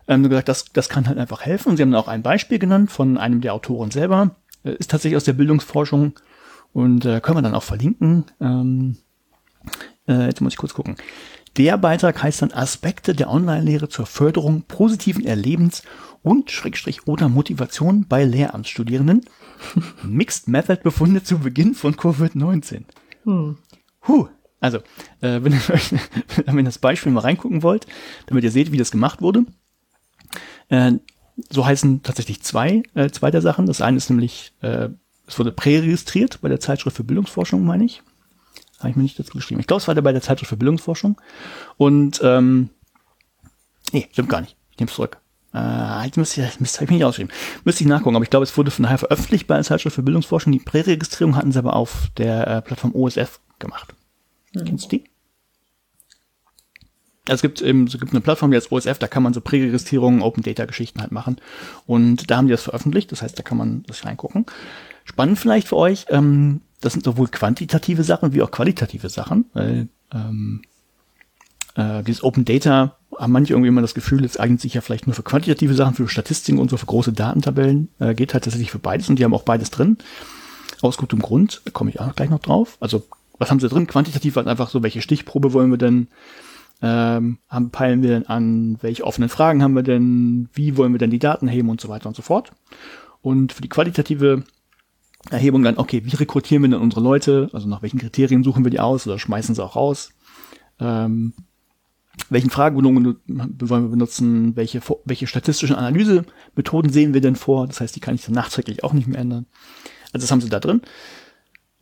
Ähm, 0.07 0.27
gesagt, 0.27 0.49
das, 0.49 0.65
das 0.73 0.89
kann 0.89 1.07
halt 1.07 1.17
einfach 1.17 1.41
helfen. 1.41 1.69
Und 1.69 1.77
Sie 1.77 1.83
haben 1.83 1.93
auch 1.95 2.07
ein 2.07 2.23
Beispiel 2.23 2.59
genannt 2.59 2.91
von 2.91 3.17
einem 3.17 3.41
der 3.41 3.53
Autoren 3.53 3.91
selber. 3.91 4.35
Äh, 4.63 4.73
ist 4.73 4.91
tatsächlich 4.91 5.17
aus 5.17 5.23
der 5.23 5.33
Bildungsforschung 5.33 6.13
und 6.73 7.05
äh, 7.05 7.19
können 7.21 7.37
wir 7.37 7.41
dann 7.41 7.55
auch 7.55 7.63
verlinken. 7.63 8.25
Ähm, 8.39 8.97
äh, 10.07 10.25
jetzt 10.25 10.41
muss 10.41 10.53
ich 10.53 10.57
kurz 10.57 10.73
gucken. 10.73 10.95
der 11.57 11.77
Beitrag 11.77 12.21
heißt 12.21 12.41
dann 12.41 12.53
Aspekte 12.53 13.13
der 13.13 13.29
Online-Lehre 13.29 13.89
zur 13.89 14.05
Förderung 14.05 14.63
positiven 14.63 15.25
Erlebens 15.25 15.83
und 16.23 16.51
Schrägstrich 16.51 17.07
oder 17.07 17.29
Motivation 17.29 18.05
bei 18.07 18.23
Lehramtsstudierenden. 18.23 19.25
Mixed 20.03 20.47
Method 20.47 20.81
Befunde 20.83 21.23
zu 21.23 21.39
Beginn 21.39 21.73
von 21.73 21.95
Covid-19. 21.95 22.83
Hm. 23.23 23.57
Huh. 24.07 24.27
Also, 24.59 24.77
äh, 25.21 25.41
wenn, 25.43 25.53
ihr, 25.53 25.61
euch- 25.73 25.91
wenn 26.45 26.55
ihr 26.55 26.59
in 26.59 26.65
das 26.65 26.77
Beispiel 26.77 27.11
mal 27.11 27.21
reingucken 27.21 27.63
wollt, 27.63 27.87
damit 28.27 28.43
ihr 28.43 28.51
seht, 28.51 28.71
wie 28.71 28.77
das 28.77 28.91
gemacht 28.91 29.21
wurde. 29.21 29.45
Äh, 30.69 30.93
so 31.49 31.65
heißen 31.65 32.03
tatsächlich 32.03 32.41
zwei, 32.43 32.83
äh, 32.93 33.09
zwei 33.09 33.31
der 33.31 33.41
Sachen. 33.41 33.65
Das 33.65 33.81
eine 33.81 33.97
ist 33.97 34.09
nämlich, 34.09 34.53
äh, 34.61 34.89
es 35.27 35.39
wurde 35.39 35.51
präregistriert 35.51 36.41
bei 36.41 36.49
der 36.49 36.59
Zeitschrift 36.59 36.97
für 36.97 37.03
Bildungsforschung, 37.03 37.63
meine 37.63 37.85
ich. 37.85 38.03
Habe 38.79 38.89
ich 38.89 38.95
mir 38.95 39.03
nicht 39.03 39.17
dazu 39.19 39.33
geschrieben. 39.33 39.61
Ich 39.61 39.67
glaube, 39.67 39.81
es 39.81 39.87
war 39.87 39.95
bei 39.95 40.11
der 40.11 40.21
Zeitschrift 40.21 40.49
für 40.49 40.57
Bildungsforschung. 40.57 41.19
Und, 41.77 42.19
ähm, 42.23 42.69
nee, 43.91 44.07
stimmt 44.11 44.29
gar 44.29 44.41
nicht. 44.41 44.57
Ich 44.71 44.79
nehme 44.79 44.89
es 44.89 44.95
zurück. 44.95 45.20
Äh, 45.53 46.07
ich 46.07 46.15
müsste, 46.15 46.41
ich 46.43 46.59
müsste, 46.59 46.83
ich 46.83 46.89
mir 46.89 46.97
nicht 46.97 47.05
ausgeschrieben. 47.05 47.33
Müsste 47.63 47.83
ich 47.83 47.89
nachgucken, 47.89 48.15
aber 48.15 48.23
ich 48.23 48.29
glaube, 48.29 48.43
es 48.43 48.55
wurde 48.57 48.71
von 48.71 48.83
daher 48.83 48.97
veröffentlicht 48.97 49.47
bei 49.47 49.55
der 49.55 49.63
Zeitschrift 49.63 49.95
für 49.95 50.03
Bildungsforschung. 50.03 50.51
Die 50.51 50.59
Präregistrierung 50.59 51.35
hatten 51.35 51.51
sie 51.51 51.59
aber 51.59 51.75
auf 51.75 52.09
der 52.17 52.47
äh, 52.47 52.61
Plattform 52.61 52.95
OSF 52.95 53.39
gemacht. 53.59 53.93
Kennst 54.53 54.85
du 54.85 54.97
die? 54.97 55.03
Also 57.27 57.35
Es 57.35 57.41
gibt, 57.41 57.61
eben, 57.61 57.85
es 57.85 57.99
gibt 57.99 58.11
eine 58.11 58.21
Plattform, 58.21 58.51
die 58.51 58.57
heißt 58.57 58.71
OSF, 58.71 58.97
da 58.97 59.07
kann 59.07 59.23
man 59.23 59.33
so 59.33 59.41
Präregistrierungen, 59.41 60.21
Open 60.21 60.43
Data 60.43 60.65
Geschichten 60.65 61.01
halt 61.01 61.11
machen. 61.11 61.37
Und 61.85 62.31
da 62.31 62.37
haben 62.37 62.47
die 62.47 62.51
das 62.51 62.63
veröffentlicht, 62.63 63.11
das 63.11 63.21
heißt, 63.21 63.37
da 63.37 63.43
kann 63.43 63.57
man 63.57 63.83
das 63.83 64.05
reingucken. 64.05 64.45
Spannend 65.05 65.37
vielleicht 65.37 65.67
für 65.67 65.77
euch, 65.77 66.05
ähm, 66.09 66.61
das 66.81 66.93
sind 66.93 67.05
sowohl 67.05 67.27
quantitative 67.27 68.03
Sachen 68.03 68.33
wie 68.33 68.41
auch 68.41 68.51
qualitative 68.51 69.09
Sachen, 69.09 69.45
weil 69.53 69.87
ähm, 70.13 70.63
äh, 71.75 72.03
dieses 72.03 72.23
Open 72.23 72.45
Data 72.45 72.97
haben 73.17 73.33
manche 73.33 73.53
irgendwie 73.53 73.67
immer 73.67 73.81
das 73.81 73.93
Gefühl, 73.93 74.23
es 74.23 74.37
eignet 74.37 74.61
sich 74.61 74.73
ja 74.73 74.81
vielleicht 74.81 75.07
nur 75.07 75.13
für 75.13 75.23
quantitative 75.23 75.73
Sachen, 75.73 75.95
für 75.95 76.07
Statistiken 76.07 76.59
und 76.59 76.69
so, 76.69 76.77
für 76.77 76.85
große 76.85 77.13
Datentabellen, 77.13 77.89
äh, 77.99 78.13
geht 78.13 78.33
halt 78.33 78.43
tatsächlich 78.43 78.71
für 78.71 78.79
beides 78.79 79.09
und 79.09 79.19
die 79.19 79.23
haben 79.23 79.33
auch 79.33 79.43
beides 79.43 79.69
drin. 79.69 79.97
Aus 80.81 80.97
gutem 80.97 81.19
Grund, 81.19 81.61
da 81.65 81.71
komme 81.71 81.89
ich 81.89 81.99
auch 81.99 82.15
gleich 82.15 82.29
noch 82.29 82.39
drauf. 82.39 82.77
Also, 82.79 83.03
was 83.37 83.51
haben 83.51 83.59
sie 83.59 83.69
drin? 83.69 83.87
Quantitativ 83.87 84.35
halt 84.35 84.47
einfach 84.47 84.69
so, 84.69 84.81
welche 84.83 85.01
Stichprobe 85.01 85.53
wollen 85.53 85.71
wir 85.71 85.77
denn 85.77 86.07
ähm, 86.81 87.37
haben, 87.47 87.69
peilen 87.69 88.01
wir 88.01 88.09
denn 88.09 88.27
an, 88.27 88.77
welche 88.81 89.03
offenen 89.03 89.29
Fragen 89.29 89.61
haben 89.61 89.75
wir 89.75 89.83
denn, 89.83 90.49
wie 90.53 90.77
wollen 90.77 90.93
wir 90.93 90.99
denn 90.99 91.11
die 91.11 91.19
Daten 91.19 91.47
heben 91.47 91.69
und 91.69 91.79
so 91.79 91.89
weiter 91.89 92.07
und 92.07 92.15
so 92.15 92.21
fort. 92.21 92.51
Und 93.21 93.53
für 93.53 93.61
die 93.61 93.69
qualitative 93.69 94.43
Erhebung 95.29 95.63
dann, 95.63 95.77
okay, 95.77 96.01
wie 96.03 96.15
rekrutieren 96.15 96.63
wir 96.63 96.69
denn 96.69 96.79
unsere 96.79 97.01
Leute, 97.01 97.49
also 97.53 97.67
nach 97.67 97.83
welchen 97.83 97.99
Kriterien 97.99 98.43
suchen 98.43 98.63
wir 98.63 98.71
die 98.71 98.79
aus 98.79 99.05
oder 99.05 99.19
schmeißen 99.19 99.53
sie 99.53 99.63
auch 99.63 99.75
raus, 99.75 100.11
ähm, 100.79 101.33
welchen 102.29 102.49
Fragebögen 102.49 103.17
wollen 103.27 103.83
wir 103.83 103.89
benutzen, 103.89 104.55
welche, 104.55 104.81
welche 105.05 105.27
statistischen 105.27 105.75
Analysemethoden 105.75 106.91
sehen 106.91 107.13
wir 107.13 107.21
denn 107.21 107.35
vor, 107.35 107.67
das 107.67 107.81
heißt, 107.81 107.95
die 107.95 107.99
kann 107.99 108.15
ich 108.15 108.25
dann 108.25 108.35
nachträglich 108.35 108.83
auch 108.83 108.93
nicht 108.93 109.07
mehr 109.07 109.19
ändern. 109.19 109.45
Also 110.13 110.23
das 110.25 110.31
haben 110.31 110.41
sie 110.41 110.49
da 110.49 110.59
drin. 110.59 110.81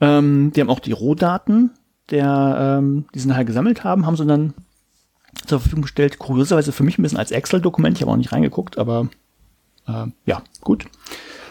Ähm, 0.01 0.51
die 0.55 0.61
haben 0.61 0.69
auch 0.69 0.79
die 0.79 0.91
Rohdaten, 0.91 1.71
der, 2.09 2.77
ähm, 2.79 3.05
die 3.13 3.19
sie 3.19 3.27
nachher 3.27 3.45
gesammelt 3.45 3.83
haben, 3.83 4.05
haben 4.05 4.17
sie 4.17 4.25
dann 4.25 4.53
zur 5.45 5.59
Verfügung 5.59 5.83
gestellt. 5.83 6.19
Kurioserweise 6.19 6.71
für 6.71 6.83
mich 6.83 6.97
ein 6.97 7.03
bisschen 7.03 7.17
als 7.17 7.31
Excel-Dokument. 7.31 7.97
Ich 7.97 8.01
habe 8.01 8.11
auch 8.11 8.17
nicht 8.17 8.31
reingeguckt, 8.31 8.77
aber 8.77 9.09
äh, 9.87 10.05
ja, 10.25 10.43
gut. 10.61 10.85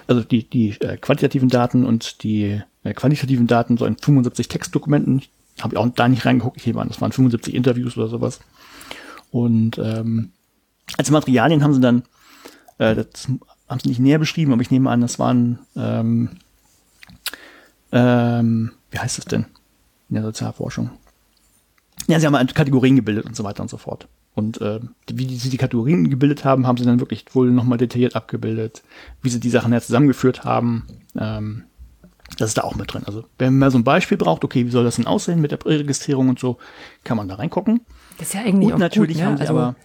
Also 0.06 0.22
die, 0.22 0.48
die 0.48 0.70
äh, 0.80 0.96
quantitativen 0.96 1.48
Daten 1.48 1.84
und 1.84 2.22
die 2.22 2.60
äh, 2.84 2.94
quantitativen 2.94 3.46
Daten 3.46 3.76
so 3.76 3.84
in 3.86 3.96
75 3.96 4.48
Textdokumenten. 4.48 5.22
Habe 5.60 5.74
ich 5.74 5.78
auch 5.78 5.88
da 5.88 6.08
nicht 6.08 6.24
reingeguckt. 6.24 6.56
Ich 6.58 6.66
nehme 6.66 6.80
an, 6.80 6.88
das 6.88 7.00
waren 7.00 7.12
75 7.12 7.54
Interviews 7.54 7.96
oder 7.96 8.08
sowas. 8.08 8.40
Und 9.30 9.78
ähm, 9.78 10.32
als 10.96 11.10
Materialien 11.10 11.62
haben 11.62 11.74
sie 11.74 11.80
dann, 11.80 12.02
äh, 12.78 12.94
das 12.94 13.28
haben 13.68 13.80
sie 13.80 13.88
nicht 13.88 14.00
näher 14.00 14.18
beschrieben, 14.18 14.52
aber 14.52 14.62
ich 14.62 14.70
nehme 14.70 14.90
an, 14.90 15.00
das 15.00 15.18
waren, 15.18 15.58
ähm, 15.76 16.30
ähm, 17.92 18.72
wie 18.90 18.98
heißt 18.98 19.18
das 19.18 19.26
denn 19.26 19.46
in 20.08 20.14
der 20.14 20.24
Sozialforschung? 20.24 20.90
Ja, 22.06 22.18
sie 22.18 22.26
haben 22.26 22.36
halt 22.36 22.54
Kategorien 22.54 22.96
gebildet 22.96 23.26
und 23.26 23.36
so 23.36 23.44
weiter 23.44 23.62
und 23.62 23.68
so 23.68 23.76
fort. 23.76 24.08
Und 24.34 24.60
äh, 24.60 24.80
wie 25.12 25.36
sie 25.36 25.50
die 25.50 25.56
Kategorien 25.56 26.08
gebildet 26.08 26.44
haben, 26.44 26.66
haben 26.66 26.78
sie 26.78 26.84
dann 26.84 27.00
wirklich 27.00 27.26
wohl 27.32 27.50
nochmal 27.50 27.76
detailliert 27.76 28.14
abgebildet, 28.14 28.82
wie 29.20 29.30
sie 29.30 29.40
die 29.40 29.50
Sachen 29.50 29.72
ja 29.72 29.80
zusammengeführt 29.80 30.44
haben. 30.44 30.86
Ähm, 31.18 31.64
das 32.36 32.50
ist 32.50 32.58
da 32.58 32.62
auch 32.62 32.76
mit 32.76 32.92
drin. 32.92 33.02
Also 33.04 33.24
wenn 33.38 33.58
man 33.58 33.70
so 33.70 33.78
ein 33.78 33.84
Beispiel 33.84 34.16
braucht, 34.16 34.44
okay, 34.44 34.64
wie 34.64 34.70
soll 34.70 34.84
das 34.84 34.96
denn 34.96 35.06
aussehen 35.06 35.40
mit 35.40 35.50
der 35.50 35.56
Präregistrierung 35.56 36.28
und 36.28 36.38
so, 36.38 36.58
kann 37.04 37.16
man 37.16 37.28
da 37.28 37.34
reingucken. 37.34 37.80
Das 38.18 38.28
ist 38.28 38.34
ja 38.34 38.40
eigentlich 38.42 38.66
Und 38.68 38.74
auch 38.74 38.78
natürlich 38.78 39.16
gut, 39.16 39.24
ne? 39.24 39.30
haben 39.32 39.40
also, 39.40 39.52
aber- 39.58 39.76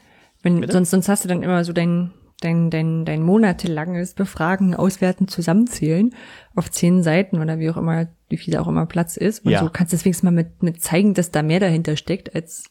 wenn, 0.41 0.59
Bitte? 0.59 0.73
sonst, 0.73 0.89
sonst 0.91 1.07
hast 1.09 1.23
du 1.23 1.29
dann 1.29 1.41
immer 1.43 1.63
so 1.63 1.71
dein, 1.71 2.11
dein, 2.41 2.69
dein, 2.69 3.05
dein 3.05 3.23
monatelanges 3.23 4.13
Befragen, 4.13 4.75
Auswerten, 4.75 5.27
Zusammenzählen 5.29 6.13
auf 6.55 6.69
zehn 6.69 7.01
Seiten 7.01 7.39
oder 7.39 7.59
wie 7.59 7.69
auch 7.69 7.77
immer, 7.77 8.07
wie 8.27 8.35
viel 8.37 8.53
da 8.53 8.59
auch 8.61 8.67
immer 8.67 8.85
Platz 8.85 9.15
ist. 9.15 9.45
Und 9.45 9.51
Ja. 9.51 9.59
so 9.61 9.69
kannst 9.71 9.93
du 9.93 9.97
deswegen 9.97 10.17
mal 10.23 10.31
mit, 10.31 10.61
mit 10.61 10.81
zeigen, 10.81 11.13
dass 11.13 11.31
da 11.31 11.41
mehr 11.43 11.61
dahinter 11.61 11.95
steckt 11.95 12.35
als, 12.35 12.65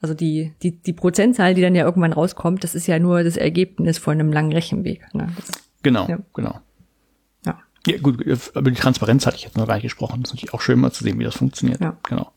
also 0.00 0.14
die, 0.14 0.52
die, 0.62 0.80
die 0.82 0.92
Prozentzahl, 0.92 1.54
die 1.54 1.62
dann 1.62 1.74
ja 1.74 1.84
irgendwann 1.84 2.12
rauskommt, 2.12 2.62
das 2.62 2.74
ist 2.76 2.86
ja 2.86 2.98
nur 3.00 3.24
das 3.24 3.36
Ergebnis 3.36 3.98
von 3.98 4.12
einem 4.12 4.30
langen 4.32 4.52
Rechenweg. 4.52 5.12
Ne? 5.14 5.32
Das, 5.36 5.50
Genau, 5.82 6.06
Ja. 6.08 6.18
genau. 6.32 6.60
ja. 7.44 7.58
Ja, 7.86 7.98
gut, 7.98 8.20
über 8.20 8.70
die 8.70 8.76
Transparenz 8.80 9.26
hatte 9.26 9.36
ich 9.36 9.42
jetzt 9.44 9.56
noch 9.58 9.66
gar 9.66 9.74
nicht 9.74 9.82
gesprochen. 9.82 10.22
Das 10.22 10.30
ist 10.30 10.34
natürlich 10.36 10.54
auch 10.54 10.60
schön 10.62 10.78
mal 10.78 10.92
zu 10.92 11.02
sehen, 11.04 11.18
wie 11.18 11.24
das 11.24 11.34
funktioniert. 11.36 11.80
Ja. 11.80 11.96
Genau. 12.08 12.30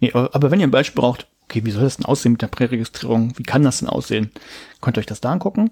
Nee, 0.00 0.12
aber, 0.14 0.34
aber 0.34 0.50
wenn 0.50 0.60
ihr 0.60 0.66
ein 0.66 0.70
Beispiel 0.70 1.00
braucht, 1.02 1.26
okay, 1.48 1.64
wie 1.64 1.70
soll 1.70 1.82
das 1.82 1.96
denn 1.96 2.04
aussehen 2.04 2.32
mit 2.32 2.42
der 2.42 2.48
Präregistrierung? 2.48 3.32
Wie 3.38 3.42
kann 3.42 3.62
das 3.62 3.78
denn 3.78 3.88
aussehen? 3.88 4.30
Könnt 4.82 4.98
ihr 4.98 5.00
euch 5.00 5.06
das 5.06 5.22
da 5.22 5.32
angucken. 5.32 5.70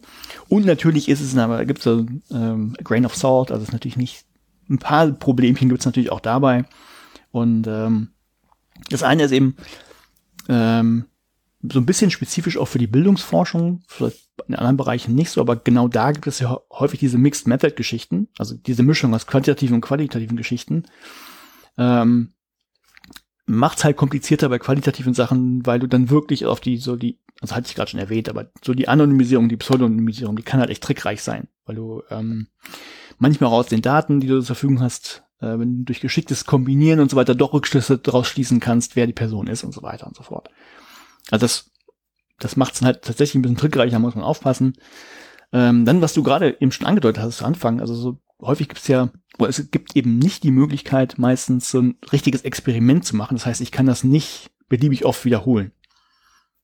Und 0.49 0.65
natürlich 0.65 1.09
ist 1.11 1.21
es, 1.21 1.37
aber 1.37 1.65
gibt 1.67 1.81
es 1.81 1.85
so 1.85 2.07
ähm, 2.31 2.75
a 2.79 2.83
Grain 2.83 3.05
of 3.05 3.15
Salt, 3.15 3.51
also 3.51 3.63
ist 3.63 3.73
natürlich 3.73 3.99
nicht, 3.99 4.25
ein 4.71 4.79
paar 4.79 5.11
Problemchen 5.13 5.69
gibt 5.69 5.81
es 5.81 5.87
natürlich 5.87 6.11
auch 6.11 6.21
dabei. 6.21 6.65
Und 7.31 7.67
ähm, 7.67 8.09
das 8.89 9.03
eine 9.03 9.25
ist 9.25 9.33
eben 9.33 9.57
ähm, 10.49 11.05
so 11.63 11.79
ein 11.79 11.87
bisschen 11.87 12.11
spezifisch 12.11 12.57
auch 12.57 12.69
für 12.69 12.79
die 12.79 12.87
Bildungsforschung, 12.87 13.83
vielleicht 13.87 14.27
in 14.49 14.55
anderen 14.55 14.77
Bereichen 14.77 15.15
nicht 15.15 15.31
so, 15.31 15.41
aber 15.41 15.57
genau 15.57 15.89
da 15.89 16.13
gibt 16.13 16.27
es 16.27 16.39
ja 16.39 16.59
häufig 16.71 17.01
diese 17.01 17.19
Mixed 17.19 17.47
Method 17.47 17.75
Geschichten, 17.75 18.29
also 18.39 18.55
diese 18.55 18.83
Mischung 18.83 19.15
aus 19.15 19.27
quantitativen 19.27 19.75
und 19.75 19.81
qualitativen 19.83 20.37
Geschichten. 20.37 20.85
Ähm, 21.77 22.33
macht's 23.47 23.85
halt 23.85 23.97
komplizierter 23.97 24.49
bei 24.49 24.59
qualitativen 24.59 25.15
Sachen, 25.15 25.65
weil 25.65 25.79
du 25.79 25.87
dann 25.87 26.11
wirklich 26.11 26.47
auf 26.47 26.61
die, 26.61 26.77
so 26.77 26.97
die, 26.97 27.21
also 27.41 27.55
hatte 27.55 27.69
ich 27.69 27.75
gerade 27.75 27.91
schon 27.91 28.01
erwähnt, 28.01 28.29
aber 28.29 28.51
so 28.63 28.75
die 28.75 28.89
Anonymisierung, 28.89 29.49
die 29.49 29.57
Pseudonymisierung, 29.57 30.37
die 30.37 30.43
kann 30.43 30.61
halt 30.61 30.71
echt 30.71 30.83
trickreich 30.83 31.23
sein, 31.23 31.49
weil 31.65 31.77
du 31.77 32.03
ähm, 32.11 32.49
manchmal 33.19 33.51
auch 33.51 33.59
aus 33.59 33.69
den 33.69 33.83
Daten, 33.83 34.21
die 34.21 34.27
du 34.27 34.41
zur 34.41 34.57
Verfügung 34.57 34.81
hast, 34.81 35.25
äh, 35.41 35.59
wenn 35.59 35.79
du 35.79 35.85
durch 35.85 36.01
geschicktes 36.01 36.45
Kombinieren 36.45 37.01
und 37.01 37.11
so 37.11 37.17
weiter 37.17 37.35
doch 37.35 37.53
Rückschlüsse 37.53 37.99
daraus 37.99 38.27
schließen 38.27 38.61
kannst, 38.61 38.97
wer 38.97 39.07
die 39.07 39.13
Person 39.13 39.47
ist 39.47 39.63
und 39.65 39.73
so 39.73 39.83
weiter 39.83 40.07
und 40.07 40.17
so 40.17 40.25
fort. 40.25 40.51
Also 41.31 41.45
das, 41.45 41.71
das 42.39 42.57
macht's 42.57 42.81
dann 42.81 42.87
halt 42.87 43.03
tatsächlich 43.03 43.37
ein 43.37 43.43
bisschen 43.43 43.57
trickreicher, 43.57 43.99
muss 43.99 44.15
man 44.15 44.25
aufpassen. 44.25 44.75
Ähm, 45.53 45.85
dann, 45.85 46.03
was 46.03 46.15
du 46.15 46.23
gerade 46.23 46.57
eben 46.61 46.73
schon 46.73 46.87
angedeutet 46.87 47.23
hast 47.23 47.39
zu 47.39 47.45
Anfang, 47.45 47.81
also 47.81 47.95
so 47.95 48.19
häufig 48.41 48.69
gibt's 48.69 48.89
ja, 48.89 49.11
oder 49.39 49.49
es 49.49 49.71
gibt 49.71 49.97
eben 49.97 50.19
nicht 50.19 50.43
die 50.43 50.51
Möglichkeit, 50.51 51.19
meistens 51.19 51.71
so 51.71 51.81
ein 51.81 51.97
richtiges 52.13 52.43
Experiment 52.43 53.05
zu 53.05 53.17
machen. 53.17 53.35
Das 53.37 53.47
heißt, 53.47 53.61
ich 53.61 53.73
kann 53.73 53.87
das 53.87 54.05
nicht 54.05 54.51
beliebig 54.69 55.05
oft 55.05 55.25
wiederholen. 55.25 55.73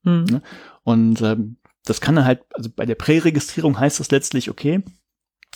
Hm. 0.04 0.24
Ne? 0.24 0.42
Und 0.82 1.20
ähm, 1.22 1.56
das 1.84 2.00
kann 2.00 2.16
dann 2.16 2.24
halt, 2.24 2.42
also 2.54 2.70
bei 2.74 2.86
der 2.86 2.94
Präregistrierung 2.94 3.78
heißt 3.78 4.00
das 4.00 4.10
letztlich, 4.10 4.50
okay, 4.50 4.82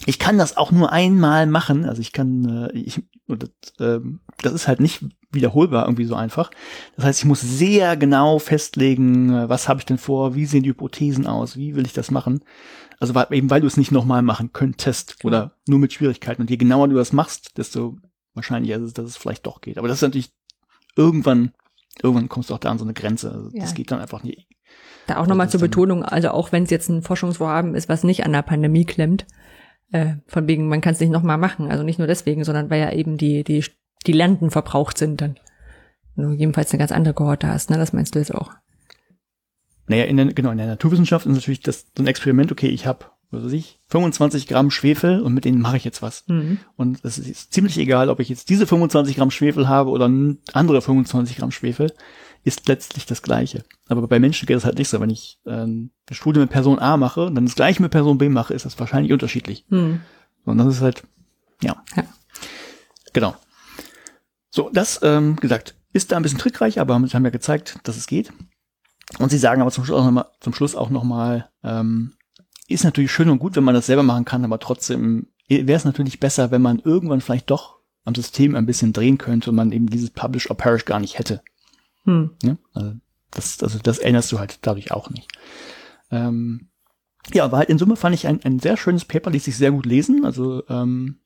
ich 0.05 0.19
kann 0.19 0.37
das 0.37 0.57
auch 0.57 0.73
nur 0.73 0.93
einmal 0.93 1.47
machen. 1.47 1.87
Also 1.87 2.03
ich 2.03 2.12
kann, 2.12 2.69
äh, 2.71 2.77
ich, 2.77 3.03
das, 3.29 3.51
ähm, 3.81 4.21
das 4.43 4.53
ist 4.53 4.69
halt 4.69 4.81
nicht 4.81 5.05
wiederholbar 5.31 5.87
irgendwie 5.87 6.05
so 6.05 6.14
einfach. 6.14 6.51
Das 6.97 7.05
heißt, 7.07 7.21
ich 7.21 7.25
muss 7.25 7.41
sehr 7.41 7.97
genau 7.97 8.39
festlegen, 8.39 9.33
äh, 9.33 9.49
was 9.49 9.69
habe 9.69 9.81
ich 9.81 9.87
denn 9.87 9.99
vor, 9.99 10.35
wie 10.35 10.45
sehen 10.45 10.64
die 10.64 10.71
Hypothesen 10.71 11.27
aus, 11.27 11.57
wie 11.57 11.75
will 11.75 11.87
ich 11.87 11.95
das 11.95 12.11
machen. 12.11 12.41
Also 12.99 13.14
weil, 13.14 13.26
eben 13.30 13.51
weil 13.51 13.61
du 13.61 13.66
es 13.66 13.76
nicht 13.76 13.92
nochmal 13.92 14.22
machen 14.22 14.53
könntest 14.53 15.24
oder 15.24 15.53
nur 15.66 15.78
mit 15.78 15.92
Schwierigkeiten. 15.92 16.42
Und 16.42 16.51
je 16.51 16.57
genauer 16.57 16.88
du 16.88 16.97
das 16.97 17.12
machst, 17.12 17.59
desto 17.59 17.99
wahrscheinlicher 18.34 18.76
ist 18.76 18.82
es, 18.82 18.92
dass 18.94 19.07
es 19.07 19.16
vielleicht 19.16 19.47
doch 19.47 19.61
geht. 19.61 19.78
Aber 19.78 19.88
das 19.88 19.99
ist 19.99 20.03
natürlich 20.03 20.30
irgendwann, 20.97 21.53
irgendwann 22.03 22.28
kommst 22.28 22.51
du 22.51 22.55
auch 22.55 22.59
da 22.59 22.70
an 22.70 22.78
so 22.78 22.84
eine 22.84 22.94
Grenze. 22.94 23.32
Also 23.32 23.51
Ja. 23.53 23.62
Das 23.62 23.74
geht 23.74 23.90
dann 23.90 24.01
einfach 24.01 24.22
nicht. 24.22 24.49
Da 25.07 25.18
auch 25.18 25.26
nochmal 25.26 25.49
zur 25.49 25.61
Betonung, 25.61 26.03
also 26.03 26.30
auch 26.30 26.53
wenn 26.53 26.64
es 26.64 26.70
jetzt 26.70 26.88
ein 26.88 27.03
Forschungsvorhaben 27.03 27.74
ist, 27.74 27.88
was 27.88 28.03
nicht 28.03 28.24
an 28.24 28.32
der 28.32 28.42
Pandemie 28.42 28.84
klemmt, 28.84 29.26
äh, 29.92 30.16
von 30.26 30.49
wegen, 30.49 30.68
man 30.68 30.80
kann 30.80 30.94
es 30.94 31.01
nicht 31.01 31.12
nochmal 31.12 31.38
machen. 31.38 31.70
Also 31.70 31.84
nicht 31.84 31.99
nur 31.99 32.09
deswegen, 32.09 32.44
sondern 32.44 32.70
weil 32.70 32.80
ja 32.80 32.92
eben 32.92 33.16
die, 33.16 33.44
die, 33.44 33.64
die 34.07 34.12
Lernten 34.12 34.51
verbraucht 34.51 34.99
sind 34.99 35.20
dann. 35.20 35.38
Wenn 36.16 36.30
du 36.30 36.32
jedenfalls 36.32 36.72
eine 36.72 36.78
ganz 36.78 36.92
andere 36.92 37.14
Kohorte 37.14 37.47
hast, 37.47 37.70
ne? 37.70 37.76
Das 37.76 37.92
meinst 37.92 38.14
du 38.14 38.18
jetzt 38.18 38.34
auch. 38.34 38.53
Naja, 39.89 40.05
in 40.05 40.16
der, 40.16 40.26
genau, 40.26 40.51
in 40.51 40.59
der 40.59 40.66
Naturwissenschaft 40.66 41.26
ist 41.26 41.34
natürlich 41.34 41.61
das 41.61 41.87
so 41.97 42.03
ein 42.03 42.07
Experiment, 42.07 42.51
okay, 42.53 42.68
ich 42.68 42.87
habe, 42.87 43.07
was 43.30 43.45
weiß 43.45 43.53
ich, 43.53 43.80
25 43.89 44.47
Gramm 44.47 44.70
Schwefel 44.70 45.20
und 45.20 45.34
mit 45.34 45.45
denen 45.45 45.61
mache 45.61 45.76
ich 45.76 45.84
jetzt 45.84 46.03
was. 46.03 46.24
Mhm. 46.26 46.59
Und 46.76 47.05
es 47.05 47.18
ist 47.18 47.53
ziemlich 47.53 47.78
egal, 47.78 48.09
ob 48.09 48.20
ich 48.20 48.28
jetzt 48.28 48.49
diese 48.49 48.66
25 48.66 49.16
Gramm 49.16 49.30
Schwefel 49.30 49.68
habe 49.68 49.91
oder 49.91 50.11
andere 50.53 50.82
25 50.82 51.37
Gramm 51.37 51.53
Schwefel. 51.53 51.93
ist 52.45 52.68
letztlich 52.68 53.07
das 53.07 53.22
Gleiche. 53.22 53.64
Aber 53.89 54.07
bei 54.07 54.20
Menschen 54.20 54.47
geht 54.47 54.57
es 54.57 54.64
halt 54.64 54.78
nicht 54.78 54.89
so. 54.89 55.01
Wenn 55.01 55.11
ich 55.11 55.41
ähm, 55.47 55.91
eine 56.07 56.14
Studie 56.14 56.39
mit 56.39 56.51
Person 56.51 56.78
A 56.78 56.97
mache 56.97 57.26
und 57.26 57.34
dann 57.34 57.45
das 57.45 57.57
Gleiche 57.57 57.82
mit 57.82 57.91
Person 57.91 58.18
B 58.18 58.28
mache, 58.28 58.55
ist 58.55 58.64
das 58.64 58.78
wahrscheinlich 58.78 59.12
unterschiedlich. 59.12 59.64
Hm. 59.68 60.01
Und 60.45 60.59
das 60.59 60.68
ist 60.68 60.80
halt, 60.80 61.03
ja. 61.62 61.82
Ja. 61.97 62.05
Genau. 63.12 63.34
So, 64.51 64.70
das, 64.72 65.01
ähm, 65.03 65.37
gesagt, 65.37 65.74
ist 65.93 66.12
da 66.12 66.16
ein 66.16 66.22
bisschen 66.22 66.39
trickreich, 66.39 66.78
aber 66.78 67.03
sie 67.07 67.14
haben 67.14 67.24
ja 67.24 67.30
gezeigt, 67.30 67.78
dass 67.82 67.97
es 67.97 68.07
geht. 68.07 68.32
Und 69.18 69.30
sie 69.30 69.38
sagen 69.38 69.62
aber 69.62 69.70
zum 69.70 69.84
Schluss 69.84 69.98
auch 69.98 70.04
nochmal, 70.04 70.26
zum 70.40 70.54
Schluss 70.54 70.74
auch 70.74 70.90
nochmal, 70.90 71.48
ähm, 71.62 72.14
ist 72.68 72.84
natürlich 72.84 73.12
schön 73.12 73.30
und 73.30 73.38
gut, 73.38 73.57
wenn 73.57 73.64
man 73.64 73.74
das 73.74 73.86
selber 73.86 74.02
machen 74.02 74.24
kann, 74.24 74.44
aber 74.44 74.59
trotzdem 74.59 75.28
wäre 75.48 75.76
es 75.76 75.84
natürlich 75.84 76.18
besser, 76.18 76.50
wenn 76.50 76.62
man 76.62 76.80
irgendwann 76.80 77.20
vielleicht 77.20 77.50
doch 77.50 77.76
am 78.04 78.14
System 78.14 78.54
ein 78.54 78.66
bisschen 78.66 78.92
drehen 78.92 79.18
könnte 79.18 79.50
und 79.50 79.57
man 79.57 79.72
eben 79.72 79.88
dieses 79.88 80.11
Publish 80.11 80.50
or 80.50 80.57
Perish 80.57 80.84
gar 80.84 81.00
nicht 81.00 81.18
hätte. 81.18 81.42
Hm. 82.04 82.30
Ne? 82.42 82.59
Also, 82.72 82.94
das, 83.30 83.62
also 83.62 83.78
das 83.78 83.98
erinnerst 83.98 84.32
du 84.32 84.38
halt 84.38 84.59
dadurch 84.62 84.92
auch 84.92 85.11
nicht. 85.11 85.28
Ähm, 86.11 86.68
ja, 87.32 87.44
aber 87.44 87.59
halt 87.59 87.68
in 87.68 87.78
Summe 87.78 87.96
fand 87.96 88.14
ich 88.14 88.26
ein, 88.26 88.40
ein 88.44 88.61
sehr 88.61 88.76
schönes 88.76 89.04
Paper, 89.04 89.30
ließ 89.30 89.44
sich 89.44 89.57
sehr 89.57 89.72
gut 89.72 89.86
lesen. 89.86 90.24
Also 90.24 90.62
ähm, 90.68 91.18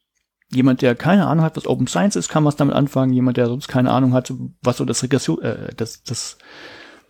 jemand, 0.51 0.83
der 0.83 0.95
keine 0.95 1.27
Ahnung 1.27 1.45
hat, 1.45 1.57
was 1.57 1.67
Open 1.67 1.87
Science 1.87 2.17
ist, 2.17 2.29
kann 2.29 2.45
was 2.45 2.57
damit 2.57 2.75
anfangen. 2.75 3.13
Jemand, 3.13 3.37
der 3.37 3.47
sonst 3.47 3.69
keine 3.69 3.91
Ahnung 3.91 4.15
hat, 4.15 4.33
was 4.63 4.79
so 4.79 4.85
das 4.85 5.03
Regression, 5.03 5.41
äh, 5.43 5.75
das, 5.77 6.03
das 6.03 6.39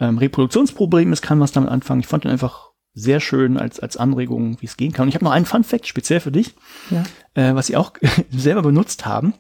ähm, 0.01 0.19
Reproduktionsproblem 0.19 1.13
ist, 1.13 1.23
kann 1.23 1.41
was 1.41 1.53
damit 1.53 1.71
anfangen. 1.71 2.01
Ich 2.01 2.07
fand 2.07 2.25
ihn 2.25 2.31
einfach 2.31 2.71
sehr 2.93 3.21
schön 3.21 3.57
als, 3.57 3.79
als 3.79 3.97
Anregung, 3.97 4.61
wie 4.61 4.67
es 4.67 4.77
gehen 4.77 4.93
kann. 4.93 5.05
Und 5.05 5.09
ich 5.11 5.15
habe 5.15 5.25
noch 5.25 5.33
einen 5.33 5.47
Fun 5.47 5.63
Fact 5.63 5.87
speziell 5.87 6.19
für 6.21 6.33
dich, 6.33 6.55
Ja. 6.91 7.05
äh, 7.35 7.55
was 7.55 7.69
sie 7.69 7.77
auch 7.77 7.93
selber 8.31 8.63
benutzt 8.63 9.07
haben. 9.07 9.35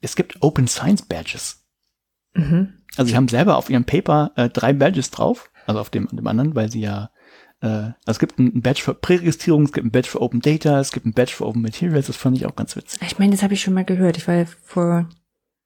Es 0.00 0.16
gibt 0.16 0.42
Open 0.42 0.66
Science 0.66 1.02
Badges. 1.02 1.64
Mhm. 2.34 2.72
Also 2.96 3.10
sie 3.10 3.16
haben 3.16 3.28
selber 3.28 3.56
auf 3.56 3.70
ihrem 3.70 3.84
Paper 3.84 4.32
äh, 4.36 4.48
drei 4.48 4.72
Badges 4.72 5.10
drauf, 5.10 5.50
also 5.66 5.80
auf 5.80 5.90
dem, 5.90 6.08
dem 6.10 6.26
anderen, 6.26 6.54
weil 6.54 6.70
sie 6.70 6.80
ja 6.80 7.10
äh, 7.60 7.66
also 7.66 7.92
es 8.06 8.18
gibt 8.18 8.38
einen 8.38 8.60
Badge 8.62 8.82
für 8.82 8.94
Präregistrierung, 8.94 9.64
es 9.64 9.72
gibt 9.72 9.84
einen 9.84 9.90
Badge 9.92 10.08
für 10.08 10.20
Open 10.20 10.40
Data, 10.40 10.80
es 10.80 10.92
gibt 10.92 11.06
einen 11.06 11.14
Badge 11.14 11.32
für 11.32 11.46
Open 11.46 11.62
Materials, 11.62 12.06
das 12.08 12.16
fand 12.16 12.36
ich 12.36 12.46
auch 12.46 12.56
ganz 12.56 12.74
witzig. 12.76 13.00
Ich 13.02 13.18
meine, 13.18 13.32
das 13.32 13.42
habe 13.42 13.54
ich 13.54 13.62
schon 13.62 13.74
mal 13.74 13.84
gehört. 13.84 14.16
Ich 14.16 14.26
war 14.28 14.44
vor 14.62 15.08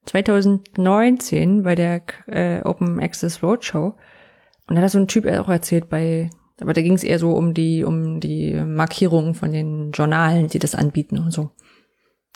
2019 0.07 1.63
bei 1.63 1.75
der 1.75 2.03
äh, 2.27 2.63
Open 2.63 3.01
Access 3.01 3.43
Roadshow 3.43 3.97
und 4.71 4.77
da 4.77 4.83
hat 4.83 4.91
so 4.91 4.99
ein 4.99 5.07
Typ 5.09 5.27
auch 5.27 5.49
erzählt 5.51 5.91
bei, 5.91 6.31
aber 6.61 6.73
da 6.73 6.81
ging 6.81 6.95
es 6.95 7.05
eher 7.05 7.19
so 7.19 7.33
um 7.33 7.53
die 7.53 7.85
um 7.85 8.21
die 8.21 8.55
Markierungen 8.55 9.35
von 9.35 9.53
den 9.53 9.91
Journalen, 9.93 10.49
die 10.49 10.59
das 10.59 10.75
anbieten 10.75 11.19
und 11.19 11.31
so. 11.33 11.51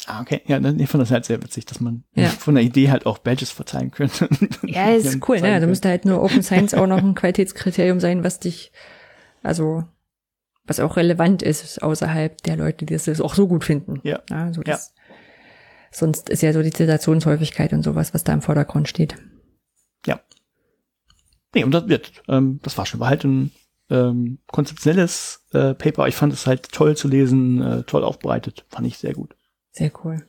Ah, 0.07 0.21
okay. 0.21 0.43
Ja, 0.47 0.61
dann- 0.61 0.79
ich 0.79 0.91
fand 0.91 1.01
das 1.01 1.11
halt 1.11 1.25
sehr 1.25 1.43
witzig, 1.43 1.65
dass 1.65 1.81
man 1.81 2.05
Ja. 2.15 2.29
von 2.29 2.55
der 2.57 2.65
Idee 2.65 2.91
halt 2.91 3.07
auch 3.07 3.17
Badges 3.17 3.51
verteilen 3.51 3.91
könnte. 3.91 4.29
Ja, 4.67 4.91
ist 4.91 5.19
cool, 5.29 5.41
ne? 5.41 5.47
Also 5.47 5.61
können. 5.61 5.71
müsste 5.71 5.89
halt 5.89 6.05
nur 6.05 6.23
Open 6.23 6.43
Science 6.43 6.75
auch 6.79 6.87
noch 6.87 6.99
ein 6.99 7.15
Qualitätskriterium 7.15 8.01
sein, 8.01 8.23
was 8.23 8.39
dich, 8.41 8.71
also 9.43 9.85
was 10.67 10.81
auch 10.81 10.97
relevant 10.99 11.43
ist 11.43 11.83
außerhalb 11.83 12.43
der 12.43 12.57
Leute, 12.57 12.85
die 12.85 12.93
das 12.95 13.09
auch 13.21 13.35
so 13.35 13.47
gut 13.49 13.65
finden. 13.65 14.01
Ja. 14.03 14.21
Also 14.31 14.63
das, 14.63 14.93
Sonst 15.97 16.29
ist 16.29 16.43
ja 16.43 16.53
so 16.53 16.61
die 16.61 16.73
Zitationshäufigkeit 16.73 17.73
und 17.73 17.83
sowas, 17.85 18.13
was 18.15 18.25
da 18.25 18.33
im 18.33 18.43
Vordergrund 18.43 18.89
steht. 18.89 19.15
Ja. 21.55 21.61
Nee, 21.61 21.65
und 21.65 21.71
das 21.73 21.89
wird, 21.89 22.13
ähm, 22.29 22.61
das 22.63 22.77
war 22.79 22.87
schon, 22.87 23.01
war 23.01 23.09
halt 23.09 23.25
ein 23.25 23.53
ähm, 23.91 24.39
konzeptionelles 24.47 25.45
äh, 25.53 25.75
Paper. 25.75 26.09
Ich 26.09 26.17
fand 26.17 26.33
es 26.33 26.47
halt 26.47 26.71
toll 26.73 26.97
zu 26.97 27.09
lesen, 27.09 27.63
äh, 27.63 27.83
toll 27.85 28.05
aufbereitet. 28.05 28.65
Fand 28.71 28.87
ich 28.87 28.99
sehr 28.99 29.13
gut. 29.15 29.37
Sehr 29.73 29.93
cool. 30.05 30.25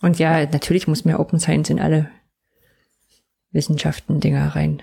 Und 0.00 0.18
ja, 0.18 0.46
natürlich 0.46 0.86
muss 0.86 1.04
mehr 1.04 1.20
Open 1.20 1.40
Science 1.40 1.70
in 1.70 1.80
alle 1.80 2.08
Wissenschaften-Dinger 3.52 4.54
rein. 4.54 4.82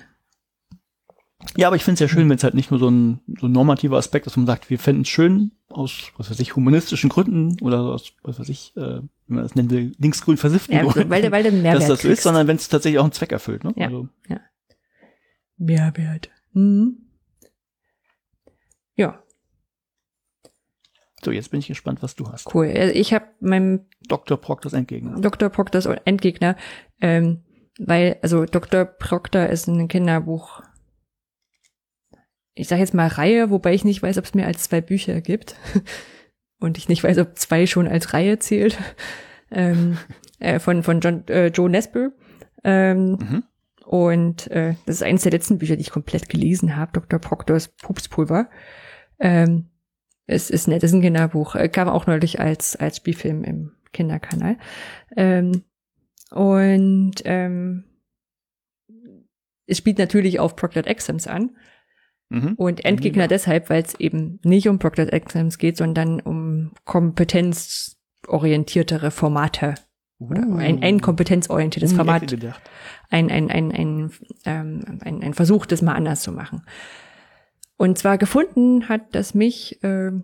Ja, 1.56 1.68
aber 1.68 1.76
ich 1.76 1.84
finde 1.84 1.96
es 1.96 2.00
ja 2.00 2.08
schön, 2.08 2.28
wenn 2.30 2.38
es 2.38 2.44
halt 2.44 2.56
nicht 2.56 2.72
nur 2.72 2.80
so 2.80 2.90
ein, 2.90 3.20
so 3.40 3.48
ein 3.48 3.52
normativer 3.52 3.98
Aspekt 3.98 4.26
ist, 4.26 4.32
dass 4.32 4.38
man 4.38 4.48
sagt, 4.48 4.70
wir 4.70 4.80
fänden 4.80 5.04
es 5.04 5.10
schön 5.10 5.52
aus, 5.70 6.12
was 6.18 6.32
weiß 6.32 6.40
ich, 6.40 6.56
humanistischen 6.56 7.10
Gründen 7.10 7.58
oder 7.62 7.82
aus, 7.82 8.14
was 8.24 8.40
weiß 8.40 8.50
ich, 8.50 8.74
äh, 8.76 9.02
wie 9.28 9.34
man 9.34 9.44
das 9.44 9.54
nennen 9.56 9.70
will, 9.70 9.92
linksgrün 10.00 10.38
versifften 10.38 10.74
Ja, 10.74 10.84
Gründen, 10.84 11.10
weil, 11.10 11.32
weil 11.32 11.44
du 11.44 11.52
Mehrwert 11.52 11.76
dass 11.82 11.88
das 11.88 11.88
so 11.88 11.94
ist, 11.94 12.02
kriegst. 12.02 12.24
sondern 12.24 12.48
wenn 12.48 12.56
es 12.56 12.68
tatsächlich 12.68 13.00
auch 13.00 13.04
einen 13.04 13.12
Zweck 13.12 13.32
erfüllt. 13.32 13.64
Ne? 13.64 13.74
Ja. 13.76 13.88
Also, 13.88 14.08
Mehrwert. 15.58 16.30
Mhm. 16.54 16.98
Ja, 18.96 19.22
so, 21.26 21.32
jetzt 21.32 21.50
bin 21.50 21.60
ich 21.60 21.68
gespannt, 21.68 22.04
was 22.04 22.16
du 22.16 22.32
hast. 22.32 22.54
cool. 22.54 22.68
Also 22.68 22.94
Ich 22.94 23.12
habe 23.12 23.26
meinem 23.40 23.88
Dr. 24.08 24.38
Proctors 24.40 24.74
Entgegner. 24.74 25.20
Dr. 25.20 25.50
Proctors 25.50 25.88
Endgegner, 25.88 26.56
ähm, 27.02 27.44
weil, 27.80 28.20
also 28.22 28.46
Dr. 28.46 28.86
Proctor 28.86 29.48
ist 29.48 29.68
ein 29.68 29.88
Kinderbuch, 29.88 30.62
ich 32.54 32.68
sage 32.68 32.82
jetzt 32.82 32.94
mal 32.94 33.08
Reihe, 33.08 33.50
wobei 33.50 33.74
ich 33.74 33.84
nicht 33.84 34.04
weiß, 34.04 34.20
ob 34.20 34.26
es 34.26 34.36
mehr 34.36 34.46
als 34.46 34.64
zwei 34.64 34.82
Bücher 34.82 35.20
gibt. 35.20 35.56
Und 36.60 36.78
ich 36.78 36.88
nicht 36.90 37.04
weiß, 37.04 37.18
ob 37.18 37.38
zwei 37.38 37.66
schon 37.66 37.88
als 37.88 38.14
Reihe 38.14 38.40
zählt. 38.40 38.78
Ähm, 39.52 40.00
äh, 40.40 40.58
von 40.60 40.82
von 40.82 41.02
John, 41.02 41.26
äh, 41.28 41.48
Joe 41.48 41.70
Nesbitt. 41.70 42.14
Ähm, 42.64 43.12
Mhm. 43.12 43.44
Und 43.86 44.50
äh, 44.52 44.76
das 44.86 44.98
ist 44.98 45.04
eines 45.04 45.24
der 45.24 45.32
letzten 45.32 45.60
Bücher, 45.60 45.76
die 45.76 45.82
ich 45.82 45.92
komplett 45.92 46.28
gelesen 46.28 46.76
habe, 46.76 46.92
Dr. 46.94 47.20
Proctors 47.20 47.68
Pupspulver. 47.68 48.50
Ähm, 49.20 49.70
es 50.26 50.50
ist 50.50 50.68
nett, 50.68 50.84
es 50.84 50.90
ist 50.92 50.96
ein 50.96 51.02
Kinderbuch. 51.02 51.56
Äh, 51.56 51.70
kam 51.70 51.88
auch 51.88 52.08
neulich 52.08 52.40
als, 52.40 52.76
als 52.76 52.98
Spielfilm 52.98 53.44
im 53.44 53.74
Kinderkanal. 53.94 54.58
Ähm, 55.16 55.64
und 56.32 57.14
ähm, 57.26 57.84
es 59.68 59.78
spielt 59.78 60.00
natürlich 60.00 60.40
auf 60.40 60.56
Proctored 60.56 60.88
Exams 60.88 61.28
an. 61.28 61.56
Mhm. 62.30 62.54
Und 62.56 62.84
Endgegner 62.86 63.26
Ja. 63.26 63.28
deshalb, 63.28 63.70
weil 63.70 63.84
es 63.84 64.00
eben 64.00 64.40
nicht 64.44 64.68
um 64.68 64.80
Proctored 64.80 65.14
Exams 65.14 65.60
geht, 65.60 65.78
sondern 65.78 66.20
um 66.20 66.72
kompetenzorientiertere 66.84 69.12
Formate. 69.12 69.76
Oder 70.20 70.44
Uh. 70.48 70.56
ein, 70.56 70.82
ein 70.82 71.02
kompetenzorientiertes 71.02 71.92
die 71.92 71.96
Format 71.96 72.34
ein, 73.10 73.30
ein, 73.30 73.52
ein, 73.52 73.72
ein, 73.72 74.12
ähm, 74.46 75.00
ein, 75.02 75.22
ein 75.22 75.34
Versuch, 75.34 75.66
das 75.66 75.82
mal 75.82 75.94
anders 75.94 76.22
zu 76.22 76.32
machen. 76.32 76.64
Und 77.78 77.98
zwar 77.98 78.18
gefunden 78.18 78.88
hat 78.88 79.14
das 79.14 79.34
mich 79.34 79.80
ähm, 79.84 80.24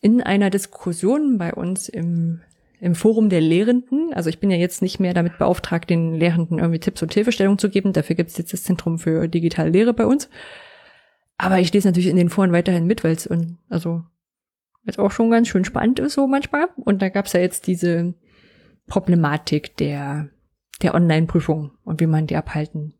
in 0.00 0.20
einer 0.20 0.50
Diskussion 0.50 1.38
bei 1.38 1.54
uns 1.54 1.88
im, 1.88 2.40
im 2.80 2.96
Forum 2.96 3.28
der 3.28 3.40
Lehrenden. 3.40 4.12
Also 4.12 4.28
ich 4.28 4.40
bin 4.40 4.50
ja 4.50 4.56
jetzt 4.56 4.82
nicht 4.82 4.98
mehr 4.98 5.14
damit 5.14 5.38
beauftragt, 5.38 5.88
den 5.88 6.14
Lehrenden 6.14 6.58
irgendwie 6.58 6.80
Tipps 6.80 7.02
und 7.02 7.14
Hilfestellung 7.14 7.58
zu 7.58 7.70
geben. 7.70 7.92
Dafür 7.92 8.16
gibt 8.16 8.30
es 8.30 8.38
jetzt 8.38 8.52
das 8.52 8.64
Zentrum 8.64 8.98
für 8.98 9.28
digitale 9.28 9.70
Lehre 9.70 9.94
bei 9.94 10.06
uns. 10.06 10.28
Aber 11.38 11.60
ich 11.60 11.72
lese 11.72 11.88
natürlich 11.88 12.08
in 12.08 12.16
den 12.16 12.30
Foren 12.30 12.52
weiterhin 12.52 12.86
mit, 12.86 13.04
weil 13.04 13.12
es 13.12 13.26
und 13.26 13.58
also 13.68 14.02
jetzt 14.84 14.98
auch 14.98 15.12
schon 15.12 15.30
ganz 15.30 15.46
schön 15.46 15.64
spannend 15.64 16.00
ist 16.00 16.14
so 16.14 16.26
manchmal. 16.26 16.68
Und 16.76 17.00
da 17.00 17.08
gab 17.08 17.26
es 17.26 17.32
ja 17.32 17.40
jetzt 17.40 17.68
diese 17.68 18.14
Problematik 18.86 19.76
der 19.76 20.28
der 20.82 20.94
Online-Prüfung 20.94 21.72
und 21.84 22.00
wie 22.00 22.06
man 22.06 22.26
die 22.26 22.36
abhalten 22.36 22.94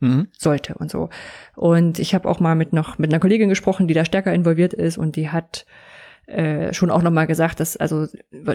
Mhm. 0.00 0.28
sollte 0.32 0.74
und 0.74 0.90
so. 0.90 1.10
Und 1.56 1.98
ich 1.98 2.14
habe 2.14 2.26
auch 2.28 2.40
mal 2.40 2.54
mit 2.54 2.72
noch 2.72 2.96
mit 2.98 3.12
einer 3.12 3.20
Kollegin 3.20 3.50
gesprochen, 3.50 3.86
die 3.86 3.94
da 3.94 4.06
stärker 4.06 4.32
involviert 4.32 4.72
ist 4.72 4.96
und 4.96 5.14
die 5.16 5.28
hat 5.28 5.66
äh, 6.26 6.72
schon 6.72 6.90
auch 6.90 7.02
noch 7.02 7.10
mal 7.10 7.26
gesagt, 7.26 7.60
dass 7.60 7.76
also 7.76 8.06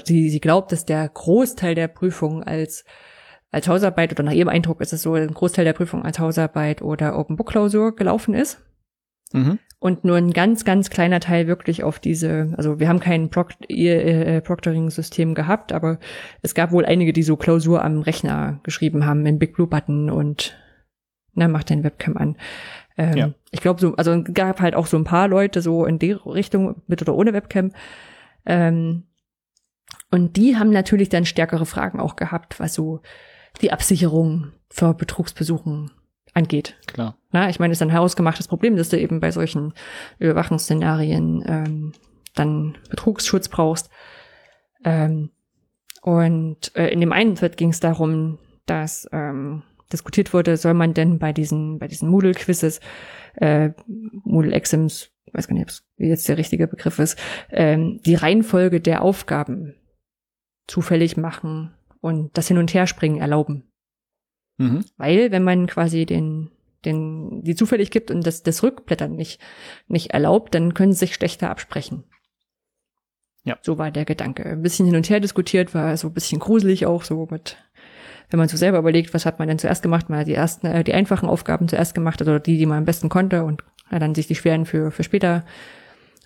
sie 0.05 0.29
sie 0.29 0.39
glaubt, 0.39 0.71
dass 0.71 0.85
der 0.85 1.07
Großteil 1.07 1.75
der 1.75 1.87
Prüfung 1.87 2.43
als 2.43 2.83
als 3.51 3.67
Hausarbeit 3.67 4.11
oder 4.11 4.23
nach 4.23 4.31
ihrem 4.31 4.49
Eindruck 4.49 4.81
ist 4.81 4.91
es 4.91 5.03
so, 5.03 5.13
ein 5.13 5.33
Großteil 5.33 5.65
der 5.65 5.73
Prüfung 5.73 6.03
als 6.03 6.19
Hausarbeit 6.19 6.81
oder 6.81 7.17
Open 7.17 7.35
Book 7.35 7.49
Klausur 7.49 7.95
gelaufen 7.95 8.33
ist 8.33 8.59
Mhm. 9.35 9.59
und 9.79 10.03
nur 10.05 10.17
ein 10.17 10.31
ganz, 10.31 10.65
ganz 10.65 10.89
kleiner 10.89 11.19
Teil 11.19 11.47
wirklich 11.47 11.83
auf 11.83 11.99
diese, 11.99 12.53
also 12.57 12.79
wir 12.79 12.87
haben 12.87 12.99
kein 12.99 13.29
Proct 13.29 13.69
äh, 13.69 14.41
Proctoring-System 14.41 15.35
gehabt, 15.35 15.71
aber 15.73 15.99
es 16.41 16.55
gab 16.55 16.71
wohl 16.71 16.85
einige, 16.85 17.13
die 17.13 17.23
so 17.23 17.35
Klausur 17.35 17.83
am 17.83 18.01
Rechner 18.01 18.59
geschrieben 18.63 19.05
haben 19.05 19.25
in 19.25 19.39
Big 19.39 19.53
Blue 19.53 19.67
Button 19.67 20.09
und 20.09 20.57
na, 21.33 21.47
mach 21.47 21.63
dein 21.63 21.83
Webcam 21.83 22.17
an. 22.17 22.37
Ähm, 22.97 23.17
Ja. 23.17 23.33
Ich 23.51 23.61
glaube, 23.61 23.79
so, 23.79 23.95
also 23.95 24.13
es 24.13 24.33
gab 24.33 24.61
halt 24.61 24.75
auch 24.75 24.87
so 24.87 24.97
ein 24.97 25.03
paar 25.03 25.27
Leute 25.27 25.61
so 25.61 25.85
in 25.85 25.99
der 25.99 26.25
Richtung, 26.25 26.81
mit 26.87 27.01
oder 27.01 27.13
ohne 27.13 27.33
Webcam. 27.33 27.71
Ähm, 28.45 29.03
und 30.11 30.37
die 30.37 30.57
haben 30.57 30.69
natürlich 30.69 31.09
dann 31.09 31.25
stärkere 31.25 31.65
Fragen 31.65 31.99
auch 31.99 32.15
gehabt, 32.15 32.59
was 32.59 32.73
so 32.73 33.01
die 33.61 33.71
Absicherung 33.71 34.53
für 34.69 34.93
Betrugsbesuchen 34.93 35.91
angeht. 36.35 36.77
Klar. 36.85 37.17
Na, 37.31 37.49
ich 37.49 37.59
meine, 37.59 37.71
es 37.71 37.79
ist 37.79 37.81
ein 37.81 37.89
herausgemachtes 37.89 38.47
Problem, 38.47 38.75
dass 38.75 38.89
du 38.89 38.99
eben 38.99 39.19
bei 39.19 39.31
solchen 39.31 39.73
Überwachungsszenarien 40.19 41.43
ähm, 41.47 41.93
dann 42.35 42.77
Betrugsschutz 42.89 43.49
brauchst. 43.49 43.89
Ähm, 44.83 45.31
und 46.01 46.75
äh, 46.75 46.89
in 46.89 46.99
dem 46.99 47.11
einen 47.11 47.35
Thread 47.35 47.57
ging 47.57 47.69
es 47.69 47.79
darum, 47.79 48.37
dass 48.67 49.07
ähm, 49.11 49.63
diskutiert 49.91 50.33
wurde, 50.33 50.57
soll 50.57 50.73
man 50.73 50.93
denn 50.93 51.19
bei 51.19 51.31
diesen, 51.31 51.79
bei 51.79 51.87
diesen 51.87 52.09
Moodle-Quizzes, 52.09 52.79
äh, 53.35 53.71
Moodle-Exams, 53.87 55.11
weiß 55.31 55.47
gar 55.47 55.55
nicht, 55.55 55.69
es 55.69 55.85
jetzt 55.97 56.27
der 56.27 56.37
richtige 56.37 56.67
Begriff 56.67 56.99
ist, 56.99 57.17
ähm, 57.49 57.99
die 58.05 58.15
Reihenfolge 58.15 58.81
der 58.81 59.01
Aufgaben 59.01 59.75
zufällig 60.67 61.17
machen 61.17 61.73
und 62.01 62.37
das 62.37 62.47
Hin- 62.47 62.57
und 62.57 62.73
Herspringen 62.73 63.19
erlauben. 63.19 63.63
Mhm. 64.57 64.85
Weil, 64.97 65.31
wenn 65.31 65.43
man 65.43 65.67
quasi 65.67 66.05
den, 66.05 66.51
den, 66.85 67.43
die 67.43 67.55
zufällig 67.55 67.91
gibt 67.91 68.11
und 68.11 68.25
das, 68.25 68.43
das 68.43 68.63
Rückblättern 68.63 69.15
nicht, 69.15 69.41
nicht 69.87 70.11
erlaubt, 70.11 70.55
dann 70.55 70.73
können 70.73 70.93
sie 70.93 70.99
sich 70.99 71.15
schlechter 71.15 71.49
absprechen. 71.49 72.03
Ja. 73.43 73.57
So 73.61 73.77
war 73.77 73.91
der 73.91 74.05
Gedanke. 74.05 74.45
Ein 74.45 74.63
bisschen 74.63 74.85
hin 74.85 74.95
und 74.95 75.09
her 75.09 75.19
diskutiert, 75.19 75.73
war 75.73 75.95
so 75.97 76.07
ein 76.07 76.13
bisschen 76.13 76.39
gruselig 76.39 76.85
auch 76.85 77.03
so 77.03 77.27
mit, 77.29 77.57
wenn 78.29 78.39
man 78.39 78.49
so 78.49 78.57
selber 78.57 78.79
überlegt, 78.79 79.13
was 79.13 79.25
hat 79.25 79.37
man 79.39 79.47
denn 79.47 79.59
zuerst 79.59 79.83
gemacht, 79.83 80.09
mal 80.09 80.25
die 80.25 80.33
ersten, 80.33 80.65
äh, 80.67 80.83
die 80.83 80.93
einfachen 80.93 81.29
Aufgaben 81.29 81.67
zuerst 81.67 81.93
gemacht 81.93 82.21
oder 82.21 82.39
die, 82.39 82.57
die 82.57 82.65
man 82.65 82.79
am 82.79 82.85
besten 82.85 83.09
konnte 83.09 83.43
und 83.43 83.63
ja, 83.91 83.99
dann 83.99 84.15
sich 84.15 84.27
die 84.27 84.35
schweren 84.35 84.65
für, 84.65 84.89
für 84.89 85.03
später 85.03 85.45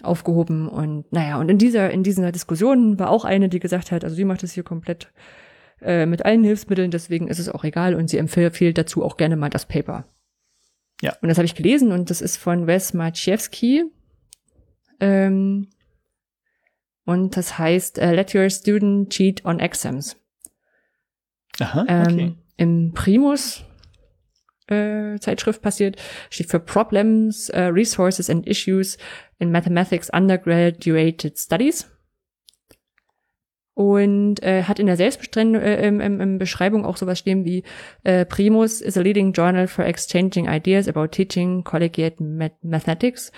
aufgehoben 0.02 0.70
und 0.70 1.12
naja, 1.12 1.38
und 1.40 1.50
in 1.50 1.58
dieser, 1.58 1.92
in 1.92 2.04
dieser 2.04 2.32
Diskussion 2.32 2.98
war 3.00 3.10
auch 3.10 3.26
eine, 3.26 3.50
die 3.50 3.60
gesagt 3.60 3.92
hat, 3.92 4.06
also 4.06 4.16
sie 4.16 4.24
macht 4.24 4.44
das 4.44 4.54
hier 4.54 4.64
komplett 4.64 5.12
äh, 5.82 6.06
mit 6.06 6.26
allen 6.26 6.44
Hilfsmitteln, 6.44 6.92
deswegen 6.92 7.28
ist 7.28 7.40
es 7.40 7.50
auch 7.50 7.64
egal 7.64 7.96
und 7.96 8.10
sie 8.10 8.18
empfiehlt 8.18 8.78
dazu 8.78 9.04
auch 9.04 9.18
gerne 9.18 9.36
mal 9.36 9.50
das 9.50 9.66
Paper. 9.66 10.06
Ja. 11.02 11.16
Und 11.22 11.30
das 11.30 11.38
habe 11.38 11.46
ich 11.46 11.56
gelesen 11.56 11.92
und 11.92 12.10
das 12.10 12.22
ist 12.22 12.38
von 12.38 12.68
Wes 12.68 12.94
Maciejewski. 12.94 13.86
Ähm, 15.00 15.70
und 17.06 17.38
das 17.38 17.58
heißt 17.58 17.98
äh, 18.00 18.14
Let 18.14 18.36
Your 18.36 18.50
Student 18.50 19.10
Cheat 19.10 19.46
on 19.46 19.60
Exams. 19.60 20.18
Aha, 21.60 21.86
Ähm, 21.88 22.02
okay. 22.02 22.36
Im 22.58 22.94
Primus 22.94 23.64
äh, 24.68 25.18
Zeitschrift 25.20 25.62
passiert, 25.62 25.96
steht 26.30 26.50
für 26.50 26.60
Problems, 26.60 27.50
äh, 27.50 27.62
Resources 27.62 28.30
and 28.30 28.46
Issues 28.48 28.98
in 29.40 29.52
Mathematics 29.52 30.10
Undergraduate 30.10 31.34
Studies. 31.36 31.90
Und 33.80 34.44
äh, 34.44 34.64
hat 34.64 34.78
in 34.78 34.88
der 34.88 34.98
Selbstbeschreibung 34.98 36.84
äh, 36.84 36.86
auch 36.86 36.98
sowas 36.98 37.18
stehen 37.18 37.46
wie 37.46 37.64
äh, 38.04 38.26
Primus 38.26 38.82
is 38.82 38.98
a 38.98 39.02
leading 39.02 39.32
journal 39.32 39.68
for 39.68 39.86
exchanging 39.86 40.50
ideas 40.50 40.90
about 40.90 41.08
teaching 41.08 41.64
collegiate 41.64 42.22
math 42.22 42.52
mathematics, 42.62 43.32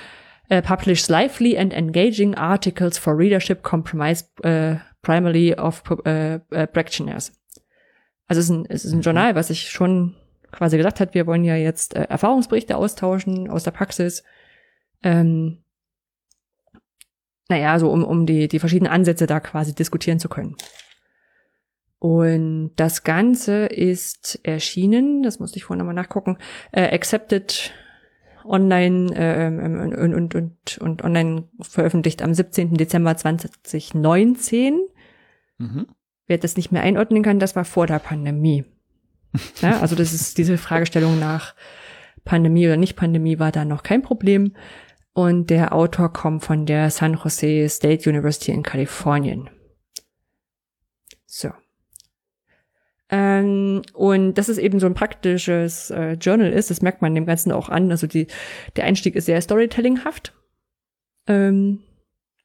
uh, 0.51 0.63
publishes 0.63 1.09
lively 1.09 1.55
and 1.55 1.71
engaging 1.73 2.33
articles 2.33 2.97
for 2.97 3.15
readership 3.15 3.61
compromise 3.61 4.23
uh, 4.43 4.77
primarily 5.03 5.53
of 5.53 5.83
uh, 6.07 6.39
practitioners. 6.73 7.31
Also 8.27 8.39
es 8.39 8.45
ist 8.45 8.49
ein, 8.49 8.65
es 8.67 8.83
ist 8.83 8.93
ein 8.93 9.01
Journal, 9.01 9.35
was 9.35 9.49
sich 9.49 9.69
schon 9.69 10.15
quasi 10.51 10.75
gesagt 10.75 10.99
hat, 10.99 11.13
wir 11.13 11.27
wollen 11.27 11.43
ja 11.43 11.55
jetzt 11.55 11.95
äh, 11.95 12.05
Erfahrungsberichte 12.05 12.77
austauschen 12.77 13.47
aus 13.47 13.63
der 13.63 13.71
Praxis. 13.71 14.23
Ähm, 15.03 15.59
naja, 17.49 17.77
so 17.79 17.89
um, 17.89 18.03
um 18.03 18.25
die, 18.25 18.47
die 18.47 18.59
verschiedenen 18.59 18.91
Ansätze 18.91 19.27
da 19.27 19.39
quasi 19.39 19.75
diskutieren 19.75 20.19
zu 20.19 20.29
können. 20.29 20.55
Und 21.99 22.71
das 22.77 23.03
Ganze 23.03 23.67
ist 23.67 24.39
erschienen, 24.43 25.21
das 25.21 25.39
musste 25.39 25.57
ich 25.57 25.65
vorhin 25.65 25.79
nochmal 25.79 25.93
nachgucken, 25.93 26.37
äh, 26.71 26.93
accepted 26.93 27.73
online 28.43 29.15
äh, 29.15 29.45
ähm, 29.45 29.95
und, 29.95 30.13
und, 30.13 30.35
und, 30.35 30.77
und 30.79 31.03
online 31.03 31.47
veröffentlicht 31.59 32.23
am 32.23 32.33
17. 32.33 32.73
Dezember 32.73 33.15
2019. 33.15 34.79
Mhm. 35.59 35.87
Wer 36.25 36.37
das 36.39 36.57
nicht 36.57 36.71
mehr 36.71 36.81
einordnen 36.81 37.21
kann, 37.21 37.39
das 37.39 37.55
war 37.55 37.65
vor 37.65 37.85
der 37.85 37.99
Pandemie. 37.99 38.65
Ja, 39.61 39.79
also 39.79 39.95
das 39.95 40.11
ist 40.13 40.37
diese 40.37 40.57
Fragestellung 40.57 41.19
nach 41.19 41.55
Pandemie 42.25 42.65
oder 42.65 42.77
nicht 42.77 42.95
Pandemie 42.95 43.39
war 43.39 43.51
da 43.51 43.63
noch 43.63 43.83
kein 43.83 44.01
Problem. 44.01 44.55
Und 45.13 45.49
der 45.49 45.73
Autor 45.73 46.13
kommt 46.13 46.43
von 46.43 46.65
der 46.65 46.89
San 46.89 47.15
Jose 47.15 47.67
State 47.69 48.09
University 48.09 48.51
in 48.51 48.63
Kalifornien. 48.63 49.49
So. 51.25 51.49
Ähm, 53.09 53.81
und 53.93 54.35
das 54.35 54.47
ist 54.47 54.57
eben 54.57 54.79
so 54.79 54.85
ein 54.85 54.93
praktisches 54.93 55.91
äh, 55.91 56.13
Journal 56.13 56.51
ist, 56.51 56.69
das 56.69 56.81
merkt 56.81 57.01
man 57.01 57.13
dem 57.13 57.25
Ganzen 57.25 57.51
auch 57.51 57.67
an. 57.67 57.91
Also 57.91 58.07
die, 58.07 58.27
der 58.77 58.85
Einstieg 58.85 59.15
ist 59.17 59.25
sehr 59.25 59.41
storytellinghaft. 59.41 60.33
Ähm, 61.27 61.79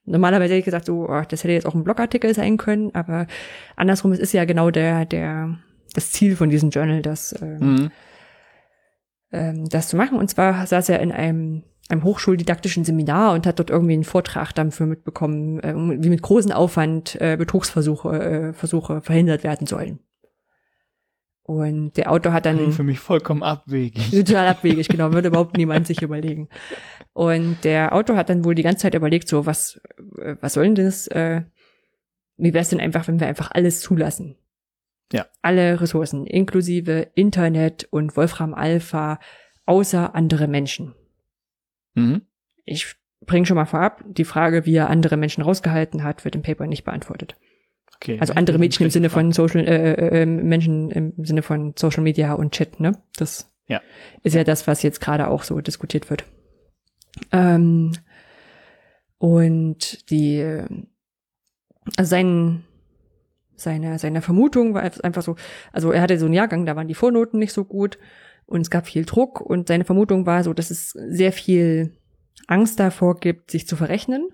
normalerweise 0.04 0.54
hätte 0.54 0.58
ich 0.58 0.64
gesagt, 0.64 0.86
so, 0.86 1.08
oh, 1.08 1.22
das 1.28 1.44
hätte 1.44 1.52
jetzt 1.52 1.66
auch 1.66 1.74
ein 1.74 1.84
Blogartikel 1.84 2.34
sein 2.34 2.56
können, 2.56 2.92
aber 2.96 3.28
andersrum, 3.76 4.10
es 4.10 4.18
ist 4.18 4.32
ja 4.32 4.44
genau 4.44 4.72
der, 4.72 5.04
der, 5.04 5.56
das 5.94 6.10
Ziel 6.10 6.34
von 6.34 6.50
diesem 6.50 6.70
Journal, 6.70 7.00
das, 7.00 7.40
ähm, 7.40 7.58
Mhm. 7.60 7.90
ähm, 9.30 9.68
das 9.68 9.86
zu 9.88 9.96
machen. 9.96 10.18
Und 10.18 10.28
zwar 10.28 10.66
saß 10.66 10.88
er 10.88 10.98
in 10.98 11.12
einem, 11.12 11.62
einem 11.88 12.04
hochschuldidaktischen 12.04 12.84
Seminar 12.84 13.34
und 13.34 13.46
hat 13.46 13.58
dort 13.58 13.70
irgendwie 13.70 13.94
einen 13.94 14.04
Vortrag 14.04 14.52
dafür 14.52 14.86
mitbekommen, 14.86 15.60
äh, 15.60 15.74
wie 16.02 16.08
mit 16.08 16.22
großem 16.22 16.52
Aufwand 16.52 17.20
äh, 17.20 17.36
Betrugsversuche 17.36 18.20
äh, 18.20 18.52
Versuche 18.52 19.00
verhindert 19.00 19.44
werden 19.44 19.66
sollen. 19.66 20.00
Und 21.42 21.96
der 21.96 22.10
Autor 22.10 22.32
hat 22.32 22.44
dann 22.44 22.56
Klingt 22.56 22.74
für 22.74 22.82
mich 22.82 22.98
vollkommen 22.98 23.44
abwegig. 23.44 24.10
total 24.10 24.48
abwegig, 24.48 24.88
genau, 24.88 25.12
würde 25.12 25.28
überhaupt 25.28 25.56
niemand 25.56 25.86
sich 25.86 26.02
überlegen. 26.02 26.48
Und 27.12 27.58
der 27.62 27.94
Autor 27.94 28.16
hat 28.16 28.30
dann 28.30 28.44
wohl 28.44 28.56
die 28.56 28.64
ganze 28.64 28.82
Zeit 28.82 28.94
überlegt, 28.94 29.28
so 29.28 29.46
was, 29.46 29.80
äh, 30.18 30.34
was 30.40 30.54
soll 30.54 30.64
denn 30.64 30.74
das? 30.74 31.06
Äh, 31.06 31.42
wie 32.36 32.52
wäre 32.52 32.62
es 32.62 32.70
denn 32.70 32.80
einfach, 32.80 33.06
wenn 33.06 33.20
wir 33.20 33.28
einfach 33.28 33.52
alles 33.52 33.80
zulassen? 33.80 34.36
Ja. 35.12 35.26
Alle 35.40 35.80
Ressourcen, 35.80 36.26
inklusive 36.26 37.12
Internet 37.14 37.86
und 37.90 38.16
Wolfram 38.16 38.52
Alpha, 38.52 39.20
außer 39.66 40.16
andere 40.16 40.48
Menschen. 40.48 40.96
Mhm. 41.96 42.22
Ich 42.64 42.94
bringe 43.20 43.46
schon 43.46 43.56
mal 43.56 43.66
vorab, 43.66 44.04
die 44.06 44.24
Frage, 44.24 44.66
wie 44.66 44.76
er 44.76 44.88
andere 44.90 45.16
Menschen 45.16 45.42
rausgehalten 45.42 46.04
hat, 46.04 46.24
wird 46.24 46.36
im 46.36 46.42
Paper 46.42 46.66
nicht 46.66 46.84
beantwortet. 46.84 47.36
Okay. 47.96 48.18
Also 48.20 48.34
andere 48.34 48.58
Menschen 48.58 48.84
im 48.84 48.90
Sinne 48.90 49.10
von 49.10 49.32
Social, 49.32 49.66
äh, 49.66 49.92
äh, 49.94 50.22
äh, 50.22 50.26
Menschen 50.26 50.90
im 50.90 51.24
Sinne 51.24 51.42
von 51.42 51.74
Social 51.76 52.02
Media 52.02 52.34
und 52.34 52.52
Chat, 52.52 52.78
ne? 52.78 52.92
Das 53.16 53.50
Ja. 53.68 53.80
ist 54.22 54.34
ja 54.34 54.44
das, 54.44 54.66
was 54.66 54.82
jetzt 54.82 55.00
gerade 55.00 55.28
auch 55.28 55.42
so 55.42 55.60
diskutiert 55.60 56.10
wird. 56.10 56.24
Ähm, 57.32 57.92
und 59.18 60.10
die, 60.10 60.36
äh, 60.36 60.66
also 61.96 62.10
sein, 62.10 62.64
seine, 63.54 63.98
seine 63.98 64.20
Vermutung 64.20 64.74
war 64.74 64.82
einfach 64.82 65.22
so, 65.22 65.36
also 65.72 65.90
er 65.90 66.02
hatte 66.02 66.18
so 66.18 66.26
einen 66.26 66.34
Jahrgang, 66.34 66.66
da 66.66 66.76
waren 66.76 66.88
die 66.88 66.94
Vornoten 66.94 67.38
nicht 67.38 67.54
so 67.54 67.64
gut 67.64 67.98
und 68.46 68.60
es 68.62 68.70
gab 68.70 68.86
viel 68.86 69.04
Druck 69.04 69.40
und 69.40 69.68
seine 69.68 69.84
Vermutung 69.84 70.24
war 70.26 70.42
so, 70.44 70.52
dass 70.52 70.70
es 70.70 70.90
sehr 70.90 71.32
viel 71.32 71.96
Angst 72.46 72.78
davor 72.80 73.18
gibt, 73.18 73.50
sich 73.50 73.66
zu 73.66 73.76
verrechnen 73.76 74.28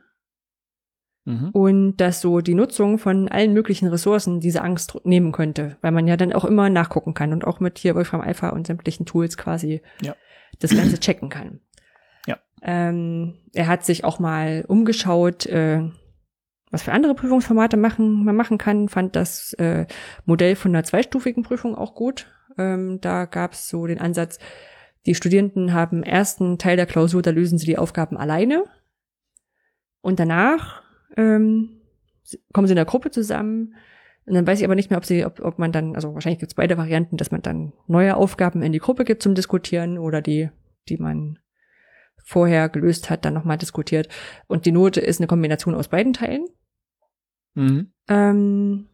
Mhm. 1.25 1.51
und 1.53 1.97
dass 1.99 2.21
so 2.21 2.41
die 2.41 2.55
Nutzung 2.55 2.99
von 2.99 3.29
allen 3.29 3.53
möglichen 3.53 3.87
Ressourcen 3.87 4.41
diese 4.41 4.61
Angst 4.63 4.99
nehmen 5.05 5.31
könnte, 5.31 5.77
weil 5.81 5.93
man 5.93 6.09
ja 6.09 6.17
dann 6.17 6.33
auch 6.33 6.45
immer 6.45 6.69
nachgucken 6.69 7.15
kann 7.15 7.33
und 7.33 7.45
auch 7.47 7.61
mit 7.61 7.79
hier 7.79 7.95
Wolfram 7.95 8.21
Alpha 8.21 8.49
und 8.49 8.67
sämtlichen 8.67 9.07
Tools 9.07 9.37
quasi 9.37 9.83
Ja. 10.01 10.17
das 10.59 10.75
Ganze 10.75 10.99
checken 10.99 11.29
kann. 11.29 11.61
Ja. 12.27 12.39
Ähm, 12.61 13.35
er 13.53 13.69
hat 13.69 13.85
sich 13.85 14.03
auch 14.03 14.19
mal 14.19 14.65
umgeschaut, 14.67 15.47
äh, 15.47 15.89
was 16.73 16.83
für 16.83 16.93
andere 16.93 17.15
Prüfungsformate 17.15 17.77
machen, 17.77 18.25
man 18.25 18.35
machen 18.35 18.59
kann, 18.59 18.89
fand 18.89 19.15
das 19.15 19.53
äh, 19.55 19.87
Modell 20.25 20.57
von 20.57 20.73
einer 20.73 20.83
zweistufigen 20.83 21.45
Prüfung 21.45 21.77
auch 21.77 21.95
gut. 21.95 22.27
Ähm, 22.59 23.01
da 23.01 23.25
gab 23.25 23.53
es 23.53 23.69
so 23.69 23.87
den 23.87 24.01
Ansatz, 24.01 24.39
die 25.07 25.15
Studierenden 25.15 25.73
haben 25.73 26.03
ersten 26.03 26.59
Teil 26.59 26.77
der 26.77 26.87
Klausur, 26.87 27.23
da 27.23 27.31
lösen 27.31 27.59
sie 27.59 27.67
die 27.67 27.79
Aufgaben 27.79 28.17
alleine. 28.17 28.65
Und 30.01 30.21
danach 30.21 30.83
ähm, 31.17 31.81
kommen 32.53 32.67
sie 32.67 32.73
in 32.73 32.77
der 32.77 32.85
Gruppe 32.85 33.11
zusammen. 33.11 33.75
Und 34.25 34.35
dann 34.35 34.47
weiß 34.47 34.61
ich 34.61 34.65
aber 34.65 34.77
nicht 34.77 34.91
mehr, 34.91 34.99
ob 34.99 35.05
sie, 35.05 35.25
ob, 35.25 35.41
ob 35.41 35.59
man 35.59 35.73
dann, 35.73 35.97
also 35.97 36.15
wahrscheinlich 36.15 36.39
gibt 36.39 36.53
es 36.53 36.57
beide 36.57 36.77
Varianten, 36.77 37.17
dass 37.17 37.33
man 37.33 37.43
dann 37.43 37.73
neue 37.89 38.17
Aufgaben 38.17 38.63
in 38.63 38.73
die 38.73 38.79
Gruppe 38.79 39.05
gibt 39.05 39.23
zum 39.23 39.35
Diskutieren 39.35 39.99
oder 39.99 40.23
die, 40.23 40.51
die 40.89 40.97
man 40.97 41.39
vorher 42.25 42.69
gelöst 42.69 43.11
hat, 43.11 43.25
dann 43.25 43.35
nochmal 43.35 43.59
diskutiert. 43.59 44.09
Und 44.47 44.65
die 44.65 44.73
Note 44.73 45.01
ist 45.01 45.21
eine 45.21 45.27
Kombination 45.27 45.75
aus 45.75 45.89
beiden 45.89 46.13
Teilen. 46.13 46.47
Mhm. 47.55 47.93
Ähm, 48.09 48.89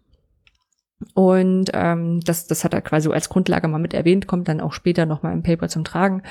und 1.15 1.71
ähm, 1.75 2.21
das, 2.21 2.47
das 2.47 2.65
hat 2.65 2.75
er 2.75 2.81
quasi 2.81 3.05
so 3.05 3.13
als 3.13 3.29
Grundlage 3.29 3.69
mal 3.69 3.79
mit 3.79 3.95
erwähnt, 3.95 4.27
kommt 4.27 4.49
dann 4.49 4.61
auch 4.61 4.73
später 4.73 5.07
nochmal 5.07 5.33
im 5.33 5.43
Paper 5.43 5.69
zum 5.69 5.85
Tragen. 5.85 6.23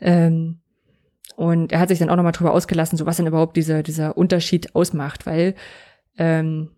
Ähm, 0.00 0.60
und 1.36 1.72
er 1.72 1.80
hat 1.80 1.88
sich 1.88 1.98
dann 1.98 2.10
auch 2.10 2.16
nochmal 2.16 2.32
drüber 2.32 2.52
ausgelassen, 2.52 2.98
so 2.98 3.06
was 3.06 3.16
denn 3.16 3.26
überhaupt 3.26 3.56
dieser, 3.56 3.82
dieser 3.82 4.16
Unterschied 4.16 4.74
ausmacht, 4.74 5.26
weil 5.26 5.54
ähm, 6.18 6.70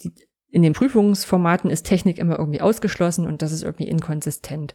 die, 0.00 0.12
in 0.50 0.62
den 0.62 0.72
Prüfungsformaten 0.72 1.68
ist 1.68 1.84
Technik 1.84 2.18
immer 2.18 2.38
irgendwie 2.38 2.60
ausgeschlossen 2.60 3.26
und 3.26 3.42
das 3.42 3.52
ist 3.52 3.64
irgendwie 3.64 3.88
inkonsistent. 3.88 4.74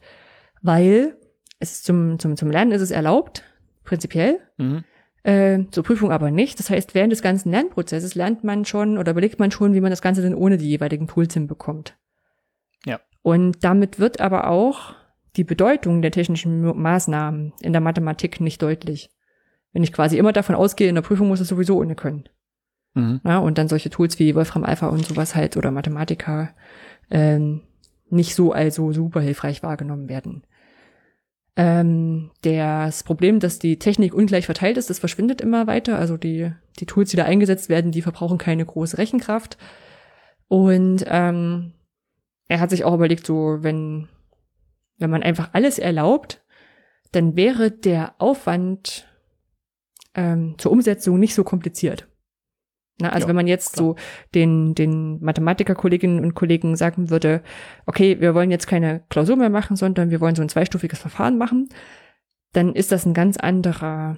Weil 0.62 1.18
es 1.60 1.82
zum, 1.84 2.20
zum, 2.20 2.36
zum 2.36 2.52
Lernen 2.52 2.72
ist 2.74 2.82
es 2.82 2.92
erlaubt, 2.92 3.44
prinzipiell, 3.84 4.40
Mhm. 4.58 4.84
Äh, 5.24 5.60
zur 5.72 5.84
Prüfung 5.84 6.12
aber 6.12 6.32
nicht. 6.32 6.60
Das 6.60 6.70
heißt, 6.70 6.96
während 6.96 7.12
des 7.12 7.22
ganzen 7.22 7.52
Lernprozesses 7.52 8.16
lernt 8.16 8.44
man 8.44 8.66
schon 8.66 8.98
oder 8.98 9.12
überlegt 9.12 9.40
man 9.40 9.52
schon, 9.52 9.74
wie 9.74 9.82
man 9.82 9.90
das 9.90 10.02
Ganze 10.02 10.22
denn 10.22 10.36
ohne 10.36 10.58
die 10.58 10.70
jeweiligen 10.70 11.08
Tools 11.08 11.34
hinbekommt. 11.34 11.98
Ja. 12.86 13.00
Und 13.22 13.64
damit 13.64 14.00
wird 14.00 14.20
aber 14.20 14.48
auch 14.50 14.96
die 15.36 15.44
Bedeutung 15.44 16.02
der 16.02 16.12
technischen 16.12 16.62
Ma- 16.62 16.74
Maßnahmen 16.74 17.54
in 17.62 17.72
der 17.72 17.82
Mathematik 17.82 18.40
nicht 18.42 18.62
deutlich. 18.62 19.10
Wenn 19.72 19.84
ich 19.84 19.94
quasi 19.94 20.18
immer 20.18 20.34
davon 20.34 20.56
ausgehe, 20.56 20.90
in 20.90 20.96
der 20.96 21.02
Prüfung 21.02 21.28
muss 21.30 21.40
es 21.40 21.48
sowieso 21.48 21.80
ohne 21.80 21.96
können. 21.96 22.30
Mhm. 22.94 23.22
Ja, 23.24 23.40
und 23.40 23.58
dann 23.58 23.68
solche 23.68 23.90
Tools 23.90 24.20
wie 24.20 24.36
Wolfram 24.36 24.64
Alpha 24.64 24.88
und 24.88 25.06
sowas 25.06 25.36
halt 25.36 25.58
oder 25.58 25.72
Mathematika 25.72 26.54
ähm, 27.10 27.62
nicht 28.10 28.36
so 28.36 28.52
also 28.52 28.92
super 28.92 29.22
hilfreich 29.22 29.64
wahrgenommen 29.64 30.10
werden. 30.10 30.44
Ähm, 31.56 32.32
das 32.42 33.04
Problem, 33.04 33.40
dass 33.40 33.60
die 33.60 33.78
Technik 33.78 34.14
ungleich 34.14 34.46
verteilt 34.46 34.78
ist, 34.78 34.90
das 34.90 35.00
verschwindet 35.00 35.42
immer 35.42 35.68
weiter. 35.68 36.00
Also 36.00 36.18
die, 36.18 36.52
die 36.80 36.86
Tools, 36.86 37.12
die 37.12 37.18
da 37.18 37.26
eingesetzt 37.26 37.70
werden, 37.70 37.92
die 37.92 38.02
verbrauchen 38.02 38.38
keine 38.38 38.66
große 38.66 38.98
Rechenkraft. 38.98 39.58
Und 40.48 41.06
ähm, 41.08 41.74
er 42.48 42.60
hat 42.60 42.70
sich 42.70 42.84
auch 42.84 42.94
überlegt, 42.94 43.26
so 43.26 43.60
wenn, 43.62 44.08
wenn 44.98 45.10
man 45.10 45.24
einfach 45.24 45.50
alles 45.54 45.80
erlaubt, 45.80 46.44
dann 47.12 47.36
wäre 47.36 47.72
der 47.72 48.16
Aufwand 48.18 49.08
ähm, 50.16 50.56
zur 50.58 50.72
Umsetzung 50.72 51.20
nicht 51.20 51.36
so 51.36 51.44
kompliziert. 51.44 52.08
Na, 53.00 53.10
also 53.10 53.26
Ja, 53.26 53.30
wenn 53.30 53.36
man 53.36 53.48
jetzt 53.48 53.74
klar. 53.74 53.86
so 53.86 53.96
den, 54.36 54.76
den 54.76 55.20
Mathematikerkolleginnen 55.22 56.24
und 56.24 56.36
Kollegen 56.36 56.76
sagen 56.76 57.10
würde, 57.10 57.42
okay, 57.86 58.20
wir 58.20 58.36
wollen 58.36 58.52
jetzt 58.52 58.68
keine 58.68 59.04
Klausur 59.10 59.36
mehr 59.36 59.50
machen, 59.50 59.76
sondern 59.76 60.12
wir 60.12 60.22
wollen 60.22 60.36
so 60.36 60.42
ein 60.42 60.50
zweistufiges 60.50 61.00
Verfahren 61.00 61.38
machen, 61.38 61.70
dann 62.52 62.76
ist 62.76 62.92
das 62.92 63.06
ein 63.06 63.14
ganz 63.14 63.38
anderer 63.38 64.18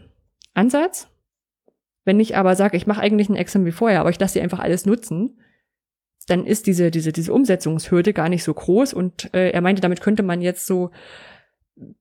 Ansatz. 0.54 1.10
Wenn 2.04 2.20
ich 2.20 2.36
aber 2.38 2.56
sage, 2.56 2.78
ich 2.78 2.86
mache 2.86 3.02
eigentlich 3.02 3.30
ein 3.30 3.36
Examen 3.36 3.66
wie 3.66 3.72
vorher, 3.72 4.02
aber 4.02 4.10
ich 4.10 4.20
lasse 4.20 4.34
sie 4.34 4.42
einfach 4.42 4.60
alles 4.60 4.86
nutzen, 4.86 5.40
dann 6.28 6.46
ist 6.46 6.68
diese, 6.68 6.92
diese, 6.92 7.12
diese 7.12 7.34
Umsetzungshürde 7.34 8.14
gar 8.14 8.30
nicht 8.30 8.44
so 8.44 8.54
groß. 8.54 8.94
Und 8.94 9.34
äh, 9.34 9.52
er 9.52 9.62
meinte, 9.62 9.82
damit 9.82 10.02
könnte 10.02 10.24
man 10.24 10.42
jetzt 10.42 10.66
so 10.66 10.92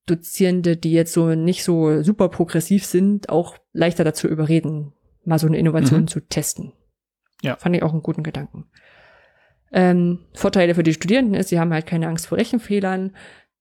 Dozierende, 0.07 0.77
die 0.77 0.93
jetzt 0.93 1.13
so 1.13 1.35
nicht 1.35 1.65
so 1.65 2.03
super 2.03 2.29
progressiv 2.29 2.85
sind, 2.85 3.29
auch 3.29 3.59
leichter 3.73 4.05
dazu 4.05 4.29
überreden, 4.29 4.93
mal 5.27 5.39
so 5.39 5.47
eine 5.47 5.59
Innovation 5.59 6.03
Mhm. 6.03 6.09
zu 6.09 6.21
testen. 6.21 6.73
Ja. 7.43 7.57
Fand 7.57 7.77
ich 7.77 7.83
auch 7.83 7.93
einen 7.93 8.03
guten 8.03 8.23
Gedanken. 8.23 8.67
Ähm, 9.73 10.21
Vorteile 10.35 10.75
für 10.75 10.83
die 10.83 10.95
Studierenden 10.95 11.35
ist, 11.35 11.49
sie 11.49 11.59
haben 11.59 11.73
halt 11.73 11.87
keine 11.87 12.07
Angst 12.09 12.27
vor 12.27 12.39
Rechenfehlern. 12.39 13.17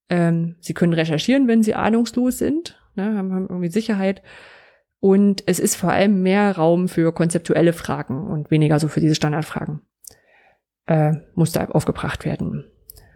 Ähm, 0.10 0.56
sie 0.60 0.74
können 0.74 0.94
recherchieren, 0.94 1.48
wenn 1.48 1.64
sie 1.64 1.74
ahnungslos 1.76 2.38
sind, 2.38 2.80
ne, 2.96 3.06
haben, 3.18 3.34
haben 3.34 3.48
irgendwie 3.50 3.70
Sicherheit. 3.70 4.22
Und 5.00 5.44
es 5.48 5.60
ist 5.60 5.76
vor 5.76 5.92
allem 5.92 6.22
mehr 6.22 6.56
Raum 6.56 6.88
für 6.88 7.14
konzeptuelle 7.14 7.74
Fragen 7.74 8.28
und 8.28 8.52
weniger 8.52 8.80
so 8.80 8.88
für 8.88 9.02
diese 9.02 9.16
Standardfragen. 9.16 9.82
Äh, 10.86 11.14
muss 11.36 11.52
da 11.52 11.66
aufgebracht 11.66 12.26
werden. 12.26 12.66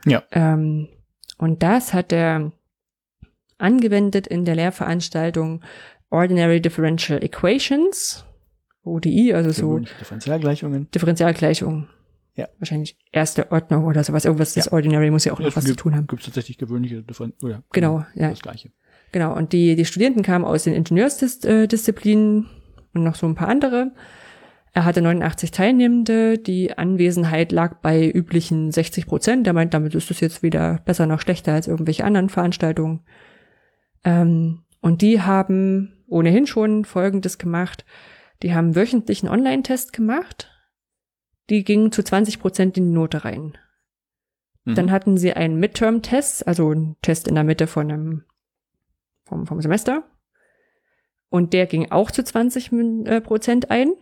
Ja. 0.06 0.24
Ähm, 0.32 0.90
und 1.38 1.64
das 1.64 1.94
hat 1.94 2.12
er 2.12 2.52
angewendet 3.58 4.28
in 4.28 4.46
der 4.46 4.56
Lehrveranstaltung 4.56 5.64
Ordinary 6.10 6.62
Differential 6.62 7.24
Equations, 7.24 8.26
ODI, 8.88 9.34
also 9.34 9.52
so 9.52 9.80
Differentialgleichungen. 9.80 10.90
Differentialgleichung. 10.92 11.88
Ja. 12.36 12.48
Wahrscheinlich 12.60 12.98
erste 13.12 13.52
Ordnung 13.52 13.86
oder 13.86 14.04
sowas. 14.04 14.26
Irgendwas, 14.26 14.54
das 14.54 14.66
Ja. 14.66 14.72
Ordinary 14.74 15.10
muss 15.10 15.26
ja 15.26 15.34
auch 15.34 15.40
noch 15.40 15.56
was 15.56 15.66
zu 15.66 15.76
tun 15.76 15.96
haben. 15.96 16.06
Gibt 16.08 16.24
tatsächlich 16.24 16.58
gewöhnliche 16.58 17.02
Differen 17.02 17.34
oder 17.42 17.64
Genau, 17.72 18.06
ja. 18.16 18.30
das 18.30 18.42
gleiche. 18.42 18.70
Genau. 19.12 19.36
Und 19.36 19.54
die, 19.54 19.76
die 19.76 19.86
Studierenden 19.86 20.22
kamen 20.24 20.46
aus 20.46 20.64
den 20.64 20.74
Ingenieursdisziplinen 20.74 22.46
und 22.94 23.04
noch 23.04 23.16
so 23.16 23.26
ein 23.28 23.36
paar 23.36 23.48
andere. 23.48 23.92
Er 24.74 24.86
hatte 24.86 25.02
89 25.02 25.50
Teilnehmende. 25.52 26.38
Die 26.38 26.78
Anwesenheit 26.78 27.52
lag 27.52 27.78
bei 27.82 28.08
üblichen 28.12 28.72
60 28.72 29.08
Prozent. 29.08 29.48
Er 29.48 29.54
meint, 29.54 29.74
damit 29.74 29.96
ist 29.96 30.12
es 30.12 30.20
jetzt 30.20 30.44
weder 30.44 30.80
besser 30.86 31.08
noch 31.08 31.22
schlechter 31.22 31.54
als 31.54 31.68
irgendwelche 31.68 32.04
anderen 32.04 32.30
Veranstaltungen. 32.30 33.00
Ähm, 34.04 34.60
und 34.82 35.02
die 35.02 35.22
haben 35.22 35.94
ohnehin 36.08 36.46
schon 36.46 36.86
Folgendes 36.86 37.40
gemacht. 37.40 37.86
Die 38.44 38.54
haben 38.54 38.76
wöchentlichen 38.76 39.30
Online-Test 39.30 39.94
gemacht. 39.94 40.52
Die 41.50 41.64
gingen 41.64 41.92
zu 41.92 42.04
20 42.04 42.40
Prozent 42.40 42.78
in 42.78 42.86
die 42.88 42.94
Note 42.94 43.24
rein. 43.26 43.58
Mhm. 44.66 44.76
Dann 44.76 44.92
hatten 44.92 45.18
sie 45.18 45.34
einen 45.34 45.60
Midterm-Test, 45.60 46.48
also 46.48 46.70
einen 46.70 46.98
Test 47.02 47.28
in 47.28 47.36
der 47.36 47.44
Mitte 47.44 47.68
von 47.68 47.92
einem, 47.92 48.24
vom, 49.26 49.48
vom 49.48 49.62
Semester. 49.62 50.04
Und 51.30 51.54
der 51.54 51.66
ging 51.66 51.92
auch 51.92 52.12
zu 52.12 52.24
20 52.24 52.72
Min- 52.72 53.06
äh, 53.06 53.22
Prozent 53.22 53.72
ein. 53.72 53.94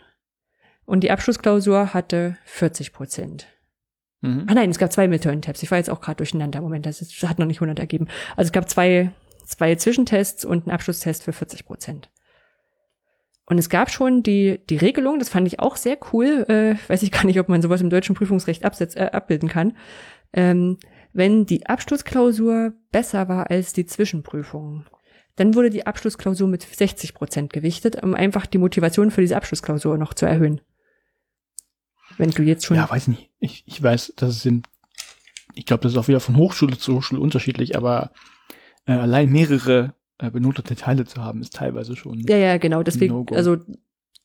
Und 0.86 1.02
die 1.04 1.12
Abschlussklausur 1.12 1.94
hatte 1.94 2.38
40 2.46 2.94
Prozent. 2.94 3.48
Mhm. 4.22 4.46
Ah 4.48 4.54
nein, 4.54 4.70
es 4.70 4.78
gab 4.78 4.92
zwei 4.92 5.08
Midterm-Tests. 5.08 5.64
Ich 5.64 5.72
war 5.72 5.78
jetzt 5.78 5.90
auch 5.90 6.02
gerade 6.02 6.18
durcheinander. 6.18 6.62
Moment, 6.62 6.86
das 6.86 7.02
ist, 7.02 7.22
hat 7.24 7.40
noch 7.40 7.48
nicht 7.48 7.58
100 7.58 7.80
ergeben. 7.80 8.08
Also 8.36 8.50
es 8.50 8.52
gab 8.52 8.70
zwei, 8.70 9.12
zwei 9.46 9.76
Zwischentests 9.76 10.46
und 10.46 10.64
einen 10.68 10.74
Abschlusstest 10.76 11.24
für 11.24 11.34
40 11.34 11.66
Prozent. 11.66 12.10
Und 13.46 13.60
es 13.60 13.70
gab 13.70 13.92
schon 13.92 14.24
die, 14.24 14.60
die 14.70 14.78
Regelung, 14.78 15.20
das 15.20 15.30
fand 15.30 15.48
ich 15.48 15.60
auch 15.60 15.76
sehr 15.76 15.98
cool, 16.12 16.46
äh, 16.48 16.76
weiß 16.90 17.04
ich 17.04 17.12
gar 17.12 17.26
nicht, 17.26 17.40
ob 17.40 17.48
man 17.48 17.62
sowas 17.62 17.82
im 17.82 17.90
deutschen 17.90 18.16
Prüfungsrecht 18.16 18.66
absetz, 18.66 18.96
äh, 18.96 19.10
abbilden 19.12 19.50
kann, 19.50 19.78
ähm, 20.34 20.78
wenn 21.14 21.46
die 21.46 21.68
Abschlussklausur 21.68 22.74
besser 22.92 23.30
war 23.30 23.50
als 23.52 23.74
die 23.74 23.86
Zwischenprüfung. 23.86 24.86
Dann 25.36 25.54
wurde 25.54 25.70
die 25.70 25.86
Abschlussklausur 25.86 26.48
mit 26.48 26.64
60 26.64 27.14
Prozent 27.14 27.54
gewichtet, 27.54 28.02
um 28.02 28.16
einfach 28.16 28.46
die 28.46 28.58
Motivation 28.58 29.12
für 29.12 29.22
diese 29.22 29.36
Abschlussklausur 29.36 29.98
noch 29.98 30.14
zu 30.14 30.26
erhöhen. 30.26 30.62
Wenn 32.18 32.32
du 32.32 32.44
jetzt 32.44 32.66
schon 32.66 32.78
Ja, 32.78 32.90
weiß 32.90 33.10
nicht. 33.10 33.30
Ich, 33.40 33.64
ich 33.68 33.82
weiß, 33.82 34.14
das 34.16 34.42
sind, 34.42 34.68
ich 35.54 35.66
glaube, 35.66 35.84
das 35.84 35.92
ist 35.92 35.98
auch 35.98 36.08
wieder 36.08 36.20
von 36.20 36.38
Hochschule 36.38 36.78
zu 36.78 36.96
Hochschule 36.96 37.22
unterschiedlich, 37.22 37.76
aber 37.76 38.12
äh, 38.86 38.94
allein 38.94 39.30
mehrere 39.30 39.94
äh, 40.20 40.30
benotete 40.32 40.76
Teile 40.76 41.06
zu 41.06 41.22
haben, 41.24 41.42
ist 41.42 41.54
teilweise 41.54 41.96
schon. 41.96 42.20
Ja, 42.28 42.38
ja, 42.38 42.58
genau. 42.58 42.84
Deswegen, 42.84 43.14
No-go. 43.14 43.36
also 43.36 43.58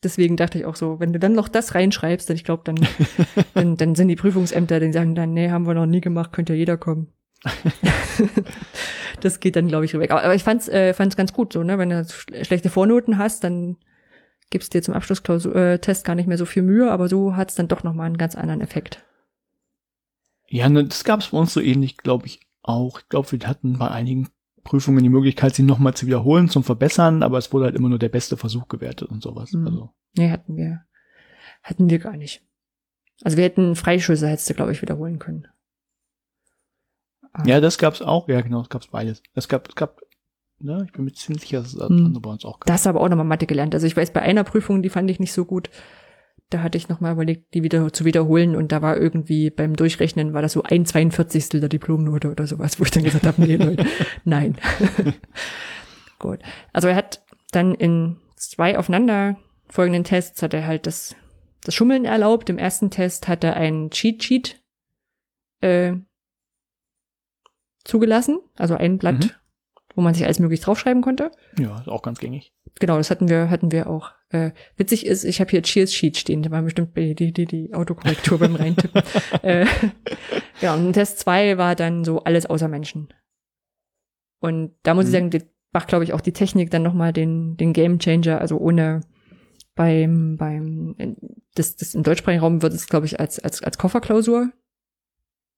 deswegen 0.03 0.37
dachte 0.37 0.59
ich 0.59 0.65
auch 0.65 0.77
so, 0.77 1.01
wenn 1.01 1.12
du 1.12 1.19
dann 1.19 1.33
noch 1.35 1.49
das 1.49 1.75
reinschreibst, 1.75 2.29
dann 2.29 2.37
ich 2.37 2.45
glaube, 2.45 2.62
dann, 2.65 2.77
dann, 3.55 3.77
dann 3.77 3.95
sind 3.95 4.09
die 4.09 4.17
Prüfungsämter, 4.17 4.81
die 4.81 4.93
sagen 4.93 5.15
dann, 5.15 5.35
nee, 5.35 5.51
haben 5.51 5.67
wir 5.67 5.75
noch 5.75 5.87
nie 5.87 6.01
gemacht, 6.01 6.33
könnte 6.33 6.53
ja 6.55 6.59
jeder 6.59 6.77
kommen. 6.77 7.09
das 9.21 9.41
geht 9.41 9.57
dann, 9.57 9.69
glaube 9.69 9.85
ich, 9.85 9.95
weg. 9.95 10.11
Aber, 10.11 10.23
aber 10.23 10.35
ich 10.35 10.43
fand's, 10.45 10.69
äh, 10.69 10.95
fand's 10.95 11.17
ganz 11.17 11.33
gut 11.33 11.53
so, 11.53 11.62
ne? 11.62 11.79
Wenn 11.79 11.91
du 11.91 11.97
sch- 12.01 12.45
schlechte 12.45 12.71
Vornoten 12.71 13.19
hast, 13.19 13.45
dann 13.45 13.77
gibst 14.51 14.75
dir 14.75 14.83
zum 14.83 14.95
Abschlusstest 14.95 15.47
äh, 15.47 15.79
Test 15.79 16.05
gar 16.05 16.15
nicht 16.15 16.27
mehr 16.27 16.39
so 16.39 16.45
viel 16.45 16.62
Mühe, 16.62 16.91
aber 16.91 17.09
so 17.09 17.37
hat's 17.37 17.55
dann 17.55 17.69
doch 17.69 17.83
nochmal 17.83 18.07
einen 18.07 18.19
ganz 18.19 18.35
anderen 18.35 18.61
Effekt. 18.61 19.05
Ja, 20.49 20.69
ne, 20.69 20.85
das 20.85 21.05
gab 21.05 21.21
es 21.21 21.29
bei 21.29 21.39
uns 21.39 21.53
so 21.55 21.61
ähnlich, 21.61 21.97
glaube 21.97 22.27
ich, 22.27 22.41
auch. 22.62 23.01
Ich 23.01 23.09
glaube, 23.09 23.31
wir 23.33 23.39
hatten 23.47 23.79
bei 23.79 23.89
einigen 23.89 24.29
Prüfungen 24.65 25.03
die 25.03 25.09
Möglichkeit, 25.09 25.55
sie 25.55 25.62
nochmal 25.62 25.95
zu 25.95 26.07
wiederholen, 26.07 26.49
zum 26.49 26.62
Verbessern, 26.65 27.23
aber 27.23 27.39
es 27.39 27.53
wurde 27.53 27.66
halt 27.66 27.74
immer 27.77 27.89
nur 27.89 27.99
der 27.99 28.09
beste 28.09 28.37
Versuch 28.37 28.69
gewertet 28.69 29.09
und 29.11 29.23
sowas. 29.23 29.53
Mhm. 29.53 29.66
Also, 29.66 29.91
Nee, 30.16 30.31
hatten 30.31 30.57
wir, 30.57 30.85
hatten 31.62 31.89
wir 31.89 31.99
gar 31.99 32.16
nicht. 32.16 32.43
Also 33.23 33.37
wir 33.37 33.45
hätten 33.45 33.77
Freischüsse, 33.77 34.28
hättest 34.28 34.49
du, 34.51 34.55
glaube 34.55 34.73
ich, 34.73 34.82
wiederholen 34.82 35.19
können. 35.19 35.47
Ah. 37.32 37.45
ja, 37.47 37.61
das 37.61 37.78
gab's 37.78 38.03
auch. 38.03 38.28
Ja, 38.28 38.41
genau, 38.41 38.61
es 38.62 38.69
gab's 38.69 38.89
beides. 38.89 39.23
Es 39.35 39.49
gab, 39.49 39.69
es 39.69 39.74
gab, 39.77 40.01
ne, 40.59 40.85
ich 40.87 40.93
bin 40.93 41.05
mir 41.05 41.12
ziemlich 41.12 41.43
sicher, 41.43 41.61
dass 41.61 41.69
es 41.74 41.78
das 41.78 41.89
Hm. 41.89 42.07
andere 42.07 42.20
bei 42.23 42.31
uns 42.31 42.45
auch 42.45 42.59
gab. 42.61 42.66
Das 42.66 42.87
aber 42.87 43.01
auch 43.01 43.09
nochmal 43.09 43.27
Mathe 43.27 43.47
gelernt. 43.47 43.74
Also 43.74 43.87
ich 43.87 43.97
weiß, 43.97 44.12
bei 44.12 44.23
einer 44.23 44.43
Prüfung, 44.45 44.82
die 44.82 44.89
fand 44.89 45.11
ich 45.11 45.20
nicht 45.20 45.32
so 45.32 45.45
gut. 45.45 45.70
Da 46.51 46.62
hatte 46.62 46.77
ich 46.77 46.89
nochmal 46.89 47.12
überlegt, 47.12 47.55
die 47.55 47.62
wieder 47.62 47.93
zu 47.93 48.05
wiederholen 48.05 48.56
und 48.56 48.72
da 48.72 48.82
war 48.82 48.97
irgendwie 48.97 49.51
beim 49.51 49.77
Durchrechnen 49.77 50.32
war 50.35 50.43
das 50.43 50.52
so 50.52 50.62
ein 50.64 50.85
42. 50.85 51.48
der 51.60 51.68
Diplomnote 51.68 52.31
oder 52.31 52.47
sowas, 52.47 52.81
wo 52.81 52.85
ich 52.85 52.90
dann 52.90 53.05
gesagt 53.05 53.24
habe, 53.24 53.40
nee, 53.43 53.55
Leute, 53.56 53.86
nein. 54.24 54.56
gut. 56.18 56.40
Also 56.72 56.89
er 56.89 56.97
hat 56.97 57.22
dann 57.52 57.74
in 57.74 58.16
zwei 58.36 58.77
aufeinander 58.78 59.36
folgenden 59.68 60.02
Tests 60.05 60.43
hat 60.43 60.52
er 60.52 60.66
halt 60.66 60.86
das, 60.89 61.14
das 61.62 61.74
Schummeln 61.74 62.05
erlaubt. 62.05 62.51
Im 62.51 62.59
ersten 62.59 62.90
Test 62.90 63.28
hat 63.28 63.44
er 63.44 63.56
einen 63.56 63.90
Cheat 63.90 64.22
Sheet 64.24 64.60
äh, 65.60 65.93
zugelassen, 67.85 68.40
also 68.56 68.74
ein 68.74 68.98
Blatt, 68.98 69.18
Mhm. 69.24 69.31
wo 69.94 70.01
man 70.02 70.14
sich 70.14 70.24
alles 70.24 70.39
möglich 70.39 70.60
draufschreiben 70.60 71.02
konnte. 71.02 71.31
Ja, 71.59 71.78
ist 71.81 71.89
auch 71.89 72.02
ganz 72.02 72.18
gängig. 72.18 72.52
Genau, 72.78 72.97
das 72.97 73.10
hatten 73.10 73.28
wir, 73.28 73.51
hatten 73.51 73.70
wir 73.72 73.89
auch. 73.89 74.12
Äh, 74.31 74.52
witzig 74.77 75.07
ist, 75.07 75.24
ich 75.24 75.40
habe 75.40 75.51
hier 75.51 75.62
Cheers 75.62 75.93
Sheet 75.93 76.16
stehen, 76.16 76.43
da 76.43 76.51
war 76.52 76.62
bestimmt 76.62 76.97
die, 76.97 77.15
die, 77.15 77.32
die, 77.32 77.47
die 77.47 77.74
Autokorrektur 77.74 78.39
beim 78.39 78.55
Reintippen. 78.55 79.02
äh, 79.43 79.66
ja, 80.61 80.74
und 80.74 80.93
Test 80.93 81.19
2 81.19 81.59
war 81.59 81.74
dann 81.74 82.05
so 82.05 82.23
alles 82.23 82.47
außer 82.47 82.69
Menschen. 82.69 83.09
Und 84.39 84.73
da 84.85 84.94
muss 84.94 85.07
ich 85.07 85.11
Mhm. 85.11 85.15
sagen, 85.15 85.31
die 85.31 85.43
macht, 85.73 85.89
glaube 85.89 86.05
ich, 86.05 86.12
auch 86.12 86.20
die 86.20 86.32
Technik 86.32 86.70
dann 86.70 86.82
nochmal 86.82 87.12
den, 87.12 87.57
den 87.57 87.73
Game 87.73 87.98
Changer, 87.98 88.40
also 88.40 88.57
ohne 88.59 89.01
beim, 89.74 90.36
beim, 90.36 90.94
das, 91.55 91.77
das 91.77 91.94
im 91.94 92.02
deutschsprachigen 92.02 92.40
Raum 92.43 92.62
wird 92.62 92.73
es, 92.73 92.86
glaube 92.89 93.07
ich, 93.07 93.19
als, 93.20 93.39
als, 93.40 93.62
als 93.62 93.78
Kofferklausur 93.78 94.51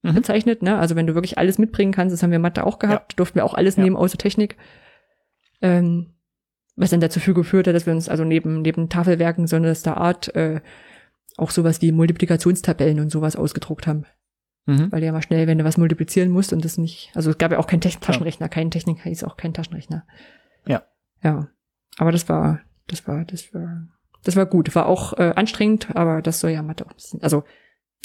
Mhm. 0.05 0.15
bezeichnet, 0.15 0.63
ne? 0.63 0.79
Also 0.79 0.97
wenn 0.97 1.07
du 1.07 1.15
wirklich 1.15 1.39
alles 1.39 1.59
mitbringen 1.59 1.93
kannst, 1.93 2.13
das 2.13 2.25
haben 2.25 2.33
wir 2.33 2.41
Mathe 2.41 2.67
auch 2.67 2.81
gehabt, 2.81 3.21
durften 3.21 3.37
wir 3.37 3.45
auch 3.45 3.55
alles 3.55 3.77
Ja. 3.77 3.85
nehmen 3.85 3.95
außer 3.95 4.19
Technik. 4.19 4.57
Ähm, 5.61 6.15
was 6.77 6.91
dann 6.91 7.01
dazu 7.01 7.21
geführt 7.35 7.67
hat, 7.67 7.75
dass 7.75 7.87
wir 7.87 7.93
uns 7.93 8.09
also 8.09 8.25
neben, 8.25 8.63
neben 8.63 8.89
Tafelwerken 8.89 9.47
sonderster 9.47 9.97
Art 9.97 10.35
äh, 10.35 10.61
auch 11.37 11.51
sowas 11.51 11.83
wie 11.83 11.93
Multiplikationstabellen 11.93 13.01
und 13.01 13.11
sowas 13.11 13.37
ausgedruckt 13.37 13.87
haben. 13.87 14.05
Mhm. 14.67 14.93
Weil 14.93 15.01
du 15.01 15.07
ja 15.07 15.13
mal 15.13 15.23
schnell, 15.23 15.47
wenn 15.47 15.59
du 15.59 15.65
was 15.65 15.77
multiplizieren 15.77 16.31
musst 16.31 16.53
und 16.53 16.65
das 16.65 16.79
nicht, 16.79 17.11
also 17.15 17.31
es 17.31 17.39
gab 17.39 17.53
ja 17.53 17.59
auch 17.59 17.67
keinen 17.67 17.81
Techn-. 17.81 18.01
Taschenrechner, 18.01 18.49
kein 18.49 18.71
Technik 18.71 19.03
hieß 19.03 19.25
auch 19.25 19.37
kein 19.37 19.55
Taschenrechner. 19.55 20.07
Ja. 20.67 20.83
Ja. 21.23 21.49
Aber 21.99 22.13
das 22.13 22.29
war, 22.29 22.61
das 22.87 23.07
war, 23.07 23.25
das 23.25 23.53
war, 23.53 23.89
das 24.25 24.37
war 24.37 24.47
gut. 24.47 24.75
War 24.75 24.87
auch 24.87 25.15
äh, 25.19 25.33
anstrengend, 25.35 25.95
aber 25.95 26.23
das 26.23 26.41
soll 26.41 26.51
ja 26.51 26.63
Mathe 26.63 26.87
auch 26.87 26.91
ein 26.91 26.97
bisschen, 26.97 27.23
also, 27.23 27.45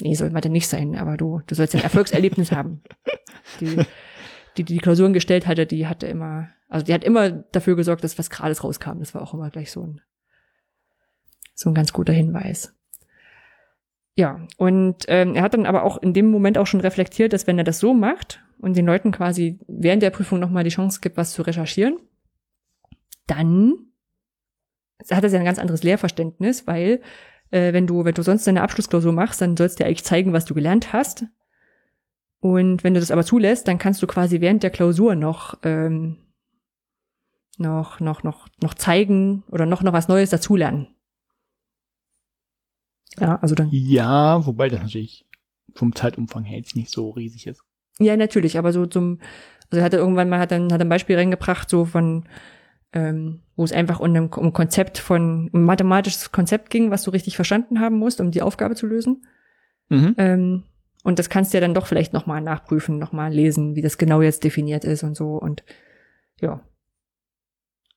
nee, 0.02 0.14
soll 0.14 0.30
Mathe 0.30 0.50
nicht 0.50 0.68
sein, 0.68 0.96
aber 0.96 1.16
du, 1.16 1.40
du 1.46 1.54
sollst 1.54 1.74
ein 1.74 1.82
Erfolgserlebnis 1.84 2.52
haben. 2.52 2.82
Die, 3.60 3.78
die 4.58 4.64
die 4.64 4.78
Klausuren 4.78 5.12
gestellt 5.12 5.46
hatte, 5.46 5.66
die 5.66 5.86
hatte 5.86 6.06
immer, 6.06 6.48
also 6.68 6.84
die 6.84 6.94
hat 6.94 7.04
immer 7.04 7.30
dafür 7.30 7.76
gesorgt, 7.76 8.04
dass 8.04 8.18
was 8.18 8.30
Gerades 8.30 8.64
rauskam. 8.64 8.98
Das 8.98 9.14
war 9.14 9.22
auch 9.22 9.34
immer 9.34 9.50
gleich 9.50 9.70
so 9.70 9.82
ein, 9.82 10.00
so 11.54 11.70
ein 11.70 11.74
ganz 11.74 11.92
guter 11.92 12.12
Hinweis. 12.12 12.74
Ja, 14.14 14.46
und 14.56 15.04
ähm, 15.06 15.36
er 15.36 15.42
hat 15.42 15.54
dann 15.54 15.66
aber 15.66 15.84
auch 15.84 15.98
in 15.98 16.12
dem 16.12 16.28
Moment 16.28 16.58
auch 16.58 16.66
schon 16.66 16.80
reflektiert, 16.80 17.32
dass 17.32 17.46
wenn 17.46 17.58
er 17.58 17.64
das 17.64 17.78
so 17.78 17.94
macht 17.94 18.42
und 18.58 18.76
den 18.76 18.84
Leuten 18.84 19.12
quasi 19.12 19.60
während 19.68 20.02
der 20.02 20.10
Prüfung 20.10 20.40
nochmal 20.40 20.64
die 20.64 20.70
Chance 20.70 20.98
gibt, 21.00 21.16
was 21.16 21.32
zu 21.32 21.42
recherchieren, 21.42 21.98
dann 23.28 23.74
hat 25.08 25.22
er 25.22 25.30
ja 25.30 25.38
ein 25.38 25.44
ganz 25.44 25.60
anderes 25.60 25.84
Lehrverständnis, 25.84 26.66
weil 26.66 27.00
äh, 27.50 27.72
wenn 27.72 27.86
du, 27.86 28.04
wenn 28.04 28.14
du 28.14 28.22
sonst 28.22 28.46
deine 28.46 28.62
Abschlussklausur 28.62 29.12
machst, 29.12 29.40
dann 29.40 29.56
sollst 29.56 29.78
du 29.78 29.84
dir 29.84 29.86
eigentlich 29.86 30.04
zeigen, 30.04 30.32
was 30.32 30.44
du 30.44 30.54
gelernt 30.54 30.92
hast. 30.92 31.26
Und 32.40 32.84
wenn 32.84 32.94
du 32.94 33.00
das 33.00 33.10
aber 33.10 33.24
zulässt, 33.24 33.66
dann 33.66 33.78
kannst 33.78 34.02
du 34.02 34.06
quasi 34.06 34.40
während 34.40 34.62
der 34.62 34.70
Klausur 34.70 35.14
noch 35.14 35.58
ähm, 35.64 36.18
noch 37.58 37.98
noch 37.98 38.22
noch 38.22 38.48
noch 38.62 38.74
zeigen 38.74 39.42
oder 39.50 39.66
noch 39.66 39.82
noch 39.82 39.92
was 39.92 40.08
Neues 40.08 40.30
dazulernen. 40.30 40.88
Ja, 43.18 43.36
also 43.36 43.54
dann. 43.54 43.68
Ja, 43.72 44.46
wobei 44.46 44.68
das 44.68 44.80
natürlich 44.80 45.26
vom 45.74 45.94
Zeitumfang 45.94 46.44
her 46.44 46.58
jetzt 46.58 46.76
nicht 46.76 46.90
so 46.90 47.10
riesig 47.10 47.46
ist. 47.46 47.62
Ja, 47.98 48.16
natürlich, 48.16 48.58
aber 48.58 48.72
so 48.72 48.86
zum, 48.86 49.18
also 49.70 49.80
er 49.80 49.84
hatte 49.84 49.96
irgendwann 49.96 50.28
mal 50.28 50.38
hat 50.38 50.52
dann 50.52 50.72
hat 50.72 50.80
ein 50.80 50.88
Beispiel 50.88 51.16
reingebracht, 51.16 51.68
so 51.68 51.84
von, 51.84 52.24
ähm, 52.92 53.40
wo 53.56 53.64
es 53.64 53.72
einfach 53.72 53.98
um 53.98 54.14
ein 54.14 54.28
um 54.28 54.52
Konzept 54.52 54.98
von, 54.98 55.50
um 55.52 55.64
mathematisches 55.64 56.30
Konzept 56.30 56.70
ging, 56.70 56.90
was 56.90 57.02
du 57.02 57.10
richtig 57.10 57.34
verstanden 57.34 57.80
haben 57.80 57.98
musst, 57.98 58.20
um 58.20 58.30
die 58.30 58.42
Aufgabe 58.42 58.76
zu 58.76 58.86
lösen. 58.86 59.26
Mhm. 59.88 60.14
Ähm, 60.16 60.62
und 61.08 61.18
das 61.18 61.30
kannst 61.30 61.54
du 61.54 61.56
ja 61.56 61.62
dann 61.62 61.72
doch 61.72 61.86
vielleicht 61.86 62.12
nochmal 62.12 62.42
nachprüfen, 62.42 62.98
nochmal 62.98 63.32
lesen, 63.32 63.74
wie 63.76 63.80
das 63.80 63.96
genau 63.96 64.20
jetzt 64.20 64.44
definiert 64.44 64.84
ist 64.84 65.04
und 65.04 65.16
so. 65.16 65.36
Und 65.36 65.64
ja. 66.38 66.60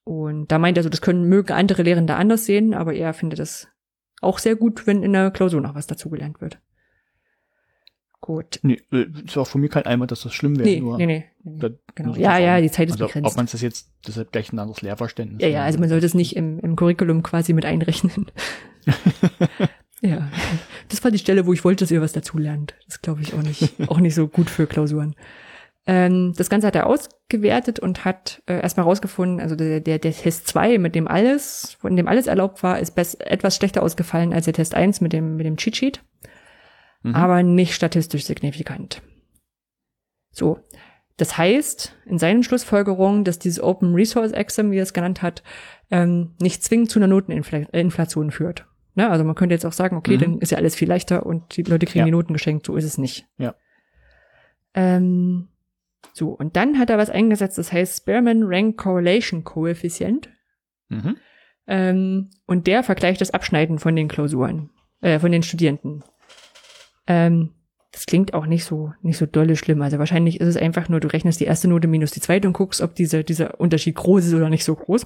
Und 0.05 0.49
da 0.49 0.57
meint 0.57 0.77
er 0.77 0.83
so, 0.83 0.87
das 0.87 1.01
können 1.01 1.27
mögen 1.27 1.51
andere 1.51 1.83
Lehrende 1.83 2.15
anders 2.15 2.45
sehen, 2.45 2.73
aber 2.73 2.93
er 2.93 3.13
findet 3.13 3.39
das 3.39 3.67
auch 4.21 4.39
sehr 4.39 4.55
gut, 4.55 4.87
wenn 4.87 5.03
in 5.03 5.11
der 5.11 5.29
Klausur 5.29 5.59
noch 5.59 5.75
was 5.75 5.87
dazugelernt 5.87 6.39
wird. 6.39 6.61
Gut. 8.21 8.59
Nee, 8.61 8.79
äh, 8.93 9.07
ist 9.25 9.37
auch 9.37 9.47
von 9.47 9.59
mir 9.59 9.67
kein 9.67 9.85
Einwand, 9.85 10.11
dass 10.11 10.21
das 10.21 10.33
schlimm 10.33 10.57
wäre. 10.57 10.69
Nee, 10.69 10.79
nur 10.79 10.97
nee, 10.97 11.05
nee. 11.05 11.25
nee. 11.43 11.69
Genau. 11.95 12.15
Ja, 12.15 12.37
ja, 12.37 12.61
die 12.61 12.71
Zeit 12.71 12.87
ist 12.87 12.93
also, 12.93 13.07
begrenzt. 13.07 13.29
Ob 13.29 13.35
man 13.35 13.47
das 13.51 13.61
jetzt 13.61 13.91
deshalb 14.07 14.31
gleich 14.31 14.53
ein 14.53 14.59
anderes 14.59 14.81
Lehrverständnis 14.81 15.41
Ja, 15.41 15.49
ja, 15.49 15.63
also 15.65 15.79
man 15.79 15.89
sollte 15.89 16.05
es 16.05 16.13
nicht 16.13 16.37
im, 16.37 16.59
im 16.59 16.77
Curriculum 16.77 17.23
quasi 17.23 17.51
mit 17.51 17.65
einrechnen. 17.65 18.31
ja. 20.01 20.31
Das 20.91 21.03
war 21.03 21.11
die 21.11 21.17
Stelle, 21.17 21.45
wo 21.47 21.53
ich 21.53 21.63
wollte, 21.63 21.83
dass 21.85 21.91
ihr 21.91 22.01
was 22.01 22.13
dazulernt. 22.13 22.75
Das 22.85 23.01
glaube 23.01 23.21
ich 23.21 23.33
auch 23.33 23.41
nicht, 23.41 23.73
auch 23.87 23.99
nicht 23.99 24.13
so 24.13 24.27
gut 24.27 24.49
für 24.49 24.67
Klausuren. 24.67 25.15
Ähm, 25.87 26.33
das 26.37 26.49
Ganze 26.49 26.67
hat 26.67 26.75
er 26.75 26.85
ausgewertet 26.85 27.79
und 27.79 28.05
hat 28.05 28.43
äh, 28.45 28.61
erstmal 28.61 28.83
rausgefunden, 28.85 29.39
also 29.39 29.55
der, 29.55 29.79
der, 29.79 29.97
der 29.97 30.11
Test 30.13 30.47
2, 30.47 30.77
mit 30.77 30.93
dem 30.93 31.07
alles, 31.07 31.77
von 31.79 31.95
dem 31.95 32.07
alles 32.07 32.27
erlaubt 32.27 32.61
war, 32.61 32.79
ist 32.79 32.91
best, 32.91 33.19
etwas 33.21 33.55
schlechter 33.55 33.81
ausgefallen 33.81 34.31
als 34.33 34.45
der 34.45 34.53
Test 34.53 34.75
1 34.75 35.01
mit 35.01 35.11
dem, 35.13 35.37
mit 35.37 35.45
dem 35.47 35.57
Cheat 35.57 35.77
Sheet, 35.77 36.03
Mhm. 37.03 37.15
aber 37.15 37.41
nicht 37.41 37.73
statistisch 37.73 38.25
signifikant. 38.25 39.01
So. 40.31 40.59
Das 41.17 41.37
heißt, 41.37 41.95
in 42.05 42.19
seinen 42.19 42.43
Schlussfolgerungen, 42.43 43.23
dass 43.23 43.37
dieses 43.39 43.61
Open 43.61 43.93
Resource 43.93 44.31
Exam, 44.31 44.71
wie 44.71 44.77
er 44.77 44.83
es 44.83 44.93
genannt 44.93 45.21
hat, 45.21 45.43
ähm, 45.91 46.35
nicht 46.39 46.63
zwingend 46.63 46.89
zu 46.89 46.99
einer 46.99 47.07
Noteninflation 47.07 48.31
führt. 48.31 48.67
Ne? 48.95 49.09
Also 49.09 49.23
man 49.23 49.35
könnte 49.35 49.53
jetzt 49.55 49.65
auch 49.65 49.71
sagen, 49.73 49.95
okay, 49.97 50.15
Mhm. 50.17 50.19
dann 50.19 50.39
ist 50.39 50.51
ja 50.51 50.57
alles 50.57 50.75
viel 50.75 50.87
leichter 50.87 51.25
und 51.25 51.55
die 51.57 51.63
Leute 51.63 51.85
kriegen 51.85 51.99
Ja. 51.99 52.05
die 52.05 52.11
Noten 52.11 52.33
geschenkt. 52.33 52.65
So 52.65 52.75
ist 52.75 52.83
es 52.85 52.97
nicht. 52.97 53.25
Ja. 53.37 53.55
Ähm, 54.73 55.47
so, 56.13 56.29
und 56.29 56.55
dann 56.55 56.77
hat 56.77 56.89
er 56.89 56.97
was 56.97 57.09
eingesetzt, 57.09 57.57
das 57.57 57.71
heißt 57.71 57.97
Spearman 58.01 58.43
Rank 58.43 58.77
Correlation 58.77 59.43
Coefficient. 59.43 60.29
Mhm. 60.89 61.15
Ähm, 61.67 62.29
und 62.47 62.67
der 62.67 62.83
vergleicht 62.83 63.21
das 63.21 63.31
Abschneiden 63.31 63.79
von 63.79 63.95
den 63.95 64.07
Klausuren, 64.07 64.71
äh, 65.01 65.19
von 65.19 65.31
den 65.31 65.43
Studierenden. 65.43 66.03
Ähm, 67.07 67.51
das 67.91 68.05
klingt 68.05 68.33
auch 68.33 68.45
nicht 68.45 68.63
so, 68.65 68.93
nicht 69.01 69.17
so 69.17 69.25
dolle 69.25 69.55
schlimm. 69.57 69.81
Also 69.81 69.99
wahrscheinlich 69.99 70.39
ist 70.39 70.47
es 70.47 70.57
einfach 70.57 70.89
nur, 70.89 70.99
du 70.99 71.07
rechnest 71.09 71.39
die 71.39 71.45
erste 71.45 71.67
Note 71.67 71.87
minus 71.87 72.11
die 72.11 72.21
zweite 72.21 72.47
und 72.47 72.53
guckst, 72.53 72.81
ob 72.81 72.95
diese, 72.95 73.23
dieser 73.23 73.59
Unterschied 73.59 73.95
groß 73.95 74.25
ist 74.27 74.33
oder 74.33 74.49
nicht 74.49 74.63
so 74.63 74.75
groß. 74.75 75.05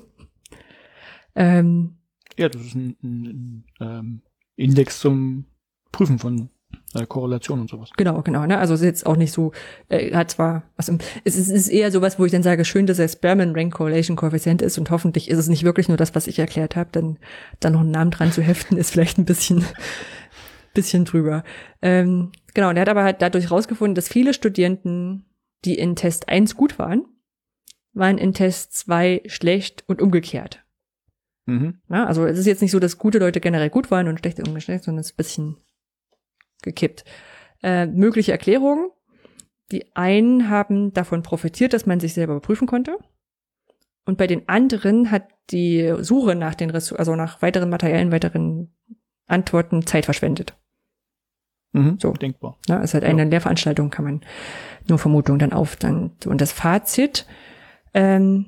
Ähm, 1.36 1.98
Ja, 2.38 2.50
das 2.50 2.62
ist 2.62 2.76
ein, 2.76 2.96
ein, 3.04 3.26
ein 3.26 3.66
ähm, 3.80 4.22
Index 4.56 5.00
zum 5.00 5.46
Prüfen 5.92 6.20
von 6.20 6.50
äh, 6.94 7.06
Korrelation 7.06 7.62
und 7.62 7.70
sowas. 7.70 7.90
genau, 7.98 8.22
genau. 8.22 8.46
Ne? 8.46 8.58
Also 8.58 8.74
es 8.74 8.82
ist 8.82 8.86
jetzt 8.86 9.06
auch 9.06 9.16
nicht 9.16 9.32
so, 9.32 9.52
äh, 9.90 10.14
hat 10.14 10.32
zwar, 10.32 10.64
im, 10.88 10.98
es 11.24 11.36
ist, 11.36 11.50
ist 11.50 11.68
eher 11.68 11.92
sowas, 11.92 12.20
wo 12.20 12.26
ich 12.26 12.32
dann 12.32 12.44
sage, 12.44 12.66
schön, 12.66 12.86
dass 12.86 13.00
er 13.00 13.08
Spearman 13.08 13.56
Rank 13.56 13.74
Correlation 13.74 14.16
Koeffizient 14.16 14.62
ist 14.62 14.78
und 14.78 14.90
hoffentlich 14.90 15.30
ist 15.30 15.38
es 15.38 15.48
nicht 15.48 15.64
wirklich 15.64 15.88
nur 15.88 15.98
das, 15.98 16.16
was 16.16 16.28
ich 16.28 16.40
erklärt 16.40 16.76
habe. 16.76 16.90
Dann 16.92 17.18
da 17.60 17.70
noch 17.70 17.82
einen 17.82 17.92
Namen 17.92 18.12
dran 18.12 18.32
zu 18.32 18.42
heften, 18.42 18.78
ist 18.78 18.92
vielleicht 18.92 19.18
ein 19.18 19.26
bisschen, 19.26 19.66
bisschen 20.74 21.06
drüber. 21.06 21.44
Ähm, 21.82 22.32
genau, 22.54 22.70
und 22.70 22.78
er 22.78 22.82
hat 22.82 22.90
aber 22.90 23.04
halt 23.04 23.22
dadurch 23.22 23.52
rausgefunden, 23.52 23.96
dass 23.96 24.08
viele 24.08 24.34
Studierenden, 24.34 25.26
die 25.64 25.78
in 25.78 25.96
Test 25.96 26.30
1 26.30 26.56
gut 26.56 26.80
waren, 26.80 27.06
waren 27.94 28.18
in 28.18 28.34
Test 28.34 28.74
2 28.74 29.24
schlecht 29.28 29.84
und 29.88 30.02
umgekehrt. 30.02 30.65
Mhm. 31.46 31.80
Ja, 31.90 32.06
also 32.06 32.26
es 32.26 32.40
ist 32.40 32.48
jetzt 32.48 32.62
nicht 32.62 32.72
so, 32.72 32.80
dass 32.80 32.98
gute 32.98 33.20
Leute 33.20 33.40
generell 33.40 33.70
gut 33.70 33.92
waren 33.92 34.08
und 34.08 34.20
schlechte 34.20 34.44
umgeschlecht, 34.44 34.84
sondern 34.84 35.02
es 35.02 35.08
ist 35.08 35.14
ein 35.14 35.18
bisschen 35.18 35.58
gekippt. 36.62 37.06
Äh, 37.62 37.86
mögliche 37.86 38.32
Erklärungen. 38.32 38.90
Die 39.72 39.96
einen 39.96 40.50
haben 40.50 40.94
davon 40.94 41.24
profitiert, 41.24 41.74
dass 41.74 41.86
man 41.86 42.00
sich 42.00 42.14
selber 42.14 42.34
überprüfen 42.34 42.68
konnte. 42.68 42.98
Und 44.06 44.18
bei 44.18 44.28
den 44.28 44.48
anderen 44.48 45.10
hat 45.12 45.28
die 45.50 45.94
Suche 46.02 46.36
nach 46.36 46.56
den 46.56 46.70
Ressourcen, 46.70 47.00
also 47.00 47.16
nach 47.16 47.42
weiteren 47.42 47.70
Materialien, 47.70 48.12
weiteren 48.12 48.76
Antworten 49.28 49.86
Zeit 49.86 50.06
verschwendet. 50.06 50.56
Mhm. 51.74 51.98
So. 52.00 52.14
Denkbar. 52.14 52.58
Ne? 52.70 52.82
Ist 52.84 52.94
halt 52.94 53.04
eine 53.04 53.26
Lehrveranstaltung, 53.26 53.90
kann 53.90 54.06
man 54.06 54.22
nur 54.88 55.00
Vermutungen 55.00 55.40
dann 55.40 55.54
auf. 55.54 55.76
Dann, 55.76 56.12
und 56.26 56.40
das 56.42 56.52
Fazit, 56.52 57.26
ähm, 57.94 58.46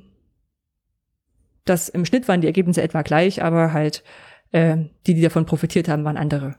das 1.69 1.89
im 1.89 2.05
Schnitt 2.05 2.27
waren 2.27 2.41
die 2.41 2.47
Ergebnisse 2.47 2.81
etwa 2.81 3.01
gleich, 3.01 3.43
aber 3.43 3.73
halt 3.73 4.03
ähm, 4.53 4.89
die, 5.05 5.13
die 5.13 5.21
davon 5.21 5.45
profitiert 5.45 5.87
haben, 5.87 6.03
waren 6.03 6.17
andere. 6.17 6.55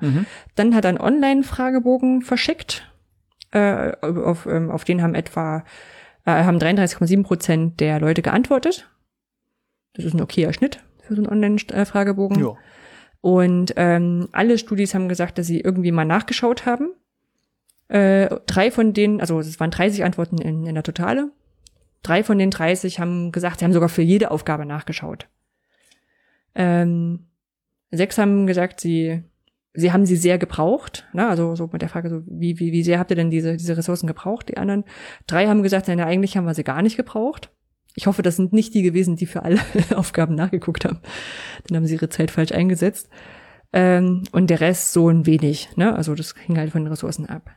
Mhm. 0.00 0.26
Dann 0.54 0.74
hat 0.74 0.84
er 0.84 0.90
einen 0.90 1.00
Online-Fragebogen 1.00 2.22
verschickt. 2.22 2.90
Äh, 3.50 3.92
auf, 4.02 4.46
ähm, 4.46 4.70
auf 4.70 4.84
den 4.84 5.02
haben 5.02 5.14
etwa 5.14 5.64
äh, 6.26 6.44
haben 6.44 6.58
33,7 6.58 7.22
Prozent 7.22 7.80
der 7.80 8.00
Leute 8.00 8.22
geantwortet. 8.22 8.90
Das 9.94 10.04
ist 10.04 10.14
ein 10.14 10.20
okayer 10.20 10.52
Schnitt 10.52 10.82
für 11.02 11.14
so 11.14 11.22
einen 11.22 11.30
Online-Fragebogen. 11.30 12.40
Ja. 12.40 12.56
Und 13.20 13.72
ähm, 13.76 14.28
alle 14.32 14.58
Studis 14.58 14.94
haben 14.94 15.08
gesagt, 15.08 15.38
dass 15.38 15.46
sie 15.46 15.60
irgendwie 15.60 15.90
mal 15.90 16.04
nachgeschaut 16.04 16.66
haben. 16.66 16.90
Äh, 17.88 18.28
drei 18.46 18.70
von 18.70 18.92
denen, 18.92 19.20
also 19.20 19.40
es 19.40 19.58
waren 19.58 19.70
30 19.70 20.04
Antworten 20.04 20.38
in, 20.38 20.66
in 20.66 20.74
der 20.74 20.84
Totale. 20.84 21.30
Drei 22.02 22.22
von 22.22 22.38
den 22.38 22.50
30 22.50 23.00
haben 23.00 23.32
gesagt, 23.32 23.58
sie 23.58 23.64
haben 23.64 23.72
sogar 23.72 23.88
für 23.88 24.02
jede 24.02 24.30
Aufgabe 24.30 24.64
nachgeschaut. 24.66 25.28
Ähm, 26.54 27.26
sechs 27.90 28.18
haben 28.18 28.46
gesagt, 28.46 28.80
sie, 28.80 29.22
sie 29.74 29.92
haben 29.92 30.06
sie 30.06 30.16
sehr 30.16 30.38
gebraucht. 30.38 31.06
Ne? 31.12 31.26
Also 31.26 31.54
so 31.54 31.68
mit 31.72 31.82
der 31.82 31.88
Frage, 31.88 32.08
so, 32.08 32.22
wie, 32.26 32.58
wie, 32.58 32.72
wie 32.72 32.82
sehr 32.82 32.98
habt 32.98 33.10
ihr 33.10 33.16
denn 33.16 33.30
diese, 33.30 33.56
diese 33.56 33.76
Ressourcen 33.76 34.06
gebraucht? 34.06 34.48
Die 34.48 34.56
anderen 34.56 34.84
drei 35.26 35.46
haben 35.46 35.62
gesagt, 35.62 35.88
nein, 35.88 36.00
eigentlich 36.00 36.36
haben 36.36 36.46
wir 36.46 36.54
sie 36.54 36.64
gar 36.64 36.82
nicht 36.82 36.96
gebraucht. 36.96 37.50
Ich 37.94 38.06
hoffe, 38.06 38.22
das 38.22 38.36
sind 38.36 38.52
nicht 38.52 38.74
die 38.74 38.82
gewesen, 38.82 39.16
die 39.16 39.26
für 39.26 39.42
alle 39.42 39.58
Aufgaben 39.96 40.34
nachgeguckt 40.34 40.84
haben. 40.84 41.00
Dann 41.66 41.76
haben 41.76 41.86
sie 41.86 41.94
ihre 41.94 42.08
Zeit 42.08 42.30
falsch 42.30 42.52
eingesetzt. 42.52 43.08
Ähm, 43.72 44.22
und 44.32 44.50
der 44.50 44.60
Rest 44.60 44.92
so 44.92 45.08
ein 45.08 45.26
wenig. 45.26 45.76
Ne? 45.76 45.94
Also 45.94 46.14
das 46.14 46.34
hing 46.46 46.56
halt 46.56 46.70
von 46.70 46.84
den 46.84 46.90
Ressourcen 46.90 47.26
ab. 47.26 47.50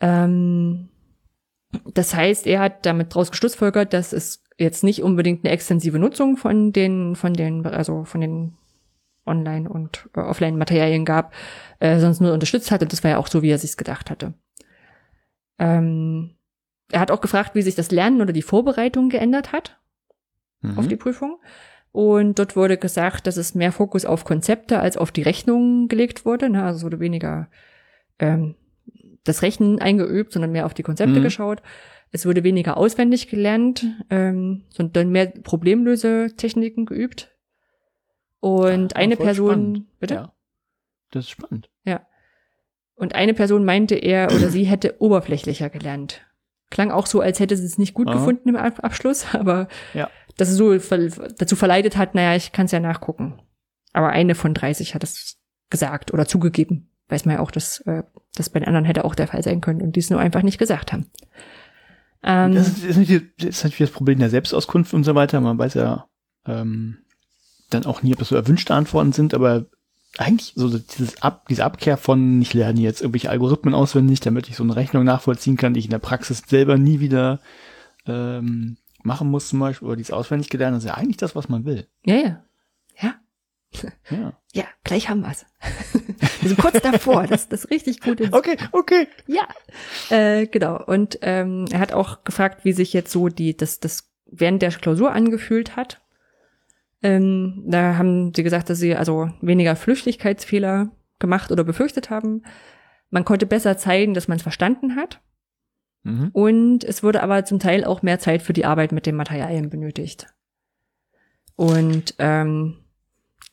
Ähm, 0.00 0.88
das 1.84 2.14
heißt, 2.14 2.46
er 2.46 2.60
hat 2.60 2.86
damit 2.86 3.14
draus 3.14 3.30
geschlussfolgert, 3.30 3.92
dass 3.92 4.12
es 4.12 4.42
jetzt 4.58 4.84
nicht 4.84 5.02
unbedingt 5.02 5.44
eine 5.44 5.52
extensive 5.52 5.98
Nutzung 5.98 6.36
von 6.36 6.72
den, 6.72 7.16
von 7.16 7.34
den, 7.34 7.66
also 7.66 8.04
von 8.04 8.20
den 8.20 8.54
Online- 9.26 9.68
und 9.68 10.08
äh, 10.16 10.20
Offline-Materialien 10.20 11.04
gab, 11.04 11.32
äh, 11.80 11.98
sonst 11.98 12.20
nur 12.20 12.32
unterstützt 12.32 12.70
hatte. 12.70 12.86
Das 12.86 13.02
war 13.04 13.10
ja 13.12 13.18
auch 13.18 13.26
so, 13.26 13.42
wie 13.42 13.50
er 13.50 13.58
sich's 13.58 13.76
gedacht 13.76 14.10
hatte. 14.10 14.34
Ähm, 15.58 16.36
er 16.90 17.00
hat 17.00 17.10
auch 17.10 17.20
gefragt, 17.20 17.54
wie 17.54 17.62
sich 17.62 17.74
das 17.74 17.90
Lernen 17.90 18.20
oder 18.20 18.32
die 18.32 18.42
Vorbereitung 18.42 19.08
geändert 19.08 19.52
hat 19.52 19.78
Mhm. 20.62 20.78
auf 20.78 20.88
die 20.88 20.96
Prüfung. 20.96 21.38
Und 21.92 22.38
dort 22.38 22.56
wurde 22.56 22.76
gesagt, 22.76 23.26
dass 23.26 23.36
es 23.36 23.54
mehr 23.54 23.72
Fokus 23.72 24.04
auf 24.04 24.24
Konzepte 24.24 24.80
als 24.80 24.96
auf 24.96 25.12
die 25.12 25.22
Rechnungen 25.22 25.88
gelegt 25.88 26.24
wurde. 26.24 26.50
Ne? 26.50 26.62
Also 26.62 26.78
es 26.78 26.84
wurde 26.84 27.00
weniger 27.00 27.48
ähm, 28.18 28.54
das 29.26 29.42
Rechnen 29.42 29.78
eingeübt, 29.80 30.32
sondern 30.32 30.52
mehr 30.52 30.66
auf 30.66 30.74
die 30.74 30.82
Konzepte 30.82 31.20
Mhm. 31.20 31.24
geschaut. 31.24 31.62
Es 32.12 32.24
wurde 32.24 32.44
weniger 32.44 32.76
auswendig 32.76 33.28
gelernt, 33.28 33.84
ähm, 34.10 34.64
sondern 34.70 35.10
mehr 35.10 35.26
Problemlösetechniken 35.26 36.86
geübt. 36.86 37.32
Und 38.40 38.94
Ah, 38.96 38.98
eine 39.00 39.16
Person, 39.16 39.50
spannend. 39.50 39.98
bitte? 39.98 40.14
Ja. 40.14 40.32
Das 41.10 41.24
ist 41.24 41.30
spannend. 41.30 41.68
Und 42.98 43.14
eine 43.14 43.34
Person 43.34 43.66
meinte, 43.66 43.94
er 43.94 44.28
oder 44.34 44.48
sie 44.48 44.64
hätte 44.64 45.02
oberflächlicher 45.02 45.68
gelernt. 45.68 46.22
Klang 46.70 46.90
auch 46.90 47.04
so, 47.04 47.20
als 47.20 47.40
hätte 47.40 47.54
sie 47.54 47.66
es 47.66 47.76
nicht 47.76 47.92
gut 47.92 48.08
Aha. 48.08 48.14
gefunden 48.16 48.48
im 48.48 48.56
Ab 48.56 48.82
Abschluss, 48.82 49.26
aber 49.34 49.68
Ja. 49.92 50.08
dass 50.38 50.48
es 50.48 50.56
so 50.56 50.78
ver 50.78 51.08
dazu 51.36 51.56
verleitet 51.56 51.98
hat, 51.98 52.14
naja, 52.14 52.34
ich 52.36 52.52
kann 52.52 52.64
es 52.64 52.72
ja 52.72 52.80
nachgucken. 52.80 53.38
Aber 53.92 54.08
eine 54.08 54.34
von 54.34 54.54
30 54.54 54.94
hat 54.94 55.04
es 55.04 55.36
gesagt 55.68 56.14
oder 56.14 56.24
zugegeben. 56.24 56.90
Weiß 57.08 57.24
man 57.24 57.36
ja 57.36 57.40
auch, 57.40 57.50
dass 57.50 57.80
äh, 57.82 58.02
das 58.34 58.50
bei 58.50 58.58
den 58.60 58.68
anderen 58.68 58.84
hätte 58.84 59.04
auch 59.04 59.14
der 59.14 59.28
Fall 59.28 59.42
sein 59.42 59.60
können 59.60 59.80
und 59.80 59.96
die 59.96 60.00
es 60.00 60.10
nur 60.10 60.20
einfach 60.20 60.42
nicht 60.42 60.58
gesagt 60.58 60.92
haben. 60.92 61.06
Ähm, 62.22 62.54
Das 62.54 62.68
ist, 62.68 62.84
das 62.84 62.96
ist 62.96 63.64
natürlich 63.64 63.90
das 63.90 63.96
Problem 63.96 64.18
der 64.18 64.30
Selbstauskunft 64.30 64.92
und 64.92 65.04
so 65.04 65.14
weiter. 65.14 65.40
Man 65.40 65.58
weiß 65.58 65.74
ja 65.74 66.06
ähm, 66.46 66.98
dann 67.70 67.86
auch 67.86 68.02
nie, 68.02 68.12
ob 68.12 68.18
das 68.18 68.28
so 68.28 68.36
erwünschte 68.36 68.74
Antworten 68.74 69.12
sind, 69.12 69.34
aber 69.34 69.66
eigentlich 70.18 70.52
so 70.56 70.78
dieses 70.78 71.22
Ab, 71.22 71.46
diese 71.48 71.64
Abkehr 71.64 71.96
von, 71.96 72.40
ich 72.40 72.54
lerne 72.54 72.80
jetzt 72.80 73.02
irgendwelche 73.02 73.30
Algorithmen 73.30 73.74
auswendig, 73.74 74.20
damit 74.20 74.48
ich 74.48 74.56
so 74.56 74.62
eine 74.62 74.74
Rechnung 74.76 75.04
nachvollziehen 75.04 75.56
kann, 75.56 75.74
die 75.74 75.80
ich 75.80 75.86
in 75.86 75.90
der 75.90 75.98
Praxis 75.98 76.42
selber 76.46 76.78
nie 76.78 77.00
wieder 77.00 77.40
ähm, 78.06 78.78
machen 79.02 79.28
muss 79.30 79.48
zum 79.48 79.58
Beispiel, 79.60 79.86
oder 79.86 79.96
die 79.96 80.02
ist 80.02 80.12
auswendig 80.12 80.48
gelernt, 80.48 80.76
das 80.76 80.84
ist 80.84 80.88
ja 80.88 80.96
eigentlich 80.96 81.18
das, 81.18 81.36
was 81.36 81.48
man 81.48 81.64
will. 81.64 81.86
ja. 82.04 82.14
Ja, 82.16 82.42
Ja. 84.10 84.32
ja, 84.52 84.64
gleich 84.84 85.08
haben 85.08 85.22
wir's. 85.22 85.44
Wir 86.40 86.48
sind 86.48 86.58
kurz 86.58 86.80
davor, 86.80 87.26
das 87.26 87.48
das 87.48 87.70
richtig 87.70 88.00
gut 88.00 88.20
ist. 88.20 88.32
Okay, 88.32 88.56
okay. 88.72 89.08
Ja, 89.26 89.48
äh, 90.10 90.46
genau. 90.46 90.82
Und 90.82 91.18
ähm, 91.22 91.66
er 91.70 91.80
hat 91.80 91.92
auch 91.92 92.24
gefragt, 92.24 92.64
wie 92.64 92.72
sich 92.72 92.92
jetzt 92.92 93.12
so 93.12 93.28
die 93.28 93.56
das 93.56 93.80
das 93.80 94.10
während 94.24 94.62
der 94.62 94.70
Klausur 94.70 95.12
angefühlt 95.12 95.76
hat. 95.76 96.00
Ähm, 97.02 97.64
da 97.66 97.96
haben 97.96 98.32
sie 98.34 98.42
gesagt, 98.42 98.70
dass 98.70 98.78
sie 98.78 98.94
also 98.94 99.30
weniger 99.40 99.76
Flüchtigkeitsfehler 99.76 100.90
gemacht 101.18 101.50
oder 101.52 101.64
befürchtet 101.64 102.10
haben. 102.10 102.42
Man 103.10 103.24
konnte 103.24 103.46
besser 103.46 103.76
zeigen, 103.76 104.14
dass 104.14 104.28
man 104.28 104.36
es 104.36 104.42
verstanden 104.42 104.96
hat. 104.96 105.20
Mhm. 106.02 106.30
Und 106.32 106.84
es 106.84 107.02
wurde 107.02 107.22
aber 107.22 107.44
zum 107.44 107.58
Teil 107.58 107.84
auch 107.84 108.02
mehr 108.02 108.18
Zeit 108.18 108.42
für 108.42 108.52
die 108.52 108.64
Arbeit 108.64 108.92
mit 108.92 109.06
den 109.06 109.16
Materialien 109.16 109.70
benötigt. 109.70 110.26
Und 111.56 112.14
ähm, 112.18 112.85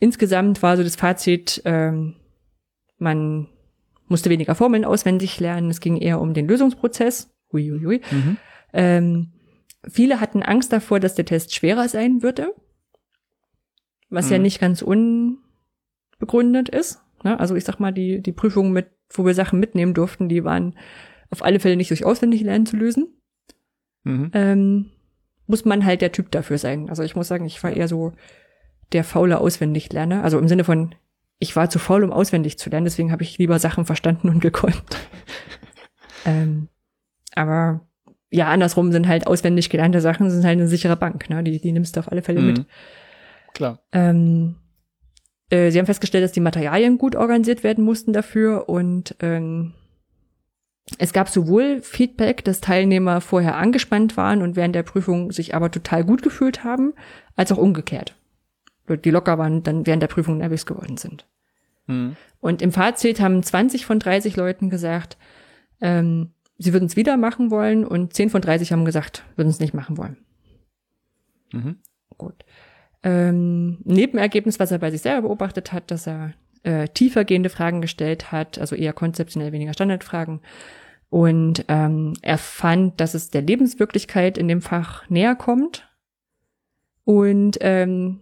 insgesamt 0.04 0.62
war 0.62 0.76
so 0.76 0.84
das 0.84 0.98
Fazit, 0.98 1.62
ähm, 1.64 2.16
man 2.98 3.48
musste 4.08 4.30
weniger 4.30 4.54
Formeln 4.54 4.84
auswendig 4.84 5.40
lernen, 5.40 5.70
es 5.70 5.80
ging 5.80 5.96
eher 5.98 6.20
um 6.20 6.34
den 6.34 6.46
Lösungsprozess. 6.48 7.34
Uiuiui. 7.54 8.02
Mhm. 8.12 8.38
Ähm, 8.74 9.32
viele 9.88 10.20
hatten 10.20 10.44
Angst 10.44 10.74
davor, 10.74 11.00
dass 11.00 11.16
der 11.16 11.26
Test 11.26 11.56
schwerer 11.56 11.88
sein 11.88 12.22
würde, 12.22 12.54
was 14.10 14.30
ja 14.30 14.38
Mhm. 14.38 14.44
nicht 14.44 14.60
ganz 14.60 14.82
unbegründet 14.82 16.68
ist. 16.70 17.00
Ne? 17.24 17.40
Also 17.40 17.56
ich 17.56 17.64
sag 17.64 17.80
mal, 17.80 17.94
die, 17.94 18.22
die 18.22 18.34
Prüfungen, 18.34 18.74
mit, 18.74 18.88
wo 19.14 19.26
wir 19.26 19.34
Sachen 19.34 19.60
mitnehmen 19.60 19.94
durften, 19.94 20.28
die 20.28 20.44
waren 20.44 20.76
auf 21.30 21.44
alle 21.44 21.60
Fälle 21.60 21.78
nicht 21.78 21.92
durch 21.92 22.04
Auswendiglernen 22.04 22.66
zu 22.66 22.76
lösen. 22.76 23.08
Mhm. 24.04 24.32
Ähm, 24.34 24.90
muss 25.48 25.64
man 25.64 25.86
halt 25.86 26.02
der 26.02 26.12
Typ 26.12 26.30
dafür 26.32 26.58
sein. 26.58 26.90
Also 26.90 27.04
ich 27.04 27.16
muss 27.16 27.28
sagen, 27.30 27.46
ich 27.46 27.64
war 27.64 27.72
eher 27.72 27.88
so 27.88 28.12
der 28.94 29.04
faule 29.04 29.40
Auswendiglerner. 29.40 30.24
Also 30.24 30.40
im 30.40 30.48
Sinne 30.48 30.64
von, 30.64 30.96
ich 31.40 31.56
war 31.56 31.70
zu 31.70 31.80
faul, 31.80 32.04
um 32.04 32.12
auswendig 32.12 32.58
zu 32.58 32.70
lernen, 32.70 32.86
deswegen 32.86 33.12
habe 33.12 33.24
ich 33.24 33.38
lieber 33.38 33.60
Sachen 33.60 33.86
verstanden 33.86 34.30
und 34.30 34.40
gekonnt. 34.42 34.98
ähm, 36.26 36.70
aber 37.36 37.82
ja, 38.32 38.48
andersrum 38.48 38.92
sind 38.92 39.08
halt 39.08 39.28
auswendig 39.28 39.70
gelernte 39.70 40.02
Sachen, 40.02 40.30
sind 40.30 40.44
halt 40.44 40.58
eine 40.58 40.68
sichere 40.68 40.96
Bank, 40.96 41.30
ne? 41.30 41.44
Die, 41.44 41.60
die 41.60 41.72
nimmst 41.72 41.96
du 41.96 42.00
auf 42.00 42.12
alle 42.12 42.24
Fälle 42.24 42.42
mit. 42.42 42.60
Mhm. 42.60 42.66
Klar. 43.54 43.80
Ähm, 43.92 44.56
äh, 45.50 45.70
sie 45.70 45.78
haben 45.78 45.86
festgestellt, 45.86 46.24
dass 46.24 46.32
die 46.32 46.40
Materialien 46.40 46.98
gut 46.98 47.16
organisiert 47.16 47.64
werden 47.64 47.84
mussten 47.84 48.12
dafür 48.12 48.70
und 48.70 49.16
ähm, 49.20 49.74
es 50.98 51.14
gab 51.14 51.30
sowohl 51.30 51.82
Feedback, 51.82 52.44
dass 52.44 52.60
Teilnehmer 52.60 53.22
vorher 53.22 53.56
angespannt 53.56 54.18
waren 54.18 54.42
und 54.42 54.56
während 54.56 54.76
der 54.76 54.84
Prüfung 54.84 55.32
sich 55.32 55.56
aber 55.56 55.72
total 55.72 56.04
gut 56.04 56.24
gefühlt 56.24 56.64
haben, 56.64 56.94
als 57.36 57.52
auch 57.52 57.58
umgekehrt. 57.58 58.16
Die 58.88 59.12
locker 59.12 59.38
waren 59.38 59.64
dann 59.64 59.86
während 59.86 60.02
der 60.02 60.08
Prüfung 60.08 60.38
nervös 60.38 60.66
geworden 60.66 60.98
sind. 60.98 61.26
Mhm. 61.88 62.16
Und 62.40 62.62
im 62.62 62.72
Fazit 62.72 63.20
haben 63.20 63.42
20 63.44 63.86
von 63.86 64.00
30 64.00 64.36
Leuten 64.36 64.70
gesagt, 64.70 65.18
ähm, 65.82 66.32
sie 66.58 66.74
würden 66.74 66.86
es 66.86 66.96
wieder 66.96 67.18
machen 67.18 67.52
wollen 67.52 67.86
und 67.86 68.14
10 68.14 68.30
von 68.30 68.42
30 68.42 68.72
haben 68.72 68.86
gesagt, 68.86 69.24
würden 69.36 69.50
es 69.50 69.60
nicht 69.60 69.74
machen 69.74 69.98
wollen. 69.98 70.18
Mhm. 71.52 71.78
Gut. 72.18 72.46
Ähm, 73.04 73.80
Nebenergebnis, 73.84 74.60
was 74.60 74.72
er 74.72 74.80
bei 74.80 74.92
sich 74.92 75.02
selber 75.02 75.28
beobachtet 75.28 75.74
hat, 75.74 75.92
dass 75.92 76.08
er 76.08 76.34
äh, 76.64 76.88
tiefergehende 76.88 77.50
Fragen 77.50 77.82
gestellt 77.82 78.32
hat, 78.32 78.58
also 78.58 78.76
eher 78.76 78.94
konzeptionell, 78.94 79.52
weniger 79.52 79.74
Standardfragen. 79.74 80.42
Und 81.10 81.66
ähm, 81.68 82.14
er 82.22 82.38
fand, 82.38 83.00
dass 83.00 83.14
es 83.14 83.30
der 83.30 83.42
Lebenswirklichkeit 83.42 84.38
in 84.38 84.48
dem 84.48 84.62
Fach 84.62 85.08
näher 85.10 85.36
kommt. 85.36 85.88
Und 87.04 87.58
ähm, 87.62 88.22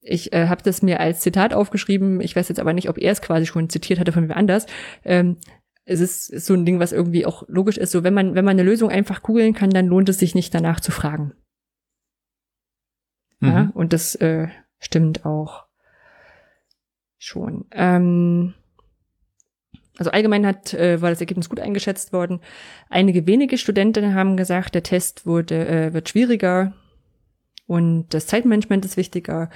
ich 0.00 0.32
äh, 0.32 0.46
habe 0.48 0.62
das 0.62 0.82
mir 0.82 1.00
als 1.00 1.20
Zitat 1.20 1.52
aufgeschrieben. 1.54 2.20
Ich 2.20 2.34
weiß 2.36 2.48
jetzt 2.48 2.60
aber 2.60 2.72
nicht, 2.72 2.88
ob 2.88 2.98
er 2.98 3.12
es 3.12 3.20
quasi 3.22 3.46
schon 3.46 3.68
zitiert 3.68 3.98
hatte 3.98 4.12
von 4.12 4.26
mir 4.26 4.36
anders. 4.36 4.66
Ähm, 5.04 5.36
es 5.84 6.00
ist, 6.00 6.28
ist 6.30 6.46
so 6.46 6.54
ein 6.54 6.66
Ding, 6.66 6.80
was 6.80 6.92
irgendwie 6.92 7.24
auch 7.26 7.44
logisch 7.48 7.78
ist. 7.78 7.92
So, 7.92 8.04
wenn 8.04 8.14
man, 8.14 8.34
wenn 8.34 8.44
man 8.44 8.52
eine 8.58 8.62
Lösung 8.68 8.90
einfach 8.90 9.22
googeln 9.22 9.54
kann, 9.54 9.70
dann 9.70 9.86
lohnt 9.86 10.08
es 10.08 10.18
sich 10.18 10.34
nicht 10.34 10.54
danach 10.54 10.80
zu 10.80 10.92
fragen. 10.92 11.32
Ja, 13.40 13.64
Mhm. 13.64 13.70
und 13.70 13.92
das 13.92 14.14
äh, 14.16 14.48
stimmt 14.78 15.24
auch 15.24 15.66
schon. 17.18 17.66
Ähm, 17.72 18.54
also 19.96 20.10
allgemein 20.10 20.46
hat, 20.46 20.74
äh, 20.74 21.00
war 21.00 21.10
das 21.10 21.20
Ergebnis 21.20 21.48
gut 21.48 21.60
eingeschätzt 21.60 22.12
worden. 22.12 22.40
Einige 22.88 23.26
wenige 23.26 23.58
Studenten 23.58 24.14
haben 24.14 24.36
gesagt, 24.36 24.74
der 24.74 24.82
Test 24.82 25.26
wurde, 25.26 25.66
äh, 25.68 25.92
wird 25.92 26.08
schwieriger 26.08 26.72
und 27.66 28.08
das 28.10 28.26
Zeitmanagement 28.26 28.84
ist 28.84 28.96
wichtiger. 28.96 29.50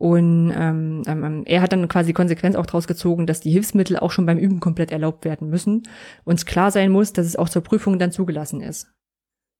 Und 0.00 0.50
ähm, 0.56 1.02
ähm, 1.06 1.42
er 1.44 1.60
hat 1.60 1.74
dann 1.74 1.86
quasi 1.86 2.14
Konsequenz 2.14 2.56
auch 2.56 2.64
daraus 2.64 2.86
gezogen, 2.86 3.26
dass 3.26 3.40
die 3.40 3.50
Hilfsmittel 3.50 3.98
auch 3.98 4.10
schon 4.10 4.24
beim 4.24 4.38
Üben 4.38 4.58
komplett 4.58 4.92
erlaubt 4.92 5.26
werden 5.26 5.50
müssen. 5.50 5.82
Uns 6.24 6.46
klar 6.46 6.70
sein 6.70 6.90
muss, 6.90 7.12
dass 7.12 7.26
es 7.26 7.36
auch 7.36 7.50
zur 7.50 7.62
Prüfung 7.62 7.98
dann 7.98 8.10
zugelassen 8.10 8.62
ist. 8.62 8.90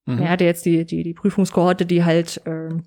Mhm. 0.07 0.21
Er 0.21 0.31
hatte 0.31 0.45
jetzt 0.45 0.65
die, 0.65 0.87
die, 0.87 1.03
die 1.03 1.13
Prüfungskohorte, 1.13 1.85
die 1.85 2.05
halt 2.05 2.41
ähm, 2.47 2.85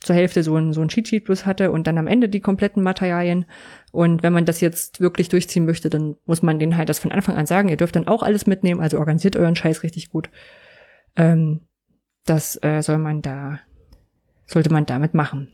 zur 0.00 0.14
Hälfte 0.14 0.44
so 0.44 0.56
ein, 0.56 0.72
so 0.72 0.80
ein 0.80 0.86
Cheat-Sheet 0.86 1.24
plus 1.24 1.44
hatte 1.44 1.72
und 1.72 1.88
dann 1.88 1.98
am 1.98 2.06
Ende 2.06 2.28
die 2.28 2.38
kompletten 2.38 2.84
Materialien. 2.84 3.46
Und 3.90 4.22
wenn 4.22 4.32
man 4.32 4.44
das 4.44 4.60
jetzt 4.60 5.00
wirklich 5.00 5.28
durchziehen 5.28 5.66
möchte, 5.66 5.90
dann 5.90 6.14
muss 6.24 6.40
man 6.40 6.60
denen 6.60 6.76
halt 6.76 6.88
das 6.88 7.00
von 7.00 7.10
Anfang 7.10 7.34
an 7.34 7.46
sagen. 7.46 7.68
Ihr 7.68 7.76
dürft 7.76 7.96
dann 7.96 8.06
auch 8.06 8.22
alles 8.22 8.46
mitnehmen, 8.46 8.80
also 8.80 9.00
organisiert 9.00 9.34
euren 9.34 9.56
Scheiß 9.56 9.82
richtig 9.82 10.08
gut. 10.08 10.30
Ähm, 11.16 11.62
das 12.24 12.62
äh, 12.62 12.80
soll 12.80 12.98
man 12.98 13.22
da, 13.22 13.58
sollte 14.46 14.72
man 14.72 14.86
damit 14.86 15.14
machen. 15.14 15.48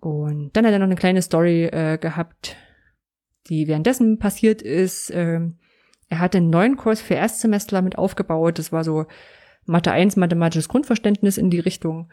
Und 0.00 0.50
dann 0.56 0.64
hat 0.66 0.72
er 0.72 0.78
noch 0.78 0.86
eine 0.86 0.96
kleine 0.96 1.22
Story 1.22 1.64
äh, 1.66 1.98
gehabt, 1.98 2.56
die 3.48 3.68
währenddessen 3.68 4.18
passiert 4.18 4.62
ist. 4.62 5.10
Ähm, 5.14 5.58
er 6.08 6.18
hatte 6.20 6.38
einen 6.38 6.50
neuen 6.50 6.76
Kurs 6.76 7.00
für 7.00 7.14
Erstsemestler 7.14 7.82
mit 7.82 7.98
aufgebaut. 7.98 8.58
Das 8.58 8.72
war 8.72 8.82
so 8.84 9.06
Mathe 9.66 9.92
1, 9.92 10.16
mathematisches 10.16 10.68
Grundverständnis 10.68 11.36
in 11.38 11.50
die 11.50 11.60
Richtung. 11.60 12.10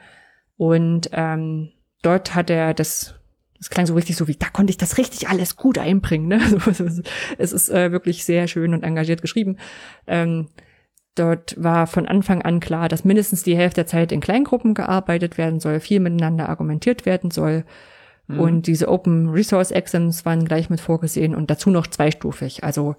Und 0.57 1.09
ähm, 1.13 1.71
dort 2.01 2.35
hat 2.35 2.49
er 2.49 2.73
das, 2.73 3.15
das 3.57 3.69
klang 3.69 3.85
so 3.87 3.95
richtig 3.95 4.17
so 4.17 4.27
wie, 4.27 4.35
da 4.35 4.49
konnte 4.49 4.71
ich 4.71 4.77
das 4.77 4.97
richtig 4.97 5.29
alles 5.29 5.55
gut 5.55 5.77
einbringen. 5.77 6.27
Ne? 6.27 6.39
Also, 6.65 6.69
es 6.71 6.79
ist- 6.97 7.09
es 7.37 7.53
ist 7.53 7.69
äh, 7.69 7.91
wirklich 7.91 8.25
sehr 8.25 8.47
schön 8.47 8.73
und 8.73 8.83
engagiert 8.83 9.21
geschrieben. 9.21 9.57
Ähm, 10.07 10.49
dort 11.19 11.55
war 11.61 11.87
von 11.87 12.05
Anfang 12.05 12.41
an 12.41 12.59
klar, 12.59 12.89
dass 12.89 13.05
mindestens 13.05 13.43
die 13.43 13.55
Hälfte 13.55 13.81
der 13.81 13.87
Zeit 13.87 14.11
in 14.11 14.21
Kleingruppen 14.21 14.73
gearbeitet 14.73 15.37
werden 15.37 15.59
soll, 15.59 15.79
viel 15.79 15.99
miteinander 15.99 16.49
argumentiert 16.49 17.05
werden 17.05 17.31
soll. 17.31 17.65
Mhm. 18.27 18.39
Und 18.39 18.67
diese 18.67 18.89
Open 18.89 19.29
Resource 19.29 19.71
Exams 19.71 20.25
waren 20.25 20.45
gleich 20.45 20.69
mit 20.69 20.81
vorgesehen 20.81 21.35
und 21.35 21.49
dazu 21.49 21.69
noch 21.69 21.87
zweistufig. 21.87 22.63
Also 22.63 22.95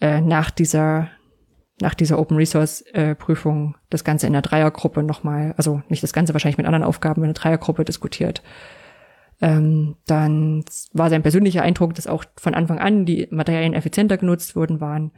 äh, 0.00 0.20
nach 0.20 0.50
dieser 0.50 1.08
nach 1.82 1.94
dieser 1.94 2.18
Open 2.18 2.36
Resource 2.36 2.82
äh, 2.92 3.14
Prüfung 3.14 3.74
das 3.88 4.04
Ganze 4.04 4.26
in 4.26 4.34
der 4.34 4.42
Dreiergruppe 4.42 5.02
nochmal, 5.02 5.54
also 5.56 5.82
nicht 5.88 6.02
das 6.02 6.12
Ganze 6.12 6.34
wahrscheinlich 6.34 6.58
mit 6.58 6.66
anderen 6.66 6.84
Aufgaben 6.84 7.22
in 7.22 7.28
der 7.28 7.34
Dreiergruppe 7.34 7.86
diskutiert. 7.86 8.42
Ähm, 9.40 9.96
dann 10.06 10.64
war 10.92 11.08
sein 11.08 11.22
persönlicher 11.22 11.62
Eindruck, 11.62 11.94
dass 11.94 12.06
auch 12.06 12.24
von 12.36 12.54
Anfang 12.54 12.78
an 12.78 13.06
die 13.06 13.28
Materialien 13.30 13.72
effizienter 13.72 14.18
genutzt 14.18 14.54
worden 14.54 14.80
waren. 14.80 15.12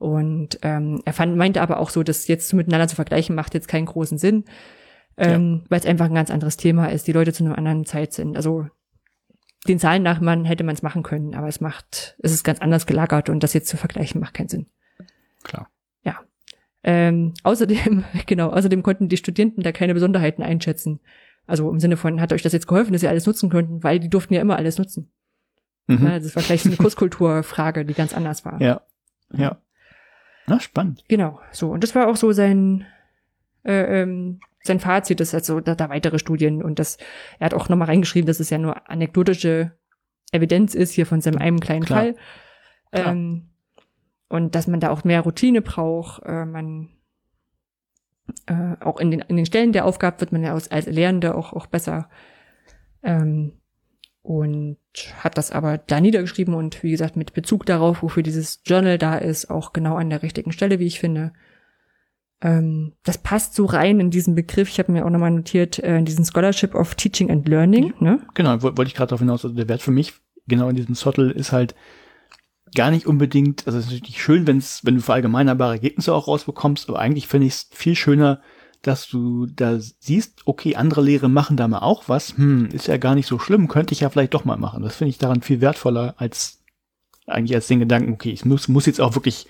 Und 0.00 0.58
ähm, 0.62 1.00
er 1.04 1.12
fand, 1.12 1.36
meinte 1.36 1.62
aber 1.62 1.78
auch 1.78 1.90
so, 1.90 2.02
dass 2.02 2.26
jetzt 2.26 2.52
miteinander 2.52 2.88
zu 2.88 2.96
vergleichen 2.96 3.36
macht 3.36 3.54
jetzt 3.54 3.68
keinen 3.68 3.86
großen 3.86 4.18
Sinn, 4.18 4.44
ähm, 5.16 5.64
weil 5.68 5.78
es 5.78 5.86
einfach 5.86 6.06
ein 6.06 6.14
ganz 6.14 6.30
anderes 6.30 6.56
Thema 6.56 6.86
ist, 6.86 7.06
die 7.06 7.12
Leute 7.12 7.32
zu 7.32 7.44
einer 7.44 7.56
anderen 7.56 7.84
Zeit 7.84 8.12
sind. 8.12 8.36
Also 8.36 8.66
den 9.68 9.78
Zahlen 9.78 10.02
nach 10.02 10.20
man 10.20 10.44
hätte 10.46 10.64
man 10.64 10.74
es 10.74 10.82
machen 10.82 11.02
können, 11.02 11.34
aber 11.34 11.46
es 11.46 11.60
macht, 11.60 12.16
es 12.18 12.32
ist 12.32 12.44
ganz 12.44 12.60
anders 12.60 12.86
gelagert 12.86 13.28
und 13.28 13.42
das 13.42 13.52
jetzt 13.52 13.68
zu 13.68 13.76
vergleichen 13.76 14.20
macht 14.20 14.34
keinen 14.34 14.48
Sinn. 14.48 14.66
Klar. 15.44 15.68
Ähm, 16.82 17.34
außerdem, 17.42 18.04
genau, 18.26 18.50
außerdem 18.50 18.82
konnten 18.82 19.08
die 19.08 19.16
Studenten 19.16 19.62
da 19.62 19.72
keine 19.72 19.94
Besonderheiten 19.94 20.42
einschätzen. 20.42 21.00
Also 21.46 21.70
im 21.70 21.80
Sinne 21.80 21.96
von, 21.96 22.20
hat 22.20 22.32
euch 22.32 22.42
das 22.42 22.52
jetzt 22.52 22.68
geholfen, 22.68 22.92
dass 22.92 23.02
ihr 23.02 23.10
alles 23.10 23.26
nutzen 23.26 23.50
könnten, 23.50 23.82
weil 23.82 23.98
die 23.98 24.08
durften 24.08 24.34
ja 24.34 24.40
immer 24.40 24.56
alles 24.56 24.78
nutzen. 24.78 25.10
Mhm. 25.86 26.06
Ja, 26.06 26.18
Das 26.18 26.34
war 26.36 26.42
vielleicht 26.42 26.66
eine 26.66 26.76
Kurskulturfrage, 26.78 27.84
die 27.84 27.94
ganz 27.94 28.14
anders 28.14 28.44
war. 28.44 28.60
Ja. 28.60 28.82
Ja. 29.32 29.60
Na, 30.50 30.58
spannend. 30.58 31.04
Genau, 31.06 31.38
so. 31.52 31.70
Und 31.70 31.84
das 31.84 31.94
war 31.94 32.08
auch 32.08 32.16
so 32.16 32.32
sein, 32.32 32.84
äh, 33.62 34.02
ähm, 34.02 34.40
sein 34.64 34.80
Fazit, 34.80 35.20
ist 35.20 35.32
also 35.32 35.60
da, 35.60 35.76
da 35.76 35.88
weitere 35.88 36.18
Studien 36.18 36.60
und 36.60 36.80
das, 36.80 36.98
er 37.38 37.46
hat 37.46 37.54
auch 37.54 37.68
nochmal 37.68 37.86
reingeschrieben, 37.86 38.26
dass 38.26 38.40
es 38.40 38.50
ja 38.50 38.58
nur 38.58 38.90
anekdotische 38.90 39.70
Evidenz 40.32 40.74
ist 40.74 40.90
hier 40.90 41.06
von 41.06 41.20
seinem 41.20 41.38
einen 41.38 41.60
kleinen 41.60 41.84
Klar. 41.84 42.00
Fall. 42.00 42.16
Klar. 42.90 43.12
Ähm, 43.12 43.50
und 44.28 44.56
dass 44.56 44.66
man 44.66 44.80
da 44.80 44.90
auch 44.90 45.04
mehr 45.04 45.20
Routine 45.20 45.62
braucht, 45.62 46.24
äh, 46.24 46.44
man 46.44 46.88
äh, 48.46 48.74
auch 48.80 48.98
in 48.98 49.12
den, 49.12 49.20
in 49.20 49.36
den 49.36 49.46
Stellen 49.46 49.72
der 49.72 49.84
Aufgabe 49.84 50.20
wird 50.20 50.32
man 50.32 50.42
ja 50.42 50.52
als, 50.52 50.68
als 50.68 50.86
Lehrende 50.86 51.36
auch, 51.36 51.52
auch 51.52 51.66
besser 51.66 52.10
ähm, 53.04 53.52
und 54.22 54.76
hat 55.18 55.38
das 55.38 55.50
aber 55.50 55.78
da 55.78 56.00
niedergeschrieben 56.00 56.54
und 56.54 56.82
wie 56.82 56.90
gesagt 56.90 57.16
mit 57.16 57.32
Bezug 57.32 57.64
darauf, 57.66 58.02
wofür 58.02 58.22
dieses 58.22 58.60
Journal 58.66 58.98
da 58.98 59.16
ist, 59.16 59.50
auch 59.50 59.72
genau 59.72 59.96
an 59.96 60.10
der 60.10 60.22
richtigen 60.22 60.52
Stelle, 60.52 60.78
wie 60.78 60.86
ich 60.86 61.00
finde. 61.00 61.32
Ähm, 62.42 62.92
das 63.02 63.18
passt 63.18 63.54
so 63.54 63.66
rein 63.66 64.00
in 64.00 64.10
diesen 64.10 64.34
Begriff. 64.34 64.68
Ich 64.68 64.78
habe 64.78 64.92
mir 64.92 65.04
auch 65.04 65.10
nochmal 65.10 65.30
notiert, 65.30 65.78
äh, 65.78 65.98
in 65.98 66.04
diesen 66.04 66.24
Scholarship 66.24 66.74
of 66.74 66.94
Teaching 66.94 67.30
and 67.30 67.48
Learning. 67.48 67.92
Ne? 68.00 68.20
Genau, 68.34 68.62
wo- 68.62 68.76
wollte 68.76 68.86
ich 68.88 68.94
gerade 68.94 69.08
darauf 69.10 69.20
hinaus. 69.20 69.44
Also 69.44 69.54
der 69.56 69.68
Wert 69.68 69.82
für 69.82 69.90
mich, 69.90 70.14
genau 70.46 70.68
in 70.68 70.76
diesem 70.76 70.94
Zottel, 70.94 71.30
ist 71.30 71.52
halt 71.52 71.74
gar 72.74 72.90
nicht 72.90 73.06
unbedingt, 73.06 73.66
also 73.66 73.78
es 73.78 73.86
ist 73.86 73.92
natürlich 73.92 74.22
schön, 74.22 74.46
wenn's, 74.46 74.80
wenn 74.84 74.94
du 74.94 75.00
verallgemeinerbare 75.00 75.72
Ergebnisse 75.72 76.14
auch 76.14 76.28
rausbekommst, 76.28 76.88
aber 76.88 76.98
eigentlich 77.00 77.26
finde 77.26 77.48
ich 77.48 77.54
es 77.54 77.68
viel 77.72 77.96
schöner, 77.96 78.40
dass 78.82 79.08
du 79.08 79.46
da 79.46 79.78
siehst, 79.78 80.42
okay, 80.46 80.76
andere 80.76 81.02
Lehre 81.02 81.28
machen 81.28 81.56
da 81.56 81.68
mal 81.68 81.80
auch 81.80 82.08
was, 82.08 82.36
hm, 82.36 82.68
ist 82.72 82.86
ja 82.86 82.96
gar 82.96 83.14
nicht 83.14 83.26
so 83.26 83.38
schlimm, 83.38 83.68
könnte 83.68 83.92
ich 83.92 84.00
ja 84.00 84.08
vielleicht 84.10 84.34
doch 84.34 84.44
mal 84.44 84.56
machen. 84.56 84.82
Das 84.82 84.96
finde 84.96 85.10
ich 85.10 85.18
daran 85.18 85.42
viel 85.42 85.60
wertvoller 85.60 86.14
als 86.18 86.62
eigentlich 87.26 87.54
als 87.54 87.68
den 87.68 87.78
Gedanken, 87.80 88.12
okay, 88.12 88.32
es 88.32 88.44
muss, 88.44 88.68
muss 88.68 88.86
jetzt 88.86 89.00
auch 89.00 89.14
wirklich 89.14 89.46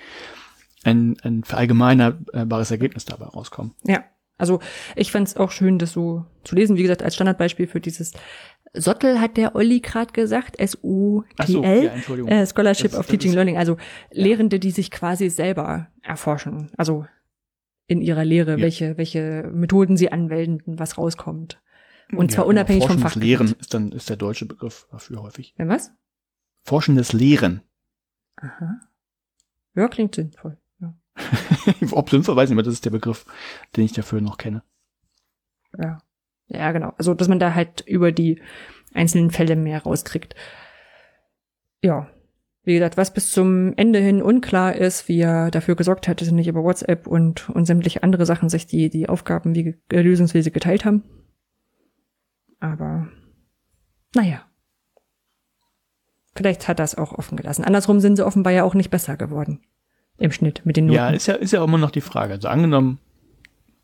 ein, 0.84 1.16
ein 1.22 1.44
verallgemeinerbares 1.44 2.70
Ergebnis 2.70 3.04
dabei 3.04 3.26
rauskommen. 3.26 3.72
Ja, 3.84 4.04
also 4.38 4.60
ich 4.96 5.12
fand 5.12 5.28
es 5.28 5.36
auch 5.36 5.50
schön, 5.50 5.78
das 5.78 5.92
so 5.92 6.24
zu 6.44 6.54
lesen. 6.56 6.76
Wie 6.76 6.82
gesagt, 6.82 7.02
als 7.02 7.14
Standardbeispiel 7.14 7.66
für 7.66 7.80
dieses 7.80 8.12
Sottel 8.74 9.20
hat 9.20 9.36
der 9.36 9.54
Olli 9.56 9.80
gerade 9.80 10.12
gesagt, 10.12 10.56
Ach 10.60 10.66
so, 10.68 11.24
S-U-T-L, 11.38 11.84
ja, 11.84 12.26
äh, 12.26 12.46
Scholarship 12.46 12.90
Das- 12.92 13.00
of 13.00 13.06
Teaching 13.06 13.32
Learning, 13.32 13.56
also 13.56 13.76
Lehrende, 14.10 14.58
die 14.58 14.70
sich 14.70 14.90
quasi 14.90 15.28
selber 15.30 15.88
erforschen, 16.02 16.70
also 16.76 17.06
in 17.90 18.00
ihrer 18.02 18.24
Lehre, 18.24 18.52
Ja. 18.52 18.62
welche, 18.62 18.96
welche 18.98 19.50
Methoden 19.52 19.96
sie 19.96 20.12
anwenden, 20.12 20.78
was 20.78 20.96
rauskommt. 20.96 21.60
Und 22.16 22.30
zwar 22.32 22.44
Ja, 22.44 22.48
unabhängig 22.48 22.82
vom 22.84 22.98
forschendes 22.98 23.12
Fachgebiet. 23.12 23.28
Lehren 23.28 23.54
ist 23.60 23.74
dann 23.74 23.92
ist 23.92 24.08
der 24.08 24.16
deutsche 24.16 24.46
Begriff 24.46 24.86
dafür 24.90 25.22
häufig. 25.22 25.54
Ja, 25.58 25.68
was? 25.68 25.92
Forschendes 26.64 27.12
Lehren. 27.12 27.62
Aha. 28.36 28.80
Ja, 29.74 29.88
klingt 29.88 30.14
sinnvoll. 30.14 30.56
Ja. 30.80 30.94
Ob 31.92 32.10
sinnvoll, 32.10 32.36
weiß 32.36 32.44
ich 32.44 32.50
nicht 32.50 32.56
mehr, 32.56 32.64
das 32.64 32.74
ist 32.74 32.84
der 32.84 32.90
Begriff, 32.90 33.26
den 33.76 33.84
ich 33.84 33.92
dafür 33.92 34.20
noch 34.20 34.38
kenne. 34.38 34.62
Ja. 35.78 35.98
Ja, 36.48 36.72
genau. 36.72 36.92
Also, 36.98 37.14
dass 37.14 37.28
man 37.28 37.38
da 37.38 37.54
halt 37.54 37.80
über 37.86 38.10
die 38.12 38.40
einzelnen 38.92 39.30
Fälle 39.30 39.54
mehr 39.56 39.82
rauskriegt. 39.82 40.34
Ja. 41.82 42.08
Wie 42.70 42.74
gesagt, 42.74 42.96
was 42.96 43.12
bis 43.12 43.32
zum 43.32 43.72
Ende 43.76 43.98
hin 43.98 44.22
unklar 44.22 44.76
ist, 44.76 45.08
wie 45.08 45.18
er 45.18 45.50
dafür 45.50 45.74
gesorgt 45.74 46.06
hat, 46.06 46.20
dass 46.20 46.28
er 46.28 46.34
nicht 46.34 46.46
über 46.46 46.62
WhatsApp 46.62 47.08
und, 47.08 47.50
und 47.50 47.64
sämtliche 47.64 48.04
andere 48.04 48.24
Sachen 48.26 48.48
sich 48.48 48.64
die, 48.68 48.88
die 48.88 49.08
Aufgaben 49.08 49.56
wie 49.56 49.74
äh, 49.90 50.00
Lösungswege 50.00 50.52
geteilt 50.52 50.84
haben. 50.84 51.02
Aber, 52.60 53.08
naja. 54.14 54.42
Vielleicht 56.36 56.68
hat 56.68 56.78
er 56.78 56.84
es 56.84 56.94
auch 56.94 57.10
offen 57.10 57.36
gelassen. 57.36 57.64
Andersrum 57.64 57.98
sind 57.98 58.14
sie 58.14 58.24
offenbar 58.24 58.52
ja 58.52 58.62
auch 58.62 58.74
nicht 58.74 58.90
besser 58.90 59.16
geworden. 59.16 59.64
Im 60.18 60.30
Schnitt 60.30 60.62
mit 60.64 60.76
den 60.76 60.86
Noten. 60.86 60.96
Ja, 60.96 61.10
ist 61.10 61.26
ja, 61.26 61.34
ist 61.34 61.52
ja 61.52 61.64
immer 61.64 61.76
noch 61.76 61.90
die 61.90 62.00
Frage. 62.00 62.34
Also 62.34 62.46
angenommen, 62.46 63.00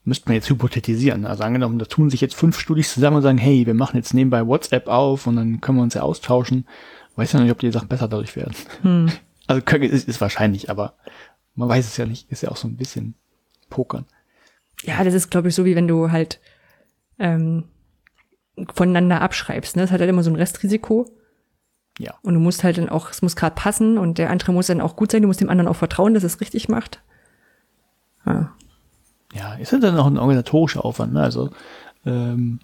müsste 0.04 0.28
man 0.28 0.36
jetzt 0.36 0.48
hypothetisieren. 0.48 1.26
Also 1.26 1.42
angenommen, 1.42 1.80
da 1.80 1.86
tun 1.86 2.08
sich 2.08 2.20
jetzt 2.20 2.36
fünf 2.36 2.56
Studis 2.56 2.94
zusammen 2.94 3.16
und 3.16 3.22
sagen, 3.22 3.38
hey, 3.38 3.66
wir 3.66 3.74
machen 3.74 3.96
jetzt 3.96 4.14
nebenbei 4.14 4.46
WhatsApp 4.46 4.86
auf 4.86 5.26
und 5.26 5.34
dann 5.34 5.60
können 5.60 5.78
wir 5.78 5.82
uns 5.82 5.94
ja 5.94 6.02
austauschen. 6.02 6.68
Weiß 7.16 7.32
ja 7.32 7.40
nicht, 7.40 7.50
ob 7.50 7.58
die 7.58 7.72
Sachen 7.72 7.88
besser 7.88 8.08
dadurch 8.08 8.36
werden. 8.36 8.54
Hm. 8.82 9.10
Also 9.48 9.62
können, 9.62 9.84
ist, 9.84 10.08
ist 10.08 10.20
wahrscheinlich, 10.20 10.70
aber 10.70 10.94
man 11.54 11.68
weiß 11.68 11.86
es 11.86 11.96
ja 11.96 12.04
nicht. 12.04 12.28
Ist 12.32 12.42
ja 12.42 12.48
auch 12.48 12.56
so 12.56 12.66
ein 12.66 12.76
bisschen 12.76 13.14
Pokern. 13.70 14.04
Ja, 14.82 15.04
das 15.04 15.14
ist, 15.14 15.30
glaube 15.30 15.46
ich, 15.46 15.54
so 15.54 15.64
wie 15.64 15.76
wenn 15.76 15.86
du 15.86 16.10
halt 16.10 16.40
ähm, 17.20 17.62
voneinander 18.74 19.20
abschreibst. 19.20 19.76
Ne? 19.76 19.82
Das 19.82 19.92
hat 19.92 20.00
halt 20.00 20.10
immer 20.10 20.24
so 20.24 20.30
ein 20.30 20.36
Restrisiko. 20.36 21.06
Ja. 21.98 22.14
Und 22.22 22.34
du 22.34 22.40
musst 22.40 22.64
halt 22.64 22.78
dann 22.78 22.88
auch, 22.88 23.10
es 23.10 23.22
muss 23.22 23.36
gerade 23.36 23.54
passen 23.54 23.98
und 23.98 24.18
der 24.18 24.30
andere 24.30 24.52
muss 24.52 24.66
dann 24.66 24.80
auch 24.80 24.96
gut 24.96 25.12
sein. 25.12 25.22
Du 25.22 25.28
musst 25.28 25.40
dem 25.40 25.48
anderen 25.48 25.68
auch 25.68 25.76
vertrauen, 25.76 26.14
dass 26.14 26.24
er 26.24 26.28
es 26.28 26.40
richtig 26.40 26.68
macht. 26.68 27.00
Ja. 28.26 28.52
Ja, 29.32 29.54
ist 29.54 29.72
ja 29.72 29.78
dann 29.78 29.98
auch 29.98 30.06
ein 30.06 30.18
organisatorischer 30.18 30.84
Aufwand. 30.84 31.12
Ne? 31.12 31.22
Also 31.22 31.50
ähm, 32.04 32.58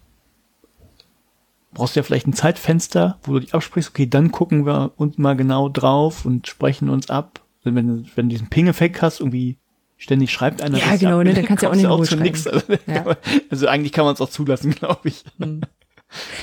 brauchst 1.74 1.96
du 1.96 2.00
ja 2.00 2.04
vielleicht 2.04 2.26
ein 2.26 2.32
Zeitfenster, 2.32 3.18
wo 3.22 3.34
du 3.34 3.40
dich 3.40 3.54
absprichst, 3.54 3.90
okay, 3.90 4.06
dann 4.06 4.30
gucken 4.30 4.66
wir 4.66 4.92
uns 4.96 5.18
mal 5.18 5.36
genau 5.36 5.68
drauf 5.68 6.24
und 6.24 6.46
sprechen 6.46 6.88
uns 6.88 7.10
ab. 7.10 7.40
Also 7.64 7.76
wenn, 7.76 8.06
wenn 8.14 8.28
du 8.28 8.34
diesen 8.34 8.48
Ping-Effekt 8.48 9.02
hast, 9.02 9.20
irgendwie 9.20 9.58
ständig 9.96 10.32
schreibt 10.32 10.62
einer 10.62 10.78
Ja, 10.78 10.96
genau, 10.96 11.20
ab, 11.20 11.24
ne, 11.24 11.34
dann 11.34 11.44
kannst 11.44 11.62
du 11.62 11.66
ja 11.66 11.72
auch 11.72 11.76
nicht 11.76 11.88
Ruhe 11.88 12.06
zu 12.06 12.16
nix. 12.16 12.46
Also, 12.46 12.64
Ja. 12.86 13.16
also 13.50 13.66
eigentlich 13.68 13.92
kann 13.92 14.04
man 14.04 14.14
es 14.14 14.20
auch 14.20 14.30
zulassen, 14.30 14.72
glaube 14.72 15.08
ich. 15.08 15.24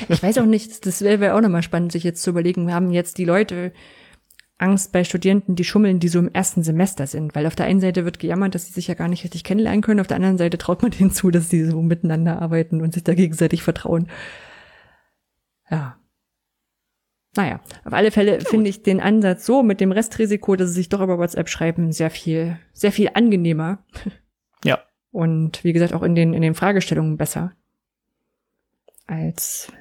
Ich 0.08 0.24
weiß 0.24 0.40
auch 0.40 0.46
nicht, 0.46 0.86
das 0.86 1.02
wäre 1.02 1.20
wär 1.20 1.36
auch 1.36 1.42
nochmal 1.42 1.62
spannend, 1.62 1.92
sich 1.92 2.04
jetzt 2.04 2.24
zu 2.24 2.32
überlegen, 2.32 2.68
wir 2.68 2.74
haben 2.74 2.92
jetzt 2.92 3.18
die 3.18 3.26
Leute 3.26 3.72
Angst 4.58 4.92
bei 4.92 5.04
Studenten, 5.04 5.56
die 5.56 5.64
schummeln, 5.64 6.00
die 6.00 6.10
so 6.10 6.20
im 6.20 6.34
ersten 6.34 6.64
Semester 6.64 7.08
sind. 7.08 7.34
Weil 7.34 7.46
auf 7.48 7.56
der 7.56 7.66
einen 7.66 7.80
Seite 7.80 8.04
wird 8.04 8.20
gejammert, 8.20 8.56
dass 8.56 8.68
sie 8.68 8.74
sich 8.74 8.88
ja 8.88 8.94
gar 8.94 9.08
nicht 9.08 9.24
richtig 9.24 9.44
kennenlernen 9.44 9.82
können, 9.82 10.02
auf 10.02 10.08
der 10.08 10.18
anderen 10.18 10.38
Seite 10.38 10.58
traut 10.58 10.82
man 10.82 10.92
denen 10.92 11.12
zu, 11.12 11.32
dass 11.32 11.50
sie 11.50 11.66
so 11.66 11.82
miteinander 11.82 12.42
arbeiten 12.42 12.82
und 12.82 12.94
sich 12.94 13.04
da 13.04 13.14
gegenseitig 13.14 13.64
vertrauen. 13.64 14.08
Ja. 15.70 15.98
Naja, 17.36 17.60
auf 17.86 17.94
alle 17.94 18.12
Fälle 18.12 18.42
finde 18.42 18.70
ich 18.70 18.82
den 18.82 19.00
Ansatz 19.00 19.46
so 19.46 19.62
mit 19.62 19.80
dem 19.80 19.92
Restrisiko, 19.92 20.56
dass 20.56 20.70
sie 20.70 20.76
sich 20.76 20.90
doch 20.90 21.02
über 21.02 21.20
WhatsApp 21.20 21.48
schreiben, 21.48 21.92
sehr 21.92 22.10
viel, 22.10 22.58
sehr 22.74 22.92
viel 22.92 23.12
angenehmer. 23.14 23.80
Ja. 24.66 24.80
Und 25.12 25.64
wie 25.64 25.72
gesagt, 25.72 25.94
auch 25.94 26.04
in 26.04 26.16
den, 26.16 26.34
in 26.34 26.42
den 26.42 26.54
Fragestellungen 26.54 27.16
besser. 27.16 27.54
Als 29.08 29.72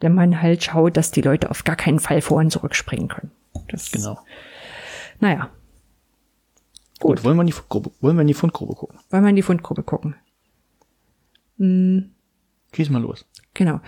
wenn 0.00 0.16
man 0.16 0.42
halt 0.42 0.64
schaut, 0.64 0.96
dass 0.96 1.12
die 1.12 1.20
Leute 1.20 1.48
auf 1.48 1.62
gar 1.62 1.76
keinen 1.76 2.00
Fall 2.00 2.20
vor 2.20 2.38
und 2.38 2.50
zurückspringen 2.50 3.06
können. 3.06 3.30
Das, 3.68 3.92
Genau. 3.92 4.18
Naja, 5.20 5.52
Gut, 6.98 7.24
wollen 7.24 7.36
wir 7.36 7.42
in 7.42 7.46
die 7.46 7.52
Fundgrube, 7.52 7.90
wollen 8.00 8.16
wir 8.16 8.22
in 8.22 8.26
die 8.26 8.34
Fundgrube 8.34 8.74
gucken? 8.74 8.98
wollen 9.10 9.22
wir 9.22 9.30
in 9.30 9.36
die 9.36 9.42
Fundgruppe 9.42 9.82
gucken. 9.82 10.16
Schieß 11.58 12.90
mal 12.90 13.02
los. 13.02 13.26
Genau. 13.54 13.80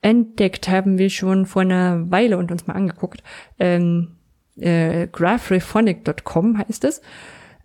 Entdeckt 0.00 0.68
haben 0.68 0.98
wir 0.98 1.10
schon 1.10 1.46
vor 1.46 1.62
einer 1.62 2.10
Weile 2.10 2.38
und 2.38 2.50
uns 2.50 2.66
mal 2.66 2.74
angeguckt. 2.74 3.22
Ähm, 3.58 4.16
äh, 4.56 5.06
graphrephonic.com 5.06 6.58
heißt 6.58 6.84
es, 6.84 7.00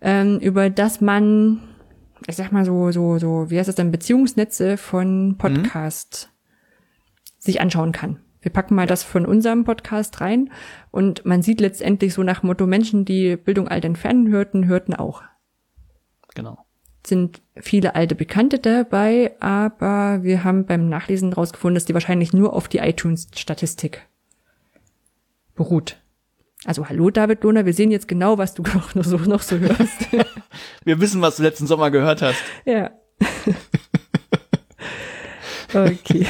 ähm, 0.00 0.38
über 0.38 0.70
das 0.70 1.00
man, 1.00 1.60
ich 2.26 2.36
sag 2.36 2.52
mal 2.52 2.64
so, 2.64 2.92
so, 2.92 3.18
so, 3.18 3.50
wie 3.50 3.58
heißt 3.58 3.68
es 3.68 3.74
denn, 3.74 3.90
Beziehungsnetze 3.90 4.76
von 4.76 5.36
Podcasts 5.38 6.28
sich 7.38 7.60
anschauen 7.60 7.92
kann. 7.92 8.20
Wir 8.40 8.52
packen 8.52 8.74
mal 8.74 8.86
das 8.86 9.02
von 9.02 9.24
unserem 9.24 9.64
Podcast 9.64 10.20
rein 10.20 10.50
und 10.90 11.24
man 11.24 11.42
sieht 11.42 11.60
letztendlich 11.60 12.12
so 12.12 12.22
nach 12.22 12.42
Motto 12.42 12.66
Menschen, 12.66 13.04
die 13.04 13.36
Bildung 13.36 13.68
alt 13.68 13.84
entfernen 13.84 14.28
hörten, 14.28 14.66
hörten 14.66 14.94
auch. 14.94 15.22
Genau. 16.34 16.58
Sind 17.06 17.42
viele 17.56 17.94
alte 17.94 18.14
Bekannte 18.14 18.58
dabei, 18.58 19.34
aber 19.40 20.22
wir 20.22 20.42
haben 20.42 20.64
beim 20.64 20.88
Nachlesen 20.88 21.32
rausgefunden, 21.32 21.74
dass 21.74 21.84
die 21.84 21.94
wahrscheinlich 21.94 22.32
nur 22.32 22.54
auf 22.54 22.68
die 22.68 22.78
iTunes-Statistik 22.78 24.06
beruht. 25.54 25.98
Also 26.64 26.88
hallo 26.88 27.10
David 27.10 27.44
Lohner, 27.44 27.66
wir 27.66 27.74
sehen 27.74 27.90
jetzt 27.90 28.08
genau, 28.08 28.38
was 28.38 28.54
du 28.54 28.62
noch 28.94 29.04
so, 29.04 29.18
noch 29.18 29.42
so 29.42 29.58
hörst. 29.58 30.08
Wir 30.84 31.00
wissen, 31.00 31.20
was 31.20 31.36
du 31.36 31.42
letzten 31.42 31.66
Sommer 31.66 31.90
gehört 31.90 32.22
hast. 32.22 32.42
Ja. 32.64 32.90
okay. 35.74 36.26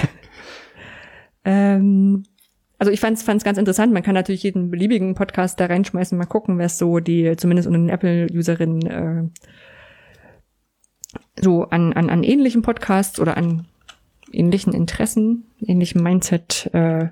ähm, 1.44 2.24
also 2.78 2.90
ich 2.90 3.00
fand 3.00 3.18
es 3.18 3.44
ganz 3.44 3.58
interessant. 3.58 3.92
Man 3.92 4.02
kann 4.02 4.14
natürlich 4.14 4.42
jeden 4.42 4.70
beliebigen 4.70 5.14
Podcast 5.14 5.60
da 5.60 5.66
reinschmeißen, 5.66 6.18
mal 6.18 6.26
gucken, 6.26 6.58
wer 6.58 6.66
es 6.66 6.78
so 6.78 6.98
die, 6.98 7.36
zumindest 7.36 7.68
unter 7.68 7.78
den 7.78 7.88
Apple-Userinnen, 7.88 8.86
äh, 8.86 9.24
so 11.40 11.64
an, 11.64 11.92
an, 11.92 12.10
an 12.10 12.22
ähnlichen 12.22 12.62
Podcasts 12.62 13.18
oder 13.18 13.36
an 13.36 13.66
ähnlichen 14.32 14.72
Interessen, 14.72 15.50
ähnlichem 15.60 16.02
Mindset 16.02 16.70
äh, 16.72 17.08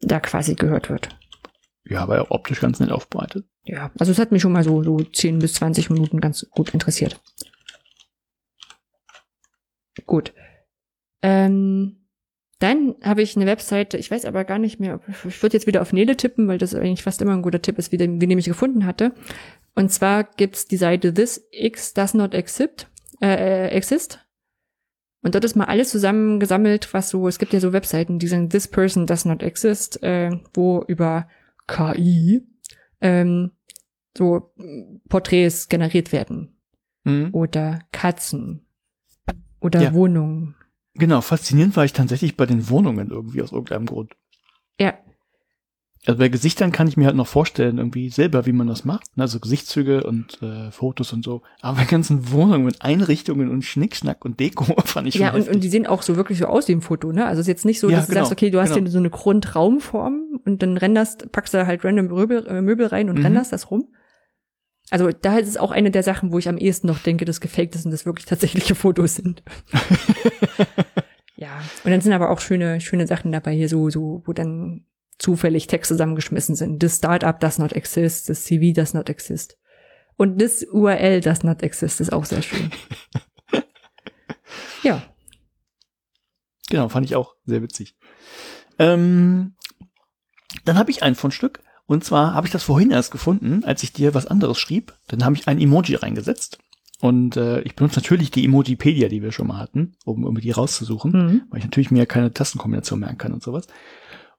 da 0.00 0.20
quasi 0.20 0.54
gehört 0.54 0.90
wird. 0.90 1.16
Ja, 1.84 2.02
aber 2.02 2.20
auch 2.20 2.30
optisch 2.30 2.60
ganz 2.60 2.80
nett 2.80 2.90
aufbereitet. 2.90 3.46
Ja, 3.64 3.90
also 3.98 4.12
es 4.12 4.18
hat 4.18 4.32
mich 4.32 4.42
schon 4.42 4.52
mal 4.52 4.64
so, 4.64 4.82
so 4.82 4.98
10 5.00 5.38
bis 5.38 5.54
20 5.54 5.90
Minuten 5.90 6.20
ganz 6.20 6.46
gut 6.50 6.70
interessiert. 6.70 7.20
Gut. 10.04 10.32
Ähm, 11.22 12.05
Dann 12.58 12.94
habe 13.02 13.20
ich 13.20 13.36
eine 13.36 13.44
Webseite, 13.46 13.98
ich 13.98 14.10
weiß 14.10 14.24
aber 14.24 14.44
gar 14.44 14.58
nicht 14.58 14.80
mehr, 14.80 15.00
ich 15.26 15.42
würde 15.42 15.54
jetzt 15.54 15.66
wieder 15.66 15.82
auf 15.82 15.92
Nele 15.92 16.16
tippen, 16.16 16.48
weil 16.48 16.56
das 16.56 16.74
eigentlich 16.74 17.02
fast 17.02 17.20
immer 17.20 17.34
ein 17.34 17.42
guter 17.42 17.60
Tipp 17.60 17.78
ist, 17.78 17.92
wie, 17.92 17.98
den, 17.98 18.20
wie 18.20 18.26
den 18.26 18.38
ich 18.38 18.46
gefunden 18.46 18.86
hatte. 18.86 19.12
Und 19.74 19.92
zwar 19.92 20.24
gibt's 20.24 20.66
die 20.66 20.78
Seite 20.78 21.12
This 21.12 21.46
X 21.50 21.92
Does 21.92 22.14
Not 22.14 22.32
Exist, 22.32 22.88
äh, 23.20 23.68
exist. 23.68 24.20
Und 25.22 25.34
dort 25.34 25.44
ist 25.44 25.54
mal 25.56 25.64
alles 25.64 25.90
zusammengesammelt, 25.90 26.94
was 26.94 27.10
so, 27.10 27.28
es 27.28 27.38
gibt 27.38 27.52
ja 27.52 27.60
so 27.60 27.72
Webseiten, 27.74 28.18
die 28.18 28.28
sind 28.28 28.50
This 28.50 28.68
Person 28.68 29.06
Does 29.06 29.26
Not 29.26 29.42
Exist, 29.42 30.02
äh, 30.02 30.30
wo 30.54 30.82
über 30.86 31.28
KI 31.66 32.46
ähm, 33.00 33.50
so 34.16 34.54
Porträts 35.08 35.68
generiert 35.68 36.12
werden. 36.12 36.56
Mhm. 37.04 37.30
Oder 37.32 37.80
Katzen. 37.92 38.66
Oder 39.60 39.82
Ja. 39.82 39.94
Wohnungen. 39.94 40.55
Genau, 40.98 41.20
faszinierend 41.20 41.76
war 41.76 41.84
ich 41.84 41.92
tatsächlich 41.92 42.36
bei 42.36 42.46
den 42.46 42.68
Wohnungen 42.68 43.10
irgendwie 43.10 43.42
aus 43.42 43.52
irgendeinem 43.52 43.86
Grund. 43.86 44.12
Ja, 44.80 44.94
Also 46.06 46.18
bei 46.18 46.28
Gesichtern 46.28 46.70
kann 46.70 46.86
ich 46.86 46.96
mir 46.96 47.06
halt 47.06 47.16
noch 47.16 47.26
vorstellen, 47.26 47.78
irgendwie 47.78 48.10
selber, 48.10 48.46
wie 48.46 48.52
man 48.52 48.66
das 48.66 48.84
macht. 48.84 49.16
ne, 49.16 49.24
Also 49.24 49.40
Gesichtszüge 49.40 50.04
und 50.04 50.40
äh, 50.42 50.70
Fotos 50.70 51.12
und 51.12 51.24
so. 51.24 51.42
Aber 51.60 51.78
bei 51.78 51.84
ganzen 51.84 52.30
Wohnungen 52.30 52.64
mit 52.64 52.82
Einrichtungen 52.82 53.48
und 53.50 53.62
Schnickschnack 53.62 54.24
und 54.24 54.38
Deko 54.38 54.64
fand 54.84 55.08
ich 55.08 55.14
ja, 55.16 55.32
und, 55.34 55.48
und 55.48 55.64
die 55.64 55.68
sehen 55.68 55.86
auch 55.86 56.02
so 56.02 56.16
wirklich 56.16 56.38
so 56.38 56.46
aus 56.46 56.68
wie 56.68 56.72
im 56.72 56.82
Foto, 56.82 57.10
ne? 57.12 57.26
Also 57.26 57.40
es 57.40 57.44
ist 57.44 57.48
jetzt 57.48 57.64
nicht 57.64 57.80
so, 57.80 57.88
Ja, 57.90 57.96
dass 57.96 58.06
du 58.06 58.12
genau, 58.12 58.24
sagst, 58.26 58.32
okay, 58.32 58.50
du 58.50 58.60
hast 58.60 58.74
genau. 58.74 58.82
hier 58.84 58.90
so 58.92 58.98
eine 58.98 59.10
Grundraumform 59.10 60.40
und 60.44 60.62
dann 60.62 60.76
renderst, 60.76 61.32
packst 61.32 61.54
du 61.54 61.66
halt 61.66 61.84
random 61.84 62.06
Möbel, 62.06 62.46
äh, 62.46 62.60
Möbel 62.62 62.86
rein 62.86 63.08
und 63.10 63.18
Mhm. 63.18 63.24
renderst 63.24 63.52
das 63.52 63.70
rum. 63.70 63.88
Also 64.90 65.10
da 65.10 65.38
ist 65.38 65.48
es 65.48 65.56
auch 65.56 65.72
eine 65.72 65.90
der 65.90 66.02
Sachen, 66.02 66.32
wo 66.32 66.38
ich 66.38 66.48
am 66.48 66.58
ehesten 66.58 66.86
noch 66.86 67.00
denke, 67.00 67.24
dass 67.24 67.40
gefaked 67.40 67.74
ist 67.74 67.84
und 67.84 67.90
das 67.90 68.06
wirklich 68.06 68.26
tatsächliche 68.26 68.74
Fotos 68.76 69.16
sind. 69.16 69.42
ja, 71.36 71.60
und 71.84 71.90
dann 71.90 72.00
sind 72.00 72.12
aber 72.12 72.30
auch 72.30 72.40
schöne, 72.40 72.80
schöne 72.80 73.06
Sachen 73.06 73.32
dabei 73.32 73.52
hier 73.52 73.68
so, 73.68 73.90
so, 73.90 74.22
wo 74.26 74.32
dann 74.32 74.86
zufällig 75.18 75.66
Text 75.66 75.88
zusammengeschmissen 75.88 76.54
sind. 76.54 76.80
This 76.80 76.96
Startup 76.96 77.38
does 77.38 77.58
not 77.58 77.72
exist, 77.72 78.26
this 78.26 78.44
CV 78.44 78.72
does 78.74 78.94
not 78.94 79.08
exist. 79.08 79.58
Und 80.16 80.38
this 80.38 80.66
URL 80.70 81.20
does 81.20 81.42
not 81.42 81.62
exist 81.62 82.00
ist 82.00 82.12
auch 82.12 82.24
sehr 82.24 82.42
schön. 82.42 82.70
ja. 84.82 85.02
Genau, 86.70 86.88
fand 86.88 87.06
ich 87.06 87.16
auch 87.16 87.34
sehr 87.44 87.62
witzig. 87.62 87.96
Ähm, 88.78 89.54
dann 90.64 90.78
habe 90.78 90.90
ich 90.90 91.02
ein 91.02 91.14
Fundstück. 91.14 91.60
Und 91.86 92.04
zwar 92.04 92.34
habe 92.34 92.46
ich 92.46 92.52
das 92.52 92.64
vorhin 92.64 92.90
erst 92.90 93.10
gefunden, 93.12 93.62
als 93.64 93.82
ich 93.82 93.92
dir 93.92 94.14
was 94.14 94.26
anderes 94.26 94.58
schrieb. 94.58 94.94
Dann 95.08 95.24
habe 95.24 95.36
ich 95.36 95.46
ein 95.48 95.60
Emoji 95.60 95.94
reingesetzt. 95.94 96.58
Und 97.00 97.36
äh, 97.36 97.60
ich 97.60 97.76
benutze 97.76 98.00
natürlich 98.00 98.30
die 98.30 98.44
Emojipedia, 98.44 99.08
die 99.08 99.22
wir 99.22 99.30
schon 99.30 99.46
mal 99.46 99.58
hatten, 99.58 99.94
um 100.04 100.22
irgendwie 100.24 100.42
die 100.42 100.50
rauszusuchen, 100.50 101.12
Mhm. 101.12 101.42
weil 101.50 101.58
ich 101.58 101.64
natürlich 101.64 101.90
mir 101.90 102.06
keine 102.06 102.32
Tastenkombination 102.32 103.00
merken 103.00 103.18
kann 103.18 103.32
und 103.32 103.42
sowas. 103.42 103.66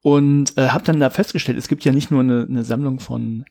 Und 0.02 0.58
äh, 0.58 0.70
habe 0.70 0.84
dann 0.84 1.00
da 1.00 1.10
festgestellt, 1.10 1.58
es 1.58 1.68
gibt 1.68 1.86
ja 1.86 1.92
nicht 1.92 2.12
nur 2.12 2.22
eine, 2.22 2.46
eine 2.50 2.64
Sammlung 2.64 3.00
von 3.00 3.46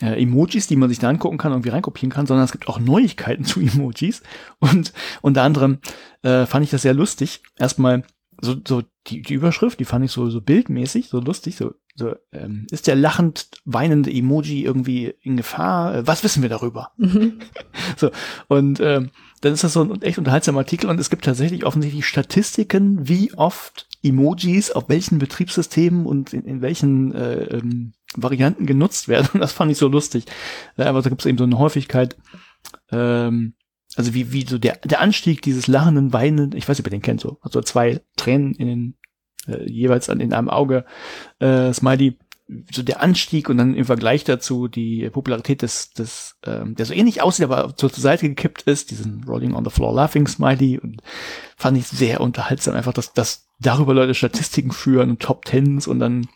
äh, 0.00 0.20
Emojis, 0.22 0.66
die 0.66 0.76
man 0.76 0.88
sich 0.88 0.98
da 0.98 1.08
angucken 1.08 1.38
kann 1.38 1.52
und 1.52 1.58
irgendwie 1.58 1.70
reinkopieren 1.70 2.10
kann, 2.12 2.26
sondern 2.26 2.44
es 2.44 2.52
gibt 2.52 2.68
auch 2.68 2.78
Neuigkeiten 2.78 3.44
zu 3.44 3.60
Emojis. 3.60 4.22
Und 4.58 4.92
unter 5.22 5.42
anderem 5.42 5.78
äh, 6.22 6.46
fand 6.46 6.64
ich 6.64 6.70
das 6.70 6.82
sehr 6.82 6.94
lustig. 6.94 7.42
Erstmal 7.56 8.04
so, 8.40 8.56
so 8.66 8.82
die, 9.06 9.22
die 9.22 9.34
Überschrift, 9.34 9.80
die 9.80 9.84
fand 9.84 10.04
ich 10.04 10.12
so, 10.12 10.30
so 10.30 10.40
bildmäßig, 10.40 11.08
so 11.08 11.20
lustig, 11.20 11.56
so, 11.56 11.74
so 11.94 12.14
ähm, 12.32 12.66
ist 12.70 12.86
der 12.86 12.96
lachend 12.96 13.50
weinende 13.64 14.12
Emoji 14.12 14.64
irgendwie 14.64 15.14
in 15.20 15.36
Gefahr? 15.36 15.94
Äh, 15.94 16.06
Was 16.06 16.24
wissen 16.24 16.42
wir 16.42 16.48
darüber? 16.48 16.92
Mhm. 16.96 17.40
So, 17.96 18.10
und 18.48 18.80
ähm, 18.80 19.10
dann 19.40 19.52
ist 19.52 19.62
das 19.62 19.74
so 19.74 19.82
ein 19.82 20.02
echt 20.02 20.18
unterhaltsamer 20.18 20.60
Artikel 20.60 20.88
und 20.88 20.98
es 20.98 21.10
gibt 21.10 21.24
tatsächlich 21.24 21.64
offensichtlich 21.64 22.06
Statistiken, 22.06 23.08
wie 23.08 23.34
oft 23.34 23.86
Emojis 24.02 24.70
auf 24.70 24.88
welchen 24.88 25.18
Betriebssystemen 25.18 26.06
und 26.06 26.32
in, 26.32 26.44
in 26.44 26.62
welchen 26.62 27.14
äh, 27.14 27.44
ähm, 27.44 27.92
Varianten 28.16 28.66
genutzt 28.66 29.08
werden. 29.08 29.28
Und 29.34 29.40
das 29.40 29.52
fand 29.52 29.70
ich 29.70 29.78
so 29.78 29.88
lustig. 29.88 30.24
Aber 30.76 31.02
da 31.02 31.08
gibt 31.08 31.22
es 31.22 31.26
eben 31.26 31.38
so 31.38 31.44
eine 31.44 31.58
Häufigkeit, 31.58 32.16
ähm, 32.90 33.54
also 33.96 34.14
wie, 34.14 34.32
wie 34.32 34.46
so 34.46 34.58
der, 34.58 34.76
der 34.84 35.00
Anstieg 35.00 35.42
dieses 35.42 35.66
lachenden, 35.66 36.12
weinenden, 36.12 36.56
ich 36.56 36.68
weiß 36.68 36.78
nicht, 36.78 36.86
ob 36.86 36.92
ihr 36.92 36.98
den 36.98 37.02
kennt, 37.02 37.20
so, 37.20 37.38
also 37.42 37.60
zwei 37.62 38.00
Tränen 38.16 38.54
in 38.54 38.66
den, 38.66 38.94
äh, 39.46 39.70
jeweils 39.70 40.10
an, 40.10 40.20
in 40.20 40.32
einem 40.32 40.50
Auge, 40.50 40.84
äh, 41.38 41.72
Smiley, 41.72 42.18
so 42.70 42.82
der 42.82 43.02
Anstieg 43.02 43.48
und 43.48 43.56
dann 43.56 43.74
im 43.74 43.86
Vergleich 43.86 44.24
dazu 44.24 44.68
die 44.68 45.08
Popularität 45.08 45.62
des, 45.62 45.92
des 45.92 46.36
ähm, 46.44 46.74
der 46.74 46.84
so 46.84 46.92
ähnlich 46.92 47.22
aussieht, 47.22 47.44
aber 47.44 47.74
zur 47.74 47.88
Seite 47.88 48.28
gekippt 48.28 48.62
ist, 48.62 48.90
diesen 48.90 49.24
Rolling 49.24 49.54
on 49.54 49.64
the 49.64 49.70
Floor 49.70 49.94
Laughing 49.94 50.26
Smiley 50.26 50.78
und 50.78 51.00
fand 51.56 51.78
ich 51.78 51.86
sehr 51.86 52.20
unterhaltsam, 52.20 52.74
einfach, 52.74 52.92
dass, 52.92 53.14
dass 53.14 53.48
darüber 53.60 53.94
Leute 53.94 54.14
Statistiken 54.14 54.72
führen 54.72 55.10
und 55.10 55.22
Top 55.22 55.46
Tens 55.46 55.86
und 55.86 56.00
dann 56.00 56.28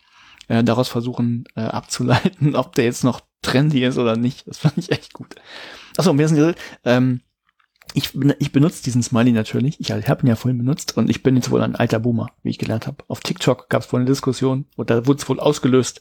äh, 0.49 0.65
daraus 0.65 0.89
versuchen 0.89 1.45
äh, 1.57 1.61
abzuleiten, 1.61 2.55
ob 2.57 2.75
der 2.75 2.87
jetzt 2.87 3.05
noch 3.05 3.21
trendy 3.43 3.85
ist 3.85 3.99
oder 3.99 4.17
nicht. 4.17 4.49
Das 4.49 4.59
fand 4.59 4.79
ich 4.79 4.91
echt 4.91 5.13
gut. 5.13 5.35
Achso, 5.97 6.11
und 6.11 6.19
wir 6.19 6.29
sind 6.29 6.57
ähm, 6.85 7.21
ich, 7.95 8.13
ben- 8.13 8.35
ich 8.39 8.53
benutze 8.53 8.83
diesen 8.83 9.03
Smiley 9.03 9.33
natürlich. 9.33 9.79
Ich 9.81 9.91
habe 9.93 10.23
ihn 10.23 10.29
ja 10.29 10.37
vorhin 10.37 10.59
benutzt 10.59 10.97
und 10.97 11.09
ich 11.11 11.23
bin 11.23 11.37
jetzt 11.37 11.51
wohl 11.51 11.63
ein 11.63 11.75
alter 11.77 11.99
Boomer, 11.99 12.31
wie 12.43 12.51
ich 12.51 12.59
gelernt 12.59 12.87
habe. 12.87 13.05
Auf 13.09 13.21
TikTok 13.21 13.69
gab 13.69 13.83
es 13.83 13.93
wohl 13.93 14.01
eine 14.01 14.09
Diskussion 14.09 14.67
und 14.77 14.91
da 14.91 15.07
wurde 15.07 15.19
es 15.21 15.29
wohl 15.29 15.41
ausgelöst 15.41 16.01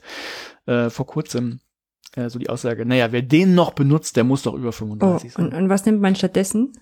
äh, 0.66 0.90
vor 0.90 1.06
kurzem 1.08 1.60
äh, 2.16 2.30
so 2.30 2.40
die 2.40 2.50
Aussage, 2.50 2.86
naja, 2.86 3.12
wer 3.12 3.22
den 3.22 3.56
noch 3.56 3.74
benutzt, 3.74 4.16
der 4.18 4.24
muss 4.24 4.44
doch 4.44 4.54
über 4.54 4.70
Oh, 4.70 4.72
35 4.72 5.38
und, 5.38 5.52
sein. 5.52 5.64
und 5.64 5.70
was 5.70 5.86
nimmt 5.86 6.02
man 6.02 6.16
stattdessen? 6.16 6.74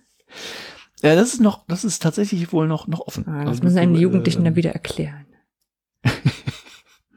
Ja, 1.01 1.13
das 1.15 1.33
ist 1.33 1.41
noch, 1.41 1.65
das 1.67 1.83
ist 1.85 2.01
tatsächlich 2.01 2.51
wohl 2.53 2.67
noch 2.67 2.87
noch 2.87 3.01
offen. 3.01 3.27
Ah, 3.27 3.39
das 3.41 3.47
Also, 3.49 3.63
müssen 3.63 3.77
einem 3.77 3.95
äh, 3.95 3.99
Jugendlichen 3.99 4.43
dann 4.43 4.55
wieder 4.55 4.71
erklären. 4.71 5.25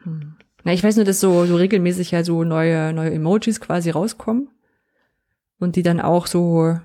hm. 0.04 0.34
Na, 0.64 0.72
ich 0.72 0.82
weiß 0.82 0.96
nur, 0.96 1.04
dass 1.04 1.20
so, 1.20 1.46
so 1.46 1.56
regelmäßig 1.56 2.10
ja 2.10 2.24
so 2.24 2.44
neue, 2.44 2.92
neue 2.92 3.12
Emojis 3.12 3.60
quasi 3.60 3.90
rauskommen 3.90 4.48
und 5.58 5.76
die 5.76 5.82
dann 5.82 6.00
auch 6.00 6.26
so 6.26 6.78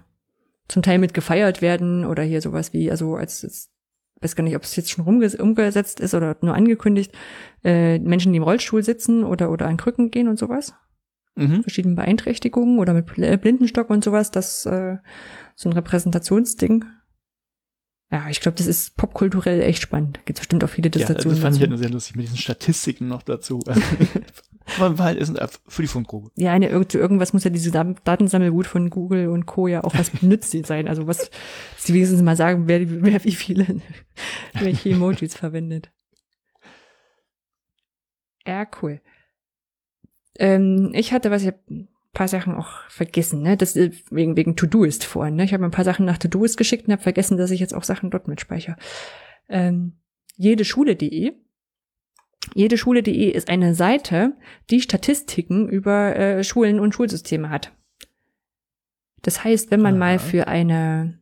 zum 0.68 0.82
Teil 0.82 1.00
mit 1.00 1.14
gefeiert 1.14 1.62
werden 1.62 2.06
oder 2.06 2.24
hier 2.24 2.42
sowas 2.42 2.74
wie, 2.74 2.90
also 2.90 3.16
als, 3.16 3.44
als 3.44 3.70
weiß 4.22 4.36
gar 4.36 4.44
nicht, 4.44 4.56
ob 4.56 4.64
es 4.64 4.76
jetzt 4.76 4.90
schon 4.90 5.06
umgesetzt 5.06 6.00
ist 6.00 6.14
oder 6.14 6.38
nur 6.42 6.56
angekündigt, 6.56 7.14
äh, 7.64 8.00
Menschen, 8.00 8.32
die 8.32 8.38
im 8.38 8.44
Rollstuhl 8.44 8.82
sitzen 8.84 9.24
oder, 9.24 9.52
oder 9.52 9.68
an 9.68 9.78
Krücken 9.78 10.12
gehen 10.12 10.28
und 10.28 10.40
sowas, 10.40 10.74
Mhm. 11.36 11.64
verschiedenen 11.64 11.96
Beeinträchtigungen 11.96 12.78
oder 12.80 12.94
mit 12.94 13.08
Bl- 13.10 13.38
Blindenstock 13.38 13.90
und 13.90 14.04
sowas, 14.04 14.30
das 14.32 14.66
äh, 14.68 14.98
so 15.56 15.68
ein 15.70 15.74
Repräsentationsding. 15.74 16.86
Ja, 18.12 18.30
ich 18.30 18.42
glaube, 18.42 18.58
das 18.58 18.68
ist 18.68 18.96
popkulturell 18.96 19.62
echt 19.62 19.82
spannend. 19.82 20.20
Gibt 20.26 20.38
bestimmt 20.40 20.64
auch 20.64 20.70
viele 20.70 20.88
Ja, 20.88 20.92
das 20.92 21.02
Dissertationen 21.02 21.40
fand 21.40 21.56
ich 21.56 21.62
halt 21.62 21.72
dazu. 21.72 21.78
nur 21.78 21.84
sehr 21.84 21.90
lustig 21.90 22.16
mit 22.16 22.26
diesen 22.26 22.38
Statistiken 22.38 23.08
noch 23.08 23.24
dazu. 23.24 23.60
Aber 24.78 24.98
weil 24.98 25.18
ist 25.18 25.38
ein 25.38 25.48
für 25.68 25.82
die 25.82 25.88
Fundgrube. 25.88 26.32
Ja, 26.36 26.54
eine, 26.54 26.88
zu 26.88 26.98
irgendwas 26.98 27.34
muss 27.34 27.44
ja 27.44 27.50
diese 27.50 27.72
Datensammelgut 27.72 28.68
von 28.68 28.90
Google 28.90 29.30
und 29.30 29.46
Co. 29.46 29.68
ja 29.68 29.84
auch 29.84 29.94
was 29.98 30.12
nützlich 30.22 30.66
sein. 30.66 30.88
Also 30.88 31.08
was, 31.08 31.30
dass 31.30 31.84
sie 31.86 31.94
wenigstens 31.94 32.22
mal 32.22 32.36
sagen, 32.36 32.68
wer, 32.68 32.82
wer 33.04 33.24
wie 33.24 33.32
viele, 33.32 33.82
welche 34.54 34.92
Emojis 34.92 35.36
verwendet. 35.36 35.92
Ja, 38.46 38.68
cool. 38.82 39.02
Ähm, 40.38 40.92
ich 40.94 41.14
hatte 41.14 41.32
was, 41.32 41.42
ich 41.44 41.50
hab 41.50 41.70
ein 41.70 41.88
paar 42.14 42.28
Sachen 42.28 42.56
auch 42.56 42.88
vergessen, 42.90 43.42
ne? 43.42 43.58
Das 43.58 43.76
ist 43.76 44.12
wegen, 44.12 44.36
wegen 44.38 44.56
To-Doist 44.56 45.04
vorhin, 45.04 45.36
ne? 45.36 45.44
Ich 45.44 45.54
habe 45.54 45.62
mir 45.62 45.68
ein 45.68 45.72
paar 45.72 45.86
Sachen 45.86 46.06
nach 46.06 46.18
To-Doist 46.18 46.58
geschickt 46.58 46.88
und 46.88 46.94
habe 46.94 47.02
vergessen, 47.02 47.38
dass 47.38 47.52
ich 47.52 47.60
jetzt 47.60 47.74
auch 47.74 47.84
Sachen 47.84 48.12
dort 48.12 48.28
mitspeichere. 48.28 48.78
Ähm, 49.50 49.94
jedeschule.de 50.38 51.34
Jedeschule.de 52.56 53.32
ist 53.32 53.50
eine 53.50 53.74
Seite, 53.74 54.34
die 54.70 54.82
Statistiken 54.82 55.68
über 55.70 56.16
äh, 56.16 56.44
Schulen 56.44 56.80
und 56.80 56.94
Schulsysteme 56.94 57.50
hat. 57.50 57.72
Das 59.22 59.44
heißt, 59.44 59.72
wenn 59.72 59.82
man 59.82 59.94
Aha. 59.94 60.00
mal 60.00 60.20
für 60.20 60.48
eine 60.48 61.20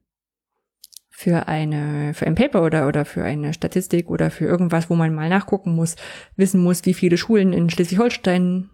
für 1.09 1.47
eine 1.47 2.15
für 2.15 2.26
ein 2.26 2.35
Paper 2.35 2.63
oder 2.63 2.88
oder 2.88 3.05
für 3.05 3.23
eine 3.23 3.53
Statistik 3.53 4.09
oder 4.09 4.31
für 4.31 4.45
irgendwas, 4.45 4.89
wo 4.89 4.95
man 4.95 5.13
mal 5.13 5.30
nachgucken 5.30 5.76
muss, 5.76 5.95
wissen 6.35 6.63
muss, 6.63 6.85
wie 6.85 6.95
viele 6.95 7.18
Schulen 7.18 7.53
in 7.53 7.69
Schleswig-Holstein 7.69 8.72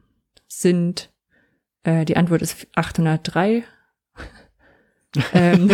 sind. 0.47 1.11
Äh, 1.83 2.05
die 2.05 2.17
Antwort 2.17 2.41
ist 2.41 2.67
803. 2.75 3.63
ähm, 5.33 5.71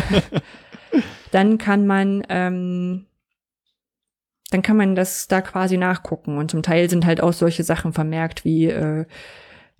dann 1.32 1.58
kann 1.58 1.88
man 1.88 2.24
ähm, 2.30 3.06
dann 4.54 4.62
kann 4.62 4.78
man 4.78 4.96
das 4.96 5.28
da 5.28 5.42
quasi 5.42 5.78
nachgucken. 5.78 6.38
Und 6.38 6.52
zum 6.52 6.62
Teil 6.62 6.90
sind 6.90 7.06
halt 7.06 7.22
auch 7.22 7.34
solche 7.34 7.64
Sachen 7.64 7.92
vermerkt 7.92 8.46
wie 8.46 8.66
äh, 8.66 9.06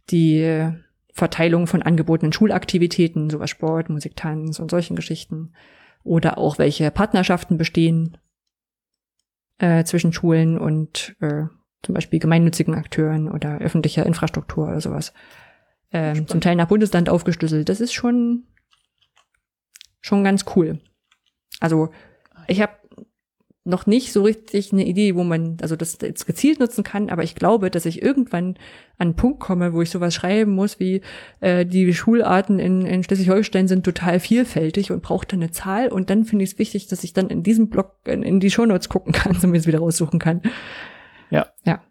die 0.10 0.72
Verteilung 1.14 1.68
von 1.68 1.84
angebotenen 1.84 2.34
Schulaktivitäten, 2.34 3.30
sowas 3.30 3.52
Sport, 3.52 3.90
Musik, 3.90 4.16
Tanz 4.16 4.60
und 4.60 4.72
solchen 4.72 4.96
Geschichten. 4.96 5.54
Oder 6.04 6.38
auch 6.40 6.58
welche 6.58 6.90
Partnerschaften 6.90 7.58
bestehen 7.58 8.18
äh, 9.60 9.84
zwischen 9.84 10.12
Schulen 10.12 10.58
und 10.58 11.16
äh, 11.22 11.44
zum 11.84 11.94
Beispiel 11.94 12.20
gemeinnützigen 12.20 12.74
Akteuren 12.74 13.30
oder 13.30 13.60
öffentlicher 13.60 14.06
Infrastruktur 14.06 14.68
oder 14.68 14.82
sowas. 14.82 15.14
Ähm, 15.94 16.28
zum 16.28 16.42
Teil 16.42 16.56
nach 16.56 16.68
Bundesland 16.68 17.10
aufgeschlüsselt. 17.10 17.70
Das 17.70 17.80
ist 17.80 17.94
schon 17.94 18.48
schon 20.02 20.24
ganz 20.24 20.46
cool. 20.56 20.80
Also 21.60 21.90
ich 22.48 22.62
habe 22.62 22.74
noch 23.66 23.86
nicht 23.86 24.12
so 24.12 24.24
richtig 24.24 24.74
eine 24.74 24.86
Idee, 24.86 25.16
wo 25.16 25.24
man 25.24 25.58
also 25.62 25.78
das 25.78 25.98
jetzt 26.02 26.26
gezielt 26.26 26.60
nutzen 26.60 26.84
kann, 26.84 27.10
aber 27.10 27.24
ich 27.24 27.34
glaube, 27.34 27.72
dass 27.72 27.86
ich 27.86 28.02
irgendwann 28.02 28.56
an 28.98 29.08
einen 29.08 29.16
Punkt 29.16 29.40
komme, 29.40 29.72
wo 29.72 29.82
ich 29.82 29.90
sowas 29.90 30.14
schreiben 30.14 30.52
muss 30.54 30.82
wie 30.82 31.02
äh, 31.40 31.66
die 31.66 31.94
Schularten 31.94 32.60
in, 32.60 32.86
in 32.86 33.04
Schleswig-Holstein 33.04 33.70
sind 33.70 33.86
total 33.86 34.20
vielfältig 34.20 34.92
und 34.92 35.02
braucht 35.02 35.32
dann 35.32 35.42
eine 35.42 35.52
Zahl 35.52 35.88
und 35.88 36.10
dann 36.10 36.26
finde 36.26 36.44
ich 36.44 36.54
es 36.54 36.60
wichtig, 36.60 36.88
dass 36.88 37.06
ich 37.06 37.14
dann 37.14 37.30
in 37.30 37.42
diesem 37.42 37.70
Blog 37.70 37.96
in, 38.06 38.22
in 38.22 38.42
die 38.42 38.52
Shownotes 38.52 38.90
gucken 38.90 39.14
kann, 39.14 39.34
so 39.40 39.48
mir 39.48 39.58
es 39.58 39.68
wieder 39.68 39.80
raussuchen 39.80 40.20
kann. 40.20 40.42
Ja. 41.30 41.48
Ja. 41.64 41.82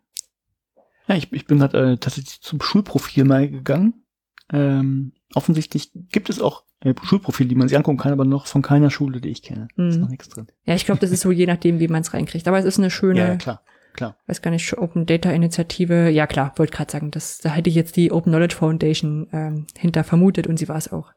Ja, 1.09 1.17
ich, 1.17 1.33
ich 1.33 1.47
bin 1.47 1.59
gerade 1.59 1.93
äh, 1.93 1.97
tatsächlich 1.97 2.41
zum 2.41 2.61
Schulprofil 2.61 3.25
mal 3.25 3.49
gegangen. 3.51 4.05
Ähm, 4.53 5.13
offensichtlich 5.35 5.91
gibt 6.11 6.29
es 6.31 6.41
auch 6.41 6.65
äh, 6.81 6.95
Schulprofile, 7.03 7.49
die 7.49 7.55
man 7.55 7.69
sich 7.69 7.77
angucken 7.77 7.99
kann, 7.99 8.13
aber 8.13 8.25
noch 8.25 8.47
von 8.47 8.63
keiner 8.63 8.91
Schule, 8.91 9.21
die 9.21 9.31
ich 9.31 9.43
kenne. 9.43 9.69
Ist 9.77 9.97
Mhm. 9.97 10.01
noch 10.03 10.09
nichts 10.09 10.29
drin. 10.29 10.47
Ja, 10.65 10.75
ich 10.75 10.85
glaube, 10.85 11.01
das 11.01 11.11
ist 11.11 11.23
so 11.23 11.31
je 11.31 11.47
nachdem, 11.47 11.81
wie 11.81 11.89
man 11.89 12.03
es 12.03 12.13
reinkriegt. 12.15 12.47
Aber 12.49 12.59
es 12.59 12.65
ist 12.65 12.79
eine 12.79 12.91
schöne, 12.91 13.19
Ja, 13.21 13.29
ja, 13.29 13.37
klar, 13.37 13.63
klar. 13.95 14.17
weiß 14.27 14.43
gar 14.43 14.51
nicht, 14.51 14.77
Open 14.79 15.07
Data 15.07 15.31
Initiative. 15.31 16.09
Ja, 16.11 16.27
klar, 16.27 16.53
wollte 16.57 16.73
gerade 16.77 16.93
sagen, 16.93 17.11
das, 17.11 17.39
da 17.39 17.51
hätte 17.51 17.71
ich 17.71 17.77
jetzt 17.77 17.97
die 17.97 18.13
Open 18.13 18.31
Knowledge 18.33 18.57
Foundation 18.57 19.29
ähm, 19.33 19.67
hinter 19.77 20.05
vermutet 20.05 20.47
und 20.47 20.59
sie 20.59 20.69
war 20.69 20.77
es 20.77 20.93
auch. 20.93 21.13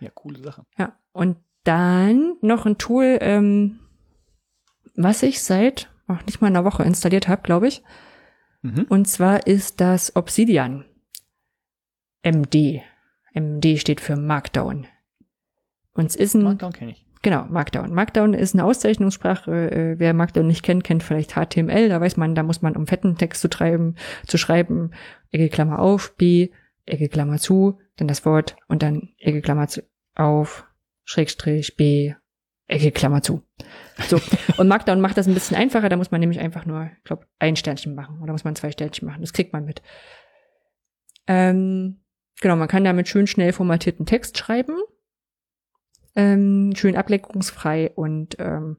Ja, 0.00 0.10
coole 0.14 0.40
Sache. 0.40 0.66
Ja. 0.78 0.96
Und 1.12 1.36
dann 1.62 2.34
noch 2.40 2.66
ein 2.66 2.76
Tool, 2.76 3.18
ähm, 3.20 3.78
was 4.96 5.22
ich 5.22 5.40
seit 5.44 5.91
auch 6.12 6.26
nicht 6.26 6.40
mal 6.40 6.48
einer 6.48 6.64
Woche 6.64 6.82
installiert 6.82 7.28
habe, 7.28 7.42
glaube 7.42 7.68
ich. 7.68 7.82
Mhm. 8.62 8.86
Und 8.88 9.08
zwar 9.08 9.46
ist 9.46 9.80
das 9.80 10.14
Obsidian. 10.16 10.84
MD. 12.22 12.82
MD 13.34 13.78
steht 13.78 14.00
für 14.00 14.16
Markdown. 14.16 14.86
Und 15.94 16.06
es 16.06 16.16
ist 16.16 16.34
ein, 16.34 16.42
Markdown 16.42 16.72
kenne 16.72 16.92
ich. 16.92 17.04
genau, 17.22 17.44
Markdown. 17.46 17.92
Markdown 17.92 18.34
ist 18.34 18.54
eine 18.54 18.64
Auszeichnungssprache. 18.64 19.70
Äh, 19.70 19.98
wer 19.98 20.14
Markdown 20.14 20.46
nicht 20.46 20.62
kennt, 20.62 20.84
kennt 20.84 21.02
vielleicht 21.02 21.34
HTML. 21.34 21.88
Da 21.88 22.00
weiß 22.00 22.16
man, 22.16 22.34
da 22.34 22.42
muss 22.42 22.62
man, 22.62 22.76
um 22.76 22.86
fetten 22.86 23.16
Text 23.16 23.42
zu 23.42 23.48
treiben, 23.48 23.96
zu 24.26 24.38
schreiben, 24.38 24.92
Ecke 25.30 25.48
Klammer 25.48 25.80
auf, 25.80 26.16
B, 26.16 26.50
Ecke 26.86 27.08
Klammer 27.08 27.38
zu, 27.38 27.78
dann 27.96 28.08
das 28.08 28.24
Wort 28.24 28.56
und 28.68 28.82
dann 28.82 29.10
Ecke 29.18 29.42
Klammer 29.42 29.68
zu, 29.68 29.82
auf, 30.14 30.66
Schrägstrich, 31.04 31.76
B, 31.76 32.14
Ecke 32.72 32.90
Klammer 32.92 33.22
zu. 33.22 33.42
So. 34.08 34.20
Und 34.56 34.68
Markdown 34.68 35.00
macht 35.00 35.16
das 35.16 35.26
ein 35.26 35.34
bisschen 35.34 35.56
einfacher. 35.56 35.88
Da 35.88 35.96
muss 35.96 36.10
man 36.10 36.20
nämlich 36.20 36.40
einfach 36.40 36.66
nur, 36.66 36.90
ich 36.96 37.04
glaube, 37.04 37.26
ein 37.38 37.56
Sternchen 37.56 37.94
machen. 37.94 38.20
Oder 38.22 38.32
muss 38.32 38.44
man 38.44 38.56
zwei 38.56 38.70
Sternchen 38.70 39.06
machen. 39.06 39.20
Das 39.20 39.32
kriegt 39.32 39.52
man 39.52 39.64
mit. 39.64 39.82
Ähm, 41.26 42.00
genau, 42.40 42.56
man 42.56 42.68
kann 42.68 42.84
damit 42.84 43.08
schön 43.08 43.26
schnell 43.26 43.52
formatierten 43.52 44.06
Text 44.06 44.38
schreiben. 44.38 44.76
Ähm, 46.14 46.72
schön 46.76 46.96
ablenkungsfrei 46.96 47.90
und 47.94 48.36
ähm, 48.38 48.76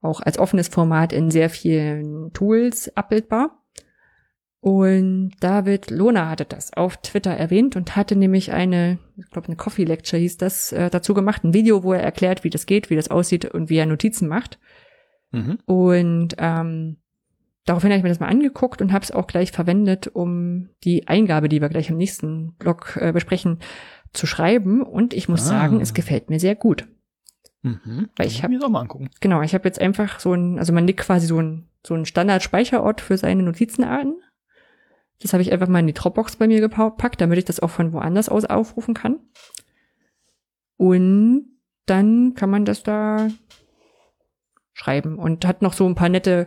auch 0.00 0.20
als 0.20 0.38
offenes 0.38 0.68
Format 0.68 1.12
in 1.12 1.30
sehr 1.30 1.50
vielen 1.50 2.32
Tools 2.32 2.94
abbildbar. 2.96 3.63
Und 4.64 5.32
David 5.40 5.90
Lohner 5.90 6.30
hatte 6.30 6.46
das 6.46 6.72
auf 6.72 6.96
Twitter 6.96 7.32
erwähnt 7.32 7.76
und 7.76 7.96
hatte 7.96 8.16
nämlich 8.16 8.50
eine, 8.50 8.96
ich 9.18 9.28
glaube, 9.28 9.48
eine 9.48 9.56
Coffee 9.56 9.84
Lecture 9.84 10.18
hieß 10.18 10.38
das, 10.38 10.72
äh, 10.72 10.88
dazu 10.88 11.12
gemacht, 11.12 11.44
ein 11.44 11.52
Video, 11.52 11.82
wo 11.82 11.92
er 11.92 12.02
erklärt, 12.02 12.44
wie 12.44 12.48
das 12.50 12.64
geht, 12.64 12.88
wie 12.88 12.96
das 12.96 13.10
aussieht 13.10 13.44
und 13.44 13.68
wie 13.68 13.76
er 13.76 13.84
Notizen 13.84 14.26
macht. 14.26 14.58
Mhm. 15.32 15.58
Und 15.66 16.28
ähm, 16.38 16.96
daraufhin 17.66 17.90
habe 17.90 17.98
ich 17.98 18.02
mir 18.04 18.08
das 18.08 18.20
mal 18.20 18.28
angeguckt 18.30 18.80
und 18.80 18.90
habe 18.94 19.04
es 19.04 19.10
auch 19.10 19.26
gleich 19.26 19.52
verwendet, 19.52 20.06
um 20.06 20.70
die 20.82 21.08
Eingabe, 21.08 21.50
die 21.50 21.60
wir 21.60 21.68
gleich 21.68 21.90
im 21.90 21.98
nächsten 21.98 22.54
Blog 22.54 22.96
äh, 22.98 23.12
besprechen, 23.12 23.58
zu 24.14 24.26
schreiben. 24.26 24.80
Und 24.82 25.12
ich 25.12 25.28
muss 25.28 25.42
Ah. 25.42 25.58
sagen, 25.60 25.82
es 25.82 25.92
gefällt 25.92 26.30
mir 26.30 26.40
sehr 26.40 26.54
gut. 26.54 26.86
Mhm. 27.60 28.08
Weil 28.16 28.28
ich 28.28 28.38
hab 28.38 28.44
hab- 28.44 28.50
mir 28.50 28.60
das 28.60 28.64
auch 28.66 28.70
mal 28.72 28.80
angucken. 28.80 29.10
Genau, 29.20 29.42
ich 29.42 29.52
habe 29.52 29.68
jetzt 29.68 29.78
einfach 29.78 30.20
so 30.20 30.32
ein, 30.32 30.58
also 30.58 30.72
man 30.72 30.86
legt 30.86 31.00
quasi 31.00 31.26
so 31.26 31.38
ein, 31.38 31.68
so 31.86 31.92
ein 31.92 32.06
Standard-Speicherort 32.06 33.02
für 33.02 33.18
seine 33.18 33.42
Notizenarten. 33.42 34.14
Das 35.24 35.32
habe 35.32 35.42
ich 35.42 35.52
einfach 35.52 35.68
mal 35.68 35.78
in 35.78 35.86
die 35.86 35.94
Dropbox 35.94 36.36
bei 36.36 36.46
mir 36.46 36.60
gepackt, 36.60 37.18
damit 37.18 37.38
ich 37.38 37.46
das 37.46 37.58
auch 37.58 37.70
von 37.70 37.94
woanders 37.94 38.28
aus 38.28 38.44
aufrufen 38.44 38.92
kann. 38.92 39.20
Und 40.76 41.46
dann 41.86 42.34
kann 42.34 42.50
man 42.50 42.66
das 42.66 42.82
da 42.82 43.30
schreiben 44.74 45.18
und 45.18 45.46
hat 45.46 45.62
noch 45.62 45.72
so 45.72 45.86
ein 45.86 45.94
paar 45.94 46.10
nette 46.10 46.46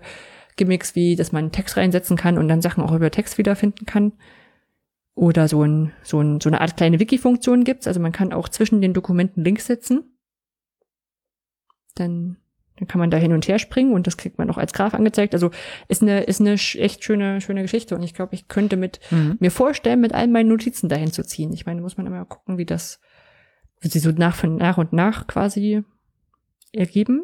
Gimmicks, 0.57 0.93
wie 0.93 1.15
dass 1.15 1.31
man 1.31 1.51
Text 1.51 1.75
reinsetzen 1.75 2.17
kann 2.17 2.37
und 2.37 2.47
dann 2.49 2.61
Sachen 2.61 2.83
auch 2.83 2.93
über 2.93 3.09
Text 3.09 3.39
wiederfinden 3.39 3.87
kann. 3.87 4.13
Oder 5.15 5.47
so, 5.47 5.63
ein, 5.63 5.91
so, 6.03 6.21
ein, 6.21 6.39
so 6.39 6.47
eine 6.47 6.61
Art 6.61 6.77
kleine 6.77 6.99
Wiki-Funktion 6.99 7.63
gibt's. 7.63 7.87
Also 7.87 7.99
man 7.99 8.11
kann 8.11 8.31
auch 8.31 8.47
zwischen 8.47 8.79
den 8.79 8.93
Dokumenten 8.93 9.43
Links 9.43 9.65
setzen. 9.65 10.19
Dann, 11.95 12.37
dann 12.77 12.87
kann 12.87 12.99
man 12.99 13.09
da 13.11 13.17
hin 13.17 13.33
und 13.33 13.47
her 13.47 13.59
springen 13.59 13.93
und 13.93 14.07
das 14.07 14.17
kriegt 14.17 14.37
man 14.37 14.49
auch 14.49 14.57
als 14.57 14.73
Graph 14.73 14.93
angezeigt. 14.93 15.33
Also 15.33 15.51
ist 15.87 16.01
eine, 16.01 16.21
ist 16.23 16.39
eine 16.41 16.53
echt 16.53 17.03
schöne, 17.03 17.41
schöne 17.41 17.61
Geschichte. 17.63 17.95
Und 17.95 18.03
ich 18.03 18.13
glaube, 18.13 18.35
ich 18.35 18.47
könnte 18.47 18.77
mit 18.77 18.99
Mhm. 19.11 19.37
mir 19.39 19.51
vorstellen, 19.51 19.99
mit 20.01 20.13
all 20.13 20.27
meinen 20.27 20.49
Notizen 20.49 20.87
dahin 20.89 21.11
zu 21.11 21.23
ziehen. 21.23 21.51
Ich 21.53 21.65
meine, 21.65 21.81
muss 21.81 21.97
man 21.97 22.05
immer 22.07 22.23
gucken, 22.25 22.57
wie 22.57 22.65
das, 22.65 22.99
wie 23.81 23.87
sie 23.89 23.99
so 23.99 24.11
nach, 24.11 24.41
nach 24.43 24.77
und 24.77 24.93
nach 24.93 25.27
quasi 25.27 25.83
ergeben. 26.73 27.23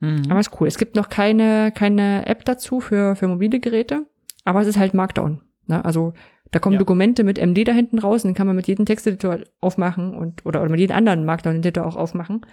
Mhm. 0.00 0.22
Aber 0.30 0.40
ist 0.40 0.60
cool. 0.60 0.68
Es 0.68 0.78
gibt 0.78 0.94
noch 0.96 1.08
keine, 1.08 1.72
keine 1.72 2.26
App 2.26 2.44
dazu 2.44 2.80
für, 2.80 3.16
für 3.16 3.26
mobile 3.28 3.58
Geräte, 3.60 4.06
aber 4.44 4.60
es 4.60 4.68
ist 4.68 4.78
halt 4.78 4.94
Markdown. 4.94 5.42
Ne? 5.66 5.84
Also 5.84 6.12
da 6.52 6.60
kommen 6.60 6.74
Ja. 6.74 6.78
Dokumente 6.78 7.24
mit 7.24 7.38
MD 7.38 7.64
da 7.64 7.72
hinten 7.72 7.98
raus 7.98 8.24
und 8.24 8.28
den 8.30 8.34
kann 8.34 8.46
man 8.46 8.56
mit 8.56 8.68
jedem 8.68 8.86
Texteditor 8.86 9.40
aufmachen 9.60 10.14
und 10.14 10.46
oder, 10.46 10.62
oder 10.62 10.70
mit 10.70 10.80
jedem 10.80 10.96
anderen 10.96 11.24
Markdown-Editor 11.24 11.84
auch 11.84 11.96
aufmachen. 11.96 12.46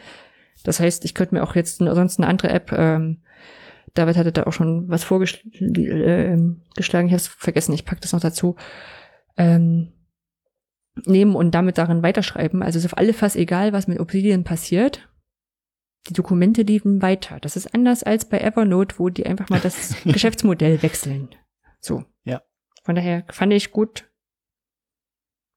Das 0.63 0.79
heißt, 0.79 1.05
ich 1.05 1.13
könnte 1.13 1.35
mir 1.35 1.43
auch 1.43 1.55
jetzt 1.55 1.77
sonst 1.77 2.19
eine 2.19 2.27
andere 2.27 2.49
App, 2.49 2.71
ähm, 2.71 3.21
David 3.95 4.17
hatte 4.17 4.31
da 4.31 4.43
auch 4.43 4.53
schon 4.53 4.89
was 4.89 5.03
vorgeschlagen, 5.03 5.75
äh, 5.75 6.37
geschlagen. 6.75 7.07
ich 7.07 7.13
habe 7.13 7.21
es 7.21 7.27
vergessen, 7.27 7.73
ich 7.73 7.85
pack 7.85 8.01
das 8.01 8.11
noch 8.11 8.19
dazu, 8.19 8.55
ähm, 9.37 9.93
nehmen 11.05 11.35
und 11.35 11.51
damit 11.51 11.77
darin 11.77 12.03
weiterschreiben. 12.03 12.61
Also 12.61 12.77
es 12.77 12.85
ist 12.85 12.93
auf 12.93 12.97
alle 12.97 13.13
Fälle 13.13 13.35
egal, 13.35 13.73
was 13.73 13.87
mit 13.87 13.99
Obsidian 13.99 14.43
passiert. 14.43 15.09
Die 16.07 16.13
Dokumente 16.13 16.61
liefen 16.61 17.01
weiter. 17.01 17.39
Das 17.39 17.55
ist 17.55 17.73
anders 17.73 18.03
als 18.03 18.29
bei 18.29 18.39
Evernote, 18.39 18.99
wo 18.99 19.09
die 19.09 19.25
einfach 19.25 19.49
mal 19.49 19.59
das 19.59 19.95
Geschäftsmodell 20.03 20.83
wechseln. 20.83 21.29
So. 21.79 22.03
Ja. 22.23 22.41
Von 22.83 22.95
daher 22.95 23.25
fand 23.29 23.53
ich 23.53 23.71
gut. 23.71 24.09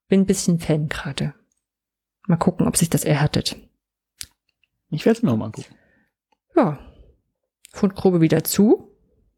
Bin 0.07 0.21
ein 0.21 0.25
bisschen 0.25 0.59
Fan 0.59 0.87
gerade. 0.89 1.35
Mal 2.27 2.37
gucken, 2.37 2.67
ob 2.67 2.77
sich 2.77 2.89
das 2.89 3.03
erhärtet. 3.03 3.57
Ich 4.91 5.05
werde 5.05 5.17
es 5.17 5.23
mir 5.23 5.31
auch 5.31 5.37
mal 5.37 5.45
angucken. 5.45 5.75
Ja. 6.55 6.79
Fundgrube 7.71 8.21
wieder 8.21 8.43
zu. 8.43 8.95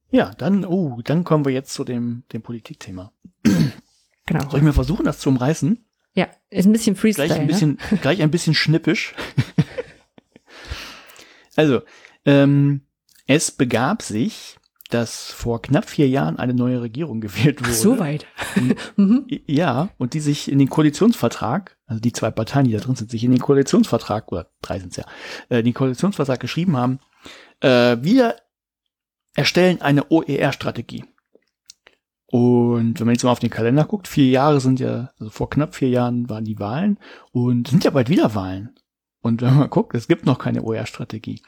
Ja, 0.10 0.34
dann, 0.38 0.65
oh, 0.65 1.02
dann 1.03 1.23
kommen 1.23 1.45
wir 1.45 1.52
jetzt 1.52 1.73
zu 1.73 1.84
dem, 1.84 2.23
dem 2.34 2.41
Politikthema. 2.41 3.11
Genau. 4.28 4.49
Soll 4.49 4.60
ich 4.60 4.64
mir 4.64 4.72
versuchen, 4.72 5.03
das 5.03 5.19
zu 5.19 5.30
umreißen? 5.30 5.84
Ja, 6.14 6.30
ist 6.49 6.65
ein 6.65 6.72
bisschen 6.72 6.95
Freestyle. 6.95 7.28
Gleich 7.28 7.40
ein 7.40 7.48
ne? 7.48 7.52
bisschen, 7.52 7.78
gleich 8.02 8.22
ein 8.22 8.32
bisschen 8.32 8.53
schnippisch. 8.53 9.14
also, 11.57 11.82
ähm, 12.23 12.86
es 13.28 13.52
begab 13.52 14.03
sich, 14.03 14.57
dass 14.93 15.31
vor 15.31 15.61
knapp 15.61 15.89
vier 15.89 16.07
Jahren 16.07 16.38
eine 16.38 16.53
neue 16.53 16.81
Regierung 16.81 17.22
gewählt 17.22 17.61
wurde. 17.61 17.72
Ach, 17.72 17.76
so 17.76 17.99
weit. 17.99 18.26
mhm. 18.95 19.26
Ja, 19.47 19.89
und 19.97 20.13
die 20.13 20.19
sich 20.19 20.51
in 20.51 20.59
den 20.59 20.69
Koalitionsvertrag, 20.69 21.77
also 21.85 21.99
die 21.99 22.13
zwei 22.13 22.31
Parteien, 22.31 22.65
die 22.65 22.73
da 22.73 22.80
drin 22.80 22.95
sind, 22.95 23.11
sich 23.11 23.23
in 23.23 23.31
den 23.31 23.39
Koalitionsvertrag, 23.39 24.31
oder 24.31 24.49
drei 24.61 24.80
sind 24.80 24.91
es 24.91 24.97
ja, 24.97 25.05
äh, 25.49 25.63
den 25.63 25.73
Koalitionsvertrag 25.73 26.39
geschrieben 26.39 26.77
haben, 26.77 26.99
äh, 27.61 27.97
wir 28.01 28.35
erstellen 29.34 29.81
eine 29.81 30.11
OER-Strategie. 30.11 31.05
Und 32.27 32.99
wenn 32.99 33.07
man 33.07 33.15
jetzt 33.15 33.23
mal 33.23 33.31
auf 33.31 33.39
den 33.39 33.49
Kalender 33.49 33.84
guckt, 33.84 34.07
vier 34.07 34.30
Jahre 34.30 34.61
sind 34.61 34.80
ja, 34.80 35.11
also 35.19 35.30
vor 35.30 35.49
knapp 35.49 35.76
vier 35.76 35.89
Jahren 35.89 36.30
waren 36.30 36.45
die 36.45 36.59
Wahlen 36.59 36.97
und 37.31 37.68
sind 37.68 37.84
ja 37.84 37.91
bald 37.91 38.09
wieder 38.09 38.35
Wahlen. 38.35 38.76
Und 39.22 39.41
wenn 39.41 39.55
man 39.55 39.69
guckt, 39.69 39.93
es 39.95 40.07
gibt 40.07 40.26
noch 40.26 40.39
keine 40.39 40.63
OER-Strategie. 40.63 41.41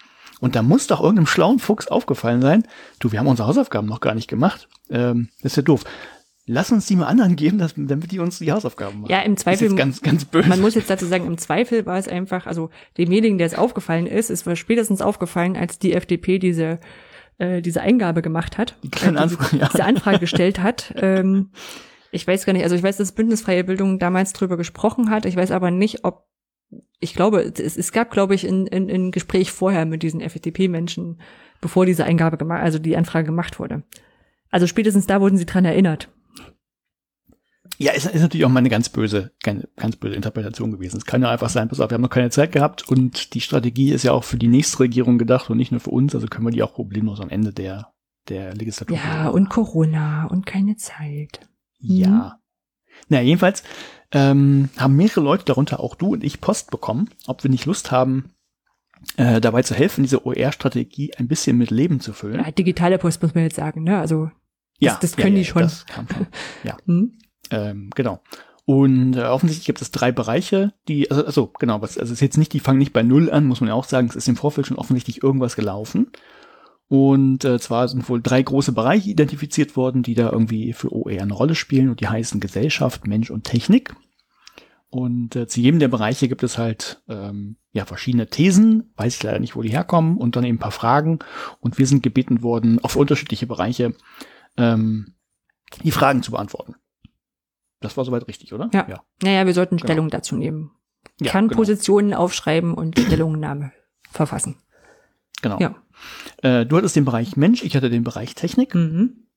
Und 0.44 0.58
da 0.58 0.62
muss 0.62 0.88
doch 0.88 1.00
irgendeinem 1.00 1.26
schlauen 1.26 1.58
Fuchs 1.58 1.88
aufgefallen 1.88 2.42
sein, 2.42 2.68
du, 3.00 3.14
wir 3.14 3.20
haben 3.20 3.28
unsere 3.28 3.48
Hausaufgaben 3.48 3.88
noch 3.88 4.02
gar 4.02 4.14
nicht 4.14 4.28
gemacht. 4.28 4.68
Ähm, 4.90 5.30
das 5.42 5.54
ist 5.54 5.56
ja 5.56 5.62
doof. 5.62 5.86
Lass 6.46 6.70
uns 6.70 6.86
die 6.86 6.98
mal 6.98 7.06
anderen 7.06 7.38
geben, 7.38 7.60
dass, 7.60 7.76
damit 7.78 8.12
die 8.12 8.20
uns 8.20 8.40
die 8.40 8.52
Hausaufgaben 8.52 9.00
machen. 9.00 9.10
Ja, 9.10 9.22
im 9.22 9.36
Das 9.36 9.40
ist 9.40 9.44
Zweifel 9.44 9.74
ganz, 9.78 10.02
ganz 10.02 10.26
böse. 10.26 10.50
Man 10.50 10.60
muss 10.60 10.76
jetzt 10.76 10.90
dazu 10.90 11.06
sagen, 11.06 11.28
im 11.28 11.38
Zweifel 11.38 11.86
war 11.86 11.98
es 11.98 12.10
einfach, 12.10 12.46
also 12.46 12.72
demjenigen, 12.98 13.38
der 13.38 13.48
es 13.48 13.56
aufgefallen 13.56 14.06
ist, 14.06 14.30
es 14.30 14.46
war 14.46 14.58
spätestens 14.58 15.02
aufgefallen, 15.02 15.56
als 15.56 15.80
die 15.80 15.94
FDP 15.94 16.40
diese 16.40 16.82
äh, 17.38 17.62
diese 17.62 17.80
Eingabe 17.80 18.22
gemacht 18.22 18.58
hat, 18.58 18.76
Die 18.84 18.88
äh, 18.88 19.12
diese, 19.12 19.18
Anfrage, 19.18 19.58
ja. 19.58 19.70
diese 19.72 19.86
Anfrage 19.86 20.20
gestellt 20.20 20.60
hat. 20.62 20.94
Ähm, 20.98 21.52
ich 22.12 22.28
weiß 22.28 22.46
gar 22.46 22.52
nicht, 22.52 22.64
also 22.64 22.76
ich 22.76 22.84
weiß, 22.84 22.98
dass 22.98 23.14
Bündnisfreie 23.14 23.64
Bildung 23.64 23.98
damals 23.98 24.34
drüber 24.34 24.58
gesprochen 24.58 25.10
hat. 25.10 25.26
Ich 25.26 25.38
weiß 25.38 25.52
aber 25.52 25.72
nicht, 25.72 26.04
ob 26.04 26.26
ich 27.00 27.14
glaube, 27.14 27.42
es, 27.42 27.78
es 27.78 27.92
gab, 27.92 28.12
glaube 28.12 28.36
ich, 28.36 28.46
in, 28.46 28.68
in, 28.68 28.90
in 28.90 29.12
Gespräch 29.12 29.52
vorher 29.52 29.86
mit 29.86 30.04
diesen 30.04 30.22
FDP-Menschen, 30.22 31.20
bevor 31.62 31.86
diese 31.86 32.06
Eingabe 32.06 32.38
gemacht, 32.38 32.62
also 32.62 32.80
die 32.80 32.98
Anfrage 32.98 33.26
gemacht 33.26 33.60
wurde. 33.60 33.84
Also 34.50 34.68
spätestens 34.68 35.08
da 35.08 35.20
wurden 35.20 35.38
sie 35.38 35.46
dran 35.46 35.66
erinnert. 35.66 36.10
Ja, 37.78 37.92
ist, 37.92 38.06
ist 38.06 38.22
natürlich 38.22 38.46
auch 38.46 38.50
mal 38.50 38.60
eine 38.60 38.70
ganz 38.70 38.90
böse, 38.90 39.32
ganz, 39.42 39.68
ganz 39.76 39.96
böse 39.96 40.16
Interpretation 40.16 40.72
gewesen. 40.72 40.98
Es 40.98 41.06
kann 41.06 41.22
ja 41.22 41.30
einfach 41.30 41.50
sein, 41.50 41.70
pass 41.70 41.80
auf, 41.80 41.90
wir 41.90 41.96
haben 41.96 42.02
noch 42.02 42.10
keine 42.10 42.30
Zeit 42.30 42.52
gehabt 42.52 42.88
und 42.88 43.34
die 43.34 43.42
Strategie 43.42 43.92
ist 43.92 44.04
ja 44.04 44.12
auch 44.12 44.24
für 44.24 44.38
die 44.38 44.48
nächste 44.48 44.82
Regierung 44.82 45.18
gedacht 45.18 45.50
und 45.50 45.58
nicht 45.58 45.72
nur 45.72 45.82
für 45.82 45.90
uns, 45.90 46.14
also 46.14 46.28
können 46.28 46.46
wir 46.46 46.52
die 46.52 46.62
auch 46.62 46.74
problemlos 46.74 47.20
am 47.20 47.30
Ende 47.30 47.52
der, 47.52 47.94
der 48.30 48.54
Legislatur. 48.54 48.98
Ja, 48.98 49.30
und 49.30 49.50
Corona 49.50 50.28
und 50.28 50.46
keine 50.46 50.76
Zeit. 50.76 51.40
Ja. 51.80 52.40
Na, 53.10 53.22
jedenfalls 53.22 53.64
ähm, 54.12 54.70
haben 54.78 54.96
mehrere 54.96 55.22
Leute, 55.22 55.46
darunter 55.46 55.80
auch 55.80 55.96
du 55.96 56.14
und 56.14 56.24
ich, 56.24 56.42
Post 56.42 56.72
bekommen, 56.72 57.10
ob 57.28 57.44
wir 57.44 57.52
nicht 57.52 57.66
Lust 57.66 57.92
haben, 57.92 58.32
äh, 59.18 59.42
dabei 59.42 59.64
zu 59.64 59.76
helfen, 59.76 60.04
diese 60.04 60.26
OER-Strategie 60.26 61.14
ein 61.18 61.28
bisschen 61.28 61.58
mit 61.58 61.72
Leben 61.72 62.00
zu 62.00 62.14
füllen. 62.14 62.44
Ja, 62.44 62.52
digitale 62.52 62.98
Post 62.98 63.22
muss 63.22 63.36
man 63.36 63.44
jetzt 63.44 63.56
sagen, 63.56 63.84
ne? 63.84 64.00
Also 64.00 64.30
das, 64.80 65.00
das 65.00 65.16
können 65.16 65.36
die 65.36 65.46
schon. 65.46 65.64
Das 65.64 65.86
kam 65.86 66.08
schon. 66.08 66.28
Ja, 66.64 66.78
Hm? 66.86 67.14
ähm, 67.52 67.90
genau. 67.96 68.22
Und 68.66 69.18
äh, 69.18 69.24
offensichtlich 69.24 69.66
gibt 69.66 69.82
es 69.82 69.92
drei 69.92 70.12
Bereiche, 70.14 70.74
die, 70.88 71.12
also, 71.12 71.26
also 71.26 71.48
genau, 71.60 71.82
was, 71.82 71.98
also 71.98 72.14
es 72.14 72.18
ist 72.18 72.22
jetzt 72.22 72.38
nicht, 72.38 72.54
die 72.54 72.62
fangen 72.62 72.80
nicht 72.80 72.94
bei 72.94 73.04
Null 73.04 73.30
an, 73.30 73.46
muss 73.46 73.60
man 73.60 73.68
ja 73.68 73.74
auch 73.74 73.84
sagen, 73.84 74.08
es 74.08 74.16
ist 74.16 74.30
im 74.30 74.38
Vorfeld 74.38 74.68
schon 74.68 74.78
offensichtlich 74.78 75.22
irgendwas 75.22 75.56
gelaufen. 75.56 76.12
Und 76.90 77.44
äh, 77.46 77.60
zwar 77.60 77.88
sind 77.88 78.08
wohl 78.10 78.22
drei 78.22 78.42
große 78.42 78.72
Bereiche 78.72 79.10
identifiziert 79.10 79.76
worden, 79.76 80.04
die 80.04 80.14
da 80.14 80.32
irgendwie 80.32 80.74
für 80.74 80.94
OER 80.94 81.22
eine 81.22 81.34
Rolle 81.34 81.56
spielen 81.56 81.90
und 81.90 82.02
die 82.02 82.08
heißen 82.08 82.40
Gesellschaft, 82.40 83.08
Mensch 83.08 83.32
und 83.32 83.46
Technik. 83.46 83.96
Und 84.90 85.36
äh, 85.36 85.48
zu 85.48 85.60
jedem 85.60 85.80
der 85.80 85.88
Bereiche 85.88 86.28
gibt 86.28 86.44
es 86.44 86.60
halt 86.60 87.02
ähm, 87.08 87.58
ja 87.72 87.86
verschiedene 87.86 88.28
Thesen, 88.28 88.94
weiß 88.96 89.16
ich 89.16 89.24
leider 89.24 89.40
nicht, 89.40 89.56
wo 89.56 89.64
die 89.64 89.72
herkommen, 89.72 90.18
und 90.18 90.36
dann 90.36 90.44
eben 90.44 90.58
ein 90.58 90.60
paar 90.60 90.72
Fragen. 90.72 91.18
Und 91.60 91.80
wir 91.80 91.88
sind 91.88 92.04
gebeten 92.04 92.44
worden, 92.44 92.78
auf 92.84 92.96
unterschiedliche 92.96 93.48
Bereiche 93.48 93.96
ähm, 94.56 95.16
die 95.84 95.92
Fragen 95.92 96.22
zu 96.22 96.32
beantworten. 96.32 96.76
Das 97.80 97.98
war 97.98 98.06
soweit 98.06 98.28
richtig, 98.28 98.54
oder? 98.54 98.70
Ja. 98.72 98.88
ja. 98.88 99.04
Naja, 99.24 99.46
wir 99.48 99.54
sollten 99.54 99.78
Genau. 99.78 99.88
Stellung 99.88 100.10
dazu 100.10 100.36
nehmen. 100.36 100.72
Ja, 101.20 101.32
Kernpositionen 101.32 102.14
aufschreiben 102.14 102.74
und 102.76 102.98
Stellungnahme 102.98 103.72
verfassen. 104.12 104.58
Genau. 105.42 105.60
Ja. 105.60 105.76
Äh, 106.42 106.66
du 106.66 106.78
hattest 106.78 106.96
den 106.96 107.06
Bereich 107.06 107.36
Mensch, 107.38 107.64
ich 107.64 107.76
hatte 107.76 107.90
den 107.90 108.04
Bereich 108.04 108.36
Technik. 108.36 108.76
Mhm. 108.76 109.28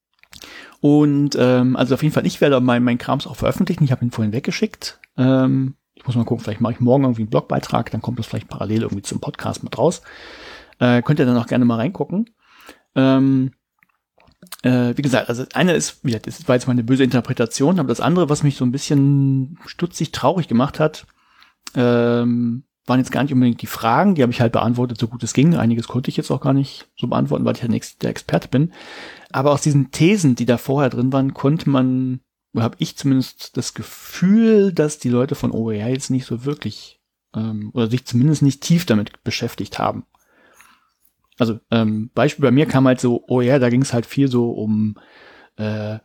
Und 0.80 1.36
ähm, 1.38 1.76
also 1.76 1.94
auf 1.94 2.02
jeden 2.02 2.14
Fall, 2.14 2.26
ich 2.26 2.40
werde 2.40 2.60
mein, 2.60 2.84
mein 2.84 2.98
Krams 2.98 3.26
auch 3.26 3.36
veröffentlichen. 3.36 3.84
Ich 3.84 3.92
habe 3.92 4.04
ihn 4.04 4.10
vorhin 4.10 4.32
weggeschickt. 4.32 5.00
Ähm, 5.16 5.76
ich 5.94 6.06
muss 6.06 6.14
mal 6.14 6.24
gucken, 6.24 6.44
vielleicht 6.44 6.60
mache 6.60 6.74
ich 6.74 6.80
morgen 6.80 7.04
irgendwie 7.04 7.22
einen 7.22 7.30
Blogbeitrag, 7.30 7.90
dann 7.90 8.02
kommt 8.02 8.18
das 8.18 8.26
vielleicht 8.26 8.48
parallel 8.48 8.82
irgendwie 8.82 9.02
zum 9.02 9.20
Podcast 9.20 9.64
mit 9.64 9.76
raus. 9.78 10.02
Äh, 10.78 11.02
könnt 11.02 11.18
ihr 11.18 11.26
dann 11.26 11.38
auch 11.38 11.46
gerne 11.46 11.64
mal 11.64 11.76
reingucken. 11.76 12.30
Ähm, 12.94 13.52
äh, 14.62 14.92
wie 14.96 15.02
gesagt, 15.02 15.28
also 15.28 15.44
eine 15.54 15.72
ist, 15.72 16.04
wie 16.04 16.08
gesagt, 16.08 16.26
das 16.26 16.46
war 16.46 16.54
jetzt 16.54 16.66
mal 16.66 16.72
eine 16.72 16.84
böse 16.84 17.04
Interpretation, 17.04 17.78
aber 17.80 17.88
das 17.88 18.00
andere, 18.00 18.28
was 18.28 18.42
mich 18.42 18.56
so 18.56 18.64
ein 18.64 18.72
bisschen 18.72 19.58
stutzig 19.64 20.12
traurig 20.12 20.48
gemacht 20.48 20.78
hat, 20.78 21.06
ähm, 21.74 22.64
waren 22.86 23.00
jetzt 23.00 23.12
gar 23.12 23.22
nicht 23.22 23.32
unbedingt 23.32 23.62
die 23.62 23.66
Fragen, 23.66 24.14
die 24.14 24.22
habe 24.22 24.32
ich 24.32 24.40
halt 24.40 24.52
beantwortet, 24.52 24.98
so 24.98 25.08
gut 25.08 25.22
es 25.22 25.32
ging. 25.32 25.56
Einiges 25.56 25.88
konnte 25.88 26.08
ich 26.08 26.16
jetzt 26.16 26.30
auch 26.30 26.40
gar 26.40 26.52
nicht 26.52 26.88
so 26.96 27.06
beantworten, 27.06 27.44
weil 27.44 27.56
ich 27.56 27.62
ja 27.62 27.68
nicht 27.68 28.02
der 28.02 28.10
Experte 28.10 28.48
bin. 28.48 28.72
Aber 29.30 29.52
aus 29.52 29.62
diesen 29.62 29.90
Thesen, 29.90 30.36
die 30.36 30.46
da 30.46 30.56
vorher 30.56 30.90
drin 30.90 31.12
waren, 31.12 31.34
konnte 31.34 31.68
man, 31.68 32.20
habe 32.56 32.76
ich 32.78 32.96
zumindest 32.96 33.56
das 33.56 33.74
Gefühl, 33.74 34.72
dass 34.72 34.98
die 34.98 35.08
Leute 35.08 35.34
von 35.34 35.50
OER 35.50 35.88
jetzt 35.88 36.10
nicht 36.10 36.26
so 36.26 36.44
wirklich 36.44 37.00
ähm, 37.34 37.70
oder 37.74 37.88
sich 37.88 38.06
zumindest 38.06 38.42
nicht 38.42 38.62
tief 38.62 38.86
damit 38.86 39.22
beschäftigt 39.24 39.78
haben. 39.78 40.04
Also 41.38 41.60
ähm, 41.70 42.10
Beispiel 42.14 42.44
bei 42.44 42.50
mir 42.50 42.66
kam 42.66 42.86
halt 42.86 43.00
so 43.00 43.24
OER, 43.28 43.58
da 43.58 43.68
ging 43.68 43.82
es 43.82 43.92
halt 43.92 44.06
viel 44.06 44.28
so 44.28 44.50
um 44.52 44.96
äh, 45.56 45.98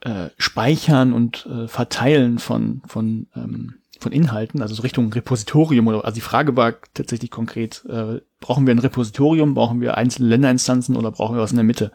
äh, 0.00 0.28
Speichern 0.38 1.12
und 1.12 1.46
äh, 1.46 1.68
Verteilen 1.68 2.38
von 2.38 2.82
von 2.86 3.26
ähm, 3.34 3.74
von 4.04 4.12
Inhalten, 4.12 4.62
also 4.62 4.74
so 4.74 4.82
Richtung 4.82 5.12
Repositorium 5.12 5.86
oder 5.88 6.04
also 6.04 6.14
die 6.14 6.20
Frage 6.20 6.56
war 6.56 6.74
tatsächlich 6.92 7.30
konkret, 7.30 7.84
äh, 7.88 8.20
brauchen 8.38 8.66
wir 8.66 8.74
ein 8.74 8.78
Repositorium, 8.78 9.54
brauchen 9.54 9.80
wir 9.80 9.96
einzelne 9.96 10.28
Länderinstanzen 10.28 10.96
oder 10.96 11.10
brauchen 11.10 11.36
wir 11.36 11.42
was 11.42 11.52
in 11.52 11.56
der 11.56 11.64
Mitte? 11.64 11.90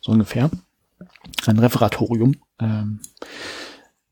So 0.00 0.12
ungefähr. 0.12 0.50
Ein 1.46 1.58
Referatorium. 1.58 2.36
Ähm, 2.60 3.00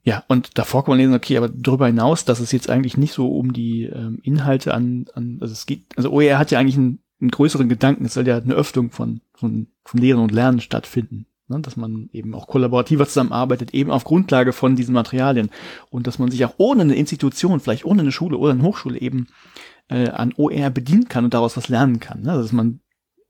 ja, 0.02 0.24
und 0.28 0.58
davor 0.58 0.84
kann 0.84 0.92
man 0.92 0.98
lesen, 0.98 1.14
okay, 1.14 1.36
aber 1.36 1.48
darüber 1.48 1.86
hinaus, 1.86 2.24
dass 2.24 2.40
es 2.40 2.52
jetzt 2.52 2.68
eigentlich 2.68 2.96
nicht 2.96 3.12
so 3.12 3.28
um 3.28 3.52
die 3.52 3.84
ähm, 3.84 4.18
Inhalte 4.22 4.74
an, 4.74 5.06
an, 5.14 5.38
also 5.40 5.52
es 5.52 5.66
geht, 5.66 5.84
also 5.96 6.10
OER 6.10 6.38
hat 6.38 6.50
ja 6.50 6.58
eigentlich 6.58 6.76
einen, 6.76 6.98
einen 7.20 7.30
größeren 7.30 7.68
Gedanken, 7.68 8.04
es 8.04 8.14
soll 8.14 8.26
ja 8.26 8.36
eine 8.36 8.54
Öffnung 8.54 8.90
von, 8.90 9.22
von, 9.34 9.68
von 9.84 10.00
Lehren 10.00 10.20
und 10.20 10.32
Lernen 10.32 10.60
stattfinden. 10.60 11.26
Ne? 11.48 11.60
Dass 11.60 11.76
man 11.76 12.08
eben 12.12 12.34
auch 12.34 12.46
kollaborativer 12.46 13.06
zusammenarbeitet, 13.06 13.74
eben 13.74 13.90
auf 13.90 14.04
Grundlage 14.04 14.52
von 14.52 14.76
diesen 14.76 14.94
Materialien. 14.94 15.50
Und 15.90 16.06
dass 16.06 16.18
man 16.18 16.30
sich 16.30 16.44
auch 16.44 16.54
ohne 16.58 16.82
eine 16.82 16.94
Institution, 16.94 17.60
vielleicht 17.60 17.84
ohne 17.84 18.02
eine 18.02 18.12
Schule 18.12 18.38
oder 18.38 18.52
eine 18.52 18.62
Hochschule 18.62 19.00
eben 19.00 19.26
äh, 19.88 20.08
an 20.08 20.32
OER 20.36 20.70
bedienen 20.70 21.08
kann 21.08 21.24
und 21.24 21.34
daraus 21.34 21.56
was 21.56 21.68
lernen 21.68 22.00
kann. 22.00 22.22
Ne? 22.22 22.32
Dass 22.32 22.52
man 22.52 22.80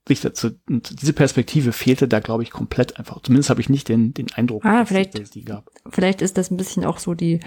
sich 0.07 0.21
dazu, 0.21 0.51
und 0.69 1.01
diese 1.01 1.15
Perspektive 1.15 1.73
fehlte 1.73 2.07
da, 2.07 2.21
glaube 2.21 2.43
ich, 2.43 2.51
komplett 2.51 2.99
einfach. 2.99 3.23
Zumindest 3.23 3.49
habe 3.51 3.61
ich 3.63 3.71
nicht 3.71 3.89
den, 3.89 4.13
den 4.15 4.27
Eindruck, 4.35 4.65
Ah, 4.65 4.81
dass, 4.81 4.89
vielleicht- 4.89 5.15
dass 5.15 5.23
es 5.23 5.31
die 5.31 5.45
gab. 5.45 5.71
Vielleicht 5.89 6.21
ist 6.23 6.37
das 6.37 6.51
ein 6.51 6.57
bisschen 6.59 6.85
auch 6.85 6.99
so 6.99 7.15
die, 7.15 7.41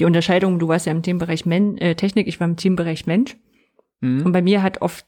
die 0.00 0.04
Unterscheidung, 0.04 0.58
du 0.58 0.66
warst 0.68 0.86
ja 0.86 0.92
im 0.92 1.02
Themenbereich 1.02 1.46
Men 1.46 1.78
äh, 1.78 1.94
Technik, 1.94 2.26
ich 2.26 2.40
war 2.40 2.48
im 2.48 2.56
Themenbereich 2.56 3.06
Mensch. 3.06 3.36
Mhm. 4.00 4.26
Und 4.26 4.32
bei 4.32 4.42
mir 4.42 4.62
hat 4.64 4.82
oft, 4.82 5.06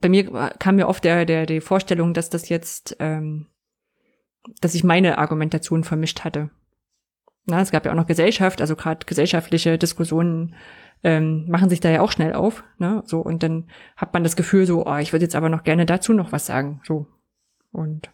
bei 0.00 0.08
mir 0.08 0.24
kam 0.58 0.76
mir 0.76 0.88
oft 0.88 1.04
der, 1.04 1.26
der, 1.26 1.44
die 1.46 1.60
Vorstellung, 1.60 2.14
dass 2.14 2.30
das 2.30 2.48
jetzt, 2.48 2.96
ähm, 2.98 3.46
dass 4.60 4.74
ich 4.74 4.84
meine 4.84 5.18
Argumentation 5.18 5.84
vermischt 5.84 6.24
hatte. 6.24 6.50
Na, 7.46 7.60
es 7.60 7.70
gab 7.70 7.84
ja 7.84 7.92
auch 7.92 7.96
noch 7.96 8.06
Gesellschaft, 8.06 8.60
also 8.60 8.74
gerade 8.74 9.06
gesellschaftliche 9.06 9.78
Diskussionen 9.78 10.54
ähm, 11.04 11.48
machen 11.48 11.68
sich 11.68 11.80
da 11.80 11.90
ja 11.90 12.00
auch 12.00 12.10
schnell 12.10 12.34
auf. 12.34 12.64
Ne? 12.78 13.02
So, 13.06 13.20
und 13.20 13.42
dann 13.42 13.68
hat 13.96 14.12
man 14.12 14.24
das 14.24 14.34
Gefühl, 14.34 14.66
so, 14.66 14.86
oh, 14.86 14.96
ich 14.96 15.12
würde 15.12 15.24
jetzt 15.24 15.36
aber 15.36 15.48
noch 15.48 15.62
gerne 15.62 15.86
dazu 15.86 16.12
noch 16.12 16.32
was 16.32 16.46
sagen. 16.46 16.80
So. 16.84 17.06
Und 17.70 18.10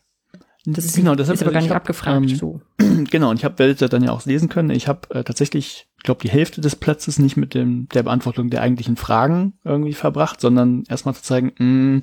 das 0.64 0.84
ist, 0.84 0.96
genau, 0.96 1.14
deshalb, 1.14 1.36
ist 1.36 1.42
aber 1.42 1.52
gar 1.52 1.60
nicht 1.60 1.70
ich 1.70 1.74
hab, 1.74 1.82
abgefragt. 1.82 2.30
ähm, 2.30 2.36
so. 2.36 2.60
Genau, 3.10 3.30
und 3.30 3.36
ich 3.36 3.44
habe 3.44 3.58
werdet 3.58 3.80
ihr 3.80 3.88
dann 3.88 4.04
ja 4.04 4.12
auch 4.12 4.24
lesen 4.26 4.48
können. 4.48 4.70
Ich 4.70 4.86
habe 4.86 5.12
äh, 5.14 5.24
tatsächlich, 5.24 5.88
ich 5.91 5.91
glaube, 6.02 6.20
die 6.22 6.30
Hälfte 6.30 6.60
des 6.60 6.76
Platzes 6.76 7.18
nicht 7.18 7.36
mit 7.36 7.54
dem 7.54 7.88
der 7.94 8.02
Beantwortung 8.02 8.50
der 8.50 8.62
eigentlichen 8.62 8.96
Fragen 8.96 9.54
irgendwie 9.64 9.92
verbracht, 9.92 10.40
sondern 10.40 10.84
erstmal 10.88 11.14
zu 11.14 11.22
zeigen, 11.22 11.52
mh, 11.58 12.02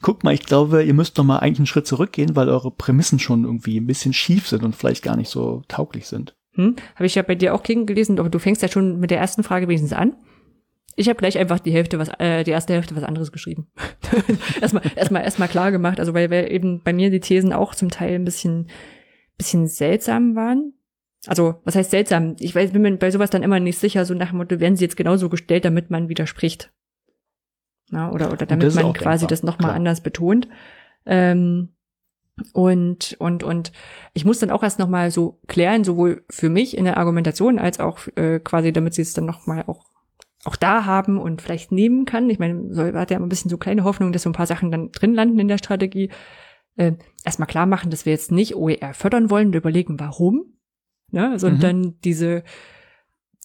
guck 0.00 0.24
mal, 0.24 0.34
ich 0.34 0.46
glaube, 0.46 0.82
ihr 0.84 0.94
müsst 0.94 1.18
doch 1.18 1.24
mal 1.24 1.38
eigentlich 1.38 1.58
einen 1.58 1.66
Schritt 1.66 1.86
zurückgehen, 1.86 2.36
weil 2.36 2.48
eure 2.48 2.70
Prämissen 2.70 3.18
schon 3.18 3.44
irgendwie 3.44 3.78
ein 3.78 3.86
bisschen 3.86 4.12
schief 4.12 4.48
sind 4.48 4.62
und 4.62 4.76
vielleicht 4.76 5.02
gar 5.02 5.16
nicht 5.16 5.30
so 5.30 5.62
tauglich 5.68 6.06
sind. 6.06 6.36
Hm? 6.54 6.76
Habe 6.94 7.06
ich 7.06 7.14
ja 7.14 7.22
bei 7.22 7.34
dir 7.34 7.54
auch 7.54 7.62
gegengelesen, 7.62 8.18
aber 8.18 8.28
du 8.28 8.38
fängst 8.38 8.62
ja 8.62 8.68
schon 8.68 9.00
mit 9.00 9.10
der 9.10 9.18
ersten 9.18 9.42
Frage 9.42 9.68
wenigstens 9.68 9.92
an. 9.92 10.14
Ich 10.94 11.08
habe 11.08 11.18
gleich 11.18 11.38
einfach 11.38 11.58
die 11.58 11.72
Hälfte 11.72 11.98
was, 11.98 12.10
äh, 12.18 12.44
die 12.44 12.50
erste 12.50 12.74
Hälfte 12.74 12.94
was 12.94 13.02
anderes 13.02 13.32
geschrieben. 13.32 13.68
erstmal, 14.60 14.82
erstmal, 14.94 15.22
erstmal 15.22 15.48
klar 15.48 15.72
gemacht. 15.72 15.98
Also 15.98 16.12
weil, 16.12 16.30
weil 16.30 16.52
eben 16.52 16.82
bei 16.82 16.92
mir 16.92 17.10
die 17.10 17.20
Thesen 17.20 17.52
auch 17.54 17.74
zum 17.74 17.90
Teil 17.90 18.14
ein 18.14 18.24
bisschen, 18.24 18.68
bisschen 19.38 19.66
seltsam 19.66 20.36
waren. 20.36 20.74
Also 21.26 21.60
was 21.64 21.76
heißt 21.76 21.90
seltsam? 21.90 22.36
Ich 22.40 22.54
weiß, 22.54 22.72
bin 22.72 22.82
mir 22.82 22.96
bei 22.96 23.10
sowas 23.10 23.30
dann 23.30 23.42
immer 23.42 23.60
nicht 23.60 23.78
sicher. 23.78 24.04
So 24.04 24.14
nach 24.14 24.30
dem 24.30 24.38
Motto, 24.38 24.58
werden 24.60 24.76
sie 24.76 24.84
jetzt 24.84 24.96
genauso 24.96 25.28
gestellt, 25.28 25.64
damit 25.64 25.90
man 25.90 26.08
widerspricht. 26.08 26.72
Na, 27.90 28.10
oder 28.10 28.32
oder 28.32 28.46
damit 28.46 28.74
man 28.74 28.92
quasi 28.92 29.26
denkbar, 29.26 29.28
das 29.28 29.42
nochmal 29.42 29.72
anders 29.72 30.00
betont. 30.00 30.48
Ähm, 31.06 31.74
und, 32.52 33.16
und, 33.18 33.42
und 33.44 33.72
ich 34.14 34.24
muss 34.24 34.38
dann 34.38 34.50
auch 34.50 34.62
erst 34.62 34.78
nochmal 34.78 35.10
so 35.10 35.40
klären, 35.46 35.84
sowohl 35.84 36.24
für 36.30 36.48
mich 36.48 36.76
in 36.76 36.84
der 36.84 36.96
Argumentation 36.96 37.58
als 37.58 37.78
auch 37.78 38.00
äh, 38.16 38.40
quasi, 38.40 38.72
damit 38.72 38.94
sie 38.94 39.02
es 39.02 39.12
dann 39.12 39.26
nochmal 39.26 39.64
auch, 39.66 39.84
auch 40.44 40.56
da 40.56 40.86
haben 40.86 41.18
und 41.18 41.42
vielleicht 41.42 41.72
nehmen 41.72 42.04
kann. 42.04 42.30
Ich 42.30 42.38
meine, 42.38 42.72
soll, 42.72 42.94
hat 42.94 43.10
ja 43.10 43.18
immer 43.18 43.26
ein 43.26 43.28
bisschen 43.28 43.50
so 43.50 43.58
kleine 43.58 43.84
Hoffnung, 43.84 44.12
dass 44.12 44.22
so 44.22 44.30
ein 44.30 44.34
paar 44.34 44.46
Sachen 44.46 44.70
dann 44.70 44.90
drin 44.92 45.14
landen 45.14 45.38
in 45.38 45.48
der 45.48 45.58
Strategie. 45.58 46.10
Äh, 46.76 46.92
erstmal 47.24 47.48
klar 47.48 47.66
machen, 47.66 47.90
dass 47.90 48.06
wir 48.06 48.12
jetzt 48.12 48.32
nicht 48.32 48.56
OER 48.56 48.94
fördern 48.94 49.30
wollen 49.30 49.48
und 49.48 49.54
überlegen, 49.54 50.00
warum. 50.00 50.54
Ne? 51.12 51.38
Sondern 51.38 51.80
Mhm. 51.80 51.94
diese 52.04 52.42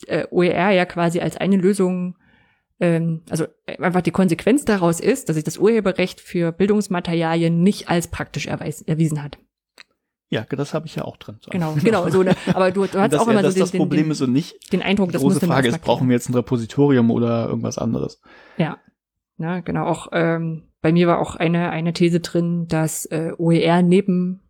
äh, 0.07 0.25
OER 0.31 0.71
ja 0.71 0.85
quasi 0.85 1.19
als 1.19 1.37
eine 1.37 1.57
Lösung 1.57 2.17
ähm, 2.79 3.21
also 3.29 3.45
einfach 3.65 4.01
die 4.01 4.11
Konsequenz 4.11 4.65
daraus 4.65 4.99
ist, 4.99 5.29
dass 5.29 5.35
sich 5.35 5.43
das 5.43 5.57
Urheberrecht 5.57 6.21
für 6.21 6.51
Bildungsmaterialien 6.51 7.63
nicht 7.63 7.89
als 7.89 8.07
praktisch 8.07 8.47
erweis, 8.47 8.81
erwiesen 8.81 9.23
hat. 9.23 9.39
Ja, 10.29 10.45
das 10.49 10.73
habe 10.73 10.85
ich 10.85 10.95
ja 10.95 11.05
auch 11.05 11.17
drin. 11.17 11.37
So. 11.41 11.49
Genau, 11.51 11.73
genau. 11.83 12.09
So, 12.09 12.21
ne, 12.21 12.35
aber 12.53 12.71
du, 12.71 12.85
du 12.85 12.99
hast 12.99 13.13
das, 13.13 13.21
auch 13.21 13.27
ja, 13.27 13.33
immer 13.33 13.41
dass 13.41 13.53
so 13.53 13.61
das 13.61 13.71
den, 13.71 13.79
Problem 13.79 14.03
den, 14.03 14.11
ist 14.11 14.21
und 14.21 14.33
nicht 14.33 14.71
den 14.73 14.81
Eindruck, 14.81 15.09
die 15.09 15.13
das 15.13 15.21
große 15.21 15.39
Frage 15.39 15.69
ist, 15.69 15.81
brauchen 15.81 16.09
wir 16.09 16.13
jetzt 16.13 16.29
ein 16.29 16.35
Repositorium 16.35 17.09
oder 17.11 17.47
irgendwas 17.47 17.77
anderes? 17.77 18.21
Ja, 18.57 18.77
na, 19.37 19.61
genau. 19.61 19.85
Auch 19.85 20.09
ähm, 20.11 20.63
bei 20.81 20.91
mir 20.91 21.07
war 21.07 21.19
auch 21.19 21.35
eine 21.35 21.69
eine 21.69 21.93
These 21.93 22.19
drin, 22.19 22.67
dass 22.67 23.05
äh, 23.05 23.31
OER 23.37 23.81
neben 23.81 24.41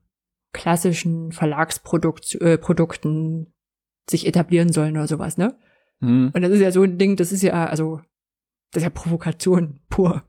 klassischen 0.54 1.32
Verlagsprodukten 1.32 2.42
äh, 2.42 3.46
sich 4.10 4.26
etablieren 4.26 4.72
sollen 4.72 4.98
oder 4.98 5.08
sowas, 5.08 5.38
ne? 5.38 5.56
Hm. 6.00 6.32
Und 6.34 6.42
das 6.42 6.52
ist 6.52 6.62
ja 6.62 6.72
so 6.72 6.84
ein 6.84 6.98
Ding, 6.98 7.16
das 7.16 7.32
ist 7.32 7.44
ja, 7.44 7.66
also, 7.66 8.02
das 8.72 8.82
ist 8.82 8.86
ja 8.86 8.90
Provokation 8.90 9.80
pur. 9.90 10.24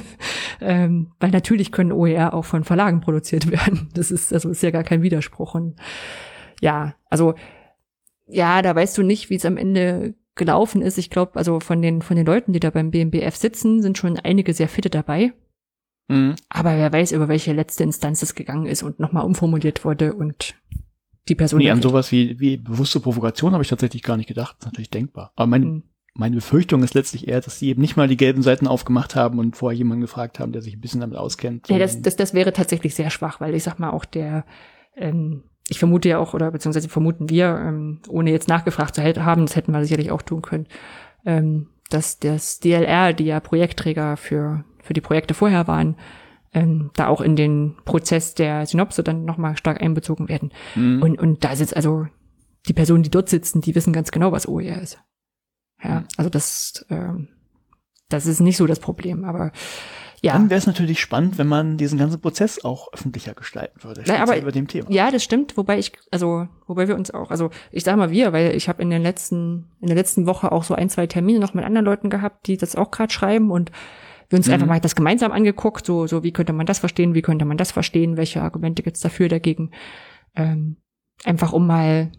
ähm, 0.60 1.12
weil 1.20 1.30
natürlich 1.30 1.72
können 1.72 1.92
OER 1.92 2.34
auch 2.34 2.44
von 2.44 2.64
Verlagen 2.64 3.00
produziert 3.00 3.50
werden. 3.50 3.88
Das 3.94 4.10
ist, 4.10 4.32
also 4.32 4.50
ist 4.50 4.62
ja 4.62 4.70
gar 4.70 4.84
kein 4.84 5.02
Widerspruch. 5.02 5.54
Und 5.54 5.76
ja, 6.60 6.94
also 7.10 7.34
ja, 8.26 8.62
da 8.62 8.74
weißt 8.74 8.96
du 8.96 9.02
nicht, 9.02 9.30
wie 9.30 9.36
es 9.36 9.44
am 9.44 9.56
Ende 9.56 10.14
gelaufen 10.34 10.82
ist. 10.82 10.98
Ich 10.98 11.10
glaube, 11.10 11.36
also 11.36 11.60
von 11.60 11.80
den, 11.82 12.02
von 12.02 12.16
den 12.16 12.26
Leuten, 12.26 12.52
die 12.52 12.60
da 12.60 12.70
beim 12.70 12.90
BMBF 12.90 13.36
sitzen, 13.36 13.82
sind 13.82 13.98
schon 13.98 14.18
einige 14.18 14.52
sehr 14.52 14.68
fitte 14.68 14.90
dabei. 14.90 15.32
Mhm. 16.08 16.34
Aber 16.48 16.76
wer 16.76 16.92
weiß, 16.92 17.12
über 17.12 17.28
welche 17.28 17.52
letzte 17.52 17.82
Instanz 17.84 18.22
es 18.22 18.34
gegangen 18.34 18.66
ist 18.66 18.82
und 18.82 19.00
nochmal 19.00 19.24
umformuliert 19.24 19.84
wurde 19.84 20.14
und 20.14 20.54
die 21.28 21.34
Person. 21.34 21.58
Nee, 21.58 21.70
an 21.70 21.80
sowas 21.80 22.12
wie, 22.12 22.38
wie 22.38 22.58
bewusste 22.58 23.00
Provokation 23.00 23.52
habe 23.52 23.62
ich 23.62 23.70
tatsächlich 23.70 24.02
gar 24.02 24.16
nicht 24.16 24.26
gedacht. 24.28 24.56
Das 24.58 24.66
ist 24.66 24.72
natürlich 24.72 24.90
denkbar. 24.90 25.32
Aber 25.36 25.46
meine, 25.46 25.64
Mhm. 25.66 25.82
meine 26.14 26.36
Befürchtung 26.36 26.82
ist 26.82 26.92
letztlich 26.94 27.28
eher, 27.28 27.40
dass 27.40 27.58
sie 27.58 27.68
eben 27.68 27.80
nicht 27.80 27.96
mal 27.96 28.08
die 28.08 28.18
gelben 28.18 28.42
Seiten 28.42 28.66
aufgemacht 28.66 29.16
haben 29.16 29.38
und 29.38 29.56
vorher 29.56 29.78
jemanden 29.78 30.02
gefragt 30.02 30.38
haben, 30.38 30.52
der 30.52 30.60
sich 30.60 30.74
ein 30.76 30.80
bisschen 30.80 31.00
damit 31.00 31.16
auskennt. 31.16 31.68
Ja, 31.70 31.78
das, 31.78 32.02
das, 32.02 32.16
das 32.16 32.34
wäre 32.34 32.52
tatsächlich 32.52 32.94
sehr 32.94 33.08
schwach, 33.10 33.40
weil 33.40 33.54
ich 33.54 33.62
sag 33.62 33.78
mal 33.78 33.90
auch 33.90 34.04
der, 34.04 34.44
ähm, 34.96 35.44
ich 35.70 35.78
vermute 35.78 36.10
ja 36.10 36.18
auch, 36.18 36.34
oder 36.34 36.50
beziehungsweise 36.50 36.90
vermuten 36.90 37.30
wir, 37.30 37.46
ähm, 37.46 38.00
ohne 38.08 38.30
jetzt 38.30 38.48
nachgefragt 38.48 38.94
zu 38.94 39.02
haben, 39.02 39.46
das 39.46 39.56
hätten 39.56 39.72
wir 39.72 39.82
sicherlich 39.82 40.10
auch 40.10 40.20
tun 40.20 40.42
können, 40.42 40.66
ähm, 41.24 41.68
dass 41.88 42.18
das 42.18 42.60
DLR, 42.60 43.14
die 43.14 43.24
ja 43.24 43.40
Projektträger 43.40 44.18
für, 44.18 44.64
für 44.84 44.92
die 44.92 45.00
Projekte 45.00 45.34
vorher 45.34 45.66
waren, 45.66 45.96
ähm, 46.52 46.90
da 46.94 47.08
auch 47.08 47.20
in 47.20 47.34
den 47.36 47.74
Prozess 47.84 48.34
der 48.34 48.64
Synopse 48.66 49.02
dann 49.02 49.24
nochmal 49.24 49.56
stark 49.56 49.82
einbezogen 49.82 50.28
werden. 50.28 50.52
Mhm. 50.76 51.02
Und, 51.02 51.18
und 51.18 51.44
da 51.44 51.56
sitzt 51.56 51.74
also 51.76 52.06
die 52.68 52.72
Personen, 52.74 53.02
die 53.02 53.10
dort 53.10 53.28
sitzen, 53.28 53.60
die 53.60 53.74
wissen 53.74 53.92
ganz 53.92 54.10
genau, 54.12 54.30
was 54.32 54.46
OER 54.48 54.80
ist. 54.80 54.98
Ja, 55.82 56.00
Mhm. 56.00 56.06
also 56.16 56.30
das, 56.30 56.86
ähm, 56.90 57.28
das 58.08 58.26
ist 58.26 58.40
nicht 58.40 58.56
so 58.56 58.66
das 58.66 58.78
Problem, 58.78 59.24
aber 59.24 59.50
ja. 60.22 60.32
Dann 60.32 60.48
wäre 60.48 60.56
es 60.56 60.66
natürlich 60.66 61.00
spannend, 61.00 61.36
wenn 61.36 61.48
man 61.48 61.76
diesen 61.76 61.98
ganzen 61.98 62.18
Prozess 62.18 62.64
auch 62.64 62.90
öffentlicher 62.94 63.34
gestalten 63.34 63.82
würde. 63.84 64.04
Nein, 64.06 64.22
aber- 64.22 64.38
über 64.38 64.52
dem 64.52 64.68
Thema. 64.68 64.90
Ja, 64.90 65.10
das 65.10 65.22
stimmt, 65.22 65.56
wobei 65.58 65.78
ich, 65.78 65.92
also, 66.10 66.48
wobei 66.66 66.88
wir 66.88 66.94
uns 66.94 67.10
auch, 67.10 67.30
also 67.30 67.50
ich 67.72 67.84
sag 67.84 67.96
mal 67.98 68.10
wir, 68.10 68.32
weil 68.32 68.54
ich 68.56 68.68
habe 68.70 68.80
in 68.80 68.88
den 68.88 69.02
letzten, 69.02 69.66
in 69.82 69.88
der 69.88 69.96
letzten 69.96 70.24
Woche 70.26 70.50
auch 70.50 70.64
so 70.64 70.74
ein, 70.74 70.88
zwei 70.88 71.06
Termine 71.06 71.40
noch 71.40 71.52
mit 71.52 71.64
anderen 71.66 71.84
Leuten 71.84 72.08
gehabt, 72.08 72.46
die 72.46 72.56
das 72.56 72.74
auch 72.76 72.90
gerade 72.90 73.12
schreiben 73.12 73.50
und 73.50 73.70
wir 74.34 74.38
uns 74.38 74.48
Mhm. 74.48 74.54
einfach 74.54 74.66
mal 74.66 74.80
das 74.80 74.94
gemeinsam 74.96 75.32
angeguckt, 75.32 75.86
so, 75.86 76.06
so 76.06 76.22
wie 76.22 76.32
könnte 76.32 76.52
man 76.52 76.66
das 76.66 76.78
verstehen, 76.78 77.14
wie 77.14 77.22
könnte 77.22 77.44
man 77.44 77.56
das 77.56 77.70
verstehen, 77.72 78.16
welche 78.16 78.42
Argumente 78.42 78.82
gibt's 78.82 79.00
dafür, 79.00 79.28
dagegen. 79.28 79.70
Ähm, 80.34 80.76
einfach 81.24 81.52
um 81.52 81.66
mal, 81.66 82.10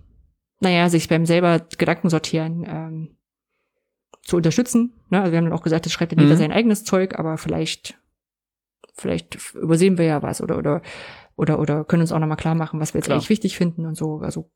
naja, 0.61 0.89
sich 0.89 1.07
beim 1.09 1.25
selber 1.25 1.59
Gedanken 1.77 2.09
sortieren 2.09 2.65
ähm, 2.67 3.17
zu 4.23 4.37
unterstützen. 4.37 4.93
Ne? 5.09 5.19
Also 5.19 5.31
wir 5.31 5.37
haben 5.37 5.45
dann 5.45 5.53
auch 5.53 5.61
gesagt, 5.63 5.85
das 5.85 5.93
schreibt 5.93 6.13
ja 6.13 6.17
jeder 6.21 6.35
Mhm. 6.35 6.39
sein 6.39 6.51
eigenes 6.51 6.83
Zeug, 6.83 7.19
aber 7.19 7.37
vielleicht, 7.37 7.99
vielleicht 8.95 9.37
übersehen 9.53 9.97
wir 9.97 10.05
ja 10.05 10.23
was 10.23 10.41
oder 10.41 10.57
oder 10.57 10.81
oder 11.35 11.59
oder 11.59 11.83
können 11.83 12.01
uns 12.01 12.11
auch 12.13 12.19
nochmal 12.19 12.37
klar 12.37 12.55
machen, 12.55 12.79
was 12.79 12.93
wir 12.93 12.99
jetzt 12.99 13.05
Klar. 13.07 13.17
eigentlich 13.17 13.29
wichtig 13.29 13.57
finden 13.57 13.85
und 13.85 13.95
so. 13.95 14.19
Also 14.19 14.49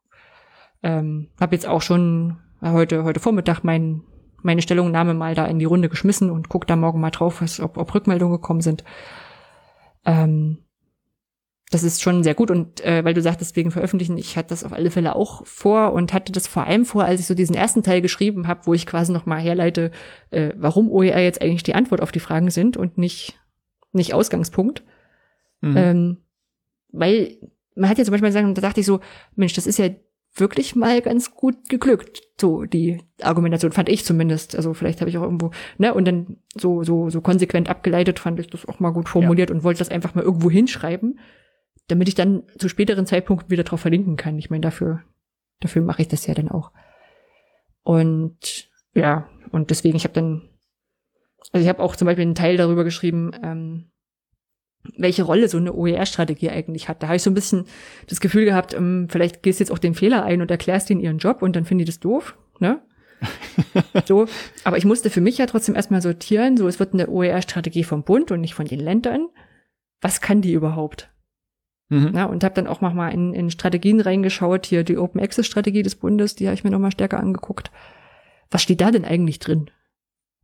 ähm, 0.81 1.29
habe 1.39 1.55
jetzt 1.55 1.67
auch 1.67 1.81
schon 1.81 2.37
heute 2.61 3.03
heute 3.03 3.19
Vormittag 3.19 3.63
mein, 3.63 4.01
meine 4.41 4.61
Stellungnahme 4.61 5.13
mal 5.13 5.35
da 5.35 5.45
in 5.45 5.59
die 5.59 5.65
Runde 5.65 5.89
geschmissen 5.89 6.29
und 6.29 6.49
guck 6.49 6.67
da 6.67 6.75
morgen 6.75 6.99
mal 6.99 7.11
drauf, 7.11 7.41
was, 7.41 7.59
ob, 7.59 7.77
ob 7.77 7.93
Rückmeldungen 7.93 8.37
gekommen 8.37 8.61
sind. 8.61 8.83
Ähm, 10.05 10.59
das 11.71 11.83
ist 11.83 12.01
schon 12.01 12.23
sehr 12.23 12.33
gut 12.33 12.49
und 12.49 12.83
äh, 12.83 13.05
weil 13.05 13.13
du 13.13 13.21
sagtest 13.21 13.55
wegen 13.55 13.69
veröffentlichen, 13.69 14.17
ich 14.17 14.37
hatte 14.37 14.49
das 14.49 14.63
auf 14.63 14.73
alle 14.73 14.89
Fälle 14.89 15.15
auch 15.15 15.45
vor 15.45 15.93
und 15.93 16.13
hatte 16.13 16.31
das 16.31 16.47
vor 16.47 16.65
allem 16.65 16.83
vor, 16.83 17.03
als 17.03 17.19
ich 17.19 17.27
so 17.27 17.35
diesen 17.35 17.55
ersten 17.55 17.83
Teil 17.83 18.01
geschrieben 18.01 18.47
habe, 18.47 18.61
wo 18.65 18.73
ich 18.73 18.87
quasi 18.87 19.11
noch 19.11 19.27
mal 19.27 19.39
herleite, 19.39 19.91
äh, 20.31 20.51
warum 20.57 20.89
OER 20.89 21.19
jetzt 21.19 21.41
eigentlich 21.41 21.63
die 21.63 21.75
Antwort 21.75 22.01
auf 22.01 22.11
die 22.11 22.19
Fragen 22.19 22.49
sind 22.49 22.75
und 22.75 22.97
nicht 22.97 23.39
nicht 23.91 24.13
Ausgangspunkt. 24.13 24.83
Mhm. 25.61 25.77
Ähm, 25.77 26.17
weil 26.91 27.37
man 27.75 27.89
hat 27.89 27.97
ja 27.97 28.03
zum 28.03 28.11
Beispiel 28.11 28.29
gesagt, 28.29 28.45
und 28.45 28.57
da 28.57 28.61
dachte 28.61 28.79
ich 28.79 28.85
so, 28.85 28.99
Mensch, 29.35 29.53
das 29.53 29.67
ist 29.67 29.79
ja 29.79 29.89
wirklich 30.39 30.75
mal 30.75 31.01
ganz 31.01 31.33
gut 31.35 31.69
geglückt. 31.69 32.21
So, 32.39 32.63
die 32.63 33.01
Argumentation 33.21 33.71
fand 33.71 33.89
ich 33.89 34.05
zumindest. 34.05 34.55
Also 34.55 34.73
vielleicht 34.73 35.01
habe 35.01 35.09
ich 35.09 35.17
auch 35.17 35.23
irgendwo, 35.23 35.51
ne, 35.77 35.93
und 35.93 36.05
dann 36.05 36.37
so, 36.55 36.83
so, 36.83 37.09
so 37.09 37.21
konsequent 37.21 37.69
abgeleitet, 37.69 38.19
fand 38.19 38.39
ich 38.39 38.47
das 38.47 38.67
auch 38.67 38.79
mal 38.79 38.91
gut 38.91 39.09
formuliert 39.09 39.51
und 39.51 39.63
wollte 39.63 39.79
das 39.79 39.89
einfach 39.89 40.15
mal 40.15 40.23
irgendwo 40.23 40.49
hinschreiben, 40.49 41.19
damit 41.87 42.07
ich 42.07 42.15
dann 42.15 42.43
zu 42.57 42.69
späteren 42.69 43.05
Zeitpunkten 43.05 43.49
wieder 43.49 43.63
drauf 43.63 43.81
verlinken 43.81 44.15
kann. 44.15 44.37
Ich 44.37 44.49
meine, 44.49 44.61
dafür, 44.61 45.03
dafür 45.59 45.81
mache 45.81 46.01
ich 46.01 46.07
das 46.07 46.25
ja 46.27 46.33
dann 46.33 46.49
auch. 46.49 46.71
Und 47.83 48.69
ja, 48.93 49.29
und 49.51 49.69
deswegen, 49.69 49.97
ich 49.97 50.03
habe 50.03 50.13
dann, 50.13 50.49
also 51.51 51.63
ich 51.63 51.69
habe 51.69 51.81
auch 51.81 51.95
zum 51.95 52.05
Beispiel 52.05 52.25
einen 52.25 52.35
Teil 52.35 52.57
darüber 52.57 52.83
geschrieben, 52.83 53.31
ähm, 53.43 53.91
welche 54.97 55.23
Rolle 55.23 55.49
so 55.49 55.57
eine 55.57 55.73
OER-Strategie 55.73 56.49
eigentlich 56.49 56.87
hat. 56.87 57.03
Da 57.03 57.07
habe 57.07 57.17
ich 57.17 57.23
so 57.23 57.29
ein 57.29 57.35
bisschen 57.35 57.65
das 58.07 58.19
Gefühl 58.19 58.45
gehabt, 58.45 58.73
ähm, 58.73 59.07
vielleicht 59.09 59.43
gehst 59.43 59.59
du 59.59 59.63
jetzt 59.63 59.71
auch 59.71 59.79
den 59.79 59.95
Fehler 59.95 60.23
ein 60.23 60.41
und 60.41 60.51
erklärst 60.51 60.89
ihnen 60.89 61.01
ihren 61.01 61.17
Job 61.17 61.41
und 61.41 61.55
dann 61.55 61.65
finden 61.65 61.79
die 61.79 61.85
das 61.85 61.99
doof, 61.99 62.37
ne? 62.59 62.81
so, 64.05 64.27
aber 64.63 64.77
ich 64.77 64.85
musste 64.85 65.09
für 65.09 65.19
mich 65.19 65.37
ja 65.37 65.45
trotzdem 65.45 65.75
erstmal 65.75 66.01
sortieren, 66.01 66.55
so 66.55 66.67
es 66.69 66.79
wird 66.79 66.93
eine 66.93 67.09
OER-Strategie 67.09 67.83
vom 67.83 68.03
Bund 68.03 68.31
und 68.31 68.39
nicht 68.39 68.53
von 68.53 68.65
den 68.65 68.79
Ländern. 68.79 69.27
Was 69.99 70.21
kann 70.21 70.41
die 70.41 70.53
überhaupt? 70.53 71.09
Mhm. 71.89 72.11
Na, 72.13 72.25
und 72.25 72.45
habe 72.45 72.55
dann 72.55 72.67
auch 72.67 72.79
noch 72.79 72.93
mal 72.93 73.09
in, 73.09 73.33
in 73.33 73.51
Strategien 73.51 73.99
reingeschaut, 73.99 74.65
hier 74.65 74.85
die 74.85 74.97
Open 74.97 75.19
Access 75.19 75.47
Strategie 75.47 75.83
des 75.83 75.95
Bundes, 75.95 76.35
die 76.35 76.47
habe 76.47 76.53
ich 76.53 76.63
mir 76.63 76.69
noch 76.69 76.79
mal 76.79 76.91
stärker 76.91 77.19
angeguckt. 77.19 77.71
Was 78.51 78.61
steht 78.61 78.79
da 78.79 78.91
denn 78.91 79.05
eigentlich 79.05 79.39
drin? 79.39 79.69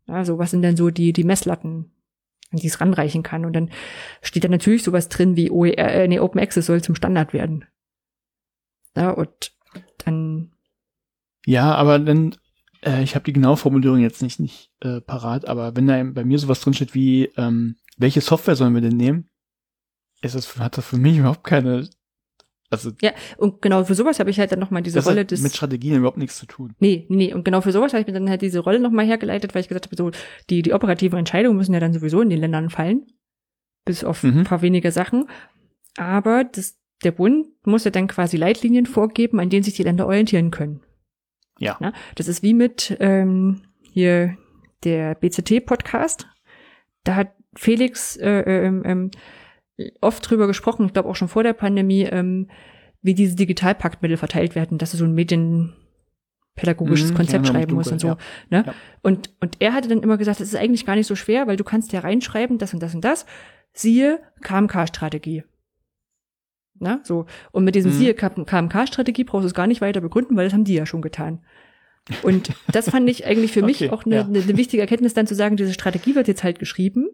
Also 0.08 0.38
was 0.38 0.52
sind 0.52 0.62
denn 0.62 0.76
so 0.76 0.90
die 0.90 1.14
die 1.14 1.24
Messlatten, 1.24 1.92
an 2.56 2.62
die 2.62 2.68
es 2.68 2.82
ranreichen 2.82 3.24
kann? 3.24 3.46
Und 3.46 3.54
dann 3.54 3.70
steht 4.22 4.44
da 4.44 4.48
natürlich 4.48 4.84
sowas 4.84 5.10
drin 5.10 5.36
wie 5.36 5.52
OER, 5.52 5.78
äh, 5.78 6.08
nee, 6.08 6.20
Open 6.20 6.42
Access 6.42 6.66
soll 6.66 6.82
zum 6.82 6.96
Standard 6.96 7.34
werden. 7.34 7.66
Ja, 8.96 9.12
und 9.12 9.54
dann 10.00 10.52
Ja, 11.46 11.76
aber 11.76 12.00
dann, 12.00 12.36
äh, 12.84 13.04
ich 13.04 13.16
habe 13.16 13.26
die 13.26 13.34
genaue 13.34 13.58
Formulierung 13.58 14.00
jetzt 14.00 14.22
nicht, 14.22 14.40
nicht 14.40 14.72
äh, 14.82 15.02
parat, 15.02 15.48
aber 15.48 15.76
wenn 15.76 15.88
da 15.88 16.02
bei 16.04 16.24
mir 16.24 16.40
sowas 16.40 16.62
drinsteht 16.62 16.94
wie, 16.94 17.26
ähm, 17.38 17.76
welche 17.98 18.22
Software 18.22 18.56
sollen 18.56 18.74
wir 18.74 18.82
denn 18.82 18.98
nehmen, 18.98 19.30
ist 20.22 20.36
das, 20.36 20.58
hat 20.58 20.78
das 20.78 20.86
für 20.86 20.98
mich 20.98 21.18
überhaupt 21.18 21.44
keine, 21.44 21.90
also 22.76 22.92
ja, 23.02 23.12
und 23.38 23.62
genau 23.62 23.84
für 23.84 23.96
sowas 23.96 24.20
habe 24.20 24.30
ich 24.30 24.40
halt 24.40 24.52
dann 24.52 24.60
noch 24.60 24.72
mal 24.72 24.82
diese 24.82 24.98
das 24.98 25.08
Rolle 25.08 25.22
hat 25.22 25.32
des 25.32 25.42
mit 25.42 25.54
Strategien 25.56 25.96
überhaupt 25.98 26.18
nichts 26.18 26.38
zu 26.38 26.46
tun. 26.46 26.74
Nee, 26.80 27.06
nee, 27.10 27.34
und 27.34 27.44
genau 27.46 27.62
für 27.62 27.72
sowas 27.72 27.94
habe 27.94 28.02
ich 28.02 28.08
mir 28.08 28.14
dann 28.14 28.30
halt 28.30 28.42
diese 28.42 28.60
Rolle 28.60 28.80
nochmal 28.80 29.06
hergeleitet, 29.06 29.54
weil 29.56 29.62
ich 29.62 29.68
gesagt 29.68 29.86
habe, 29.88 29.96
so, 29.96 30.12
die, 30.50 30.62
die 30.62 30.74
operativen 30.74 31.18
Entscheidungen 31.20 31.58
müssen 31.58 31.74
ja 31.74 31.80
dann 31.80 31.94
sowieso 31.94 32.22
in 32.22 32.30
den 32.30 32.40
Ländern 32.40 32.70
fallen. 32.70 33.06
Bis 33.86 34.04
auf 34.04 34.24
Mhm. 34.24 34.40
ein 34.40 34.44
paar 34.46 34.62
wenige 34.62 34.92
Sachen. 34.92 35.28
Aber 35.98 36.44
das, 36.44 36.78
der 37.04 37.12
Bund 37.12 37.48
muss 37.66 37.84
ja 37.84 37.92
dann 37.92 38.08
quasi 38.08 38.36
Leitlinien 38.38 38.86
vorgeben, 38.86 39.40
an 39.40 39.50
denen 39.50 39.64
sich 39.64 39.76
die 39.76 39.84
Länder 39.84 40.08
orientieren 40.08 40.52
können. 40.52 40.82
Ja. 41.60 41.78
Na, 41.80 41.94
das 42.16 42.28
ist 42.28 42.44
wie 42.44 42.54
mit 42.54 42.98
ähm, 43.00 43.62
hier 43.92 44.38
der 44.84 45.16
BCT-Podcast. 45.16 46.28
Da 47.04 47.16
hat 47.16 47.32
Felix 47.56 48.18
äh, 48.18 48.42
ähm, 48.42 48.82
ähm, 48.86 49.12
oft 50.02 50.30
drüber 50.30 50.48
gesprochen, 50.48 50.86
ich 50.86 50.94
glaube 50.94 51.10
auch 51.10 51.16
schon 51.16 51.28
vor 51.28 51.44
der 51.44 51.54
Pandemie, 51.54 52.04
ähm, 52.04 52.50
wie 53.02 53.14
diese 53.14 53.36
Digitalpaktmittel 53.36 54.18
verteilt 54.18 54.56
werden, 54.56 54.78
dass 54.78 54.92
du 54.92 54.98
so 54.98 55.06
ein 55.06 55.14
medienpädagogisches 55.14 57.12
Mhm, 57.12 57.16
Konzept 57.16 57.46
ja, 57.46 57.54
schreiben 57.54 57.76
musst 57.76 57.92
und 57.92 58.00
so. 58.00 58.18
Ne? 58.50 58.64
Ja. 58.66 58.74
Und, 59.02 59.30
und 59.42 59.58
er 59.60 59.74
hatte 59.74 59.90
dann 59.90 60.02
immer 60.02 60.18
gesagt, 60.18 60.40
es 60.40 60.48
ist 60.50 60.56
eigentlich 60.56 60.86
gar 60.86 60.96
nicht 60.96 61.08
so 61.08 61.16
schwer, 61.16 61.46
weil 61.48 61.58
du 61.58 61.64
kannst 61.64 61.92
ja 61.94 62.00
reinschreiben, 62.00 62.58
das 62.58 62.74
und 62.74 62.82
das 62.82 62.96
und 62.96 63.02
das. 63.02 63.26
Siehe 63.74 64.20
KMK-Strategie. 64.42 65.44
Na, 66.80 67.00
so. 67.04 67.26
Und 67.52 67.64
mit 67.64 67.76
diesem 67.76 67.92
Mhm. 67.92 67.96
Siehe 67.96 68.14
KMK-Strategie 68.14 69.24
brauchst 69.24 69.44
du 69.44 69.48
es 69.48 69.54
gar 69.54 69.68
nicht 69.68 69.82
weiter 69.82 70.02
begründen, 70.02 70.36
weil 70.36 70.46
das 70.46 70.54
haben 70.54 70.64
die 70.64 70.74
ja 70.74 70.86
schon 70.86 71.02
getan. 71.02 71.44
Und 72.22 72.52
das 72.72 72.90
fand 72.90 73.10
ich 73.10 73.26
eigentlich 73.26 73.52
für 73.52 73.62
mich 73.62 73.78
Okay, 73.84 73.92
auch 73.92 74.06
eine, 74.06 74.16
ja. 74.16 74.24
eine, 74.24 74.40
eine 74.42 74.58
wichtige 74.58 74.82
Erkenntnis, 74.82 75.14
dann 75.14 75.28
zu 75.28 75.36
sagen, 75.36 75.58
diese 75.58 75.74
Strategie 75.74 76.16
wird 76.16 76.28
jetzt 76.28 76.44
halt 76.44 76.60
geschrieben, 76.60 77.08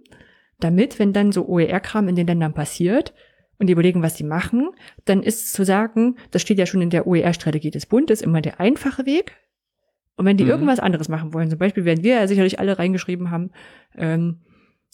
damit, 0.63 0.99
wenn 0.99 1.13
dann 1.13 1.31
so 1.31 1.47
OER-Kram 1.47 2.07
in 2.07 2.15
den 2.15 2.27
Ländern 2.27 2.53
passiert 2.53 3.13
und 3.57 3.67
die 3.67 3.73
überlegen, 3.73 4.01
was 4.01 4.15
sie 4.17 4.23
machen, 4.23 4.69
dann 5.05 5.23
ist 5.23 5.53
zu 5.53 5.63
sagen, 5.65 6.15
das 6.31 6.41
steht 6.41 6.57
ja 6.57 6.65
schon 6.65 6.81
in 6.81 6.89
der 6.89 7.05
OER-Strategie 7.07 7.71
des 7.71 7.85
Bundes, 7.85 8.21
immer 8.21 8.41
der 8.41 8.59
einfache 8.59 9.05
Weg. 9.05 9.35
Und 10.17 10.25
wenn 10.25 10.37
die 10.37 10.43
Mhm. 10.43 10.49
irgendwas 10.51 10.79
anderes 10.79 11.09
machen 11.09 11.33
wollen, 11.33 11.49
zum 11.49 11.59
Beispiel 11.59 11.85
werden 11.85 12.03
wir 12.03 12.15
ja 12.15 12.27
sicherlich 12.27 12.59
alle 12.59 12.77
reingeschrieben 12.79 13.31
haben, 13.31 13.51
ähm, 13.95 14.41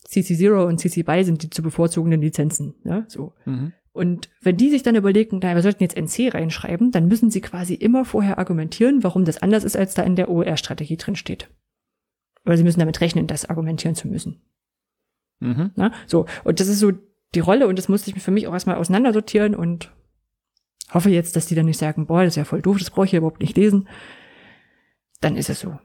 CC0 0.08 0.66
und 0.66 0.80
CC 0.80 1.04
BY 1.04 1.24
sind 1.24 1.44
die 1.44 1.50
zu 1.50 1.62
bevorzugenden 1.62 2.22
Lizenzen. 2.22 2.76
Ne? 2.84 3.06
So. 3.10 3.34
Mhm. 3.46 3.74
Und 3.92 4.30
wenn 4.42 4.58
die 4.58 4.70
sich 4.70 4.84
dann 4.84 4.96
überlegen, 4.96 5.40
na, 5.42 5.56
wir 5.56 5.62
sollten 5.64 5.84
jetzt 5.84 5.98
NC 5.98 6.30
reinschreiben, 6.34 6.92
dann 6.92 7.08
müssen 7.08 7.32
sie 7.32 7.42
quasi 7.42 7.74
immer 7.74 8.06
vorher 8.06 8.38
argumentieren, 8.38 9.04
warum 9.04 9.26
das 9.26 9.42
anders 9.42 9.64
ist, 9.64 9.76
als 9.76 9.96
da 9.96 10.04
in 10.04 10.16
der 10.16 10.30
OER-Strategie 10.30 10.98
drin 10.98 11.16
steht. 11.16 11.50
Oder 12.46 12.58
sie 12.58 12.64
müssen 12.64 12.80
damit 12.80 13.02
rechnen, 13.02 13.28
das 13.28 13.50
argumentieren 13.50 13.96
zu 13.96 14.08
müssen. 14.08 14.40
Mhm. 15.40 15.72
Ne? 15.76 15.92
So, 16.06 16.26
und 16.44 16.60
das 16.60 16.68
ist 16.68 16.80
so 16.80 16.92
die 17.36 17.40
Rolle 17.40 17.68
und 17.68 17.78
das 17.78 17.90
musste 17.90 18.12
ich 18.12 18.22
für 18.22 18.32
mich 18.32 18.48
auch 18.48 18.54
erstmal 18.54 18.78
auseinandersortieren 18.78 19.56
und 19.56 19.92
hoffe 20.94 21.10
jetzt, 21.10 21.36
dass 21.36 21.48
die 21.48 21.56
dann 21.56 21.66
nicht 21.66 21.80
sagen, 21.80 22.08
boah, 22.08 22.24
das 22.24 22.34
ist 22.34 22.38
ja 22.38 22.46
voll 22.46 22.62
doof, 22.62 22.78
das 22.80 22.90
brauche 22.90 23.06
ich 23.06 23.12
ja 23.12 23.18
überhaupt 23.18 23.42
nicht 23.42 23.58
lesen. 23.58 23.88
Dann 25.22 25.36
ist 25.36 25.50
es 25.50 25.60
so. 25.60 25.78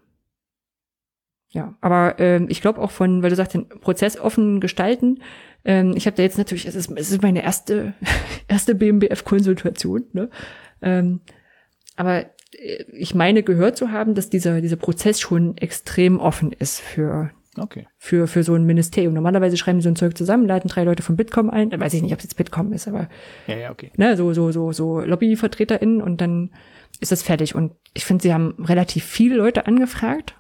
Ja, 1.49 1.77
aber 1.81 2.19
ähm, 2.19 2.47
ich 2.49 2.63
glaube 2.63 2.81
auch 2.81 2.91
von, 2.91 3.23
weil 3.23 3.31
du 3.31 3.37
sagst, 3.37 3.55
den 3.55 3.69
Prozess 3.69 4.19
offen 4.19 4.61
gestalten. 4.61 5.23
Ähm, 5.65 5.93
ich 5.97 6.07
habe 6.07 6.17
da 6.17 6.23
jetzt 6.23 6.39
natürlich, 6.39 6.67
es 6.67 6.75
ist, 6.75 6.91
es 6.91 7.11
ist 7.11 7.23
meine 7.23 7.43
erste 7.43 7.93
erste 8.49 8.75
BMBF-Konsultation. 8.75 10.05
Ne? 10.13 10.31
Ähm, 10.81 11.21
aber 11.95 12.25
äh, 12.53 12.85
ich 12.93 13.15
meine 13.15 13.43
gehört 13.43 13.77
zu 13.77 13.91
haben, 13.91 14.15
dass 14.15 14.31
dieser, 14.31 14.63
dieser 14.63 14.77
Prozess 14.77 15.21
schon 15.21 15.59
extrem 15.59 16.21
offen 16.21 16.53
ist 16.53 16.81
für, 16.81 17.31
Okay. 17.59 17.87
für, 17.99 18.27
für 18.27 18.43
so 18.43 18.55
ein 18.55 18.65
Ministerium. 18.65 19.13
Normalerweise 19.13 19.57
schreiben 19.59 19.81
sie 19.81 19.85
so 19.85 19.91
ein 19.91 19.97
Zeug 19.97 20.17
zusammen, 20.17 20.47
laden 20.47 20.69
drei 20.69 20.85
Leute 20.85 21.03
von 21.03 21.17
Bitkom 21.17 21.51
ein. 21.51 21.69
Dann 21.69 21.81
weiß 21.81 21.93
ich 21.93 22.03
nicht, 22.03 22.13
ob 22.13 22.19
es 22.19 22.25
jetzt 22.25 22.37
Bitkom 22.37 22.73
ist, 22.73 22.89
aber 22.89 23.09
Ja, 23.47 23.57
ja, 23.57 23.71
okay. 23.71 23.93
ne, 23.97 24.17
so, 24.17 24.33
so, 24.33 24.53
so, 24.53 24.73
so 24.73 25.01
LobbyvertreterInnen 25.01 26.01
und 26.01 26.21
dann 26.21 26.51
ist 27.01 27.13
das 27.13 27.23
fertig. 27.23 27.55
Und 27.55 27.73
ich 27.93 28.05
finde, 28.05 28.23
sie 28.23 28.33
haben 28.33 28.55
relativ 28.59 29.05
viele 29.05 29.37
Leute 29.37 29.67
angefragt, 29.67 30.35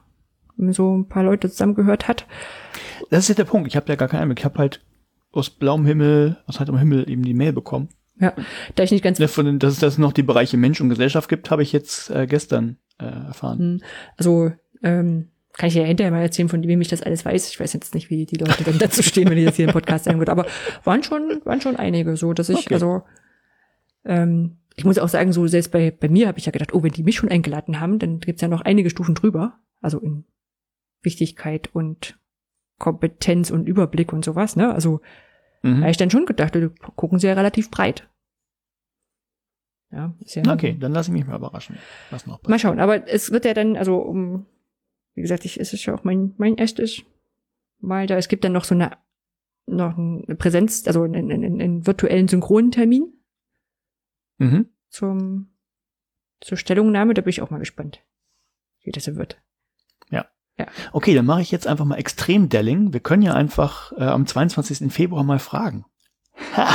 wenn 0.56 0.66
man 0.66 0.72
so 0.74 0.96
ein 0.96 1.08
paar 1.08 1.24
Leute 1.24 1.50
zusammengehört 1.50 2.08
hat. 2.08 2.26
Das 3.10 3.20
ist 3.20 3.28
jetzt 3.28 3.38
der 3.38 3.44
Punkt. 3.44 3.68
Ich 3.68 3.76
habe 3.76 3.88
ja 3.88 3.96
gar 3.96 4.08
keinen 4.08 4.22
Einblick. 4.22 4.38
Ich 4.38 4.44
habe 4.44 4.58
halt 4.58 4.82
aus 5.32 5.50
blauem 5.50 5.84
Himmel, 5.84 6.38
aus 6.46 6.60
heiterem 6.60 6.78
Himmel 6.78 7.10
eben 7.10 7.22
die 7.22 7.34
Mail 7.34 7.52
bekommen. 7.52 7.88
Ja, 8.20 8.34
da 8.74 8.84
ich 8.84 8.90
nicht 8.90 9.02
ganz 9.02 9.18
Ne, 9.18 9.28
Von, 9.28 9.58
dass 9.58 9.74
es 9.74 9.80
dass 9.80 9.94
es 9.94 9.98
noch 9.98 10.12
die 10.12 10.22
Bereiche 10.22 10.56
Mensch 10.56 10.80
und 10.80 10.88
Gesellschaft 10.88 11.28
gibt, 11.28 11.50
habe 11.50 11.62
ich 11.62 11.72
jetzt 11.72 12.10
äh, 12.10 12.26
gestern 12.26 12.76
äh, 12.98 13.04
erfahren. 13.04 13.82
Also, 14.16 14.52
ähm, 14.82 15.31
kann 15.54 15.68
ich 15.68 15.74
ja 15.74 15.84
hinterher 15.84 16.10
mal 16.10 16.22
erzählen, 16.22 16.48
von 16.48 16.62
wem 16.66 16.80
ich 16.80 16.88
das 16.88 17.02
alles 17.02 17.24
weiß. 17.24 17.50
Ich 17.50 17.60
weiß 17.60 17.72
jetzt 17.74 17.94
nicht, 17.94 18.08
wie 18.10 18.24
die 18.26 18.36
Leute 18.36 18.64
dann 18.64 18.78
dazu 18.78 19.02
stehen, 19.02 19.28
wenn 19.28 19.36
ich 19.38 19.44
das 19.44 19.56
hier 19.56 19.66
im 19.66 19.72
Podcast 19.72 20.04
sagen 20.06 20.18
würde. 20.18 20.32
Aber 20.32 20.46
waren 20.84 21.02
schon, 21.02 21.40
waren 21.44 21.60
schon 21.60 21.76
einige 21.76 22.16
so, 22.16 22.32
dass 22.32 22.48
ich, 22.48 22.58
Okay. 22.66 22.74
also, 22.74 23.02
ähm, 24.04 24.56
ich 24.74 24.84
muss 24.86 24.98
auch 24.98 25.08
sagen, 25.08 25.32
so 25.34 25.46
selbst 25.46 25.70
bei, 25.70 25.90
bei 25.90 26.08
mir 26.08 26.28
habe 26.28 26.38
ich 26.38 26.46
ja 26.46 26.52
gedacht, 26.52 26.72
oh, 26.74 26.82
wenn 26.82 26.92
die 26.92 27.02
mich 27.02 27.16
schon 27.16 27.28
eingeladen 27.28 27.78
haben, 27.80 27.98
dann 27.98 28.20
gibt's 28.20 28.40
ja 28.40 28.48
noch 28.48 28.62
einige 28.62 28.88
Stufen 28.88 29.14
drüber. 29.14 29.58
Also 29.82 29.98
in 30.00 30.24
Wichtigkeit 31.02 31.68
und 31.74 32.18
Kompetenz 32.78 33.50
und 33.50 33.68
Überblick 33.68 34.12
und 34.12 34.24
sowas, 34.24 34.56
ne? 34.56 34.72
Also, 34.72 35.00
Mhm. 35.64 35.80
habe 35.82 35.90
ich 35.90 35.96
dann 35.96 36.10
schon 36.10 36.26
gedacht, 36.26 36.54
die 36.56 36.70
gucken 36.96 37.18
sie 37.20 37.28
ja 37.28 37.34
relativ 37.34 37.70
breit. 37.70 38.08
Ja, 39.92 40.14
ist 40.24 40.34
ja 40.34 40.42
Okay, 40.50 40.76
dann 40.80 40.92
lasse 40.92 41.10
ich 41.10 41.12
mich 41.12 41.26
mal 41.26 41.36
überraschen, 41.36 41.76
was 42.10 42.26
noch 42.26 42.42
Mal 42.44 42.58
schauen, 42.58 42.80
aber 42.80 43.06
es 43.08 43.30
wird 43.30 43.44
ja 43.44 43.52
dann, 43.54 43.76
also 43.76 43.98
um, 43.98 44.46
wie 45.14 45.22
gesagt, 45.22 45.44
ich, 45.44 45.58
es 45.60 45.72
ist 45.72 45.84
ja 45.84 45.94
auch 45.94 46.04
mein, 46.04 46.34
mein 46.38 46.56
erstes 46.56 47.02
Mal 47.78 48.06
da. 48.06 48.16
Es 48.16 48.28
gibt 48.28 48.44
dann 48.44 48.52
noch 48.52 48.64
so 48.64 48.74
eine, 48.74 48.96
noch 49.66 49.96
eine 49.96 50.36
Präsenz, 50.36 50.86
also 50.86 51.02
einen, 51.02 51.30
einen, 51.30 51.60
einen 51.60 51.86
virtuellen 51.86 52.28
Synchrontermin 52.28 53.12
Mhm. 54.38 54.70
zum, 54.88 55.54
zur 56.40 56.56
Stellungnahme. 56.56 57.14
Da 57.14 57.22
bin 57.22 57.30
ich 57.30 57.42
auch 57.42 57.50
mal 57.50 57.58
gespannt, 57.58 58.02
wie 58.82 58.90
das 58.90 59.04
so 59.04 59.16
wird. 59.16 59.40
Okay, 60.92 61.14
dann 61.14 61.26
mache 61.26 61.40
ich 61.42 61.50
jetzt 61.50 61.66
einfach 61.66 61.84
mal 61.84 61.96
extrem 61.96 62.48
Delling. 62.48 62.92
Wir 62.92 63.00
können 63.00 63.22
ja 63.22 63.34
einfach 63.34 63.92
äh, 63.92 64.04
am 64.04 64.26
22. 64.26 64.92
Februar 64.92 65.24
mal 65.24 65.38
fragen. 65.38 65.84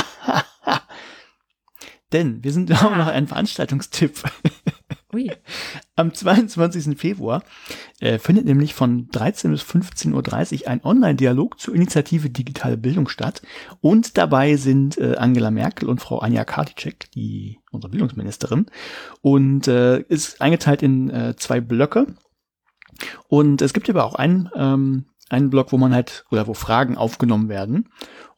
Denn 2.12 2.42
wir 2.42 2.52
sind 2.52 2.70
haben 2.82 2.98
noch 2.98 3.06
einen 3.06 3.28
Veranstaltungstipp. 3.28 4.22
Ui, 5.14 5.30
Am 5.96 6.12
22. 6.12 6.98
Februar 6.98 7.42
äh, 7.98 8.18
findet 8.18 8.44
nämlich 8.44 8.74
von 8.74 9.08
13 9.08 9.50
bis 9.50 9.62
15.30 9.62 10.62
Uhr 10.62 10.68
ein 10.68 10.84
Online-Dialog 10.84 11.58
zur 11.58 11.74
Initiative 11.74 12.28
Digitale 12.28 12.76
Bildung 12.76 13.08
statt. 13.08 13.40
Und 13.80 14.18
dabei 14.18 14.56
sind 14.56 14.98
äh, 14.98 15.16
Angela 15.16 15.50
Merkel 15.50 15.88
und 15.88 16.02
Frau 16.02 16.18
Anja 16.18 16.44
Karliczek, 16.44 17.10
die 17.12 17.58
unsere 17.70 17.90
Bildungsministerin, 17.90 18.66
und 19.22 19.66
äh, 19.66 20.00
ist 20.00 20.42
eingeteilt 20.42 20.82
in 20.82 21.08
äh, 21.08 21.34
zwei 21.36 21.62
Blöcke. 21.62 22.06
Und 23.28 23.62
es 23.62 23.72
gibt 23.72 23.88
aber 23.88 24.04
auch 24.04 24.14
einen, 24.14 24.50
ähm, 24.54 25.06
einen 25.30 25.48
Block, 25.48 25.72
wo 25.72 25.78
man 25.78 25.94
halt, 25.94 26.26
oder 26.30 26.46
wo 26.46 26.52
Fragen 26.52 26.98
aufgenommen 26.98 27.48
werden. 27.48 27.88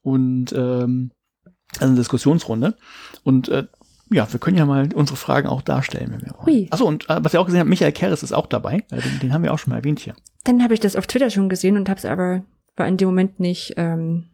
Und 0.02 0.52
ähm, 0.52 1.10
also 1.78 1.86
eine 1.86 1.96
Diskussionsrunde. 1.96 2.76
Und 3.24 3.48
äh, 3.48 3.66
ja, 4.10 4.30
wir 4.30 4.40
können 4.40 4.56
ja 4.56 4.66
mal 4.66 4.88
unsere 4.94 5.16
Fragen 5.16 5.48
auch 5.48 5.62
darstellen, 5.62 6.12
wenn 6.12 6.22
wir 6.22 6.34
wollen. 6.38 6.68
Achso, 6.70 6.86
und 6.86 7.08
äh, 7.08 7.18
was 7.22 7.34
ihr 7.34 7.40
auch 7.40 7.46
gesehen 7.46 7.60
habt, 7.60 7.70
Michael 7.70 7.92
Keres 7.92 8.22
ist 8.22 8.32
auch 8.32 8.46
dabei. 8.46 8.84
Äh, 8.90 9.00
den, 9.00 9.20
den 9.20 9.32
haben 9.32 9.42
wir 9.42 9.52
auch 9.52 9.58
schon 9.58 9.70
mal 9.70 9.78
erwähnt 9.78 10.00
hier. 10.00 10.14
dann 10.44 10.62
habe 10.62 10.74
ich 10.74 10.80
das 10.80 10.96
auf 10.96 11.06
Twitter 11.06 11.30
schon 11.30 11.48
gesehen 11.48 11.76
und 11.76 11.88
habe 11.88 11.98
es 11.98 12.04
aber 12.04 12.42
war 12.76 12.88
in 12.88 12.96
dem 12.96 13.08
Moment 13.08 13.40
nicht 13.40 13.74
ähm, 13.76 14.30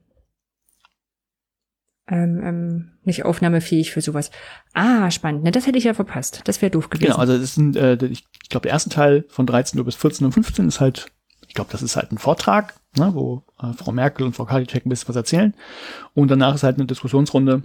ähm, 2.09 2.41
ähm, 2.45 2.91
nicht 3.03 3.25
aufnahmefähig 3.25 3.93
für 3.93 4.01
sowas. 4.01 4.31
Ah, 4.75 5.11
spannend. 5.11 5.43
Ne, 5.43 5.51
das 5.51 5.67
hätte 5.67 5.79
ich 5.79 5.85
ja 5.85 5.95
verpasst. 5.95 6.43
Das 6.45 6.63
wäre 6.63 6.71
doof 6.71 6.89
gewesen. 6.89 7.07
Genau, 7.07 7.19
also 7.19 7.37
das 7.37 7.55
sind, 7.55 7.77
äh, 7.77 7.97
ich 8.07 8.25
glaube, 8.49 8.63
der 8.63 8.73
erste 8.73 8.91
Teil 8.91 9.25
von 9.29 9.47
13 9.47 9.79
Uhr 9.79 9.85
bis 9.85 9.97
14 9.97 10.25
Uhr 10.25 10.33
15 10.33 10.69
ist 10.69 10.81
halt, 10.81 11.07
ich 11.49 11.55
glaube, 11.55 11.71
das 11.73 11.83
ist 11.83 11.97
halt 11.97 12.13
ein 12.13 12.19
Vortrag, 12.19 12.75
ne, 12.97 13.11
wo 13.15 13.43
äh, 13.61 13.73
Frau 13.73 13.93
Merkel 13.93 14.25
und 14.25 14.37
Frau 14.37 14.45
Karliczek 14.45 14.87
ein 14.87 14.89
bisschen 14.89 15.09
was 15.09 15.17
erzählen. 15.17 15.55
Und 16.15 16.31
danach 16.31 16.55
ist 16.55 16.63
halt 16.63 16.77
eine 16.77 16.87
Diskussionsrunde, 16.87 17.63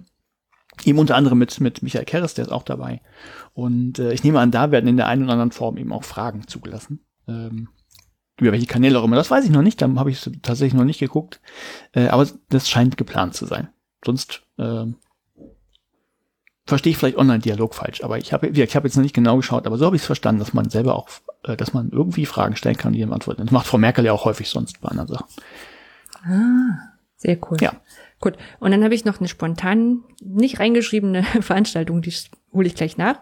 eben 0.85 0.99
unter 0.99 1.15
anderem 1.15 1.37
mit, 1.37 1.59
mit 1.59 1.83
Michael 1.83 2.05
Keres, 2.05 2.33
der 2.33 2.45
ist 2.45 2.51
auch 2.51 2.63
dabei. 2.63 3.01
Und 3.53 3.99
äh, 3.99 4.13
ich 4.13 4.23
nehme 4.23 4.39
an, 4.39 4.51
da 4.51 4.71
werden 4.71 4.87
in 4.87 4.97
der 4.97 5.07
einen 5.07 5.23
oder 5.23 5.33
anderen 5.33 5.51
Form 5.51 5.77
eben 5.77 5.93
auch 5.93 6.03
Fragen 6.03 6.47
zugelassen. 6.47 7.05
Ähm, 7.27 7.69
über 8.39 8.51
welche 8.53 8.65
Kanäle 8.65 8.99
auch 8.99 9.03
immer, 9.03 9.15
das 9.15 9.29
weiß 9.29 9.45
ich 9.45 9.51
noch 9.51 9.61
nicht, 9.61 9.81
da 9.81 9.89
habe 9.95 10.09
ich 10.09 10.21
tatsächlich 10.41 10.73
noch 10.73 10.85
nicht 10.85 10.99
geguckt. 10.99 11.39
Äh, 11.93 12.07
aber 12.07 12.27
das 12.49 12.69
scheint 12.69 12.97
geplant 12.97 13.35
zu 13.35 13.45
sein. 13.45 13.69
Sonst 14.03 14.43
ähm, 14.57 14.95
verstehe 16.65 16.91
ich 16.91 16.97
vielleicht 16.97 17.17
Online-Dialog 17.17 17.75
falsch, 17.75 18.03
aber 18.03 18.17
ich 18.17 18.33
habe 18.33 18.47
ich 18.47 18.75
habe 18.75 18.87
jetzt 18.87 18.95
noch 18.95 19.03
nicht 19.03 19.13
genau 19.13 19.37
geschaut, 19.37 19.67
aber 19.67 19.77
so 19.77 19.85
habe 19.85 19.95
ich 19.95 20.01
es 20.01 20.05
verstanden, 20.05 20.39
dass 20.39 20.53
man 20.53 20.69
selber 20.69 20.95
auch, 20.95 21.09
äh, 21.43 21.55
dass 21.55 21.73
man 21.73 21.91
irgendwie 21.91 22.25
Fragen 22.25 22.55
stellen 22.55 22.77
kann, 22.77 22.93
die 22.93 22.99
jemand 22.99 23.21
antworten. 23.21 23.43
Das 23.43 23.51
macht 23.51 23.67
Frau 23.67 23.77
Merkel 23.77 24.05
ja 24.05 24.13
auch 24.13 24.25
häufig 24.25 24.49
sonst 24.49 24.81
bei 24.81 24.89
anderen 24.89 25.09
Sachen. 25.09 25.27
Ah, 26.23 26.93
sehr 27.17 27.37
cool. 27.49 27.57
Ja. 27.61 27.73
Gut. 28.21 28.37
Und 28.59 28.71
dann 28.71 28.83
habe 28.83 28.93
ich 28.93 29.03
noch 29.03 29.19
eine 29.19 29.27
spontan 29.27 30.03
nicht 30.23 30.59
reingeschriebene 30.59 31.23
Veranstaltung, 31.41 32.01
die 32.01 32.13
hole 32.53 32.67
ich 32.67 32.75
gleich 32.75 32.97
nach, 32.97 33.19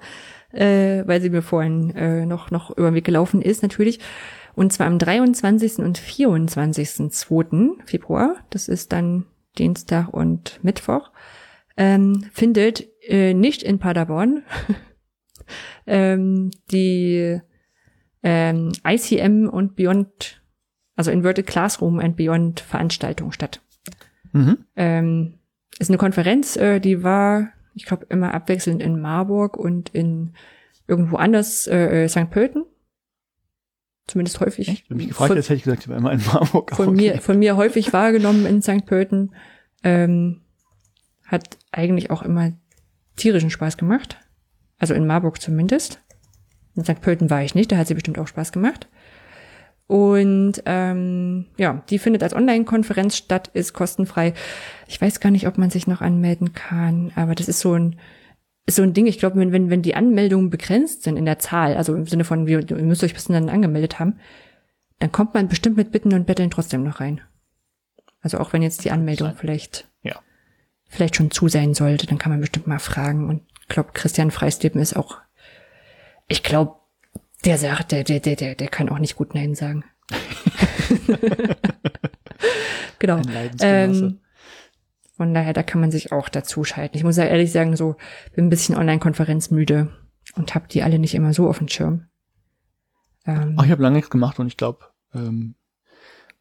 äh, 0.52 1.04
weil 1.08 1.22
sie 1.22 1.30
mir 1.30 1.42
vorhin 1.42 1.96
äh, 1.96 2.26
noch, 2.26 2.52
noch 2.52 2.70
über 2.72 2.92
den 2.92 2.96
Weg 2.96 3.06
gelaufen 3.06 3.42
ist, 3.42 3.64
natürlich. 3.64 4.00
Und 4.56 4.74
zwar 4.74 4.88
am 4.88 5.00
23. 5.00 5.78
und 5.80 5.98
24.2. 5.98 7.86
Februar, 7.86 8.36
das 8.50 8.68
ist 8.68 8.92
dann 8.92 9.26
Dienstag 9.58 10.10
und 10.10 10.60
Mittwoch, 10.64 11.12
ähm, 11.78 12.26
findet 12.34 12.86
äh, 13.08 13.34
nicht 13.34 13.64
in 13.64 13.80
Paderborn 13.80 14.44
ähm, 15.88 16.52
die 16.72 17.40
ähm, 18.22 18.74
ICM 18.86 19.48
und 19.48 19.78
Beyond, 19.78 20.42
also 20.98 21.10
Inverted 21.10 21.48
Classroom 21.48 22.00
and 22.00 22.18
Beyond 22.18 22.60
Veranstaltung 22.60 23.32
statt. 23.32 23.62
Mhm. 24.32 24.66
Ähm, 24.76 25.34
ist 25.80 25.90
eine 25.90 25.98
Konferenz, 25.98 26.56
äh, 26.56 26.80
die 26.80 27.04
war, 27.04 27.50
ich 27.74 27.86
glaube, 27.86 28.06
immer 28.10 28.34
abwechselnd 28.34 28.82
in 28.82 29.00
Marburg 29.00 29.58
und 29.58 29.90
in 29.90 30.34
irgendwo 30.88 31.18
anders, 31.18 31.68
äh, 31.68 32.04
äh, 32.04 32.10
St. 32.10 32.30
Pölten. 32.30 32.66
Zumindest 34.08 34.40
häufig. 34.40 34.86
Wenn 34.90 34.98
mich 34.98 35.10
gefragt 35.10 35.28
von, 35.28 35.38
hätte 35.38 35.54
ich 35.54 35.64
gesagt, 35.64 35.84
ich 35.84 35.90
war 35.90 35.98
immer 35.98 36.12
in 36.12 36.22
Marburg. 36.26 36.76
von 36.76 36.88
aber 36.88 36.96
mir, 36.96 37.12
okay. 37.14 37.22
von 37.22 37.40
mir 37.40 37.58
häufig 37.58 37.94
wahrgenommen 37.94 38.46
in 38.46 38.62
St. 38.62 38.86
Pölten. 38.86 39.36
Ähm, 39.84 40.42
hat 41.26 41.58
eigentlich 41.72 42.10
auch 42.10 42.24
immer 42.24 42.52
tierischen 43.16 43.52
Spaß 43.52 43.78
gemacht. 43.78 44.18
Also 44.80 44.96
in 44.96 45.06
Marburg 45.06 45.40
zumindest. 45.40 46.02
In 46.76 46.84
St. 46.84 47.02
Pölten 47.02 47.30
war 47.30 47.44
ich 47.44 47.54
nicht, 47.54 47.72
da 47.72 47.78
hat 47.78 47.88
sie 47.88 47.94
bestimmt 47.94 48.18
auch 48.18 48.28
Spaß 48.28 48.52
gemacht. 48.52 48.88
Und 49.90 50.62
ähm, 50.68 51.48
ja, 51.58 51.82
die 51.90 51.98
findet 51.98 52.22
als 52.22 52.36
Online-Konferenz 52.36 53.18
statt, 53.18 53.50
ist 53.56 53.74
kostenfrei. 53.74 54.36
Ich 54.88 55.02
weiß 55.02 55.20
gar 55.20 55.32
nicht, 55.32 55.48
ob 55.48 55.58
man 55.58 55.72
sich 55.72 55.88
noch 55.88 56.02
anmelden 56.02 56.54
kann, 56.54 57.12
aber 57.16 57.34
das 57.34 57.48
ist 57.48 57.60
so 57.60 57.74
ein 57.74 58.00
ist 58.68 58.76
so 58.76 58.84
ein 58.84 58.94
Ding. 58.94 59.08
Ich 59.08 59.18
glaube, 59.18 59.40
wenn, 59.40 59.52
wenn 59.52 59.72
wenn 59.72 59.82
die 59.82 59.96
Anmeldungen 59.96 60.52
begrenzt 60.52 61.02
sind 61.02 61.18
in 61.18 61.26
der 61.26 61.40
Zahl, 61.40 61.76
also 61.76 61.96
im 61.96 62.06
Sinne 62.06 62.24
von, 62.24 62.46
wir, 62.46 62.70
ihr 62.70 62.76
müsst 62.84 63.04
euch 63.04 63.16
bis 63.16 63.26
dann 63.26 63.50
angemeldet 63.50 63.98
haben, 63.98 64.20
dann 65.00 65.12
kommt 65.12 65.34
man 65.34 65.48
bestimmt 65.48 65.78
mit 65.78 65.92
Bitten 65.92 66.14
und 66.14 66.28
Betteln 66.28 66.52
trotzdem 66.52 66.84
noch 66.84 67.00
rein. 67.00 67.22
Also 68.22 68.38
auch 68.38 68.54
wenn 68.54 68.62
jetzt 68.62 68.86
die 68.86 68.92
Anmeldung 68.92 69.34
vielleicht 69.36 69.88
Ja. 70.04 70.20
vielleicht 70.88 71.16
schon 71.16 71.32
zu 71.32 71.48
sein 71.48 71.74
sollte, 71.74 72.06
dann 72.06 72.20
kann 72.20 72.32
man 72.32 72.42
bestimmt 72.42 72.68
mal 72.68 72.78
fragen. 72.78 73.28
Und 73.28 73.42
ich 73.62 73.70
glaube, 73.70 73.90
Christian 73.96 74.30
Freisteppen 74.30 74.80
ist 74.80 74.96
auch, 74.96 75.18
ich 76.28 76.44
glaube, 76.44 76.76
der 77.46 77.58
sagt, 77.58 77.92
der, 77.92 78.04
der, 78.04 78.20
der, 78.20 78.36
der, 78.36 78.56
der 78.56 78.68
kann 78.68 78.90
auch 78.90 79.00
nicht 79.00 79.16
gut 79.16 79.34
Nein 79.34 79.56
sagen. 79.56 79.84
genau. 83.00 83.22
Ähm, 83.62 84.20
von 85.16 85.34
daher, 85.34 85.54
da 85.54 85.64
kann 85.64 85.82
man 85.82 85.92
sich 85.92 86.12
auch 86.12 86.30
dazu 86.30 86.64
schalten. 86.64 86.98
Ich 86.98 87.04
muss 87.04 87.18
ja 87.18 87.26
ehrlich 87.26 87.52
sagen, 87.52 87.76
so, 87.76 87.96
bin 88.34 88.46
ein 88.46 88.50
bisschen 88.50 88.76
Online-Konferenz 88.76 89.52
müde 89.52 89.92
und 90.36 90.56
habe 90.56 90.68
die 90.68 90.84
alle 90.84 91.00
nicht 91.00 91.16
immer 91.16 91.34
so 91.34 91.50
auf 91.50 91.58
dem 91.58 91.68
Schirm. 91.68 92.06
Ähm, 93.26 93.56
Ach, 93.58 93.66
ich 93.66 93.72
habe 93.72 93.84
lange 93.84 93.98
nichts 93.98 94.10
gemacht 94.10 94.40
und 94.40 94.48
ich 94.48 94.58
glaube, 94.58 94.86
ähm, 95.14 95.56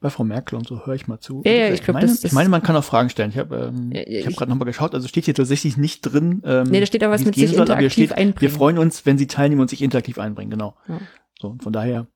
bei 0.01 0.11
Frau 0.11 0.23
Merkel 0.25 0.57
und 0.57 0.66
so 0.69 0.87
höre 0.87 0.95
ich 0.95 1.09
mal 1.09 1.19
zu. 1.19 1.43
Ja, 1.45 1.53
ja, 1.53 1.66
Und 1.69 1.75
ich 1.75 1.83
glaub, 1.83 1.95
meine, 1.95 2.07
das- 2.07 2.20
das- 2.20 2.31
ich 2.31 2.33
meine, 2.33 2.49
man 2.49 2.62
kann 2.62 2.77
auch 2.77 2.85
Fragen 2.85 3.11
stellen. 3.11 3.31
Ich 3.31 3.39
habe 3.39 3.73
ähm, 3.75 3.91
Ja, 3.93 4.01
ja, 4.01 4.20
ich 4.20 4.27
hab 4.27 4.35
gerade 4.37 4.51
nochmal 4.51 4.66
geschaut, 4.66 4.95
also 4.95 5.09
steht 5.09 5.25
hier 5.25 5.35
tatsächlich 5.35 5.77
nicht 5.77 6.03
drin. 6.03 6.41
Ähm, 6.45 6.69
Nee, 6.70 6.81
da 6.81 6.87
steht 6.87 7.03
aber 7.03 7.15
was 7.15 7.23
es 7.23 7.27
mit 7.27 7.35
sich 7.35 7.51
soll, 7.51 7.61
interaktiv 7.61 7.93
steht, 7.93 8.12
einbringen. 8.12 8.41
Wir 8.41 8.51
freuen 8.51 8.79
uns, 8.79 9.05
wenn 9.07 9.19
Sie 9.19 9.27
teilnehmen 9.27 9.61
und 9.61 9.70
sich 9.70 9.83
interaktiv 9.83 10.19
einbringen, 10.19 10.51
genau. 10.51 10.77
Ja. 10.89 11.01
So, 11.41 11.49
und 11.49 11.62
von 11.62 11.73
daher, 11.73 12.07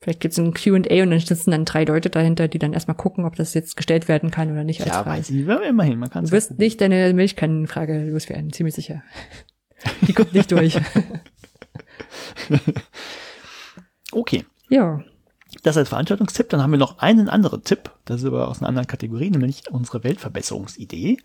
Vielleicht 0.00 0.18
gibt's 0.18 0.36
ein 0.36 0.52
Q&A 0.52 0.78
und 1.04 1.10
dann 1.12 1.20
sitzen 1.20 1.52
dann 1.52 1.64
drei 1.64 1.84
Leute 1.84 2.10
dahinter, 2.10 2.48
die 2.48 2.58
dann 2.58 2.72
erstmal 2.72 2.96
gucken, 2.96 3.24
ob 3.24 3.36
das 3.36 3.54
jetzt 3.54 3.76
gestellt 3.76 4.08
werden 4.08 4.32
kann 4.32 4.50
oder 4.50 4.64
nicht 4.64 4.80
als 4.80 4.88
ja, 4.88 4.94
Frage. 5.04 5.10
weiß 5.10 5.30
ich, 5.30 5.48
aber 5.48 5.64
immerhin, 5.64 6.00
man 6.00 6.10
kann 6.10 6.24
Du 6.24 6.32
wirst 6.32 6.58
nicht 6.58 6.80
deine 6.80 7.14
Milchkannenfrage 7.14 8.10
loswerden, 8.10 8.52
ziemlich 8.52 8.74
sicher. 8.74 9.04
Die 10.08 10.12
kommt 10.12 10.32
nicht 10.34 10.50
durch. 10.50 10.76
Okay. 14.12 14.44
Ja. 14.68 15.02
Das 15.62 15.76
als 15.76 15.88
Veranstaltungstipp. 15.88 16.48
Dann 16.48 16.62
haben 16.62 16.72
wir 16.72 16.78
noch 16.78 16.98
einen 16.98 17.28
anderen 17.28 17.62
Tipp. 17.62 17.90
Das 18.04 18.20
ist 18.20 18.26
aber 18.26 18.48
aus 18.48 18.58
einer 18.58 18.68
anderen 18.68 18.88
Kategorie, 18.88 19.30
nämlich 19.30 19.70
unsere 19.70 20.02
Weltverbesserungsidee. 20.04 21.18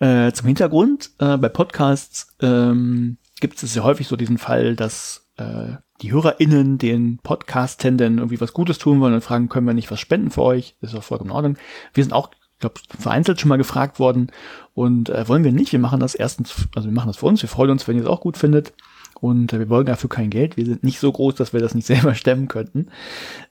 Äh, 0.00 0.32
zum 0.32 0.48
Hintergrund, 0.48 1.10
äh, 1.18 1.36
bei 1.36 1.48
Podcasts 1.48 2.34
ähm, 2.40 3.18
gibt 3.40 3.62
es 3.62 3.74
ja 3.74 3.84
häufig 3.84 4.08
so 4.08 4.16
diesen 4.16 4.38
Fall, 4.38 4.74
dass 4.74 5.28
äh, 5.36 5.76
die 6.00 6.12
HörerInnen 6.12 6.78
den 6.78 7.18
Podcastenden 7.18 8.18
irgendwie 8.18 8.40
was 8.40 8.52
Gutes 8.52 8.78
tun 8.78 9.00
wollen 9.00 9.14
und 9.14 9.22
fragen, 9.22 9.48
können 9.48 9.66
wir 9.66 9.74
nicht 9.74 9.90
was 9.90 10.00
spenden 10.00 10.30
für 10.30 10.42
euch? 10.42 10.74
Das 10.80 10.92
ist 10.92 10.98
auch 10.98 11.04
vollkommen 11.04 11.30
in 11.30 11.36
Ordnung. 11.36 11.56
Wir 11.94 12.02
sind 12.02 12.12
auch, 12.12 12.32
glaube 12.58 12.80
vereinzelt 12.98 13.40
schon 13.40 13.48
mal 13.48 13.58
gefragt 13.58 14.00
worden 14.00 14.32
und 14.74 15.08
äh, 15.08 15.28
wollen 15.28 15.44
wir 15.44 15.52
nicht. 15.52 15.70
Wir 15.70 15.78
machen 15.78 16.00
das 16.00 16.16
erstens, 16.16 16.68
also 16.74 16.88
wir 16.88 16.94
machen 16.94 17.06
das 17.06 17.18
für 17.18 17.26
uns. 17.26 17.42
Wir 17.42 17.48
freuen 17.48 17.70
uns, 17.70 17.86
wenn 17.86 17.96
ihr 17.96 18.02
es 18.02 18.08
auch 18.08 18.20
gut 18.20 18.36
findet. 18.36 18.72
Und 19.22 19.52
wir 19.52 19.68
wollen 19.68 19.86
dafür 19.86 20.10
kein 20.10 20.30
Geld. 20.30 20.56
Wir 20.56 20.66
sind 20.66 20.82
nicht 20.82 20.98
so 20.98 21.12
groß, 21.12 21.36
dass 21.36 21.52
wir 21.52 21.60
das 21.60 21.76
nicht 21.76 21.86
selber 21.92 22.16
stemmen 22.16 22.48
könnten. 22.48 22.88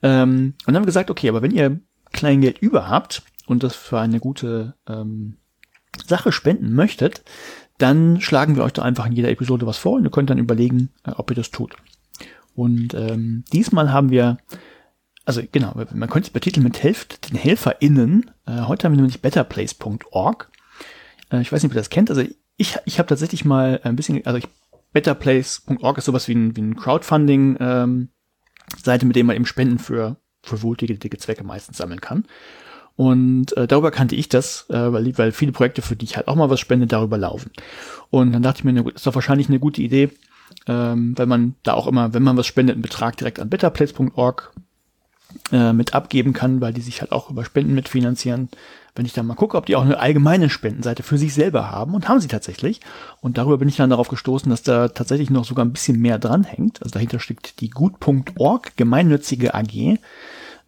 Ähm, 0.04 0.54
und 0.60 0.68
dann 0.68 0.76
haben 0.76 0.84
wir 0.84 0.88
gesagt, 0.88 1.10
okay, 1.10 1.30
aber 1.30 1.42
wenn 1.42 1.52
ihr 1.52 1.80
Kleingeld 2.12 2.58
über 2.60 2.90
habt 2.90 3.24
und 3.48 3.64
das 3.64 3.74
für 3.74 3.98
eine 3.98 4.20
gute 4.20 4.76
ähm, 4.86 5.38
Sache 6.06 6.34
spenden 6.34 6.74
möchtet, 6.74 7.24
dann 7.78 8.20
schlagen 8.20 8.58
wir 8.58 8.66
euch 8.66 8.74
da 8.74 8.82
einfach 8.82 9.06
in 9.06 9.14
jeder 9.14 9.30
Episode 9.30 9.66
was 9.66 9.78
vor 9.78 9.94
und 9.94 10.04
ihr 10.04 10.12
könnt 10.12 10.30
dann 10.30 10.40
überlegen, 10.40 10.90
äh, 11.06 11.12
ob 11.12 11.32
ihr 11.32 11.38
das 11.38 11.52
tut. 11.52 11.74
Und 12.54 12.94
ähm, 12.94 13.46
diesmal 13.54 13.94
haben 13.94 14.12
wir, 14.12 14.40
also 15.24 15.42
genau, 15.54 15.74
man 15.94 16.10
könnte 16.10 16.28
es 16.28 16.34
betiteln 16.34 16.66
mit 16.66 16.84
Helft 16.84 17.32
den 17.32 17.38
HelferInnen. 17.38 18.30
Äh, 18.46 18.64
heute 18.64 18.84
haben 18.84 18.92
wir 18.92 18.98
nämlich 18.98 19.22
betterplace.org. 19.22 20.52
Äh, 21.32 21.40
ich 21.40 21.50
weiß 21.50 21.64
nicht, 21.64 21.72
ob 21.72 21.76
ihr 21.76 21.80
das 21.80 21.90
kennt. 21.90 22.10
Also 22.10 22.24
ich, 22.58 22.78
ich 22.84 23.00
habe 23.00 23.08
tatsächlich 23.08 23.46
mal 23.46 23.80
ein 23.84 23.96
bisschen, 23.96 24.26
also 24.26 24.38
ich, 24.38 24.50
betterplace.org 24.94 25.98
ist 25.98 26.06
sowas 26.06 26.28
wie 26.28 26.36
ein, 26.36 26.56
wie 26.56 26.62
ein 26.62 26.76
Crowdfunding 26.76 27.58
ähm, 27.60 28.10
mit 28.86 29.16
dem 29.16 29.28
man 29.28 29.36
eben 29.36 29.46
Spenden 29.46 29.80
für, 29.80 30.18
für 30.44 30.62
wohltätige 30.62 31.18
Zwecke 31.18 31.44
meistens 31.44 31.78
sammeln 31.78 32.02
kann. 32.02 32.26
Und 32.96 33.56
äh, 33.58 33.68
darüber 33.68 33.92
kannte 33.92 34.16
ich 34.16 34.30
das, 34.30 34.70
äh, 34.70 34.94
weil, 34.94 35.18
weil 35.18 35.32
viele 35.32 35.52
Projekte, 35.52 35.82
für 35.82 35.96
die 35.96 36.06
ich 36.06 36.18
halt 36.18 36.28
auch 36.28 36.36
mal 36.36 36.50
was 36.50 36.60
spende, 36.60 36.88
darüber 36.88 37.18
laufen. 37.18 37.52
Und 38.10 38.32
dann 38.34 38.44
dachte 38.44 38.60
ich 38.60 38.64
mir, 38.64 38.84
gut, 38.84 38.96
ist 38.96 39.08
doch 39.08 39.16
wahrscheinlich 39.16 39.50
eine 39.50 39.60
gute 39.60 39.82
Idee, 39.82 40.12
ähm, 40.68 41.18
weil 41.18 41.26
man 41.26 41.56
da 41.64 41.74
auch 41.74 41.88
immer, 41.88 42.14
wenn 42.14 42.24
man 42.24 42.38
was 42.38 42.48
spendet, 42.48 42.76
einen 42.76 42.82
Betrag 42.82 43.18
direkt 43.18 43.40
an 43.40 43.50
betterplace.org 43.50 44.54
äh, 45.52 45.74
mit 45.74 45.94
abgeben 45.94 46.34
kann, 46.34 46.62
weil 46.62 46.74
die 46.74 46.82
sich 46.82 47.02
halt 47.02 47.12
auch 47.12 47.30
über 47.30 47.46
Spenden 47.46 47.74
mitfinanzieren. 47.74 48.50
Wenn 48.96 49.06
ich 49.06 49.14
dann 49.14 49.26
mal 49.26 49.36
gucke, 49.36 49.58
ob 49.58 49.66
die 49.66 49.76
auch 49.76 49.84
eine 49.84 50.00
allgemeine 50.00 50.50
Spendenseite 50.50 51.04
für 51.04 51.18
sich 51.18 51.34
selber 51.34 51.72
haben 51.72 51.94
und 51.94 52.10
haben 52.10 52.20
sie 52.20 52.28
tatsächlich. 52.28 52.82
Und 53.22 53.38
darüber 53.38 53.58
bin 53.58 53.70
ich 53.70 53.78
dann 53.78 53.90
darauf 53.90 54.10
gestoßen, 54.10 54.50
dass 54.50 54.64
da 54.64 54.90
tatsächlich 54.90 55.30
noch 55.30 55.46
sogar 55.46 55.64
ein 55.64 55.72
bisschen 55.72 56.00
mehr 56.00 56.20
dranhängt. 56.20 56.82
Also 56.82 56.94
dahinter 56.94 57.20
steckt 57.20 57.62
die 57.62 57.70
gut.org 57.70 58.76
gemeinnützige 58.76 59.54
AG. 59.54 59.98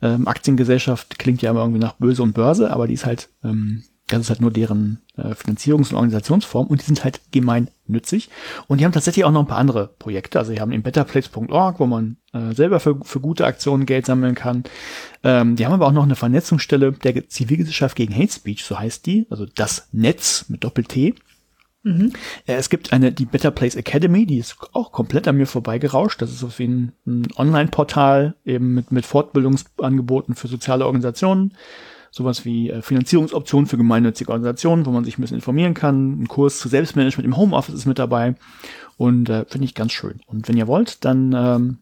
Ähm, 0.01 0.27
Aktiengesellschaft 0.27 1.19
klingt 1.19 1.41
ja 1.41 1.51
immer 1.51 1.61
irgendwie 1.61 1.79
nach 1.79 1.93
Böse 1.93 2.23
und 2.23 2.33
Börse, 2.33 2.71
aber 2.71 2.87
die 2.87 2.93
ist 2.93 3.05
halt, 3.05 3.29
ähm, 3.43 3.83
das 4.17 4.27
ist 4.27 4.29
halt 4.29 4.41
nur 4.41 4.51
deren 4.51 5.01
äh, 5.17 5.33
Finanzierungs- 5.33 5.89
und 5.89 5.95
Organisationsform 5.95 6.67
und 6.67 6.81
die 6.81 6.85
sind 6.85 7.03
halt 7.03 7.21
gemeinnützig. 7.31 8.29
Und 8.67 8.79
die 8.79 8.85
haben 8.85 8.91
tatsächlich 8.91 9.25
auch 9.25 9.31
noch 9.31 9.41
ein 9.41 9.47
paar 9.47 9.57
andere 9.57 9.87
Projekte. 9.87 10.39
Also 10.39 10.51
sie 10.51 10.59
haben 10.59 10.71
den 10.71 10.83
betterplace.org, 10.83 11.79
wo 11.79 11.85
man 11.85 12.17
äh, 12.33 12.53
selber 12.53 12.79
für, 12.79 12.99
für 13.03 13.19
gute 13.19 13.45
Aktionen 13.45 13.85
Geld 13.85 14.05
sammeln 14.05 14.35
kann. 14.35 14.63
Ähm, 15.23 15.55
die 15.55 15.65
haben 15.65 15.73
aber 15.73 15.87
auch 15.87 15.91
noch 15.91 16.03
eine 16.03 16.15
Vernetzungsstelle 16.15 16.91
der 16.91 17.29
Zivilgesellschaft 17.29 17.95
gegen 17.95 18.15
Hate 18.15 18.31
Speech, 18.31 18.63
so 18.63 18.79
heißt 18.79 19.05
die, 19.05 19.27
also 19.29 19.45
das 19.45 19.89
Netz 19.91 20.45
mit 20.49 20.63
Doppel-T. 20.63 21.15
Mhm. 21.83 22.13
Es 22.45 22.69
gibt 22.69 22.93
eine, 22.93 23.11
die 23.11 23.25
Better 23.25 23.51
Place 23.51 23.75
Academy, 23.75 24.25
die 24.25 24.37
ist 24.37 24.55
auch 24.71 24.91
komplett 24.91 25.27
an 25.27 25.35
mir 25.35 25.47
vorbeigerauscht. 25.47 26.21
Das 26.21 26.31
ist 26.31 26.39
so 26.39 26.49
wie 26.57 26.67
ein, 26.67 26.93
ein 27.05 27.27
Online-Portal 27.35 28.35
eben 28.45 28.73
mit, 28.73 28.91
mit 28.91 29.05
Fortbildungsangeboten 29.05 30.35
für 30.35 30.47
soziale 30.47 30.85
Organisationen. 30.85 31.53
Sowas 32.15 32.45
wie 32.45 32.69
äh, 32.69 32.83
Finanzierungsoptionen 32.83 33.65
für 33.65 33.75
gemeinnützige 33.75 34.31
Organisationen, 34.31 34.85
wo 34.85 34.91
man 34.91 35.03
sich 35.03 35.17
ein 35.17 35.21
bisschen 35.21 35.37
informieren 35.37 35.73
kann. 35.73 36.21
Ein 36.21 36.27
Kurs 36.27 36.59
zu 36.59 36.69
Selbstmanagement 36.69 37.25
im 37.25 37.35
Homeoffice 37.35 37.73
ist 37.73 37.87
mit 37.87 37.97
dabei. 37.97 38.35
Und 38.97 39.29
äh, 39.29 39.45
finde 39.45 39.65
ich 39.65 39.73
ganz 39.73 39.93
schön. 39.93 40.21
Und 40.27 40.47
wenn 40.47 40.55
ihr 40.55 40.67
wollt, 40.67 41.03
dann 41.05 41.33
ähm, 41.35 41.77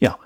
ja, 0.00 0.18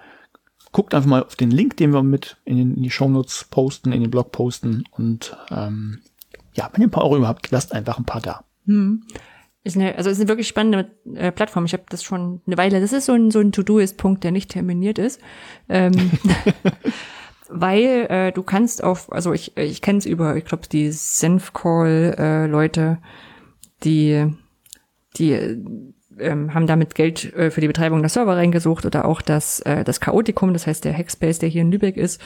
guckt 0.72 0.92
einfach 0.92 1.08
mal 1.08 1.22
auf 1.22 1.36
den 1.36 1.52
Link, 1.52 1.76
den 1.76 1.92
wir 1.92 2.02
mit 2.02 2.36
in, 2.44 2.56
den, 2.56 2.74
in 2.74 2.82
die 2.82 2.90
Shownotes 2.90 3.46
posten, 3.48 3.92
in 3.92 4.00
den 4.00 4.10
Blog 4.10 4.32
posten. 4.32 4.82
Und 4.90 5.36
ähm, 5.52 6.00
ja, 6.54 6.68
wenn 6.72 6.80
ihr 6.80 6.88
ein 6.88 6.90
paar 6.90 7.04
Euro 7.04 7.18
überhaupt, 7.18 7.52
lasst 7.52 7.72
einfach 7.72 7.98
ein 7.98 8.06
paar 8.06 8.20
da. 8.20 8.42
Hm. 8.66 9.04
Ist 9.62 9.76
eine, 9.76 9.94
also 9.96 10.10
ist 10.10 10.18
eine 10.18 10.28
wirklich 10.28 10.48
spannende 10.48 10.90
äh, 11.14 11.30
Plattform. 11.30 11.64
Ich 11.64 11.74
habe 11.74 11.84
das 11.90 12.02
schon 12.02 12.40
eine 12.44 12.58
Weile. 12.58 12.80
Das 12.80 12.92
ist 12.92 13.06
so 13.06 13.12
ein, 13.12 13.30
so 13.30 13.38
ein 13.38 13.52
To-Do-Ist-Punkt, 13.52 14.24
der 14.24 14.32
nicht 14.32 14.50
terminiert 14.50 14.98
ist. 14.98 15.20
Ähm, 15.68 15.92
weil 17.48 18.06
äh, 18.08 18.32
du 18.32 18.42
kannst 18.42 18.82
auf, 18.82 19.12
also 19.12 19.32
ich, 19.32 19.56
ich 19.56 19.82
kenne 19.82 19.98
es 19.98 20.06
über, 20.06 20.36
ich 20.36 20.44
glaube, 20.44 20.66
die 20.70 20.90
Senfcall-Leute, 20.90 22.98
die, 23.84 24.26
die 25.16 25.32
ähm, 26.18 26.54
haben 26.54 26.66
damit 26.66 26.94
Geld 26.94 27.32
äh, 27.34 27.50
für 27.50 27.60
die 27.60 27.66
Betreibung 27.66 28.00
der 28.00 28.08
Server 28.08 28.36
reingesucht 28.36 28.86
oder 28.86 29.04
auch 29.04 29.22
das, 29.22 29.60
äh, 29.60 29.84
das 29.84 30.00
Chaotikum, 30.00 30.52
das 30.52 30.66
heißt 30.66 30.84
der 30.84 30.96
Hackspace, 30.96 31.38
der 31.38 31.48
hier 31.48 31.62
in 31.62 31.70
Lübeck 31.70 31.96
ist, 31.96 32.20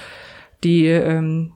die 0.65 0.87
ähm, 0.87 1.53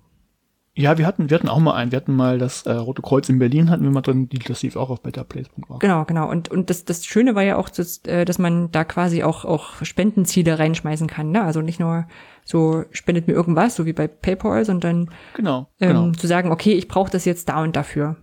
ja, 0.77 0.99
wir 0.99 1.07
hatten, 1.07 1.31
wir 1.31 1.37
hatten 1.37 1.49
auch 1.49 1.61
mal 1.61 1.75
einen, 1.75 1.93
wir 1.93 1.97
hatten 1.97 2.17
mal 2.17 2.39
das 2.39 2.67
äh, 2.67 2.73
Rote 2.73 3.01
Kreuz 3.01 3.29
in 3.29 3.39
Berlin, 3.39 3.71
hatten 3.71 3.85
wir 3.85 3.93
mal 3.93 4.01
drin, 4.01 4.29
die, 4.29 4.41
das 4.41 4.63
lief 4.63 4.75
auch 4.75 4.91
auf 4.91 5.03
betterplace.org. 5.03 5.81
Genau, 5.81 6.05
genau. 6.05 6.29
Und, 6.29 6.51
und 6.51 6.69
das, 6.69 6.85
das 6.85 7.07
Schöne 7.07 7.37
war 7.37 7.45
ja 7.45 7.57
auch, 7.57 7.69
dass, 7.69 7.99
äh, 8.07 8.25
dass 8.25 8.41
man 8.41 8.73
da 8.73 8.83
quasi 8.83 9.23
auch, 9.23 9.45
auch 9.45 9.85
Spendenziele 9.85 10.59
reinschmeißen 10.59 11.07
kann. 11.07 11.31
Ne? 11.31 11.43
Also 11.43 11.61
nicht 11.61 11.79
nur 11.79 12.09
so, 12.45 12.85
spendet 12.91 13.29
mir 13.29 13.35
irgendwas, 13.35 13.77
so 13.77 13.87
wie 13.87 13.93
bei 13.93 14.09
PayPal, 14.09 14.65
sondern 14.65 15.11
genau, 15.35 15.69
ähm, 15.81 15.89
genau. 15.89 16.11
zu 16.11 16.27
sagen, 16.27 16.51
okay, 16.51 16.73
ich 16.73 16.89
brauche 16.89 17.11
das 17.11 17.25
jetzt 17.25 17.49
da 17.49 17.63
und 17.63 17.77
dafür. 17.77 18.17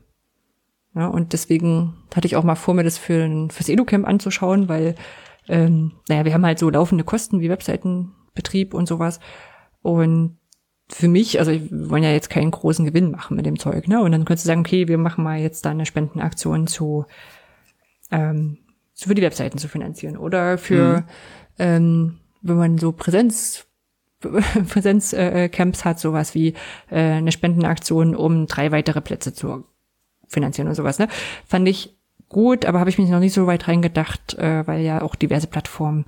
Ja, 0.93 1.07
und 1.07 1.31
deswegen 1.31 1.93
hatte 2.13 2.27
ich 2.27 2.35
auch 2.35 2.43
mal 2.43 2.55
vor, 2.55 2.73
mir 2.73 2.83
das 2.83 2.97
für, 2.97 3.47
fürs 3.49 3.69
EduCamp 3.69 4.05
anzuschauen, 4.05 4.67
weil, 4.67 4.95
ähm, 5.47 5.93
naja, 6.09 6.25
wir 6.25 6.33
haben 6.33 6.45
halt 6.45 6.59
so 6.59 6.69
laufende 6.69 7.05
Kosten 7.05 7.39
wie 7.39 7.49
Webseitenbetrieb 7.49 8.73
und 8.73 8.89
sowas. 8.89 9.21
Und 9.81 10.37
für 10.93 11.07
mich, 11.07 11.39
also 11.39 11.51
wir 11.51 11.89
wollen 11.89 12.03
ja 12.03 12.11
jetzt 12.11 12.29
keinen 12.29 12.51
großen 12.51 12.85
Gewinn 12.85 13.11
machen 13.11 13.37
mit 13.37 13.45
dem 13.45 13.57
Zeug, 13.57 13.87
ne? 13.87 14.01
Und 14.01 14.11
dann 14.11 14.25
könntest 14.25 14.45
du 14.45 14.47
sagen, 14.47 14.61
okay, 14.61 14.87
wir 14.87 14.97
machen 14.97 15.23
mal 15.23 15.39
jetzt 15.39 15.65
da 15.65 15.71
eine 15.71 15.85
Spendenaktion 15.85 16.67
zu, 16.67 17.05
ähm, 18.11 18.57
für 18.95 19.15
die 19.15 19.21
Webseiten 19.21 19.57
zu 19.57 19.67
finanzieren 19.67 20.17
oder 20.17 20.57
für, 20.57 20.99
mhm. 20.99 21.03
ähm, 21.59 22.17
wenn 22.41 22.57
man 22.57 22.77
so 22.77 22.91
Präsenz 22.91 23.65
Präsenzcamps 24.21 25.13
äh, 25.13 25.49
Camps 25.49 25.85
hat, 25.85 25.99
sowas 25.99 26.35
wie 26.35 26.49
äh, 26.91 26.99
eine 26.99 27.31
Spendenaktion, 27.31 28.15
um 28.15 28.45
drei 28.45 28.71
weitere 28.71 29.01
Plätze 29.01 29.33
zu 29.33 29.65
finanzieren 30.27 30.67
und 30.67 30.75
sowas. 30.75 30.99
Ne? 30.99 31.07
Fand 31.47 31.67
ich 31.67 31.97
gut, 32.29 32.65
aber 32.65 32.79
habe 32.79 32.89
ich 32.89 32.99
mich 32.99 33.09
noch 33.09 33.19
nicht 33.19 33.33
so 33.33 33.47
weit 33.47 33.67
reingedacht, 33.67 34.35
äh, 34.35 34.65
weil 34.67 34.81
ja 34.81 35.01
auch 35.01 35.15
diverse 35.15 35.47
Plattformen 35.47 36.05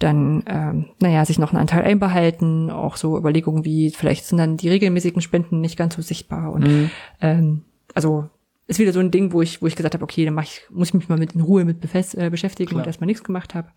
dann, 0.00 0.42
ähm, 0.46 0.86
naja, 1.00 1.24
sich 1.24 1.38
noch 1.38 1.52
einen 1.52 1.60
Anteil 1.60 1.84
einbehalten, 1.84 2.70
auch 2.70 2.96
so 2.96 3.16
Überlegungen 3.16 3.64
wie, 3.64 3.90
vielleicht 3.90 4.24
sind 4.24 4.38
dann 4.38 4.56
die 4.56 4.68
regelmäßigen 4.68 5.22
Spenden 5.22 5.60
nicht 5.60 5.76
ganz 5.76 5.94
so 5.94 6.02
sichtbar 6.02 6.52
und 6.52 6.66
mhm. 6.66 6.90
ähm, 7.20 7.62
also 7.94 8.28
ist 8.66 8.78
wieder 8.78 8.92
so 8.92 9.00
ein 9.00 9.10
Ding, 9.10 9.32
wo 9.32 9.42
ich, 9.42 9.62
wo 9.62 9.66
ich 9.66 9.76
gesagt 9.76 9.94
habe, 9.94 10.04
okay, 10.04 10.24
dann 10.24 10.34
mach 10.34 10.44
ich, 10.44 10.62
muss 10.70 10.88
ich 10.88 10.94
mich 10.94 11.08
mal 11.08 11.18
mit 11.18 11.34
in 11.34 11.40
Ruhe 11.40 11.64
mit 11.64 11.80
befest, 11.80 12.16
äh, 12.16 12.30
beschäftigen 12.30 12.70
Klar. 12.70 12.82
und 12.82 12.86
erstmal 12.86 13.06
nichts 13.06 13.24
gemacht 13.24 13.54
habe. 13.54 13.68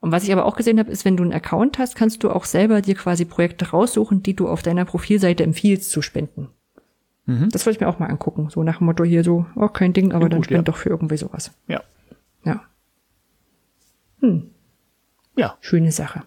Und 0.00 0.12
was 0.12 0.24
ich 0.24 0.32
aber 0.32 0.46
auch 0.46 0.56
gesehen 0.56 0.78
habe, 0.78 0.90
ist, 0.90 1.04
wenn 1.04 1.16
du 1.16 1.22
einen 1.22 1.34
Account 1.34 1.78
hast, 1.78 1.94
kannst 1.94 2.24
du 2.24 2.30
auch 2.30 2.46
selber 2.46 2.80
dir 2.80 2.94
quasi 2.94 3.26
Projekte 3.26 3.70
raussuchen, 3.70 4.22
die 4.22 4.34
du 4.34 4.48
auf 4.48 4.62
deiner 4.62 4.86
Profilseite 4.86 5.44
empfiehlst 5.44 5.90
zu 5.90 6.00
spenden. 6.00 6.48
Mhm. 7.26 7.50
Das 7.50 7.66
wollte 7.66 7.76
ich 7.76 7.80
mir 7.80 7.88
auch 7.88 7.98
mal 7.98 8.08
angucken. 8.08 8.48
So 8.48 8.62
nach 8.62 8.78
dem 8.78 8.86
Motto 8.86 9.04
hier 9.04 9.22
so, 9.22 9.44
oh, 9.54 9.68
kein 9.68 9.92
Ding, 9.92 10.12
aber 10.12 10.24
ja, 10.24 10.28
dann 10.30 10.44
spend 10.44 10.66
ja. 10.66 10.72
doch 10.72 10.78
für 10.78 10.88
irgendwie 10.88 11.18
sowas. 11.18 11.52
Ja. 11.68 11.82
Ja. 12.44 12.62
Hm. 14.20 14.50
Ja. 15.36 15.56
Schöne 15.60 15.92
Sache. 15.92 16.22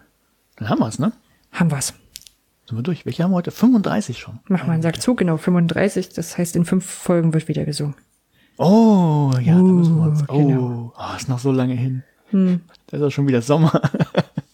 Dann 0.56 0.70
haben 0.70 0.80
wir's, 0.80 1.00
ne? 1.00 1.14
Haben 1.52 1.72
wir's. 1.72 1.94
Sind 2.66 2.78
wir 2.78 2.84
durch? 2.84 3.06
Welche 3.06 3.24
haben 3.24 3.32
wir 3.32 3.36
heute? 3.36 3.52
35 3.52 4.18
schon. 4.18 4.40
Mach 4.48 4.66
mal 4.66 4.74
einen 4.74 4.82
Sack 4.82 5.02
zu, 5.02 5.16
genau, 5.16 5.38
35. 5.38 6.10
Das 6.10 6.38
heißt, 6.38 6.56
in 6.56 6.66
fünf 6.66 6.86
Folgen 6.86 7.34
wird 7.34 7.48
wieder 7.48 7.66
gesungen. 7.66 7.96
Oh, 8.58 9.32
ja, 9.42 9.58
uh, 9.60 9.68
da 9.68 9.74
müssen 9.74 9.98
wir 9.98 10.04
uns. 10.04 10.24
Oh, 10.30 10.48
genau. 10.48 10.94
oh, 10.96 11.16
ist 11.18 11.28
noch 11.28 11.40
so 11.40 11.52
lange 11.52 11.74
hin. 11.74 12.04
Hm. 12.30 12.62
Da 12.88 12.98
ist 12.98 13.04
auch 13.04 13.10
schon 13.10 13.28
wieder 13.28 13.42
Sommer. 13.42 13.82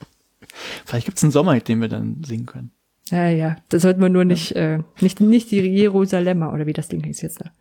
Vielleicht 0.86 1.06
gibt's 1.06 1.24
einen 1.24 1.32
Sommer, 1.32 1.60
den 1.60 1.82
wir 1.82 1.90
dann 1.90 2.24
singen 2.24 2.46
können. 2.46 2.72
Ja, 3.10 3.28
ja. 3.30 3.56
Das 3.70 3.82
sollten 3.82 4.02
wir 4.02 4.10
nur 4.10 4.26
nicht, 4.26 4.56
äh, 4.56 4.80
nicht, 5.02 5.20
nicht 5.20 5.52
die 5.52 5.60
Jerusalemer 5.60 6.54
oder 6.54 6.66
wie 6.66 6.74
das 6.74 6.88
Ding 6.88 7.04
hieß 7.04 7.22
jetzt 7.22 7.42
da. 7.42 7.52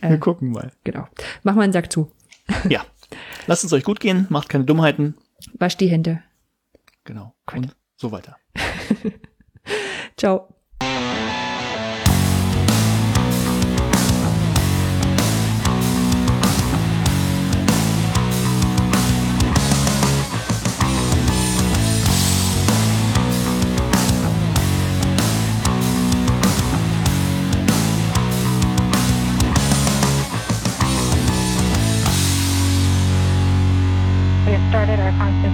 wir 0.00 0.10
äh, 0.10 0.18
gucken 0.18 0.50
mal. 0.50 0.72
Genau. 0.84 1.06
Mach 1.42 1.54
mal 1.54 1.62
einen 1.62 1.72
Sack 1.72 1.92
zu. 1.92 2.10
ja. 2.68 2.84
Lasst 3.46 3.64
es 3.64 3.72
euch 3.72 3.84
gut 3.84 4.00
gehen, 4.00 4.26
macht 4.30 4.48
keine 4.48 4.64
Dummheiten. 4.64 5.14
Wasch 5.58 5.76
die 5.76 5.88
Hände. 5.88 6.22
Genau. 7.04 7.34
Gut. 7.46 7.56
Und 7.56 7.76
so 7.96 8.12
weiter. 8.12 8.36
Ciao. 10.16 10.48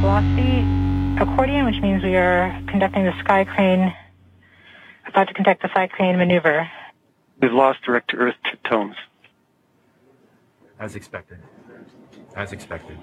Velocity 0.00 0.64
accordion, 1.20 1.66
which 1.66 1.78
means 1.82 2.02
we 2.02 2.16
are 2.16 2.58
conducting 2.68 3.04
the 3.04 3.12
sky 3.20 3.44
crane, 3.44 3.94
about 5.06 5.28
to 5.28 5.34
conduct 5.34 5.60
the 5.60 5.68
sky 5.68 5.86
crane 5.86 6.16
maneuver. 6.16 6.70
We've 7.40 7.52
lost 7.52 7.82
direct 7.82 8.08
to 8.10 8.16
earth 8.16 8.36
tones. 8.64 8.96
As 10.78 10.96
expected. 10.96 11.38
As 12.34 12.52
expected. 12.52 12.96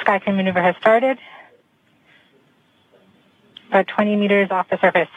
Sky 0.00 0.18
crane 0.18 0.36
maneuver 0.36 0.60
has 0.60 0.76
started. 0.80 1.18
About 3.68 3.88
20 3.88 4.16
meters 4.16 4.48
off 4.50 4.68
the 4.68 4.78
surface. 4.80 5.08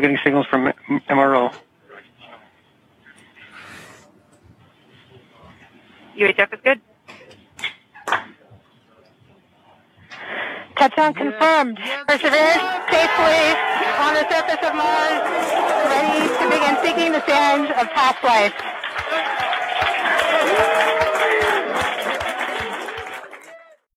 We're 0.00 0.08
getting 0.08 0.24
signals 0.24 0.46
from 0.46 0.72
MRO. 1.10 1.52
UHF 6.16 6.54
is 6.54 6.60
good. 6.64 6.80
Touchdown 10.78 11.12
confirmed. 11.12 11.78
Perseverance 12.08 12.62
safely 12.88 13.42
on 14.00 14.14
the 14.14 14.24
surface 14.30 14.66
of 14.66 14.74
Mars, 14.74 15.20
ready 15.84 16.28
to 16.32 16.44
begin 16.48 16.78
seeking 16.82 17.12
the 17.12 17.22
sands 17.26 17.70
of 17.72 17.90
past 17.90 18.24
life. 18.24 18.54